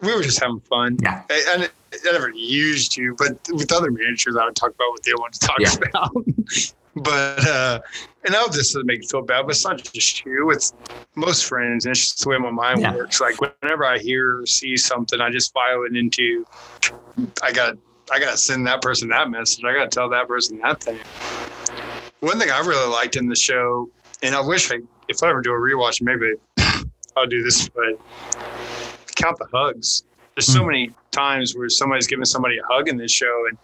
we 0.00 0.14
were 0.14 0.22
just 0.22 0.40
having 0.40 0.60
fun. 0.60 0.98
Yeah. 1.02 1.22
And 1.30 1.70
I 1.92 2.12
never 2.12 2.30
used 2.30 2.96
you, 2.96 3.14
but 3.16 3.38
with 3.50 3.72
other 3.72 3.90
managers, 3.90 4.36
I 4.36 4.46
would 4.46 4.56
talk 4.56 4.70
about 4.70 4.90
what 4.90 5.02
they 5.02 5.12
want 5.14 5.34
to 5.34 5.40
talk 5.40 5.58
yeah. 5.60 5.74
about. 5.74 6.12
but 6.96 7.46
uh, 7.46 7.80
and 8.24 8.34
I'll 8.34 8.48
just 8.48 8.76
make 8.84 9.02
you 9.02 9.08
feel 9.08 9.22
bad, 9.22 9.42
but 9.42 9.50
it's 9.50 9.64
not 9.64 9.82
just 9.92 10.24
you. 10.24 10.50
It's 10.50 10.72
most 11.14 11.44
friends, 11.44 11.84
and 11.84 11.92
it's 11.92 12.00
just 12.00 12.22
the 12.22 12.30
way 12.30 12.38
my 12.38 12.50
mind 12.50 12.80
yeah. 12.80 12.94
works. 12.94 13.20
Like 13.20 13.40
whenever 13.40 13.84
I 13.84 13.98
hear 13.98 14.40
or 14.40 14.46
see 14.46 14.76
something, 14.76 15.20
I 15.20 15.30
just 15.30 15.52
file 15.52 15.84
it 15.84 15.96
into. 15.96 16.46
I 17.42 17.52
got. 17.52 17.76
I 18.10 18.18
got 18.18 18.32
to 18.32 18.36
send 18.36 18.66
that 18.66 18.82
person 18.82 19.08
that 19.10 19.30
message. 19.30 19.64
I 19.64 19.72
got 19.72 19.90
to 19.90 19.94
tell 19.94 20.08
that 20.10 20.28
person 20.28 20.58
that 20.58 20.82
thing. 20.82 20.98
One 22.20 22.38
thing 22.38 22.50
I 22.50 22.58
really 22.60 22.90
liked 22.90 23.16
in 23.16 23.28
the 23.28 23.36
show, 23.36 23.88
and 24.22 24.34
I 24.34 24.40
wish 24.40 24.70
I, 24.70 24.80
if 25.08 25.22
I 25.22 25.30
ever 25.30 25.40
do 25.40 25.52
a 25.52 25.54
rewatch, 25.54 26.02
maybe 26.02 26.32
I'll 27.16 27.26
do 27.26 27.42
this, 27.42 27.68
but 27.68 27.98
count 29.14 29.38
the 29.38 29.46
hugs. 29.52 30.04
There's 30.34 30.46
so 30.46 30.60
hmm. 30.60 30.68
many 30.68 30.90
times 31.10 31.54
where 31.54 31.68
somebody's 31.68 32.06
giving 32.06 32.24
somebody 32.24 32.58
a 32.58 32.62
hug 32.64 32.88
in 32.88 32.96
this 32.96 33.12
show, 33.12 33.46
and 33.48 33.58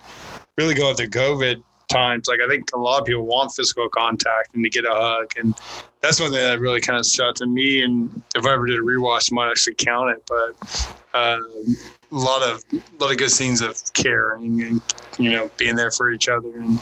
really 0.56 0.74
go 0.74 0.92
the 0.94 1.08
COVID 1.08 1.62
times. 1.88 2.28
Like 2.28 2.40
I 2.44 2.48
think 2.48 2.70
a 2.74 2.78
lot 2.78 3.00
of 3.00 3.06
people 3.06 3.24
want 3.24 3.52
physical 3.52 3.88
contact 3.88 4.54
and 4.54 4.62
to 4.64 4.70
get 4.70 4.84
a 4.84 4.92
hug, 4.92 5.32
and 5.36 5.54
that's 6.00 6.20
one 6.20 6.30
thing 6.30 6.40
that 6.40 6.60
really 6.60 6.80
kind 6.80 6.98
of 6.98 7.06
stuck 7.06 7.36
to 7.36 7.46
me. 7.46 7.82
And 7.82 8.22
if 8.36 8.44
I 8.44 8.52
ever 8.52 8.66
did 8.66 8.78
a 8.78 8.82
rewatch, 8.82 9.32
I 9.32 9.34
might 9.34 9.50
actually 9.50 9.74
count 9.74 10.10
it. 10.10 10.22
But 10.26 10.94
um, 11.14 11.76
a 12.10 12.14
lot 12.14 12.42
of 12.42 12.62
a 12.72 13.02
lot 13.02 13.10
of 13.10 13.18
good 13.18 13.30
scenes 13.30 13.60
of 13.60 13.80
caring 13.92 14.62
and 14.62 14.82
you 15.18 15.30
know 15.30 15.50
being 15.56 15.76
there 15.76 15.90
for 15.90 16.10
each 16.10 16.28
other. 16.28 16.56
And 16.58 16.78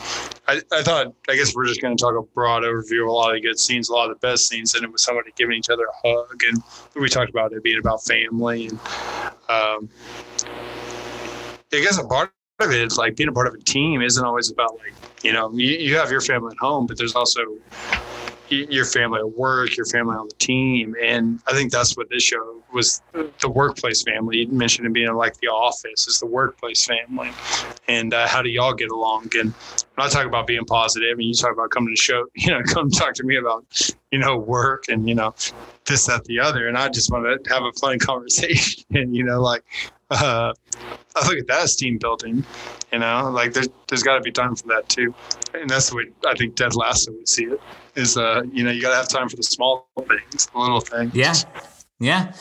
I, 0.48 0.60
I 0.72 0.82
thought 0.82 1.12
I 1.28 1.34
guess 1.36 1.54
we're 1.54 1.66
just 1.66 1.80
going 1.80 1.96
to 1.96 2.00
talk 2.00 2.14
a 2.16 2.22
broad 2.34 2.62
overview 2.62 3.02
of 3.02 3.08
a 3.08 3.12
lot 3.12 3.34
of 3.34 3.42
good 3.42 3.58
scenes, 3.58 3.88
a 3.88 3.92
lot 3.92 4.10
of 4.10 4.20
the 4.20 4.26
best 4.26 4.48
scenes, 4.48 4.74
and 4.74 4.84
it 4.84 4.92
was 4.92 5.02
somebody 5.02 5.32
giving 5.36 5.56
each 5.56 5.70
other 5.70 5.84
a 5.84 6.08
hug, 6.08 6.42
and 6.48 6.62
we 6.94 7.08
talked 7.08 7.30
about 7.30 7.52
it 7.52 7.62
being 7.62 7.78
about 7.78 8.04
family 8.04 8.68
and. 8.68 8.80
Um, 9.48 9.88
I 11.72 11.80
guess 11.80 11.98
a 11.98 12.04
part 12.04 12.32
of 12.60 12.70
it 12.70 12.80
is 12.80 12.96
like 12.96 13.16
being 13.16 13.28
a 13.28 13.32
part 13.32 13.46
of 13.46 13.54
a 13.54 13.58
team 13.58 14.00
isn't 14.00 14.24
always 14.24 14.50
about 14.50 14.78
like 14.78 14.94
you 15.22 15.32
know 15.32 15.52
you, 15.52 15.76
you 15.76 15.96
have 15.96 16.10
your 16.10 16.20
family 16.20 16.52
at 16.52 16.58
home, 16.58 16.86
but 16.86 16.96
there's 16.96 17.14
also 17.14 17.40
your 18.48 18.84
family 18.84 19.18
at 19.18 19.30
work, 19.32 19.76
your 19.76 19.86
family 19.86 20.16
on 20.16 20.28
the 20.28 20.34
team. 20.34 20.94
And 21.02 21.40
I 21.46 21.52
think 21.52 21.72
that's 21.72 21.96
what 21.96 22.08
this 22.10 22.22
show 22.22 22.62
was 22.72 23.02
the 23.12 23.48
workplace 23.48 24.02
family. 24.02 24.38
You 24.38 24.48
mentioned 24.48 24.86
it 24.86 24.92
being 24.92 25.12
like 25.14 25.38
the 25.38 25.48
office 25.48 26.06
is 26.06 26.18
the 26.18 26.26
workplace 26.26 26.84
family. 26.84 27.30
And 27.88 28.14
uh, 28.14 28.26
how 28.26 28.42
do 28.42 28.48
y'all 28.48 28.74
get 28.74 28.90
along? 28.90 29.30
And 29.34 29.52
when 29.94 30.06
I 30.06 30.08
talk 30.08 30.26
about 30.26 30.46
being 30.46 30.64
positive 30.64 31.18
and 31.18 31.22
you 31.22 31.34
talk 31.34 31.52
about 31.52 31.70
coming 31.70 31.94
to 31.94 32.00
show, 32.00 32.26
you 32.34 32.50
know, 32.50 32.62
come 32.62 32.90
talk 32.90 33.14
to 33.14 33.24
me 33.24 33.36
about, 33.36 33.64
you 34.10 34.18
know, 34.18 34.36
work 34.36 34.84
and, 34.88 35.08
you 35.08 35.14
know, 35.14 35.34
this, 35.86 36.06
that, 36.06 36.24
the 36.24 36.40
other. 36.40 36.68
And 36.68 36.76
I 36.76 36.88
just 36.88 37.10
want 37.10 37.24
to 37.24 37.50
have 37.52 37.64
a 37.64 37.72
fun 37.72 37.98
conversation, 38.00 39.14
you 39.14 39.24
know, 39.24 39.40
like, 39.40 39.64
uh, 40.10 40.52
I 41.16 41.26
look 41.26 41.38
at 41.38 41.46
that 41.48 41.62
as 41.62 41.74
team 41.74 41.98
building, 41.98 42.44
you 42.92 42.98
know, 42.98 43.30
like 43.30 43.52
there's, 43.54 43.68
there's 43.88 44.04
got 44.04 44.16
to 44.16 44.20
be 44.20 44.30
time 44.30 44.54
for 44.54 44.68
that 44.68 44.88
too. 44.88 45.12
And 45.52 45.68
that's 45.68 45.90
the 45.90 45.96
way 45.96 46.04
I 46.26 46.34
think 46.34 46.54
Ted 46.54 46.76
Lasso 46.76 47.10
would 47.12 47.28
see 47.28 47.44
it 47.44 47.60
is 47.96 48.16
uh, 48.16 48.42
you 48.52 48.62
know, 48.62 48.70
you 48.70 48.80
got 48.80 48.90
to 48.90 48.96
have 48.96 49.08
time 49.08 49.28
for 49.28 49.36
the 49.36 49.42
small 49.42 49.88
things, 50.08 50.46
the 50.46 50.58
little 50.58 50.80
things. 50.80 51.14
Yeah. 51.14 51.34
Yeah. 51.98 52.32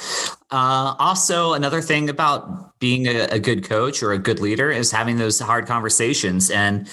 Uh, 0.52 0.96
also, 1.00 1.54
another 1.54 1.82
thing 1.82 2.10
about 2.10 2.78
being 2.80 3.08
a, 3.08 3.24
a, 3.32 3.40
good 3.40 3.64
coach 3.64 4.04
or 4.04 4.12
a 4.12 4.18
good 4.18 4.42
leader 4.42 4.70
is 4.70 4.92
having 4.92 5.18
those 5.18 5.40
hard 5.40 5.66
conversations. 5.66 6.52
And 6.52 6.90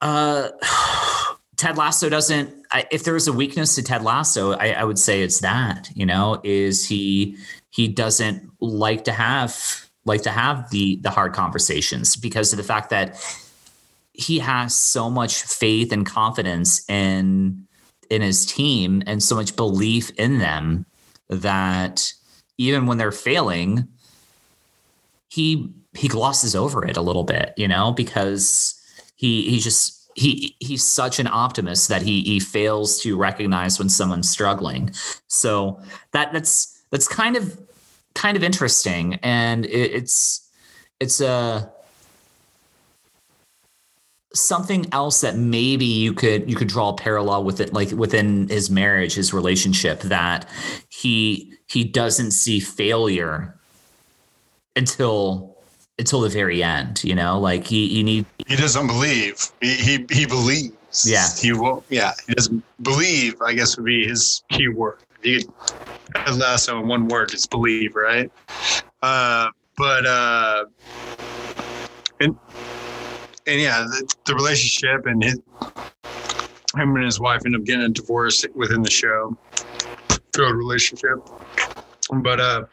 uh, 0.00 0.48
Ted 1.56 1.76
Lasso 1.76 2.08
doesn't. 2.08 2.54
I, 2.72 2.86
if 2.90 3.04
there 3.04 3.14
was 3.14 3.28
a 3.28 3.32
weakness 3.32 3.76
to 3.76 3.82
Ted 3.82 4.02
Lasso, 4.02 4.52
I, 4.52 4.72
I 4.72 4.84
would 4.84 4.98
say 4.98 5.22
it's 5.22 5.40
that. 5.40 5.90
You 5.94 6.06
know, 6.06 6.40
is 6.42 6.86
he 6.86 7.36
he 7.70 7.88
doesn't 7.88 8.50
like 8.60 9.04
to 9.04 9.12
have 9.12 9.88
like 10.04 10.22
to 10.22 10.30
have 10.30 10.70
the 10.70 10.96
the 10.96 11.10
hard 11.10 11.34
conversations 11.34 12.16
because 12.16 12.52
of 12.52 12.56
the 12.56 12.64
fact 12.64 12.90
that 12.90 13.16
he 14.18 14.40
has 14.40 14.74
so 14.74 15.08
much 15.08 15.42
faith 15.42 15.92
and 15.92 16.04
confidence 16.04 16.88
in 16.90 17.66
in 18.10 18.20
his 18.20 18.44
team 18.44 19.02
and 19.06 19.22
so 19.22 19.34
much 19.34 19.56
belief 19.56 20.10
in 20.18 20.38
them 20.38 20.84
that 21.28 22.12
even 22.58 22.86
when 22.86 22.98
they're 22.98 23.12
failing 23.12 23.88
he 25.28 25.72
he 25.94 26.08
glosses 26.08 26.54
over 26.54 26.84
it 26.84 26.96
a 26.96 27.02
little 27.02 27.24
bit 27.24 27.54
you 27.56 27.68
know 27.68 27.92
because 27.92 28.74
he 29.16 29.48
he 29.50 29.58
just 29.58 29.98
he 30.18 30.56
he's 30.58 30.84
such 30.84 31.20
an 31.20 31.28
optimist 31.28 31.88
that 31.88 32.02
he 32.02 32.22
he 32.22 32.40
fails 32.40 33.00
to 33.00 33.16
recognize 33.16 33.78
when 33.78 33.88
someone's 33.88 34.28
struggling. 34.28 34.90
So 35.28 35.80
that 36.12 36.32
that's 36.32 36.82
that's 36.90 37.06
kind 37.06 37.36
of 37.36 37.58
kind 38.14 38.36
of 38.36 38.42
interesting. 38.42 39.14
And 39.22 39.64
it, 39.66 39.92
it's 39.92 40.48
it's 40.98 41.20
a 41.20 41.72
something 44.34 44.86
else 44.92 45.22
that 45.22 45.36
maybe 45.36 45.86
you 45.86 46.12
could 46.12 46.48
you 46.48 46.54
could 46.54 46.68
draw 46.68 46.90
a 46.90 46.94
parallel 46.94 47.44
with 47.44 47.60
it 47.60 47.72
like 47.72 47.90
within 47.92 48.46
his 48.48 48.68
marriage 48.68 49.14
his 49.14 49.32
relationship 49.32 50.00
that 50.00 50.48
he 50.90 51.54
he 51.66 51.84
doesn't 51.84 52.32
see 52.32 52.60
failure 52.60 53.58
until 54.76 55.56
until 55.98 56.20
the 56.20 56.28
very 56.28 56.62
end 56.62 57.02
you 57.04 57.14
know? 57.14 57.40
Like 57.40 57.66
he 57.66 57.88
he 57.88 58.02
need 58.02 58.26
he 58.46 58.56
doesn't 58.56 58.86
believe. 58.86 59.46
He 59.60 59.74
he, 59.74 60.06
he 60.10 60.26
believes. 60.26 61.10
Yeah. 61.10 61.26
He 61.40 61.52
won't 61.52 61.84
yeah 61.88 62.12
he 62.26 62.34
doesn't 62.34 62.62
believe 62.82 63.40
i 63.42 63.52
guess 63.54 63.76
would 63.76 63.86
be 63.86 64.06
his 64.06 64.42
key 64.50 64.68
word. 64.68 64.98
He 65.22 65.46
lasso 66.32 66.80
in 66.80 66.88
one 66.88 67.08
word 67.08 67.32
it's 67.32 67.46
believe 67.46 67.94
right? 67.94 68.30
Uh 69.02 69.48
but 69.76 70.04
uh 70.04 70.64
and 73.48 73.60
yeah, 73.60 73.80
the, 73.80 74.14
the 74.26 74.34
relationship 74.34 75.06
and 75.06 75.24
his, 75.24 75.40
him 76.76 76.94
and 76.94 77.04
his 77.04 77.18
wife 77.18 77.42
end 77.46 77.56
up 77.56 77.64
getting 77.64 77.82
a 77.82 77.88
divorce 77.88 78.44
within 78.54 78.82
the 78.82 78.90
show 78.90 79.36
through 80.34 80.52
relationship. 80.52 81.26
But 82.12 82.40
uh, 82.40 82.64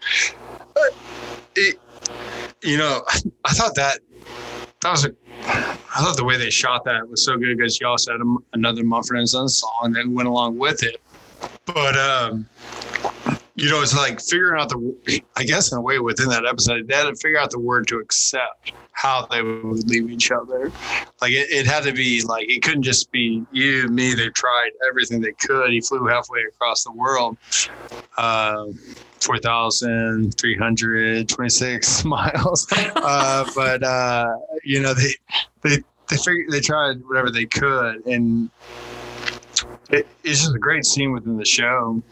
it, 1.55 1.79
you 2.61 2.77
know, 2.77 3.03
I, 3.07 3.19
I 3.45 3.53
thought 3.53 3.75
that 3.75 3.99
that 4.81 4.91
was 4.91 5.05
a 5.05 5.15
I 5.47 6.01
thought 6.01 6.17
the 6.17 6.25
way 6.25 6.37
they 6.37 6.49
shot 6.49 6.83
that 6.85 7.07
was 7.07 7.23
so 7.23 7.37
good 7.37 7.57
because 7.57 7.79
you 7.79 7.87
also 7.87 8.11
had 8.13 8.21
a, 8.21 8.35
another 8.53 8.83
Mumford 8.83 9.17
and 9.17 9.29
Sons 9.29 9.59
song 9.59 9.93
that 9.93 10.07
went 10.07 10.27
along 10.27 10.57
with 10.57 10.83
it. 10.83 11.01
But 11.65 11.95
um, 11.97 12.47
you 13.55 13.69
know, 13.69 13.81
it's 13.81 13.95
like 13.95 14.19
figuring 14.19 14.61
out 14.61 14.67
the, 14.69 15.23
I 15.37 15.45
guess 15.45 15.71
in 15.71 15.77
a 15.77 15.81
way 15.81 15.99
within 15.99 16.27
that 16.29 16.45
episode, 16.45 16.87
they 16.87 16.95
had 16.95 17.05
to 17.05 17.15
figure 17.15 17.39
out 17.39 17.51
the 17.51 17.59
word 17.59 17.87
to 17.87 17.99
accept 17.99 18.73
how 18.91 19.25
they 19.27 19.41
would 19.41 19.89
leave 19.89 20.09
each 20.09 20.29
other. 20.31 20.69
Like 21.21 21.31
it, 21.31 21.49
it 21.49 21.65
had 21.65 21.83
to 21.83 21.93
be 21.93 22.21
like, 22.23 22.49
it 22.49 22.61
couldn't 22.63 22.83
just 22.83 23.09
be 23.11 23.45
you, 23.51 23.87
me. 23.87 24.13
They 24.13 24.27
tried 24.29 24.71
everything 24.89 25.21
they 25.21 25.31
could. 25.33 25.71
He 25.71 25.79
flew 25.79 26.05
halfway 26.05 26.41
across 26.43 26.83
the 26.83 26.91
world, 26.91 27.37
uh, 28.17 28.65
4,326 29.21 32.05
miles. 32.05 32.67
Uh, 32.73 33.49
but, 33.55 33.83
uh, 33.83 34.35
you 34.65 34.81
know, 34.81 34.93
they, 34.93 35.13
they, 35.61 35.77
they 36.09 36.17
figured, 36.17 36.51
they 36.51 36.59
tried 36.59 37.01
whatever 37.05 37.31
they 37.31 37.45
could. 37.45 38.05
And 38.05 38.49
it, 39.91 40.05
it's 40.25 40.41
just 40.41 40.55
a 40.55 40.59
great 40.59 40.85
scene 40.85 41.13
within 41.13 41.37
the 41.37 41.45
show. 41.45 42.03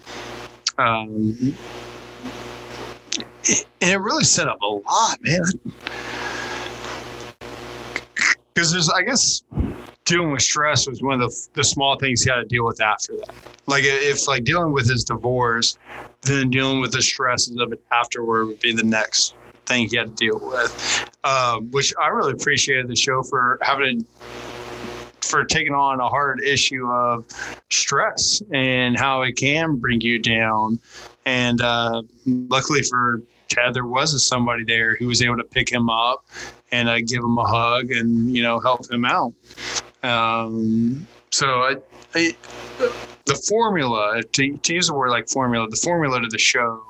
Um, 0.77 1.55
and 3.81 3.91
it 3.91 3.99
really 3.99 4.23
set 4.23 4.47
up 4.47 4.61
a 4.61 4.67
lot, 4.67 5.19
man. 5.21 5.43
Because 8.53 8.71
there's, 8.71 8.89
I 8.89 9.03
guess, 9.03 9.43
dealing 10.05 10.31
with 10.31 10.41
stress 10.41 10.87
was 10.87 11.01
one 11.01 11.21
of 11.21 11.29
the, 11.29 11.47
the 11.53 11.63
small 11.63 11.97
things 11.97 12.23
he 12.23 12.29
had 12.29 12.37
to 12.37 12.45
deal 12.45 12.65
with 12.65 12.81
after 12.81 13.13
that. 13.17 13.33
Like 13.65 13.83
if 13.85 14.27
like 14.27 14.43
dealing 14.43 14.73
with 14.73 14.89
his 14.89 15.03
divorce, 15.03 15.77
then 16.21 16.49
dealing 16.49 16.81
with 16.81 16.91
the 16.91 17.01
stresses 17.01 17.57
of 17.57 17.71
it 17.71 17.81
afterward 17.91 18.45
would 18.45 18.59
be 18.59 18.73
the 18.73 18.83
next 18.83 19.35
thing 19.65 19.87
he 19.89 19.97
had 19.97 20.15
to 20.15 20.25
deal 20.25 20.39
with. 20.41 21.09
Um, 21.23 21.71
which 21.71 21.93
I 21.99 22.07
really 22.09 22.33
appreciated 22.33 22.87
the 22.87 22.95
show 22.95 23.23
for 23.23 23.57
having 23.61 24.05
for 25.33 25.43
taking 25.43 25.73
on 25.73 25.99
a 25.99 26.07
hard 26.07 26.43
issue 26.43 26.85
of 26.91 27.25
stress 27.71 28.39
and 28.53 28.95
how 28.95 29.23
it 29.23 29.31
can 29.31 29.77
bring 29.77 29.99
you 29.99 30.19
down. 30.19 30.79
And 31.25 31.59
uh, 31.59 32.03
luckily 32.27 32.83
for 32.83 33.23
Chad, 33.47 33.73
there 33.73 33.87
was 33.87 34.23
somebody 34.23 34.63
there 34.63 34.95
who 34.95 35.07
was 35.07 35.23
able 35.23 35.37
to 35.37 35.43
pick 35.43 35.71
him 35.71 35.89
up 35.89 36.23
and 36.71 36.87
uh, 36.87 36.99
give 36.99 37.23
him 37.23 37.35
a 37.39 37.47
hug 37.47 37.89
and 37.91 38.35
you 38.35 38.43
know 38.43 38.59
help 38.59 38.91
him 38.91 39.05
out. 39.05 39.33
Um, 40.03 41.07
so 41.31 41.47
I, 41.47 41.77
I, 42.13 42.35
the 43.25 43.35
formula 43.49 44.21
to, 44.21 44.57
to 44.57 44.73
use 44.73 44.85
the 44.85 44.93
word 44.93 45.09
like 45.09 45.27
formula, 45.29 45.67
the 45.67 45.77
formula 45.77 46.21
to 46.21 46.27
the 46.27 46.37
show, 46.37 46.83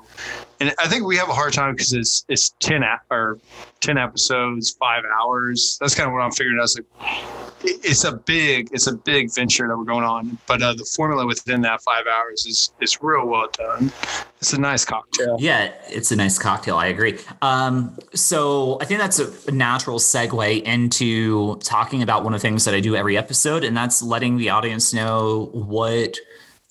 and 0.60 0.74
I 0.78 0.86
think 0.86 1.06
we 1.06 1.16
have 1.16 1.30
a 1.30 1.34
hard 1.34 1.54
time 1.54 1.76
because 1.76 1.94
it's 1.94 2.26
it's 2.28 2.50
ten 2.60 2.84
or 3.10 3.38
ten 3.80 3.96
episodes, 3.96 4.72
five 4.72 5.04
hours. 5.18 5.78
That's 5.80 5.94
kind 5.94 6.08
of 6.08 6.12
what 6.12 6.20
I'm 6.20 6.32
figuring 6.32 6.58
out. 6.58 6.64
It's 6.64 6.76
like 6.76 7.53
it's 7.64 8.04
a 8.04 8.12
big 8.12 8.68
it's 8.72 8.86
a 8.86 8.94
big 8.94 9.32
venture 9.32 9.66
that 9.66 9.76
we're 9.76 9.84
going 9.84 10.04
on 10.04 10.38
but 10.46 10.62
uh, 10.62 10.74
the 10.74 10.84
formula 10.84 11.26
within 11.26 11.62
that 11.62 11.80
five 11.82 12.06
hours 12.06 12.46
is 12.46 12.72
is 12.80 13.02
real 13.02 13.26
well 13.26 13.48
done. 13.52 13.92
It's 14.40 14.52
a 14.52 14.60
nice 14.60 14.84
cocktail. 14.84 15.36
Yeah 15.40 15.72
it's 15.88 16.12
a 16.12 16.16
nice 16.16 16.38
cocktail. 16.38 16.76
I 16.76 16.86
agree. 16.86 17.18
Um, 17.42 17.96
so 18.12 18.78
i 18.80 18.84
think 18.84 19.00
that's 19.00 19.18
a 19.18 19.52
natural 19.52 19.98
segue 19.98 20.62
into 20.62 21.56
talking 21.56 22.02
about 22.02 22.24
one 22.24 22.34
of 22.34 22.40
the 22.40 22.42
things 22.42 22.64
that 22.64 22.74
i 22.74 22.80
do 22.80 22.94
every 22.96 23.16
episode 23.16 23.64
and 23.64 23.76
that's 23.76 24.02
letting 24.02 24.36
the 24.36 24.50
audience 24.50 24.92
know 24.92 25.50
what 25.52 26.16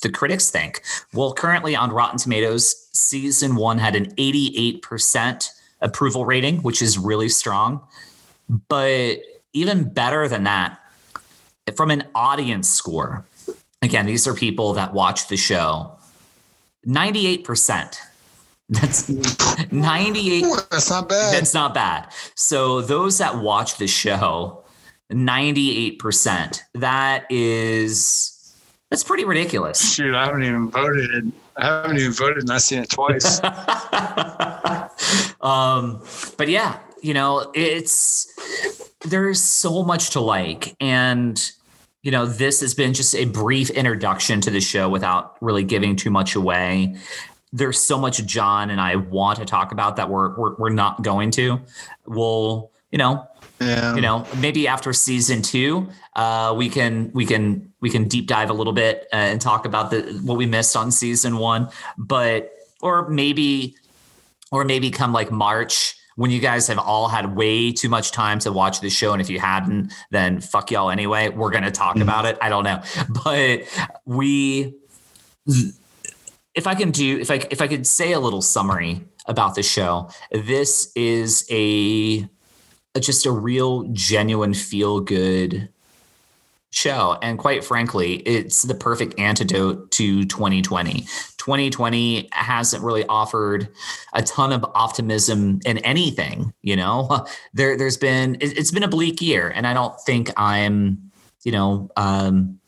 the 0.02 0.10
critics 0.10 0.50
think. 0.50 0.84
Well 1.14 1.34
currently 1.34 1.76
on 1.76 1.92
rotten 1.92 2.20
tomatoes 2.20 2.90
season 2.94 3.56
one 3.56 3.80
had 3.80 3.96
an 3.96 4.14
88% 4.16 5.50
approval 5.82 6.26
rating 6.26 6.62
which 6.62 6.82
is 6.82 6.98
really 6.98 7.30
strong. 7.30 7.82
But 8.68 9.20
even 9.54 9.92
better 9.94 10.28
than 10.28 10.44
that 10.44 10.80
from 11.76 11.92
an 11.92 12.04
audience 12.14 12.70
score, 12.70 13.26
again, 13.82 14.06
these 14.06 14.28
are 14.28 14.34
people 14.34 14.74
that 14.74 14.94
watch 14.94 15.28
the 15.28 15.38
show. 15.38 15.92
98%. 16.88 17.98
That's 18.70 19.10
98. 19.72 20.44
Ooh, 20.44 20.56
that's 20.72 20.90
not 20.90 21.10
bad. 21.10 21.34
That's 21.34 21.54
not 21.54 21.74
bad. 21.74 22.12
So 22.36 22.82
those 22.82 23.18
that 23.20 23.38
watch 23.38 23.78
the 23.78 23.88
show, 23.88 24.64
98%. 25.12 26.60
That 26.76 27.26
is 27.30 28.34
that's 28.90 29.04
pretty 29.04 29.26
ridiculous. 29.26 29.96
Shoot, 29.96 30.14
I 30.14 30.26
haven't 30.26 30.44
even 30.44 30.70
voted. 30.70 31.32
I 31.58 31.66
haven't 31.66 31.98
even 31.98 32.12
voted 32.12 32.44
and 32.44 32.52
I've 32.52 32.62
seen 32.62 32.80
it 32.80 32.90
twice. 32.90 33.44
um, 35.42 36.04
but 36.38 36.48
yeah, 36.48 36.80
you 37.02 37.14
know, 37.14 37.52
it's 37.54 38.92
there's 39.04 39.42
so 39.42 39.84
much 39.84 40.12
to 40.12 40.20
like. 40.20 40.76
And, 40.80 41.52
you 42.02 42.12
know, 42.12 42.26
this 42.26 42.62
has 42.62 42.74
been 42.74 42.94
just 42.94 43.16
a 43.16 43.26
brief 43.26 43.70
introduction 43.70 44.42
to 44.42 44.52
the 44.52 44.62
show 44.62 44.90
without 44.90 45.36
really 45.42 45.64
giving 45.64 45.96
too 45.96 46.10
much 46.10 46.36
away. 46.36 46.96
There's 47.52 47.80
so 47.80 48.00
much 48.00 48.26
John 48.26 48.70
and 48.70 48.82
I 48.82 48.96
want 48.96 49.40
to 49.40 49.46
talk 49.46 49.72
about 49.72 49.98
that 49.98 50.10
we're 50.10 50.36
we're, 50.36 50.56
we're 50.56 50.70
not 50.70 51.04
going 51.04 51.32
to. 51.32 51.62
We'll, 52.08 52.72
you 52.92 52.98
know, 52.98 53.28
yeah. 53.62 53.96
you 53.96 54.02
know, 54.02 54.26
maybe 54.40 54.68
after 54.68 54.92
season 54.92 55.42
two, 55.42 55.90
uh, 56.16 56.54
we 56.58 56.70
can 56.70 57.12
we 57.14 57.26
can 57.26 57.72
we 57.80 57.90
can 57.90 58.08
deep 58.08 58.28
dive 58.28 58.50
a 58.50 58.54
little 58.54 58.74
bit 58.74 59.08
uh, 59.14 59.18
and 59.18 59.40
talk 59.40 59.66
about 59.66 59.92
the 59.92 60.02
what 60.24 60.38
we 60.38 60.46
missed 60.46 60.76
on 60.76 60.92
season 60.92 61.38
one. 61.38 61.70
But 61.98 62.52
or 62.82 63.08
maybe 63.10 63.76
or 64.52 64.66
maybe 64.66 64.90
come 64.90 65.14
like 65.14 65.32
March 65.32 65.96
when 66.16 66.32
you 66.32 66.40
guys 66.40 66.68
have 66.68 66.80
all 66.80 67.08
had 67.08 67.36
way 67.36 67.72
too 67.72 67.90
much 67.90 68.12
time 68.12 68.40
to 68.40 68.52
watch 68.52 68.82
the 68.82 68.90
show. 68.90 69.14
And 69.14 69.22
if 69.22 69.30
you 69.30 69.40
hadn't, 69.40 69.94
then 70.12 70.42
fuck 70.42 70.72
y'all 70.72 70.90
anyway. 70.90 71.30
We're 71.30 71.52
going 71.52 71.64
to 71.64 71.72
talk 71.72 71.96
mm-hmm. 71.96 72.04
about 72.04 72.26
it. 72.26 72.38
I 72.42 72.50
don't 72.50 72.64
know. 72.64 72.82
But 73.24 73.62
we, 74.06 74.76
if 76.56 76.68
I 76.68 76.76
can 76.76 76.92
do, 76.92 77.20
if 77.20 77.32
I, 77.32 77.46
if 77.52 77.62
I 77.62 77.68
could 77.68 77.86
say 77.88 78.14
a 78.14 78.20
little 78.20 78.42
summary 78.42 79.02
about 79.28 79.56
the 79.56 79.64
show, 79.64 80.10
this 80.32 80.92
is 80.96 81.46
a, 81.50 82.28
just 83.00 83.26
a 83.26 83.32
real 83.32 83.84
genuine 83.94 84.54
feel 84.54 85.00
good 85.00 85.70
show. 86.74 87.18
And 87.22 87.38
quite 87.38 87.64
frankly, 87.64 88.16
it's 88.16 88.64
the 88.64 88.74
perfect 88.74 89.20
antidote 89.20 89.92
to 89.92 90.26
2020. 90.26 91.06
2020 91.44 92.30
hasn't 92.32 92.82
really 92.84 93.06
offered 93.08 93.68
a 94.14 94.22
ton 94.22 94.54
of 94.54 94.64
optimism 94.76 95.60
in 95.66 95.78
anything, 95.80 96.54
you 96.62 96.76
know. 96.76 97.26
There 97.54 97.78
there's 97.78 97.98
been 97.98 98.38
it's 98.40 98.72
been 98.72 98.84
a 98.84 98.88
bleak 98.88 99.22
year 99.22 99.50
and 99.50 99.68
I 99.68 99.74
don't 99.74 100.00
think 100.02 100.32
I'm, 100.38 101.12
you 101.44 101.52
know, 101.52 101.90
um 101.98 102.60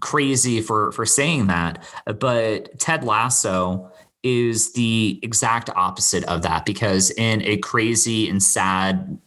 crazy 0.00 0.60
for 0.62 0.92
for 0.92 1.04
saying 1.04 1.48
that, 1.48 1.84
but 2.18 2.78
Ted 2.78 3.04
Lasso 3.04 3.90
is 4.22 4.72
the 4.72 5.18
exact 5.22 5.68
opposite 5.70 6.24
of 6.24 6.42
that 6.42 6.64
because 6.64 7.10
in 7.10 7.42
a 7.42 7.56
crazy 7.58 8.28
and 8.28 8.42
sad 8.42 9.18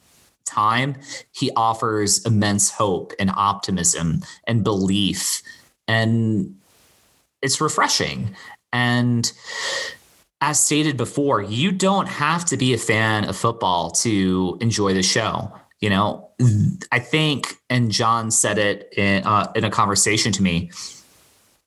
time, 0.45 0.95
he 1.31 1.51
offers 1.55 2.25
immense 2.25 2.71
hope 2.71 3.13
and 3.19 3.29
optimism 3.31 4.21
and 4.47 4.63
belief. 4.63 5.41
And 5.87 6.55
it's 7.43 7.59
refreshing. 7.59 8.35
And 8.73 9.31
as 10.41 10.59
stated 10.59 10.97
before, 10.97 11.41
you 11.41 11.71
don't 11.71 12.07
have 12.07 12.43
to 12.45 12.57
be 12.57 12.73
a 12.73 12.77
fan 12.77 13.25
of 13.25 13.37
football 13.37 13.91
to 13.91 14.57
enjoy 14.59 14.93
the 14.93 15.03
show. 15.03 15.53
You 15.79 15.89
know, 15.89 16.29
I 16.91 16.99
think, 16.99 17.57
and 17.69 17.91
John 17.91 18.31
said 18.31 18.57
it 18.57 18.93
in, 18.97 19.23
uh, 19.23 19.51
in 19.55 19.63
a 19.63 19.69
conversation 19.69 20.31
to 20.33 20.43
me 20.43 20.71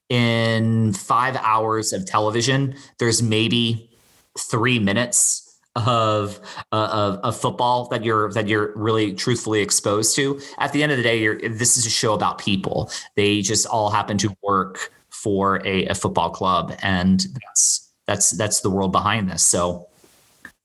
in 0.09 0.93
five 0.93 1.37
hours 1.37 1.93
of 1.93 2.07
television, 2.07 2.74
there's 2.99 3.23
maybe 3.23 3.91
three 4.39 4.78
minutes 4.78 5.43
of, 5.74 6.41
uh, 6.73 6.89
of 6.91 7.16
of 7.19 7.37
football 7.39 7.89
that 7.89 8.03
you're 8.03 8.33
that 8.33 8.49
you're 8.49 8.73
really 8.77 9.12
truthfully 9.12 9.61
exposed 9.61 10.16
to. 10.16 10.41
At 10.59 10.73
the 10.73 10.83
end 10.83 10.93
of 10.93 10.97
the 10.97 11.05
day, 11.05 11.49
this 11.49 11.77
is 11.77 11.85
a 11.85 11.91
show 11.91 12.15
about 12.15 12.39
people. 12.39 12.91
They 13.15 13.43
just 13.43 13.66
all 13.66 13.91
happen 13.91 14.16
to 14.19 14.35
work 14.43 14.91
for 15.22 15.60
a, 15.66 15.86
a 15.86 15.94
football 15.94 16.30
club, 16.30 16.74
and 16.82 17.26
that's 17.44 17.90
that's 18.06 18.30
that's 18.30 18.60
the 18.60 18.70
world 18.70 18.93
behind 18.93 19.30
this. 19.30 19.43
So, 19.43 19.88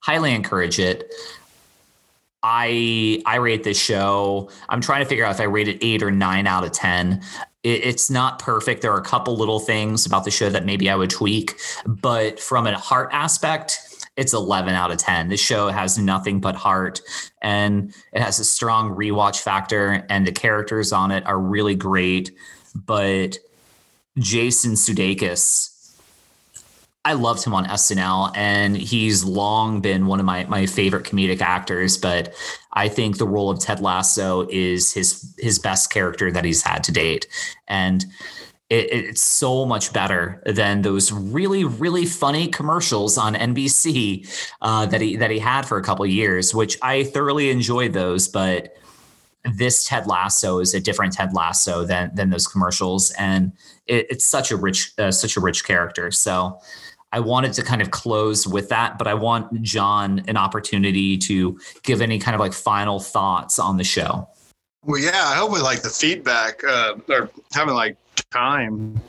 highly 0.00 0.34
encourage 0.34 0.78
it. 0.78 1.12
I 2.42 3.22
I 3.26 3.36
rate 3.36 3.64
this 3.64 3.80
show. 3.80 4.50
I'm 4.68 4.80
trying 4.80 5.02
to 5.02 5.08
figure 5.08 5.24
out 5.24 5.34
if 5.34 5.40
I 5.40 5.44
rate 5.44 5.68
it 5.68 5.78
eight 5.80 6.02
or 6.02 6.10
nine 6.10 6.46
out 6.46 6.64
of 6.64 6.72
ten. 6.72 7.22
It, 7.62 7.84
it's 7.84 8.10
not 8.10 8.38
perfect. 8.38 8.82
There 8.82 8.92
are 8.92 8.98
a 8.98 9.04
couple 9.04 9.36
little 9.36 9.60
things 9.60 10.04
about 10.06 10.24
the 10.24 10.30
show 10.30 10.50
that 10.50 10.66
maybe 10.66 10.90
I 10.90 10.96
would 10.96 11.10
tweak, 11.10 11.58
but 11.86 12.38
from 12.40 12.66
a 12.66 12.76
heart 12.76 13.10
aspect, 13.12 13.78
it's 14.16 14.34
11 14.34 14.74
out 14.74 14.90
of 14.90 14.98
10. 14.98 15.28
This 15.28 15.40
show 15.40 15.68
has 15.68 15.96
nothing 15.96 16.38
but 16.38 16.54
heart 16.54 17.00
and 17.40 17.94
it 18.12 18.20
has 18.20 18.38
a 18.38 18.44
strong 18.44 18.94
rewatch 18.94 19.40
factor, 19.40 20.04
and 20.10 20.26
the 20.26 20.32
characters 20.32 20.92
on 20.92 21.10
it 21.10 21.24
are 21.26 21.38
really 21.38 21.74
great. 21.74 22.30
But 22.74 23.38
Jason 24.18 24.72
Sudeikis, 24.72 25.72
I 27.04 27.14
loved 27.14 27.44
him 27.44 27.54
on 27.54 27.66
SNL, 27.66 28.36
and 28.36 28.76
he's 28.76 29.24
long 29.24 29.80
been 29.80 30.06
one 30.06 30.20
of 30.20 30.26
my 30.26 30.44
my 30.44 30.66
favorite 30.66 31.04
comedic 31.04 31.40
actors. 31.40 31.96
But 31.96 32.32
I 32.72 32.88
think 32.88 33.18
the 33.18 33.26
role 33.26 33.50
of 33.50 33.58
Ted 33.58 33.80
Lasso 33.80 34.46
is 34.50 34.92
his 34.92 35.34
his 35.38 35.58
best 35.58 35.90
character 35.90 36.30
that 36.30 36.44
he's 36.44 36.62
had 36.62 36.84
to 36.84 36.92
date, 36.92 37.26
and 37.66 38.04
it, 38.70 38.92
it's 38.92 39.22
so 39.22 39.66
much 39.66 39.92
better 39.92 40.40
than 40.46 40.82
those 40.82 41.10
really 41.10 41.64
really 41.64 42.06
funny 42.06 42.46
commercials 42.46 43.18
on 43.18 43.34
NBC 43.34 44.28
uh, 44.60 44.86
that 44.86 45.00
he 45.00 45.16
that 45.16 45.32
he 45.32 45.40
had 45.40 45.66
for 45.66 45.78
a 45.78 45.82
couple 45.82 46.06
years, 46.06 46.54
which 46.54 46.78
I 46.82 47.02
thoroughly 47.02 47.50
enjoyed 47.50 47.94
those, 47.94 48.28
but 48.28 48.76
this 49.56 49.84
Ted 49.84 50.06
Lasso 50.06 50.60
is 50.60 50.72
a 50.72 50.80
different 50.80 51.14
Ted 51.14 51.34
Lasso 51.34 51.84
than 51.84 52.14
than 52.14 52.30
those 52.30 52.46
commercials, 52.46 53.10
and 53.18 53.50
it, 53.86 54.06
it's 54.10 54.24
such 54.24 54.50
a 54.50 54.56
rich 54.56 54.92
uh, 54.98 55.10
such 55.10 55.36
a 55.36 55.40
rich 55.40 55.64
character. 55.64 56.10
So 56.10 56.58
I 57.12 57.20
wanted 57.20 57.52
to 57.54 57.62
kind 57.62 57.82
of 57.82 57.90
close 57.90 58.46
with 58.46 58.70
that, 58.70 58.96
but 58.98 59.06
I 59.06 59.14
want 59.14 59.62
John 59.62 60.24
an 60.28 60.36
opportunity 60.36 61.18
to 61.18 61.58
give 61.82 62.00
any 62.00 62.18
kind 62.18 62.34
of 62.34 62.40
like 62.40 62.54
final 62.54 63.00
thoughts 63.00 63.58
on 63.58 63.76
the 63.76 63.84
show. 63.84 64.28
Well, 64.84 65.00
yeah, 65.00 65.26
I 65.26 65.34
hope 65.34 65.52
with 65.52 65.62
like 65.62 65.82
the 65.82 65.90
feedback 65.90 66.64
uh, 66.64 66.94
or 67.08 67.30
having 67.52 67.74
like 67.74 67.96
time 68.30 69.00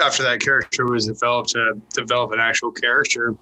after 0.00 0.22
that 0.22 0.40
character 0.40 0.86
was 0.86 1.06
developed 1.06 1.50
to 1.50 1.80
develop 1.92 2.32
an 2.32 2.40
actual 2.40 2.70
character. 2.70 3.34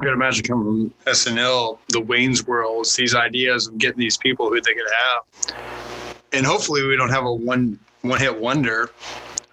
I 0.00 0.04
can 0.04 0.14
imagine 0.14 0.44
coming 0.44 0.90
from 0.90 1.12
SNL, 1.12 1.78
the 1.88 2.00
Wayne's 2.00 2.46
Worlds, 2.46 2.94
these 2.94 3.14
ideas 3.14 3.68
of 3.68 3.78
getting 3.78 3.98
these 3.98 4.16
people 4.16 4.48
who 4.48 4.60
they 4.60 4.74
could 4.74 4.86
have, 5.08 5.56
and 6.32 6.46
hopefully 6.46 6.86
we 6.86 6.96
don't 6.96 7.10
have 7.10 7.24
a 7.24 7.32
one 7.32 7.78
one 8.02 8.20
hit 8.20 8.38
wonder, 8.38 8.90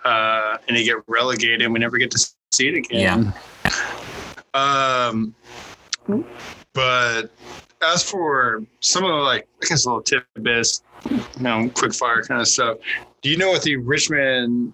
uh, 0.03 0.57
and 0.67 0.77
they 0.77 0.83
get 0.83 0.97
relegated 1.07 1.61
and 1.61 1.73
we 1.73 1.79
never 1.79 1.97
get 1.97 2.11
to 2.11 2.31
see 2.51 2.69
it 2.69 2.75
again. 2.75 3.33
Yeah. 3.65 3.71
Um, 4.53 5.33
but 6.73 7.31
as 7.81 8.03
for 8.09 8.63
some 8.79 9.03
of 9.03 9.09
the 9.09 9.15
like, 9.15 9.47
I 9.61 9.67
guess 9.67 9.85
a 9.85 9.89
little 9.89 10.03
tidbits, 10.03 10.83
you 11.09 11.21
know, 11.39 11.69
quick 11.73 11.93
fire 11.93 12.23
kind 12.23 12.41
of 12.41 12.47
stuff. 12.47 12.77
Do 13.21 13.29
you 13.29 13.37
know 13.37 13.49
what 13.49 13.63
the 13.63 13.77
Richmond 13.77 14.73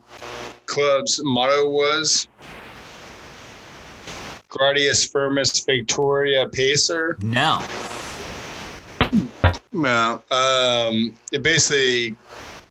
club's 0.65 1.21
motto 1.23 1.69
was? 1.69 2.27
Gratias 4.49 5.05
Firmus 5.05 5.59
Victoria 5.65 6.47
Pacer? 6.47 7.17
No. 7.21 7.61
Well, 9.73 10.23
um, 10.31 11.15
it 11.31 11.43
basically 11.43 12.15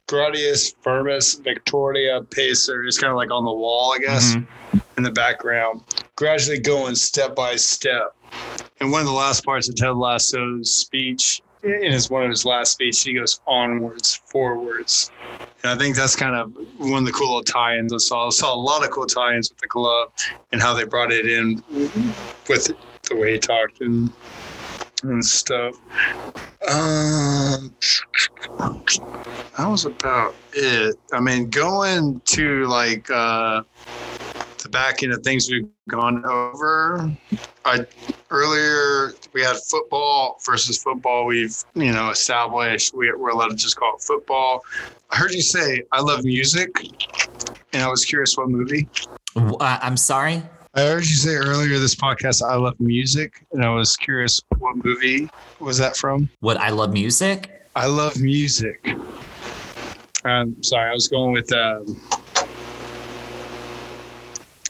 Gratius, 0.09 0.75
Firmus, 0.83 1.35
Victoria, 1.35 2.23
Pacer 2.31 2.85
is 2.85 2.99
kind 2.99 3.11
of 3.11 3.17
like 3.17 3.31
on 3.31 3.45
the 3.45 3.53
wall, 3.53 3.93
I 3.95 3.99
guess, 3.99 4.37
Mhm. 4.37 4.47
in 4.97 5.03
the 5.03 5.11
background, 5.11 5.83
gradually 6.17 6.59
going 6.59 6.95
step 6.95 7.35
by 7.35 7.57
step. 7.57 8.15
And 8.81 8.93
one 8.93 9.01
of 9.01 9.07
the 9.07 9.13
last 9.13 9.45
parts 9.45 9.69
of 9.69 9.75
Ted 9.75 9.97
Lasso's 9.97 10.75
speech, 10.75 11.41
in 11.63 11.91
his 11.93 12.09
one 12.09 12.23
of 12.25 12.31
his 12.31 12.45
last 12.45 12.73
speech, 12.73 13.03
he 13.03 13.15
goes 13.15 13.41
onwards, 13.47 14.21
forwards. 14.31 15.11
And 15.63 15.73
I 15.73 15.77
think 15.83 15.97
that's 15.97 16.15
kind 16.15 16.37
of 16.37 16.53
one 16.77 17.01
of 17.01 17.07
the 17.07 17.13
cool 17.13 17.43
tie-ins 17.43 17.93
I 17.93 17.97
saw. 17.97 18.27
I 18.27 18.31
saw 18.31 18.55
a 18.55 18.57
lot 18.61 18.85
of 18.85 18.91
cool 18.91 19.07
tie-ins 19.07 19.51
with 19.51 19.59
the 19.59 19.67
club 19.67 20.11
and 20.53 20.63
how 20.63 20.75
they 20.75 20.85
brought 20.85 21.11
it 21.13 21.27
in 21.27 21.63
with 22.49 22.71
the 23.09 23.17
way 23.17 23.33
he 23.33 23.39
talked 23.39 23.81
and 23.81 24.13
and 25.11 25.25
stuff. 25.25 25.75
Um, 26.69 27.75
that 29.57 29.67
was 29.69 29.87
about 29.87 30.35
it. 30.53 30.97
I 31.13 31.21
mean, 31.21 31.49
going 31.51 32.21
to 32.27 32.67
like 32.67 33.11
uh, 33.11 33.63
the 34.63 34.69
back 34.69 35.03
end 35.03 35.13
of 35.13 35.23
things 35.23 35.51
we've 35.51 35.69
gone 35.89 36.25
over. 36.25 37.11
I 37.65 37.85
earlier 38.31 39.13
we 39.33 39.43
had 39.43 39.57
football 39.57 40.39
versus 40.45 40.83
football. 40.83 41.27
We've 41.27 41.57
you 41.75 41.93
know 41.93 42.11
established 42.11 42.95
we, 42.95 43.13
we're 43.13 43.31
allowed 43.31 43.51
to 43.51 43.57
just 43.57 43.77
call 43.77 43.97
it 43.97 44.03
football. 44.03 44.63
I 45.11 45.17
heard 45.17 45.33
you 45.33 45.43
say 45.43 45.83
I 45.93 46.01
love 46.01 46.25
music, 46.25 46.71
and 47.73 47.83
I 47.83 47.89
was 47.89 48.05
curious 48.05 48.37
what 48.37 48.49
movie. 48.49 48.89
Uh, 49.37 49.79
I'm 49.83 49.97
sorry. 49.97 50.43
I 50.77 50.81
heard 50.81 51.07
you 51.07 51.15
say 51.15 51.35
earlier 51.37 51.79
this 51.79 51.95
podcast 51.95 52.47
I 52.47 52.55
love 52.57 52.79
music, 52.79 53.47
and 53.53 53.65
I 53.65 53.71
was 53.71 53.97
curious 53.97 54.43
what 54.59 54.77
movie 54.85 55.27
was 55.59 55.79
that 55.79 55.97
from? 55.97 56.29
What 56.41 56.59
I 56.59 56.69
love 56.69 56.93
music. 56.93 57.67
I 57.75 57.87
love 57.87 58.21
music. 58.21 58.87
Um, 60.27 60.63
sorry, 60.63 60.91
I 60.91 60.93
was 60.93 61.09
going 61.09 61.33
with 61.33 61.51
um, 61.55 61.99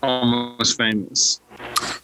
almost 0.01 0.78
famous. 0.78 1.41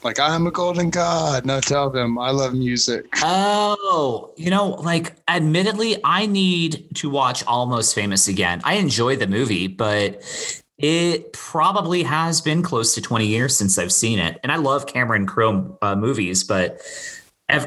Like 0.02 0.18
I'm 0.18 0.48
a 0.48 0.50
golden 0.50 0.90
god. 0.90 1.46
Now 1.46 1.60
tell 1.60 1.88
them 1.88 2.18
I 2.18 2.32
love 2.32 2.54
music. 2.54 3.06
Oh, 3.22 4.32
you 4.36 4.50
know, 4.50 4.70
like 4.70 5.14
admittedly, 5.28 5.98
I 6.02 6.26
need 6.26 6.88
to 6.96 7.08
watch 7.08 7.44
Almost 7.46 7.94
Famous 7.94 8.26
again. 8.26 8.62
I 8.64 8.74
enjoy 8.74 9.14
the 9.14 9.28
movie, 9.28 9.68
but 9.68 10.24
it 10.82 11.32
probably 11.32 12.02
has 12.02 12.40
been 12.40 12.60
close 12.60 12.94
to 12.96 13.00
20 13.00 13.24
years 13.24 13.56
since 13.56 13.78
I've 13.78 13.92
seen 13.92 14.18
it. 14.18 14.38
And 14.42 14.50
I 14.50 14.56
love 14.56 14.86
Cameron 14.86 15.26
Crowe 15.26 15.78
uh, 15.80 15.94
movies, 15.94 16.42
but 16.42 16.80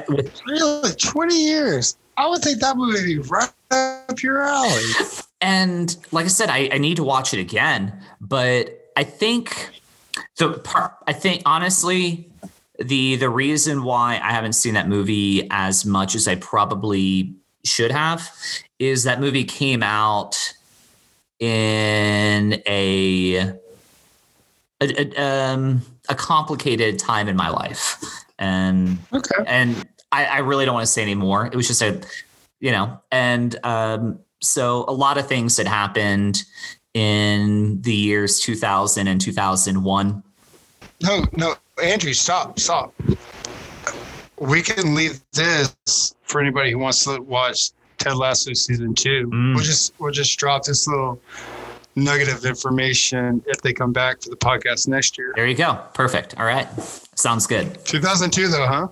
with, 0.09 0.41
Really, 0.45 0.91
20 0.91 1.35
years. 1.35 1.97
I 2.17 2.27
would 2.27 2.41
think 2.41 2.59
that 2.59 2.75
movie 2.77 3.17
would 3.17 3.23
be 3.23 3.29
right 3.29 3.51
up 3.71 4.21
your 4.21 4.41
alley. 4.41 4.83
and 5.41 5.95
like 6.11 6.25
I 6.25 6.29
said, 6.29 6.49
I, 6.49 6.69
I 6.71 6.77
need 6.77 6.97
to 6.97 7.03
watch 7.03 7.33
it 7.33 7.39
again, 7.39 7.97
but 8.19 8.91
I 8.97 9.03
think 9.03 9.71
the 10.37 10.53
part, 10.59 10.93
I 11.07 11.13
think 11.13 11.41
honestly, 11.45 12.29
the 12.79 13.15
the 13.15 13.29
reason 13.29 13.83
why 13.83 14.15
I 14.21 14.31
haven't 14.31 14.53
seen 14.53 14.73
that 14.73 14.89
movie 14.89 15.47
as 15.51 15.85
much 15.85 16.15
as 16.15 16.27
I 16.27 16.35
probably 16.35 17.33
should 17.63 17.91
have 17.91 18.29
is 18.79 19.03
that 19.03 19.21
movie 19.21 19.45
came 19.45 19.81
out 19.81 20.55
in 21.40 22.62
a 22.68 23.53
a, 24.82 25.02
a, 25.02 25.22
um, 25.22 25.82
a 26.10 26.16
complicated 26.16 26.99
time 26.99 27.28
in 27.28 27.36
my 27.36 27.49
life, 27.49 28.03
and 28.40 28.98
Okay. 29.14 29.44
and 29.45 29.88
I, 30.12 30.26
I 30.26 30.38
really 30.40 30.66
don't 30.66 30.74
want 30.74 30.86
to 30.86 30.91
say 30.91 31.02
anymore. 31.02 31.48
It 31.48 31.56
was 31.56 31.68
just 31.68 31.82
a, 31.82 32.02
you 32.60 32.72
know, 32.72 32.99
and 33.12 33.56
um, 33.66 34.20
so 34.41 34.86
a 34.88 34.94
lot 34.94 35.18
of 35.18 35.28
things 35.28 35.56
that 35.57 35.68
happened 35.68 36.44
in 36.94 37.82
the 37.82 37.94
years 37.94 38.40
2000 38.40 39.07
and 39.07 39.20
2001. 39.20 40.24
No, 41.03 41.26
no, 41.36 41.56
Andrew, 41.84 42.14
stop, 42.14 42.57
stop. 42.60 42.94
We 44.40 44.62
can 44.62 44.95
leave 44.95 45.22
this 45.34 46.16
for 46.24 46.40
anybody 46.41 46.72
who 46.72 46.78
wants 46.78 47.03
to 47.06 47.22
watch 47.22 47.72
Ted 48.06 48.18
Lasso 48.18 48.53
season 48.53 48.94
two. 48.94 49.27
Mm. 49.34 49.56
We'll 49.56 49.64
just 49.64 49.94
we'll 49.99 50.11
just 50.11 50.38
drop 50.38 50.64
this 50.64 50.88
little 50.88 51.19
nugget 51.95 52.27
of 52.27 52.45
information 52.45 53.44
if 53.48 53.61
they 53.61 53.73
come 53.73 53.91
back 53.91 54.22
for 54.22 54.30
the 54.30 54.36
podcast 54.36 54.88
next 54.88 55.18
year. 55.18 55.34
There 55.36 55.48
you 55.48 55.56
go. 55.56 55.82
Perfect. 55.95 56.38
All 56.38 56.45
right. 56.45 56.68
Sounds 57.15 57.48
good. 57.48 57.84
2002 57.86 58.48
though, 58.49 58.68
huh? 58.68 58.88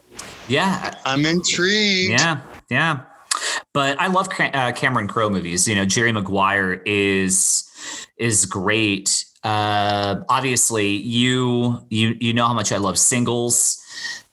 Yeah. 0.48 0.96
I'm 1.06 1.26
intrigued. 1.26 2.12
Yeah. 2.12 2.42
Yeah. 2.72 3.02
But 3.74 4.00
I 4.02 4.08
love 4.08 4.30
uh, 4.40 4.72
Cameron 4.72 5.08
Crowe 5.08 5.30
movies. 5.30 5.68
You 5.68 5.76
know, 5.76 5.86
Jerry 5.86 6.12
Maguire 6.12 6.82
is 6.86 7.70
is 8.18 8.48
great. 8.48 9.26
Uh, 9.44 10.22
obviously, 10.28 10.88
you 10.88 11.86
you 11.90 12.16
you 12.20 12.34
know 12.34 12.48
how 12.48 12.54
much 12.54 12.72
I 12.72 12.78
love 12.78 12.98
singles. 12.98 13.80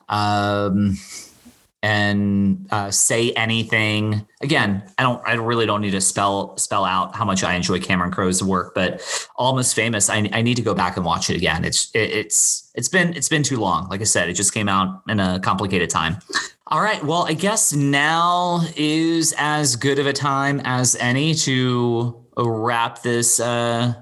Um, 0.09 0.97
and 1.82 2.66
uh, 2.70 2.90
say 2.90 3.32
anything. 3.32 4.27
Again 4.43 4.82
i 4.98 5.02
don't 5.02 5.23
i 5.27 5.35
really 5.35 5.66
don't 5.66 5.81
need 5.81 5.90
to 5.90 6.01
spell 6.01 6.57
spell 6.57 6.85
out 6.85 7.15
how 7.15 7.24
much 7.24 7.44
i 7.44 7.55
enjoy 7.55 7.78
cameron 7.78 8.11
crowe's 8.11 8.43
work 8.43 8.74
but 8.74 9.02
almost 9.36 9.74
famous 9.74 10.09
i, 10.09 10.28
I 10.32 10.43
need 10.43 10.57
to 10.57 10.62
go 10.62 10.74
back 10.74 10.97
and 10.97 11.05
watch 11.05 11.28
it 11.31 11.36
again. 11.36 11.65
It's 11.65 11.90
it, 11.94 12.11
it's 12.11 12.70
it's 12.74 12.89
been 12.89 13.15
it's 13.15 13.28
been 13.28 13.43
too 13.43 13.59
long. 13.59 13.89
Like 13.89 14.01
i 14.01 14.05
said 14.05 14.28
it 14.28 14.35
just 14.35 14.55
came 14.55 14.69
out 14.69 15.02
in 15.09 15.20
a 15.20 15.40
complicated 15.40 15.90
time. 15.90 16.19
All 16.69 16.81
right. 16.81 17.02
Well 17.05 17.24
i 17.27 17.35
guess 17.35 17.73
now 17.73 18.62
is 18.77 19.35
as 19.36 19.77
good 19.77 19.98
of 19.98 20.07
a 20.07 20.12
time 20.12 20.61
as 20.65 20.97
any 20.97 21.35
to 21.35 22.24
wrap 22.36 23.02
this 23.02 23.40
uh 23.40 23.94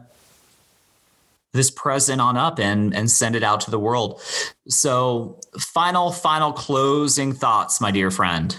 this 1.58 1.70
present 1.70 2.20
on 2.20 2.36
up 2.36 2.58
and 2.58 2.94
and 2.94 3.10
send 3.10 3.36
it 3.36 3.42
out 3.42 3.60
to 3.60 3.70
the 3.70 3.78
world 3.78 4.20
so 4.68 5.38
final 5.58 6.10
final 6.10 6.52
closing 6.52 7.32
thoughts 7.32 7.80
my 7.80 7.90
dear 7.90 8.10
friend 8.10 8.56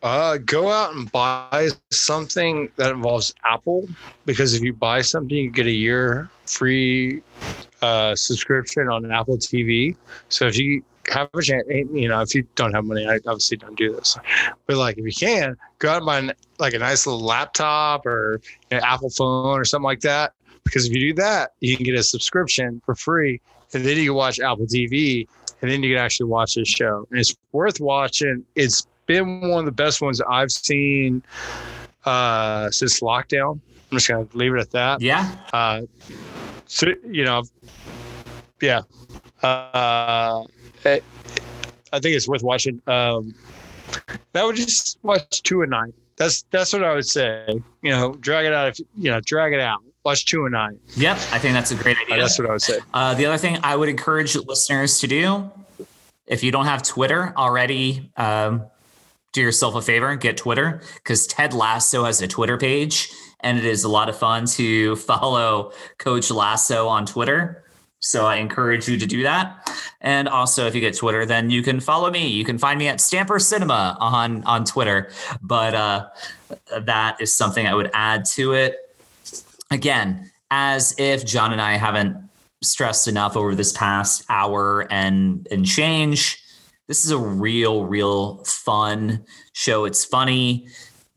Uh, 0.00 0.38
go 0.38 0.70
out 0.70 0.94
and 0.94 1.10
buy 1.10 1.68
something 1.90 2.70
that 2.76 2.92
involves 2.92 3.34
Apple 3.44 3.88
because 4.26 4.54
if 4.54 4.62
you 4.62 4.72
buy 4.72 5.00
something, 5.02 5.36
you 5.36 5.50
get 5.50 5.66
a 5.66 5.72
year 5.72 6.30
free 6.46 7.20
uh, 7.82 8.14
subscription 8.14 8.88
on 8.88 9.10
Apple 9.10 9.36
TV. 9.38 9.96
So 10.28 10.46
if 10.46 10.56
you 10.56 10.84
have 11.08 11.28
a 11.34 11.42
chance, 11.42 11.64
you 11.68 12.08
know, 12.08 12.20
if 12.20 12.34
you 12.34 12.46
don't 12.54 12.72
have 12.74 12.84
money, 12.84 13.08
I 13.08 13.16
obviously 13.26 13.56
don't 13.56 13.76
do 13.76 13.94
this. 13.94 14.16
But 14.66 14.76
like, 14.76 14.98
if 14.98 15.04
you 15.04 15.12
can, 15.12 15.56
go 15.78 15.90
out 15.90 15.96
and 15.98 16.06
buy 16.06 16.18
an, 16.18 16.32
like 16.58 16.74
a 16.74 16.78
nice 16.78 17.06
little 17.06 17.20
laptop 17.20 18.06
or 18.06 18.40
an 18.70 18.80
Apple 18.84 19.10
phone 19.10 19.58
or 19.58 19.64
something 19.64 19.84
like 19.84 20.00
that. 20.00 20.32
Because 20.68 20.86
if 20.86 20.92
you 20.92 21.00
do 21.00 21.14
that, 21.14 21.52
you 21.60 21.76
can 21.76 21.84
get 21.84 21.94
a 21.94 22.02
subscription 22.02 22.80
for 22.84 22.94
free, 22.94 23.40
and 23.72 23.84
then 23.84 23.96
you 23.96 24.06
can 24.06 24.14
watch 24.14 24.38
Apple 24.38 24.66
TV, 24.66 25.26
and 25.62 25.70
then 25.70 25.82
you 25.82 25.94
can 25.94 26.04
actually 26.04 26.28
watch 26.28 26.54
this 26.54 26.68
show. 26.68 27.06
And 27.10 27.18
it's 27.18 27.34
worth 27.52 27.80
watching. 27.80 28.44
It's 28.54 28.86
been 29.06 29.40
one 29.48 29.60
of 29.60 29.64
the 29.64 29.72
best 29.72 30.02
ones 30.02 30.20
I've 30.20 30.52
seen 30.52 31.22
uh, 32.04 32.70
since 32.70 33.00
lockdown. 33.00 33.60
I'm 33.90 33.96
just 33.96 34.08
gonna 34.08 34.28
leave 34.34 34.54
it 34.54 34.60
at 34.60 34.70
that. 34.72 35.00
yeah 35.00 35.34
Uh, 35.52 35.82
so 36.66 36.88
you 37.10 37.24
know, 37.24 37.42
yeah. 38.60 38.82
Uh, 39.42 40.44
it, 40.84 41.02
I 41.92 42.00
think 42.00 42.14
it's 42.16 42.28
worth 42.28 42.42
watching. 42.42 42.82
Um, 42.86 43.34
I 44.34 44.44
would 44.44 44.56
just 44.56 44.98
watch 45.02 45.42
two 45.42 45.62
a 45.62 45.66
night. 45.66 45.94
That's 46.16 46.42
that's 46.50 46.72
what 46.72 46.84
I 46.84 46.94
would 46.94 47.06
say. 47.06 47.46
You 47.82 47.90
know, 47.90 48.12
drag 48.14 48.44
it 48.44 48.52
out. 48.52 48.68
If 48.68 48.80
you 48.96 49.10
know, 49.10 49.20
drag 49.20 49.54
it 49.54 49.60
out. 49.60 49.82
Watch 50.08 50.24
two 50.24 50.44
and 50.46 50.52
night. 50.52 50.76
yep 50.96 51.16
i 51.32 51.38
think 51.38 51.52
that's 51.54 51.70
a 51.70 51.74
great 51.74 51.96
Uh, 51.98 52.02
idea 52.04 52.18
That's 52.22 52.38
what 52.38 52.48
I 52.48 52.52
would 52.52 52.62
say. 52.62 52.78
Uh, 52.94 53.12
the 53.14 53.26
other 53.26 53.38
thing 53.44 53.58
I 53.62 53.74
would 53.76 53.88
encourage 53.88 54.34
listeners 54.36 55.00
to 55.00 55.06
do, 55.06 55.50
if 56.26 56.42
you 56.44 56.50
don't 56.50 56.66
have 56.66 56.82
Twitter 56.82 57.32
already, 57.36 58.10
um, 58.16 58.52
do 59.32 59.40
yourself 59.42 59.74
a 59.74 59.82
favor, 59.82 60.08
and 60.10 60.20
get 60.20 60.36
Twitter 60.38 60.80
because 60.94 61.26
Ted 61.26 61.52
Lasso 61.52 62.04
has 62.04 62.22
a 62.22 62.28
Twitter 62.28 62.56
page, 62.56 63.10
and 63.40 63.58
it 63.58 63.64
is 63.66 63.84
a 63.84 63.88
lot 63.98 64.08
of 64.08 64.16
fun 64.18 64.46
to 64.58 64.96
follow 65.10 65.72
Coach 65.98 66.30
Lasso 66.30 66.88
on 66.88 67.04
Twitter. 67.04 67.62
So 68.00 68.26
I 68.26 68.36
encourage 68.36 68.88
you 68.88 68.96
to 68.96 69.06
do 69.06 69.20
that. 69.24 69.44
And 70.00 70.28
also, 70.28 70.66
if 70.68 70.74
you 70.74 70.80
get 70.80 70.96
Twitter, 70.96 71.26
then 71.26 71.50
you 71.50 71.62
can 71.62 71.80
follow 71.80 72.10
me. 72.10 72.28
You 72.28 72.44
can 72.44 72.56
find 72.56 72.78
me 72.78 72.86
at 72.88 73.00
Stamper 73.00 73.38
Cinema 73.38 73.96
on 74.00 74.44
on 74.44 74.64
Twitter. 74.64 75.10
But 75.42 75.74
uh, 75.74 76.06
that 76.92 77.20
is 77.20 77.34
something 77.34 77.66
I 77.66 77.74
would 77.74 77.90
add 77.92 78.24
to 78.36 78.52
it. 78.54 78.76
Again, 79.70 80.30
as 80.50 80.94
if 80.98 81.26
John 81.26 81.52
and 81.52 81.60
I 81.60 81.76
haven't 81.76 82.16
stressed 82.62 83.08
enough 83.08 83.36
over 83.36 83.54
this 83.54 83.72
past 83.72 84.24
hour 84.28 84.86
and 84.90 85.46
and 85.50 85.64
change. 85.64 86.42
This 86.86 87.04
is 87.04 87.10
a 87.10 87.18
real, 87.18 87.84
real 87.84 88.42
fun 88.44 89.24
show. 89.52 89.84
It's 89.84 90.04
funny, 90.04 90.68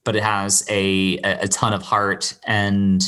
but 0.03 0.15
it 0.15 0.23
has 0.23 0.65
a 0.69 1.17
a, 1.19 1.47
ton 1.47 1.73
of 1.73 1.81
heart, 1.81 2.37
and 2.45 3.01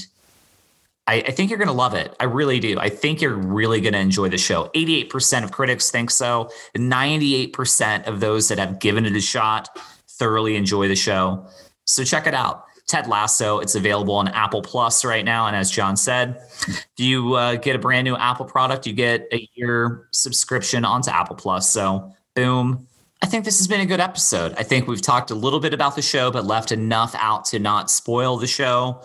I, 1.07 1.15
I 1.15 1.31
think 1.31 1.49
you're 1.49 1.57
to 1.67 1.73
love 1.73 1.93
it. 1.93 2.15
I 2.19 2.23
really 2.23 2.59
do. 2.59 2.79
I 2.79 2.89
think 2.89 3.21
you're 3.21 3.35
really 3.35 3.81
to 3.93 3.99
enjoy 3.99 4.29
the 4.29 4.37
show. 4.37 4.69
88% 4.73 5.43
of 5.43 5.51
critics 5.51 5.91
think 5.91 6.09
so. 6.09 6.49
98% 6.77 8.07
of 8.07 8.21
those 8.21 8.47
that 8.47 8.57
have 8.57 8.79
given 8.79 9.05
it 9.05 9.15
a 9.15 9.19
shot 9.19 9.67
thoroughly 10.07 10.55
enjoy 10.55 10.87
the 10.87 10.95
show. 10.95 11.45
So 11.83 12.05
check 12.05 12.25
it 12.25 12.33
out. 12.33 12.62
Ted 12.87 13.07
Lasso. 13.07 13.59
It's 13.59 13.75
available 13.75 14.15
on 14.15 14.27
Apple 14.29 14.61
Plus 14.61 15.05
right 15.05 15.23
now. 15.23 15.47
And 15.47 15.55
as 15.55 15.71
John 15.71 15.95
said, 15.95 16.41
if 16.67 16.85
you 16.97 17.33
uh, 17.33 17.55
get 17.55 17.75
a 17.75 17.79
brand 17.79 18.05
new 18.05 18.15
Apple 18.15 18.45
product, 18.45 18.85
you 18.85 18.93
get 18.93 19.27
a 19.31 19.47
year 19.55 20.07
subscription 20.11 20.85
onto 20.85 21.09
Apple 21.09 21.35
Plus. 21.35 21.69
So, 21.69 22.13
boom. 22.35 22.87
I 23.21 23.25
think 23.25 23.45
this 23.45 23.57
has 23.59 23.67
been 23.69 23.79
a 23.79 23.85
good 23.85 24.01
episode. 24.01 24.53
I 24.57 24.63
think 24.63 24.85
we've 24.87 25.01
talked 25.01 25.31
a 25.31 25.35
little 25.35 25.61
bit 25.61 25.73
about 25.73 25.95
the 25.95 26.01
show, 26.01 26.29
but 26.29 26.45
left 26.45 26.73
enough 26.73 27.15
out 27.17 27.45
to 27.45 27.59
not 27.59 27.89
spoil 27.89 28.37
the 28.37 28.47
show. 28.47 29.01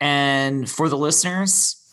And 0.00 0.68
for 0.68 0.88
the 0.88 0.96
listeners, 0.96 1.83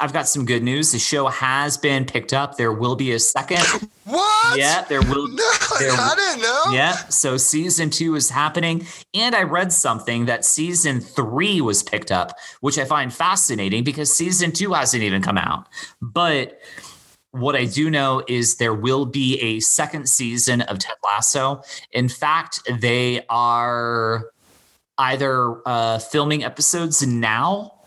I've 0.00 0.12
got 0.12 0.26
some 0.26 0.44
good 0.44 0.64
news. 0.64 0.90
The 0.90 0.98
show 0.98 1.28
has 1.28 1.76
been 1.76 2.04
picked 2.04 2.32
up. 2.32 2.56
There 2.56 2.72
will 2.72 2.96
be 2.96 3.12
a 3.12 3.18
second. 3.20 3.62
What? 4.04 4.58
Yeah, 4.58 4.82
there 4.88 5.02
will. 5.02 5.28
No, 5.38 5.78
there, 5.78 5.92
I 5.92 6.14
didn't 6.16 6.42
know. 6.42 6.72
Yeah, 6.72 6.94
so 7.08 7.36
season 7.36 7.90
two 7.90 8.16
is 8.16 8.30
happening, 8.30 8.84
and 9.14 9.36
I 9.36 9.42
read 9.42 9.72
something 9.72 10.24
that 10.24 10.44
season 10.44 11.00
three 11.00 11.60
was 11.60 11.84
picked 11.84 12.10
up, 12.10 12.36
which 12.60 12.78
I 12.78 12.84
find 12.84 13.14
fascinating 13.14 13.84
because 13.84 14.12
season 14.12 14.50
two 14.50 14.72
hasn't 14.72 15.04
even 15.04 15.22
come 15.22 15.38
out. 15.38 15.68
But 16.02 16.58
what 17.30 17.54
I 17.54 17.66
do 17.66 17.90
know 17.90 18.24
is 18.26 18.56
there 18.56 18.74
will 18.74 19.06
be 19.06 19.38
a 19.40 19.60
second 19.60 20.08
season 20.08 20.62
of 20.62 20.80
Ted 20.80 20.96
Lasso. 21.04 21.62
In 21.92 22.08
fact, 22.08 22.60
they 22.80 23.24
are 23.28 24.30
either 24.96 25.60
uh, 25.68 25.98
filming 26.00 26.42
episodes 26.42 27.06
now 27.06 27.77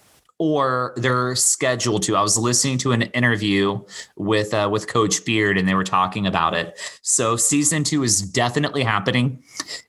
or 0.42 0.96
they're 0.96 1.36
scheduled 1.36 2.02
to. 2.02 2.16
I 2.16 2.22
was 2.24 2.36
listening 2.36 2.80
to 2.80 2.94
an 2.94 3.04
interview 3.04 3.80
with 4.16 4.56
uh, 4.56 4.68
with 4.72 4.88
Coach 4.88 5.24
Beard, 5.24 5.56
and 5.56 5.70
they 5.70 5.76
were 5.76 5.84
talking 5.84 6.26
about 6.26 6.56
it. 6.56 6.80
So 7.04 7.36
season 7.36 7.84
two 7.84 8.02
is 8.02 8.24
definitely 8.24 8.82
happening. 8.82 9.44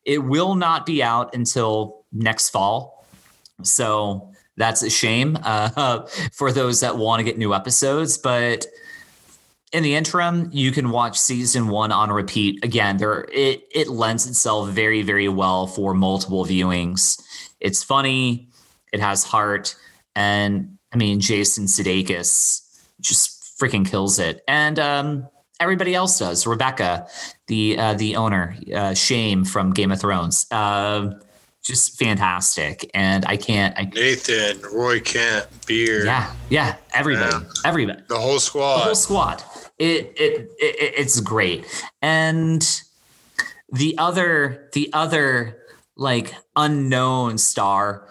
It 0.04 0.18
will 0.18 0.54
not 0.54 0.84
be 0.84 1.02
out 1.02 1.34
until 1.34 2.04
next 2.12 2.50
fall. 2.50 3.06
So 3.62 4.30
that's 4.58 4.82
a 4.82 4.90
shame 4.90 5.38
uh, 5.42 6.06
for 6.32 6.52
those 6.52 6.80
that 6.80 6.98
want 6.98 7.20
to 7.20 7.24
get 7.24 7.38
new 7.38 7.54
episodes, 7.54 8.18
but 8.18 8.66
in 9.72 9.82
the 9.82 9.94
interim, 9.94 10.50
you 10.52 10.70
can 10.70 10.90
watch 10.90 11.18
season 11.18 11.68
one 11.68 11.92
on 11.92 12.12
repeat. 12.12 12.62
Again, 12.62 12.98
there 12.98 13.24
it 13.32 13.66
it 13.74 13.88
lends 13.88 14.26
itself 14.26 14.68
very 14.68 15.00
very 15.00 15.30
well 15.30 15.66
for 15.66 15.94
multiple 15.94 16.44
viewings. 16.44 17.22
It's 17.58 17.82
funny, 17.82 18.50
it 18.92 19.00
has 19.00 19.24
heart, 19.24 19.76
and 20.16 20.78
I 20.92 20.96
mean 20.96 21.20
Jason 21.20 21.64
Sudeikis 21.66 22.60
just 23.00 23.58
freaking 23.60 23.86
kills 23.88 24.18
it, 24.18 24.42
and 24.48 24.78
um, 24.78 25.28
everybody 25.60 25.94
else 25.94 26.18
does. 26.18 26.46
Rebecca, 26.46 27.06
the 27.46 27.78
uh, 27.78 27.94
the 27.94 28.16
owner, 28.16 28.56
uh, 28.74 28.94
Shame 28.94 29.44
from 29.44 29.72
Game 29.72 29.92
of 29.92 30.00
Thrones. 30.00 30.46
Uh, 30.50 31.12
just 31.62 31.96
fantastic, 31.96 32.90
and 32.92 33.24
I 33.26 33.36
can't. 33.36 33.78
I, 33.78 33.84
Nathan, 33.84 34.60
Roy 34.72 34.98
Kent, 35.00 35.46
Beard. 35.66 36.06
Yeah, 36.06 36.32
yeah, 36.50 36.76
everybody, 36.92 37.30
Yeah. 37.32 37.42
everybody 37.64 38.02
The 38.08 38.18
whole 38.18 38.40
squad, 38.40 38.78
the 38.78 38.84
whole 38.84 38.94
squad. 38.96 39.44
It, 39.78 40.12
it 40.16 40.50
it 40.58 40.94
it's 40.98 41.20
great, 41.20 41.64
and 42.02 42.62
the 43.72 43.96
other 43.96 44.68
the 44.72 44.90
other 44.92 45.58
like 45.96 46.34
unknown 46.56 47.38
star 47.38 48.08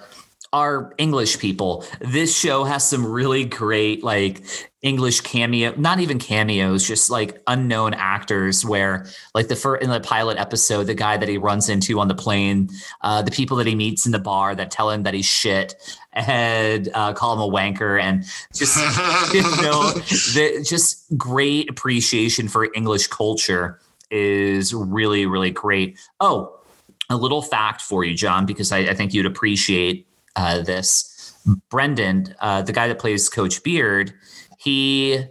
are 0.53 0.93
English 0.97 1.39
people. 1.39 1.85
This 2.01 2.35
show 2.35 2.63
has 2.65 2.87
some 2.87 3.05
really 3.05 3.45
great 3.45 4.03
like 4.03 4.43
English 4.81 5.21
cameo, 5.21 5.73
not 5.77 5.99
even 5.99 6.19
cameos, 6.19 6.85
just 6.85 7.09
like 7.09 7.41
unknown 7.47 7.93
actors. 7.93 8.65
Where 8.65 9.05
like 9.33 9.47
the 9.47 9.55
first 9.55 9.83
in 9.83 9.89
the 9.89 10.01
pilot 10.01 10.37
episode, 10.37 10.85
the 10.85 10.93
guy 10.93 11.15
that 11.17 11.29
he 11.29 11.37
runs 11.37 11.69
into 11.69 11.99
on 11.99 12.07
the 12.09 12.15
plane, 12.15 12.69
uh, 13.01 13.21
the 13.21 13.31
people 13.31 13.57
that 13.57 13.67
he 13.67 13.75
meets 13.75 14.05
in 14.05 14.11
the 14.11 14.19
bar 14.19 14.53
that 14.55 14.71
tell 14.71 14.89
him 14.89 15.03
that 15.03 15.13
he's 15.13 15.25
shit 15.25 15.75
and 16.13 16.89
uh, 16.93 17.13
call 17.13 17.33
him 17.33 17.39
a 17.39 17.47
wanker, 17.47 18.01
and 18.01 18.25
just 18.53 18.75
you 19.33 19.41
know, 19.61 19.91
the, 20.33 20.65
just 20.67 21.05
great 21.17 21.69
appreciation 21.69 22.49
for 22.49 22.67
English 22.75 23.07
culture 23.07 23.79
is 24.09 24.73
really, 24.73 25.25
really 25.25 25.51
great. 25.51 25.97
Oh, 26.19 26.59
a 27.09 27.15
little 27.15 27.41
fact 27.41 27.81
for 27.81 28.03
you, 28.03 28.15
John, 28.15 28.45
because 28.45 28.71
I, 28.71 28.79
I 28.79 28.93
think 28.93 29.13
you'd 29.13 29.25
appreciate 29.25 30.07
uh, 30.35 30.61
this. 30.61 31.33
Brendan, 31.69 32.35
uh, 32.39 32.61
the 32.61 32.73
guy 32.73 32.87
that 32.87 32.99
plays 32.99 33.29
Coach 33.29 33.63
Beard, 33.63 34.13
he 34.57 35.25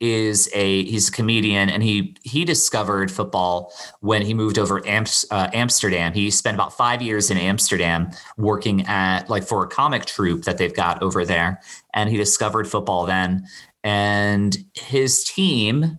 is 0.00 0.48
a 0.54 0.84
he's 0.84 1.10
a 1.10 1.12
comedian 1.12 1.68
and 1.68 1.82
he 1.82 2.16
he 2.22 2.44
discovered 2.46 3.10
football 3.10 3.70
when 4.00 4.22
he 4.22 4.32
moved 4.32 4.58
over 4.58 4.84
Amps, 4.86 5.26
uh, 5.30 5.50
Amsterdam. 5.52 6.14
He 6.14 6.30
spent 6.30 6.54
about 6.54 6.74
five 6.74 7.02
years 7.02 7.30
in 7.30 7.36
Amsterdam 7.36 8.10
working 8.38 8.86
at 8.86 9.28
like 9.28 9.44
for 9.44 9.62
a 9.62 9.68
comic 9.68 10.06
troupe 10.06 10.44
that 10.44 10.56
they've 10.56 10.74
got 10.74 11.02
over 11.02 11.24
there, 11.24 11.60
and 11.92 12.08
he 12.08 12.16
discovered 12.16 12.66
football 12.66 13.04
then. 13.06 13.46
And 13.84 14.56
his 14.74 15.24
team 15.24 15.98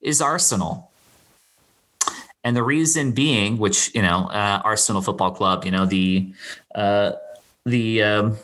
is 0.00 0.20
Arsenal. 0.20 0.90
And 2.44 2.56
the 2.56 2.62
reason 2.64 3.12
being, 3.12 3.58
which 3.58 3.94
you 3.94 4.02
know, 4.02 4.26
uh, 4.26 4.60
Arsenal 4.64 5.00
Football 5.00 5.30
Club, 5.30 5.64
you 5.64 5.70
know, 5.70 5.86
the 5.86 6.32
uh, 6.74 7.12
the 7.64 8.02
um, 8.02 8.36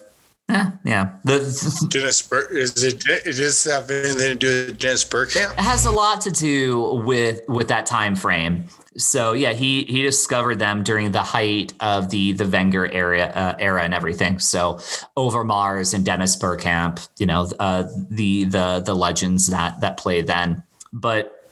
yeah, 0.48 0.70
yeah, 0.82 1.10
the 1.24 1.86
Dennis 1.90 2.22
Bur- 2.22 2.48
is 2.50 2.82
it? 2.82 3.04
It 3.06 3.36
does 3.36 3.64
have 3.64 3.90
anything 3.90 4.16
to 4.16 4.34
do 4.34 4.66
with 4.68 4.78
Dennis 4.78 5.04
Bergkamp? 5.04 5.52
it 5.52 5.60
has 5.60 5.84
a 5.84 5.90
lot 5.90 6.22
to 6.22 6.30
do 6.30 7.02
with 7.04 7.42
with 7.48 7.68
that 7.68 7.84
time 7.84 8.16
frame. 8.16 8.64
So 8.96 9.32
yeah, 9.32 9.52
he 9.52 9.84
he 9.84 10.02
discovered 10.02 10.58
them 10.58 10.82
during 10.82 11.12
the 11.12 11.22
height 11.22 11.74
of 11.80 12.08
the 12.08 12.32
the 12.32 12.46
Wenger 12.46 12.90
era 12.90 13.24
uh, 13.24 13.54
era 13.58 13.82
and 13.82 13.92
everything. 13.92 14.38
So 14.38 14.74
Overmars 15.16 15.92
and 15.92 16.04
Dennis 16.04 16.34
Bergkamp, 16.36 17.06
you 17.18 17.26
know, 17.26 17.50
uh, 17.60 17.84
the 18.10 18.44
the 18.44 18.82
the 18.84 18.94
legends 18.94 19.48
that 19.48 19.80
that 19.82 19.98
played 19.98 20.26
then. 20.26 20.62
But 20.94 21.50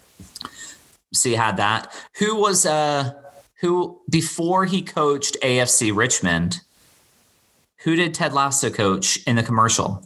so 1.13 1.29
you 1.29 1.37
had 1.37 1.59
that. 1.59 1.93
Who 2.19 2.37
was 2.37 2.65
uh 2.65 3.13
who 3.61 4.01
before 4.09 4.65
he 4.65 4.81
coached 4.81 5.37
AFC 5.43 5.95
Richmond? 5.95 6.61
Who 7.85 7.95
did 7.97 8.15
Ted 8.15 8.33
Lasso 8.33 8.71
coach 8.71 9.19
in 9.27 9.37
the 9.37 9.43
commercial? 9.43 10.03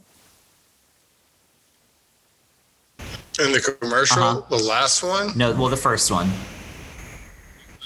In 3.39 3.53
the 3.53 3.77
commercial, 3.81 4.23
Uh-huh. 4.23 4.43
the 4.51 4.63
last 4.63 5.03
one 5.03 5.33
No, 5.37 5.53
well, 5.53 5.69
the 5.69 5.77
first 5.77 6.11
one. 6.11 6.31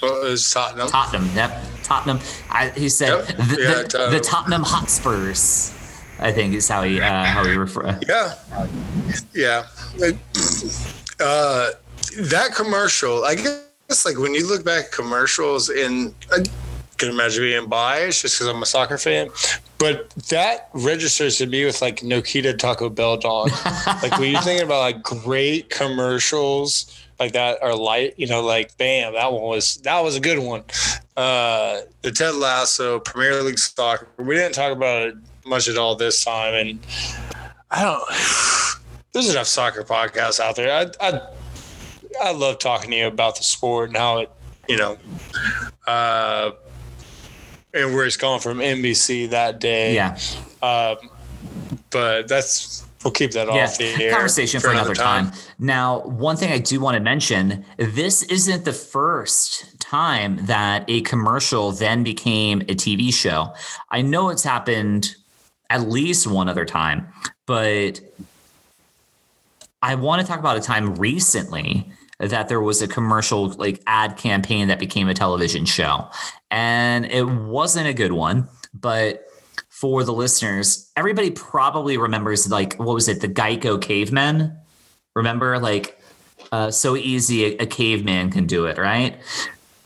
was 0.01 0.51
Tottenham. 0.51 0.87
Tottenham. 0.89 1.29
Yep, 1.35 1.63
Tottenham. 1.83 2.19
I, 2.49 2.69
he 2.69 2.89
said 2.89 3.09
Yep, 3.09 3.27
the, 3.27 3.57
yeah, 3.59 3.73
the, 3.75 3.83
Tottenham. 3.87 4.11
the 4.11 4.19
Tottenham 4.19 4.63
Hotspurs. 4.63 5.71
I 6.19 6.31
think 6.31 6.53
is 6.53 6.67
how 6.69 6.83
he 6.83 7.01
uh, 7.01 7.25
how 7.25 7.43
he 7.43 7.55
refer. 7.57 7.99
Yeah, 8.07 8.35
yeah. 9.33 9.63
Uh, 11.19 11.71
that 12.19 12.53
commercial, 12.55 13.25
I 13.25 13.35
guess, 13.35 14.05
like 14.05 14.17
when 14.17 14.33
you 14.33 14.47
look 14.47 14.63
back 14.63 14.91
commercials, 14.91 15.69
in. 15.69 16.15
I 16.31 16.43
can 16.97 17.09
imagine 17.09 17.43
being 17.43 17.67
biased 17.67 18.21
just 18.21 18.35
because 18.35 18.47
I'm 18.47 18.61
a 18.61 18.65
soccer 18.65 18.97
fan, 18.97 19.29
but 19.77 20.09
that 20.29 20.69
registers 20.73 21.37
to 21.37 21.45
me 21.45 21.65
with 21.65 21.81
like 21.81 21.97
Nokita 21.97 22.57
Taco 22.57 22.89
Bell 22.89 23.17
dog. 23.17 23.49
like 24.01 24.17
when 24.17 24.31
you're 24.31 24.41
thinking 24.41 24.65
about 24.65 24.79
like 24.79 25.03
great 25.03 25.69
commercials 25.69 27.01
like 27.19 27.33
that 27.33 27.61
are 27.61 27.75
light, 27.75 28.13
you 28.17 28.27
know, 28.27 28.41
like 28.41 28.77
bam, 28.77 29.13
that 29.13 29.31
one 29.31 29.43
was 29.43 29.77
that 29.77 30.01
was 30.01 30.15
a 30.15 30.19
good 30.19 30.39
one. 30.39 30.63
Uh, 31.15 31.81
the 32.01 32.11
Ted 32.11 32.35
Lasso 32.35 32.99
Premier 32.99 33.41
League 33.41 33.59
soccer. 33.59 34.07
We 34.17 34.35
didn't 34.35 34.53
talk 34.53 34.71
about 34.71 35.07
it 35.07 35.15
much 35.45 35.67
at 35.67 35.77
all 35.77 35.95
this 35.95 36.23
time, 36.23 36.53
and 36.53 36.79
I 37.71 37.83
don't. 37.83 38.03
There's 39.13 39.29
enough 39.29 39.47
soccer 39.47 39.83
podcasts 39.83 40.41
out 40.41 40.57
there. 40.57 40.71
I 40.71 41.07
I 41.07 41.21
I 42.21 42.31
love 42.31 42.59
talking 42.59 42.91
to 42.91 42.97
you 42.97 43.07
about 43.07 43.37
the 43.37 43.43
sport 43.43 43.89
and 43.89 43.97
how 43.97 44.19
it, 44.19 44.31
you 44.67 44.77
know, 44.77 44.97
uh, 45.87 46.51
and 47.75 47.93
where 47.93 48.05
it's 48.05 48.17
going 48.17 48.39
from 48.39 48.59
NBC 48.59 49.29
that 49.29 49.59
day. 49.59 49.93
Yeah, 49.93 50.17
Um, 50.61 51.09
but 51.91 52.27
that's 52.27 52.85
we'll 53.03 53.11
keep 53.11 53.31
that 53.31 53.47
yeah. 53.47 53.65
off 53.65 53.77
the 53.77 54.03
air. 54.03 54.11
Conversation 54.11 54.59
for, 54.59 54.71
another 54.71 54.95
time. 54.95 55.31
Now, 55.59 55.99
one 55.99 56.37
thing 56.37 56.51
I 56.51 56.57
do 56.57 56.79
want 56.79 56.95
to 56.95 57.01
mention: 57.01 57.65
this 57.77 58.23
isn't 58.23 58.65
the 58.65 58.73
first 58.73 59.79
time 59.79 60.45
that 60.45 60.85
a 60.87 61.01
commercial 61.01 61.71
then 61.71 62.03
became 62.03 62.61
a 62.61 62.75
TV 62.75 63.13
show. 63.13 63.53
I 63.91 64.01
know 64.01 64.29
it's 64.29 64.43
happened 64.43 65.15
at 65.69 65.81
least 65.81 66.27
one 66.27 66.47
other 66.47 66.65
time, 66.65 67.07
but 67.45 67.99
I 69.81 69.95
want 69.95 70.21
to 70.21 70.27
talk 70.27 70.39
about 70.39 70.57
a 70.57 70.61
time 70.61 70.95
recently 70.95 71.91
that 72.19 72.47
there 72.47 72.61
was 72.61 72.81
a 72.81 72.87
commercial 72.87 73.49
like 73.49 73.81
ad 73.87 74.17
campaign 74.17 74.67
that 74.69 74.79
became 74.79 75.07
a 75.09 75.13
television 75.13 75.65
show. 75.65 76.09
And 76.51 77.05
it 77.05 77.23
wasn't 77.23 77.87
a 77.87 77.93
good 77.93 78.13
one, 78.13 78.47
but 78.73 79.25
for 79.69 80.03
the 80.03 80.13
listeners, 80.13 80.91
everybody 80.95 81.31
probably 81.31 81.97
remembers 81.97 82.49
like 82.49 82.75
what 82.75 82.93
was 82.93 83.07
it, 83.07 83.21
the 83.21 83.27
Geico 83.27 83.81
cavemen? 83.81 84.57
Remember, 85.15 85.59
like 85.59 85.99
uh, 86.51 86.71
so 86.71 86.95
easy 86.95 87.45
a, 87.45 87.63
a 87.63 87.65
caveman 87.65 88.31
can 88.31 88.45
do 88.45 88.65
it, 88.65 88.77
right? 88.77 89.17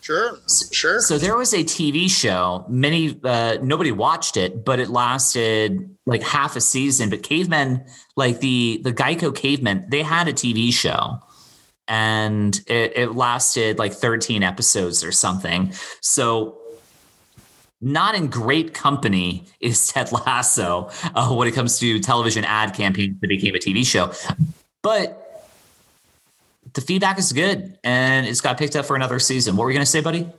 Sure, 0.02 0.40
sure. 0.72 1.02
So 1.02 1.20
there 1.20 1.36
was 1.36 1.54
a 1.54 1.64
TV 1.64 2.10
show. 2.10 2.66
Many 2.68 3.20
uh, 3.24 3.58
nobody 3.62 3.92
watched 3.92 4.38
it, 4.38 4.66
but 4.66 4.80
it 4.80 4.90
lasted 4.90 5.96
like 6.08 6.24
half 6.24 6.56
a 6.56 6.62
season. 6.62 7.12
But 7.12 7.22
cavemen, 7.22 7.86
like 8.16 8.40
the 8.40 8.82
the 8.84 8.92
Geico 8.92 9.36
cavemen, 9.36 9.86
they 9.90 10.02
had 10.02 10.28
a 10.28 10.34
TV 10.34 10.74
show, 10.74 11.20
and 11.90 12.62
it, 12.68 12.94
it 12.96 13.16
lasted 13.16 13.80
like 13.80 13.94
13 13.94 14.44
episodes 14.44 15.04
or 15.04 15.12
something. 15.12 15.74
So 16.02 16.58
not 17.82 18.16
in 18.16 18.28
great 18.28 18.74
company 18.74 19.46
is 19.60 19.88
Ted 19.92 20.12
Lasso 20.12 20.92
uh, 21.16 21.30
when 21.30 21.48
it 21.48 21.54
comes 21.54 21.80
to 21.80 22.00
television 22.00 22.46
ad 22.46 22.74
campaigns 22.76 23.20
that 23.20 23.28
became 23.28 23.56
a 23.56 23.60
TV 23.60 23.86
show. 23.86 24.14
But 24.82 25.26
the 26.74 26.82
feedback 26.82 27.18
is 27.18 27.34
good 27.34 27.78
and 27.84 28.28
it's 28.28 28.42
got 28.42 28.58
picked 28.58 28.76
up 28.76 28.86
for 28.86 28.96
another 28.96 29.20
season. 29.20 29.56
What 29.56 29.64
were 29.64 29.72
you 29.72 29.76
going 29.76 29.86
to 29.86 29.92
say, 29.92 30.02
buddy? 30.02 30.30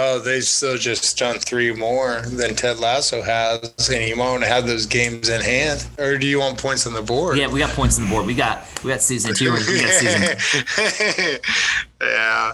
Oh, 0.00 0.20
they 0.20 0.40
still 0.42 0.78
just 0.78 1.18
done 1.18 1.40
three 1.40 1.72
more 1.72 2.20
than 2.20 2.54
Ted 2.54 2.78
Lasso 2.78 3.20
has, 3.20 3.90
and 3.92 4.08
you 4.08 4.16
want 4.16 4.44
to 4.44 4.48
have 4.48 4.64
those 4.64 4.86
games 4.86 5.28
in 5.28 5.40
hand, 5.40 5.84
or 5.98 6.16
do 6.16 6.24
you 6.24 6.38
want 6.38 6.56
points 6.56 6.86
on 6.86 6.92
the 6.92 7.02
board? 7.02 7.36
Yeah, 7.36 7.48
we 7.48 7.58
got 7.58 7.70
points 7.70 7.98
on 7.98 8.04
the 8.04 8.10
board. 8.10 8.24
We 8.24 8.36
got 8.36 8.64
we 8.84 8.90
got 8.92 9.02
season 9.02 9.34
two. 9.34 9.50
we 9.50 9.58
got 9.58 9.90
season. 9.90 11.40
yeah, 12.00 12.52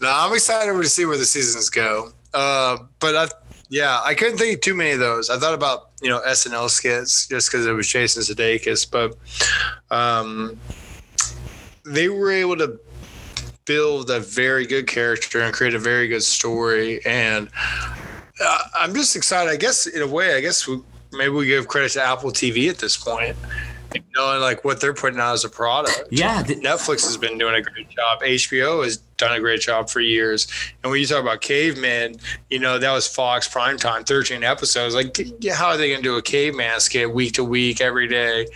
no, 0.00 0.12
I'm 0.12 0.34
excited 0.34 0.72
to 0.72 0.88
see 0.88 1.06
where 1.06 1.16
the 1.16 1.24
seasons 1.24 1.70
go. 1.70 2.10
Uh, 2.34 2.78
but 2.98 3.14
I, 3.14 3.28
yeah, 3.68 4.00
I 4.04 4.14
couldn't 4.14 4.38
think 4.38 4.56
of 4.56 4.60
too 4.60 4.74
many 4.74 4.90
of 4.90 4.98
those. 4.98 5.30
I 5.30 5.38
thought 5.38 5.54
about 5.54 5.90
you 6.02 6.08
know 6.08 6.20
SNL 6.26 6.68
skits 6.70 7.28
just 7.28 7.52
because 7.52 7.66
it 7.66 7.72
was 7.72 7.86
Jason 7.86 8.24
Sudeikis, 8.24 8.90
but 8.90 9.16
um, 9.96 10.58
they 11.84 12.08
were 12.08 12.32
able 12.32 12.56
to 12.56 12.80
build 13.70 14.10
a 14.10 14.18
very 14.18 14.66
good 14.66 14.88
character 14.88 15.42
and 15.42 15.54
create 15.54 15.74
a 15.74 15.78
very 15.78 16.08
good 16.08 16.24
story. 16.24 17.00
And 17.06 17.48
uh, 18.44 18.62
I'm 18.74 18.92
just 18.92 19.14
excited. 19.14 19.48
I 19.48 19.54
guess 19.54 19.86
in 19.86 20.02
a 20.02 20.08
way, 20.08 20.34
I 20.34 20.40
guess 20.40 20.66
we, 20.66 20.82
maybe 21.12 21.30
we 21.30 21.46
give 21.46 21.68
credit 21.68 21.92
to 21.92 22.02
Apple 22.02 22.32
TV 22.32 22.68
at 22.68 22.78
this 22.78 22.96
point, 22.96 23.36
You 23.94 24.02
knowing 24.16 24.40
like 24.40 24.64
what 24.64 24.80
they're 24.80 24.92
putting 24.92 25.20
out 25.20 25.34
as 25.34 25.44
a 25.44 25.48
product. 25.48 26.02
Yeah, 26.10 26.42
Netflix 26.42 27.04
has 27.04 27.16
been 27.16 27.38
doing 27.38 27.54
a 27.54 27.62
great 27.62 27.88
job. 27.90 28.20
HBO 28.22 28.82
has 28.82 28.96
done 29.18 29.34
a 29.34 29.38
great 29.38 29.60
job 29.60 29.88
for 29.88 30.00
years. 30.00 30.48
And 30.82 30.90
when 30.90 31.00
you 31.00 31.06
talk 31.06 31.22
about 31.22 31.40
Caveman, 31.40 32.16
you 32.48 32.58
know 32.58 32.76
that 32.76 32.92
was 32.92 33.06
Fox 33.06 33.46
primetime, 33.46 34.04
13 34.04 34.42
episodes. 34.42 34.96
Like, 34.96 35.16
how 35.52 35.68
are 35.68 35.76
they 35.76 35.90
going 35.90 36.02
to 36.02 36.08
do 36.08 36.16
a 36.16 36.22
Caveman 36.22 36.80
skit 36.80 37.14
week 37.14 37.34
to 37.34 37.44
week, 37.44 37.80
every 37.80 38.08
day? 38.08 38.48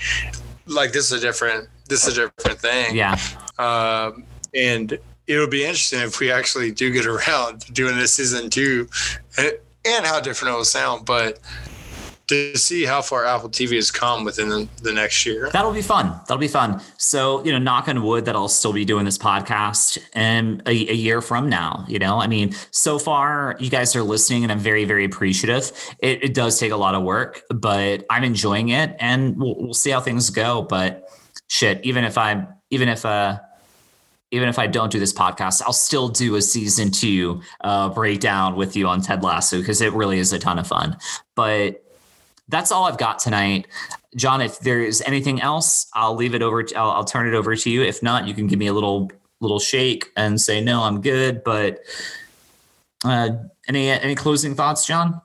Like, 0.67 0.91
this 0.91 1.13
is 1.13 1.13
a 1.13 1.21
different 1.21 1.69
this 1.89 2.05
is 2.05 2.19
a 2.19 2.31
different 2.37 2.59
thing. 2.59 2.97
Yeah. 2.97 3.17
Um, 3.59 4.25
and 4.55 4.99
it'll 5.27 5.49
be 5.49 5.63
interesting 5.63 6.01
if 6.01 6.21
we 6.21 6.31
actually 6.31 6.71
do 6.71 6.91
get 6.93 7.07
around 7.07 7.63
to 7.63 7.73
doing 7.73 7.97
this 7.97 8.15
season 8.15 8.51
two 8.51 8.89
and, 9.39 9.53
and 9.85 10.07
how 10.07 10.21
different 10.21 10.55
it 10.55 10.57
will 10.57 10.65
sound. 10.65 11.07
But 11.07 11.41
to 12.27 12.57
see 12.57 12.85
how 12.85 13.03
far 13.03 13.27
Apple 13.27 13.51
TV 13.51 13.75
has 13.75 13.91
come 13.91 14.25
within 14.25 14.49
the, 14.49 14.69
the, 14.83 14.93
next 14.93 15.27
year. 15.27 15.51
That'll 15.53 15.73
be 15.73 15.83
fun. 15.83 16.09
That'll 16.21 16.39
be 16.39 16.49
fun. 16.49 16.81
So, 16.97 17.45
you 17.45 17.53
know, 17.53 17.59
knock 17.59 17.87
on 17.89 18.03
wood 18.03 18.25
that 18.25 18.35
I'll 18.35 18.49
still 18.49 18.73
be 18.73 18.85
doing 18.85 19.05
this 19.05 19.19
podcast 19.19 19.99
and 20.15 20.63
a, 20.67 20.71
a, 20.71 20.95
year 20.95 21.21
from 21.21 21.51
now, 21.51 21.85
you 21.87 21.99
know, 21.99 22.19
I 22.19 22.27
mean, 22.27 22.55
so 22.71 22.99
far 22.99 23.57
you 23.61 23.69
guys 23.69 23.95
are 23.95 24.03
listening 24.03 24.43
and 24.43 24.51
I'm 24.51 24.59
very, 24.59 24.87
very 24.87 25.05
appreciative. 25.05 25.71
It, 25.99 26.25
it 26.25 26.35
does 26.35 26.59
take 26.59 26.73
a 26.73 26.77
lot 26.77 26.95
of 26.95 27.03
work, 27.03 27.43
but 27.51 28.07
I'm 28.09 28.25
enjoying 28.25 28.71
it 28.71 28.97
and 29.01 29.37
we'll, 29.37 29.57
we'll 29.59 29.75
see 29.75 29.91
how 29.91 30.01
things 30.01 30.31
go. 30.31 30.63
But 30.63 31.07
shit, 31.49 31.85
even 31.85 32.05
if 32.05 32.17
I'm, 32.17 32.49
even 32.71 32.89
if 32.89 33.05
uh 33.05 33.39
even 34.35 34.49
if 34.49 34.59
I 34.59 34.67
don't 34.67 34.91
do 34.91 34.99
this 34.99 35.13
podcast, 35.13 35.63
I'll 35.63 35.73
still 35.73 36.09
do 36.09 36.35
a 36.35 36.43
season 36.43 36.91
two 36.91 37.41
uh, 37.61 37.89
breakdown 37.89 38.57
with 38.57 38.75
you 38.75 38.89
on 38.89 39.01
Ted 39.01 39.23
Lasso 39.23 39.61
because 39.61 39.81
it 39.81 39.93
really 39.93 40.19
is 40.19 40.33
a 40.33 40.41
ton 40.41 40.59
of 40.59 40.67
fun. 40.67 40.97
But 41.37 41.85
that's 42.49 42.73
all 42.73 42.85
I've 42.85 42.99
got 42.99 43.21
tonight. 43.21 43.69
John, 44.17 44.41
if 44.41 44.59
there 44.59 44.83
is 44.83 45.03
anything 45.03 45.41
else, 45.41 45.87
I'll 45.95 46.17
leave 46.17 46.35
it 46.35 46.43
over. 46.43 46.65
To, 46.65 46.75
I'll, 46.77 46.91
I'll 46.91 47.05
turn 47.05 47.29
it 47.29 47.35
over 47.35 47.55
to 47.55 47.71
you. 47.71 47.83
If 47.83 48.03
not, 48.03 48.27
you 48.27 48.35
can 48.35 48.49
give 48.49 48.59
me 48.59 48.67
a 48.67 48.73
little 48.73 49.09
little 49.41 49.61
shake 49.61 50.11
and 50.17 50.41
say 50.41 50.61
no, 50.61 50.83
I'm 50.83 51.01
good. 51.01 51.45
But 51.45 51.79
uh, 53.05 53.31
any 53.69 53.89
any 53.89 54.17
closing 54.17 54.57
thoughts, 54.57 54.85
John? 54.85 55.21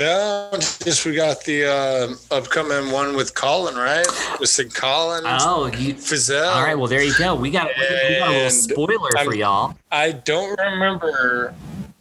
No, 0.00 0.48
just 0.54 1.04
we 1.04 1.14
got 1.14 1.44
the 1.44 1.66
uh, 1.66 2.34
upcoming 2.34 2.90
one 2.90 3.14
with 3.14 3.34
Colin, 3.34 3.74
right? 3.74 4.06
With 4.40 4.48
Sid 4.48 4.74
Colin. 4.74 5.24
Oh, 5.26 5.66
you, 5.66 5.92
Frizzell. 5.92 6.54
All 6.54 6.62
right, 6.62 6.74
well 6.74 6.86
there 6.86 7.02
you 7.02 7.12
go. 7.18 7.34
We 7.34 7.50
got, 7.50 7.68
we 7.76 8.18
got 8.18 8.30
a 8.30 8.32
little 8.32 8.50
spoiler 8.50 9.10
I'm, 9.18 9.26
for 9.26 9.34
y'all. 9.34 9.76
I 9.92 10.12
don't 10.12 10.58
remember. 10.58 11.52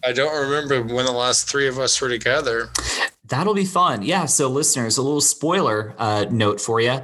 I 0.01 0.13
don't 0.13 0.49
remember 0.49 0.81
when 0.81 1.05
the 1.05 1.11
last 1.11 1.49
three 1.49 1.67
of 1.67 1.77
us 1.77 1.99
were 1.99 2.07
together. 2.07 2.69
That'll 3.25 3.53
be 3.53 3.65
fun. 3.65 4.01
Yeah. 4.03 4.27
So, 4.27 4.47
listeners, 4.47 4.97
a 4.97 5.01
little 5.01 5.19
spoiler 5.19 5.93
uh, 5.97 6.25
note 6.31 6.61
for 6.61 6.79
you. 6.79 7.01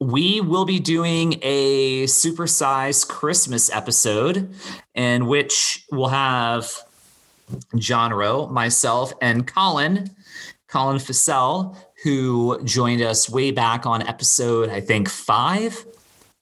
We 0.00 0.40
will 0.40 0.64
be 0.64 0.80
doing 0.80 1.38
a 1.40 2.06
supersized 2.06 3.06
Christmas 3.06 3.70
episode 3.70 4.52
in 4.96 5.26
which 5.26 5.86
we'll 5.92 6.08
have 6.08 6.83
John 7.76 8.12
Rowe, 8.12 8.46
myself, 8.46 9.12
and 9.20 9.46
Colin, 9.46 10.10
Colin 10.68 10.98
Fassell, 10.98 11.76
who 12.02 12.62
joined 12.64 13.02
us 13.02 13.30
way 13.30 13.50
back 13.50 13.86
on 13.86 14.02
episode, 14.02 14.68
I 14.68 14.80
think, 14.80 15.08
five, 15.08 15.84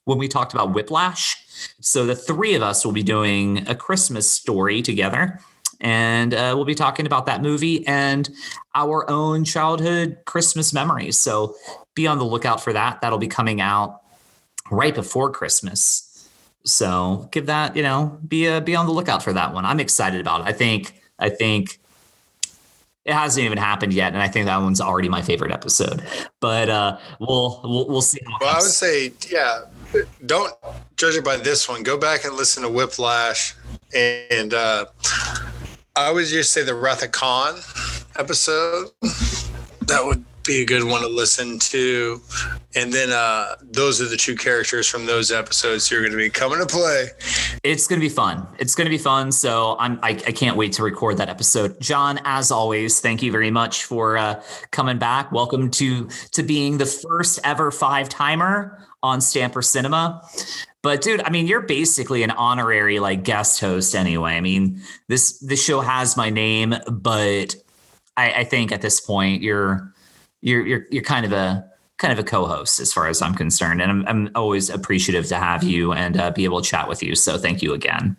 when 0.05 0.19
we 0.19 0.29
talked 0.29 0.53
about 0.53 0.75
Whiplash. 0.75 1.37
So 1.81 2.07
the 2.07 2.17
three 2.17 2.55
of 2.55 2.63
us 2.63 2.85
will 2.85 2.93
be 2.93 3.03
doing 3.03 3.69
a 3.69 3.75
Christmas 3.75 4.31
story 4.31 4.83
together. 4.83 5.41
And 5.81 6.33
uh, 6.33 6.53
we'll 6.55 6.65
be 6.65 6.75
talking 6.75 7.07
about 7.07 7.27
that 7.27 7.43
movie 7.43 7.87
and 7.87 8.31
our 8.75 9.09
own 9.11 9.45
childhood 9.45 10.19
Christmas 10.27 10.73
memories. 10.73 11.19
So 11.19 11.55
be 11.95 12.07
on 12.07 12.19
the 12.19 12.25
lookout 12.25 12.63
for 12.63 12.73
that. 12.73 13.01
That'll 13.01 13.19
be 13.19 13.29
coming 13.29 13.61
out 13.61 14.01
right 14.71 14.95
before 14.95 15.31
Christmas. 15.31 16.09
So 16.65 17.29
give 17.33 17.47
that, 17.47 17.77
you 17.77 17.83
know, 17.83 18.19
be 18.27 18.49
uh, 18.49 18.61
be 18.61 18.77
on 18.77 18.87
the 18.87 18.93
lookout 18.93 19.23
for 19.23 19.33
that 19.33 19.53
one. 19.53 19.65
I'm 19.65 19.81
excited 19.81 20.21
about 20.21 20.43
it. 20.43 20.47
I 20.47 20.53
think 20.53 20.93
I 21.19 21.29
think 21.29 21.79
it 23.05 23.15
hasn't 23.15 23.45
even 23.45 23.59
happened 23.59 23.93
yet, 23.93 24.13
and 24.13 24.23
I 24.23 24.29
think 24.29 24.47
that 24.47 24.59
one's 24.59 24.81
already 24.81 25.09
my 25.09 25.23
favorite 25.23 25.51
episode. 25.51 26.03
But 26.41 26.69
uh, 26.69 26.99
we'll 27.19 27.61
we'll 27.65 27.89
we'll 27.89 28.03
see. 28.03 28.21
well, 28.41 28.51
I 28.51 28.61
would 28.61 28.63
say, 28.63 29.13
yeah, 29.29 29.63
don't 30.25 30.53
judge 30.97 31.17
it 31.17 31.25
by 31.25 31.37
this 31.37 31.69
one. 31.69 31.83
Go 31.83 31.99
back 31.99 32.25
and 32.25 32.35
listen 32.35 32.63
to 32.63 32.69
Whiplash, 32.69 33.57
and 33.95 34.55
uh, 34.55 34.87
I 35.97 36.13
would 36.13 36.27
just 36.27 36.53
say 36.53 36.63
the 36.63 36.75
Wrath 36.75 37.03
of 37.03 37.11
Khan 37.11 37.57
episode. 38.17 38.91
That 39.87 40.05
would 40.05 40.25
be 40.45 40.63
a 40.63 40.65
good 40.65 40.85
one 40.85 41.03
to 41.03 41.09
listen 41.09 41.59
to. 41.59 42.21
And 42.75 42.93
then 42.93 43.11
uh, 43.11 43.57
those 43.63 44.01
are 44.01 44.09
the 44.09 44.17
two 44.17 44.37
characters 44.37 44.89
from 44.89 45.07
those 45.07 45.31
episodes 45.31 45.89
who 45.89 45.97
are 45.97 46.01
going 46.01 46.13
to 46.13 46.19
be 46.19 46.31
coming 46.31 46.59
to 46.59 46.67
play. 46.67 47.09
It's 47.63 47.87
going 47.87 48.01
to 48.01 48.05
be 48.05 48.13
fun. 48.13 48.47
It's 48.59 48.75
going 48.75 48.87
to 48.87 48.91
be 48.91 48.99
fun. 48.99 49.31
So 49.33 49.77
I'm 49.79 49.99
I, 50.03 50.11
I 50.11 50.33
can't 50.33 50.57
wait 50.57 50.73
to 50.75 50.83
record 50.83 51.17
that 51.19 51.29
episode. 51.29 51.81
John, 51.81 52.21
as 52.25 52.51
always, 52.51 53.01
thank 53.01 53.23
you 53.23 53.31
very 53.31 53.51
much 53.51 53.85
for 53.85 54.17
uh, 54.17 54.43
coming 54.71 54.99
back. 54.99 55.31
Welcome 55.33 55.71
to 55.73 56.09
to 56.33 56.43
being 56.43 56.79
the 56.79 56.87
first 56.87 57.39
ever 57.45 57.71
five 57.71 58.09
timer 58.09 58.87
on 59.03 59.21
Stamper 59.21 59.63
Cinema. 59.63 60.23
But 60.83 61.01
dude, 61.01 61.23
I 61.23 61.31
mean, 61.31 61.47
you're 61.47 61.61
basically 61.63 62.25
an 62.25 62.33
honorary 62.33 62.99
like 62.99 63.23
guest 63.23 63.61
host 63.61 63.95
anyway. 63.95 64.33
I 64.33 64.41
mean, 64.41 64.83
this 65.09 65.39
this 65.39 65.63
show 65.63 65.81
has 65.81 66.17
my 66.17 66.31
name, 66.31 66.75
but 66.91 67.55
I, 68.17 68.33
I 68.33 68.45
think 68.45 68.73
at 68.73 68.83
this 68.83 69.01
point 69.01 69.43
you're 69.43 69.92
you're 70.43 70.67
you're 70.67 70.87
you're 70.91 71.03
kind 71.03 71.25
of 71.25 71.33
a 71.33 71.65
kind 71.97 72.13
of 72.13 72.19
a 72.19 72.25
co-host 72.25 72.81
as 72.81 72.93
far 72.93 73.09
as 73.09 73.23
I'm 73.23 73.35
concerned, 73.35 73.81
and 73.81 73.91
I'm 73.91 74.07
I'm 74.07 74.31
always 74.35 74.69
appreciative 74.69 75.27
to 75.29 75.37
have 75.37 75.63
you 75.63 75.93
and 75.93 76.17
uh, 76.17 76.31
be 76.31 76.45
able 76.45 76.61
to 76.61 76.69
chat 76.69 76.89
with 76.89 77.03
you. 77.03 77.15
So 77.15 77.39
thank 77.39 77.63
you 77.63 77.73
again. 77.73 78.17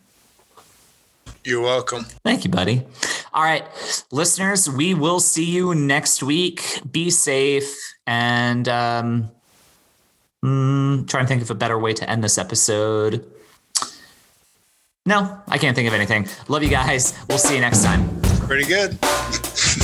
You're 1.44 1.62
welcome. 1.62 2.06
Thank 2.24 2.46
you, 2.46 2.50
buddy. 2.50 2.86
All 3.34 3.44
right, 3.44 3.66
listeners, 4.12 4.70
we 4.70 4.94
will 4.94 5.20
see 5.20 5.44
you 5.44 5.76
next 5.76 6.24
week. 6.24 6.80
Be 6.90 7.10
safe 7.10 7.76
and 8.08 8.68
um, 8.70 9.30
mm, 10.44 11.08
try 11.08 11.20
and 11.20 11.28
think 11.28 11.42
of 11.42 11.52
a 11.52 11.56
better 11.56 11.78
way 11.78 11.94
to 11.94 12.10
end 12.10 12.24
this 12.24 12.38
episode. 12.38 13.26
No, 15.06 15.42
I 15.50 15.58
can't 15.58 15.76
think 15.76 15.90
of 15.90 15.94
anything. 15.94 16.30
Love 16.48 16.64
you 16.64 16.70
guys. 16.70 17.14
We'll 17.28 17.38
see 17.38 17.56
you 17.56 17.62
next 17.62 17.84
time. 17.84 18.22
Pretty 18.48 18.66
good. 18.66 18.98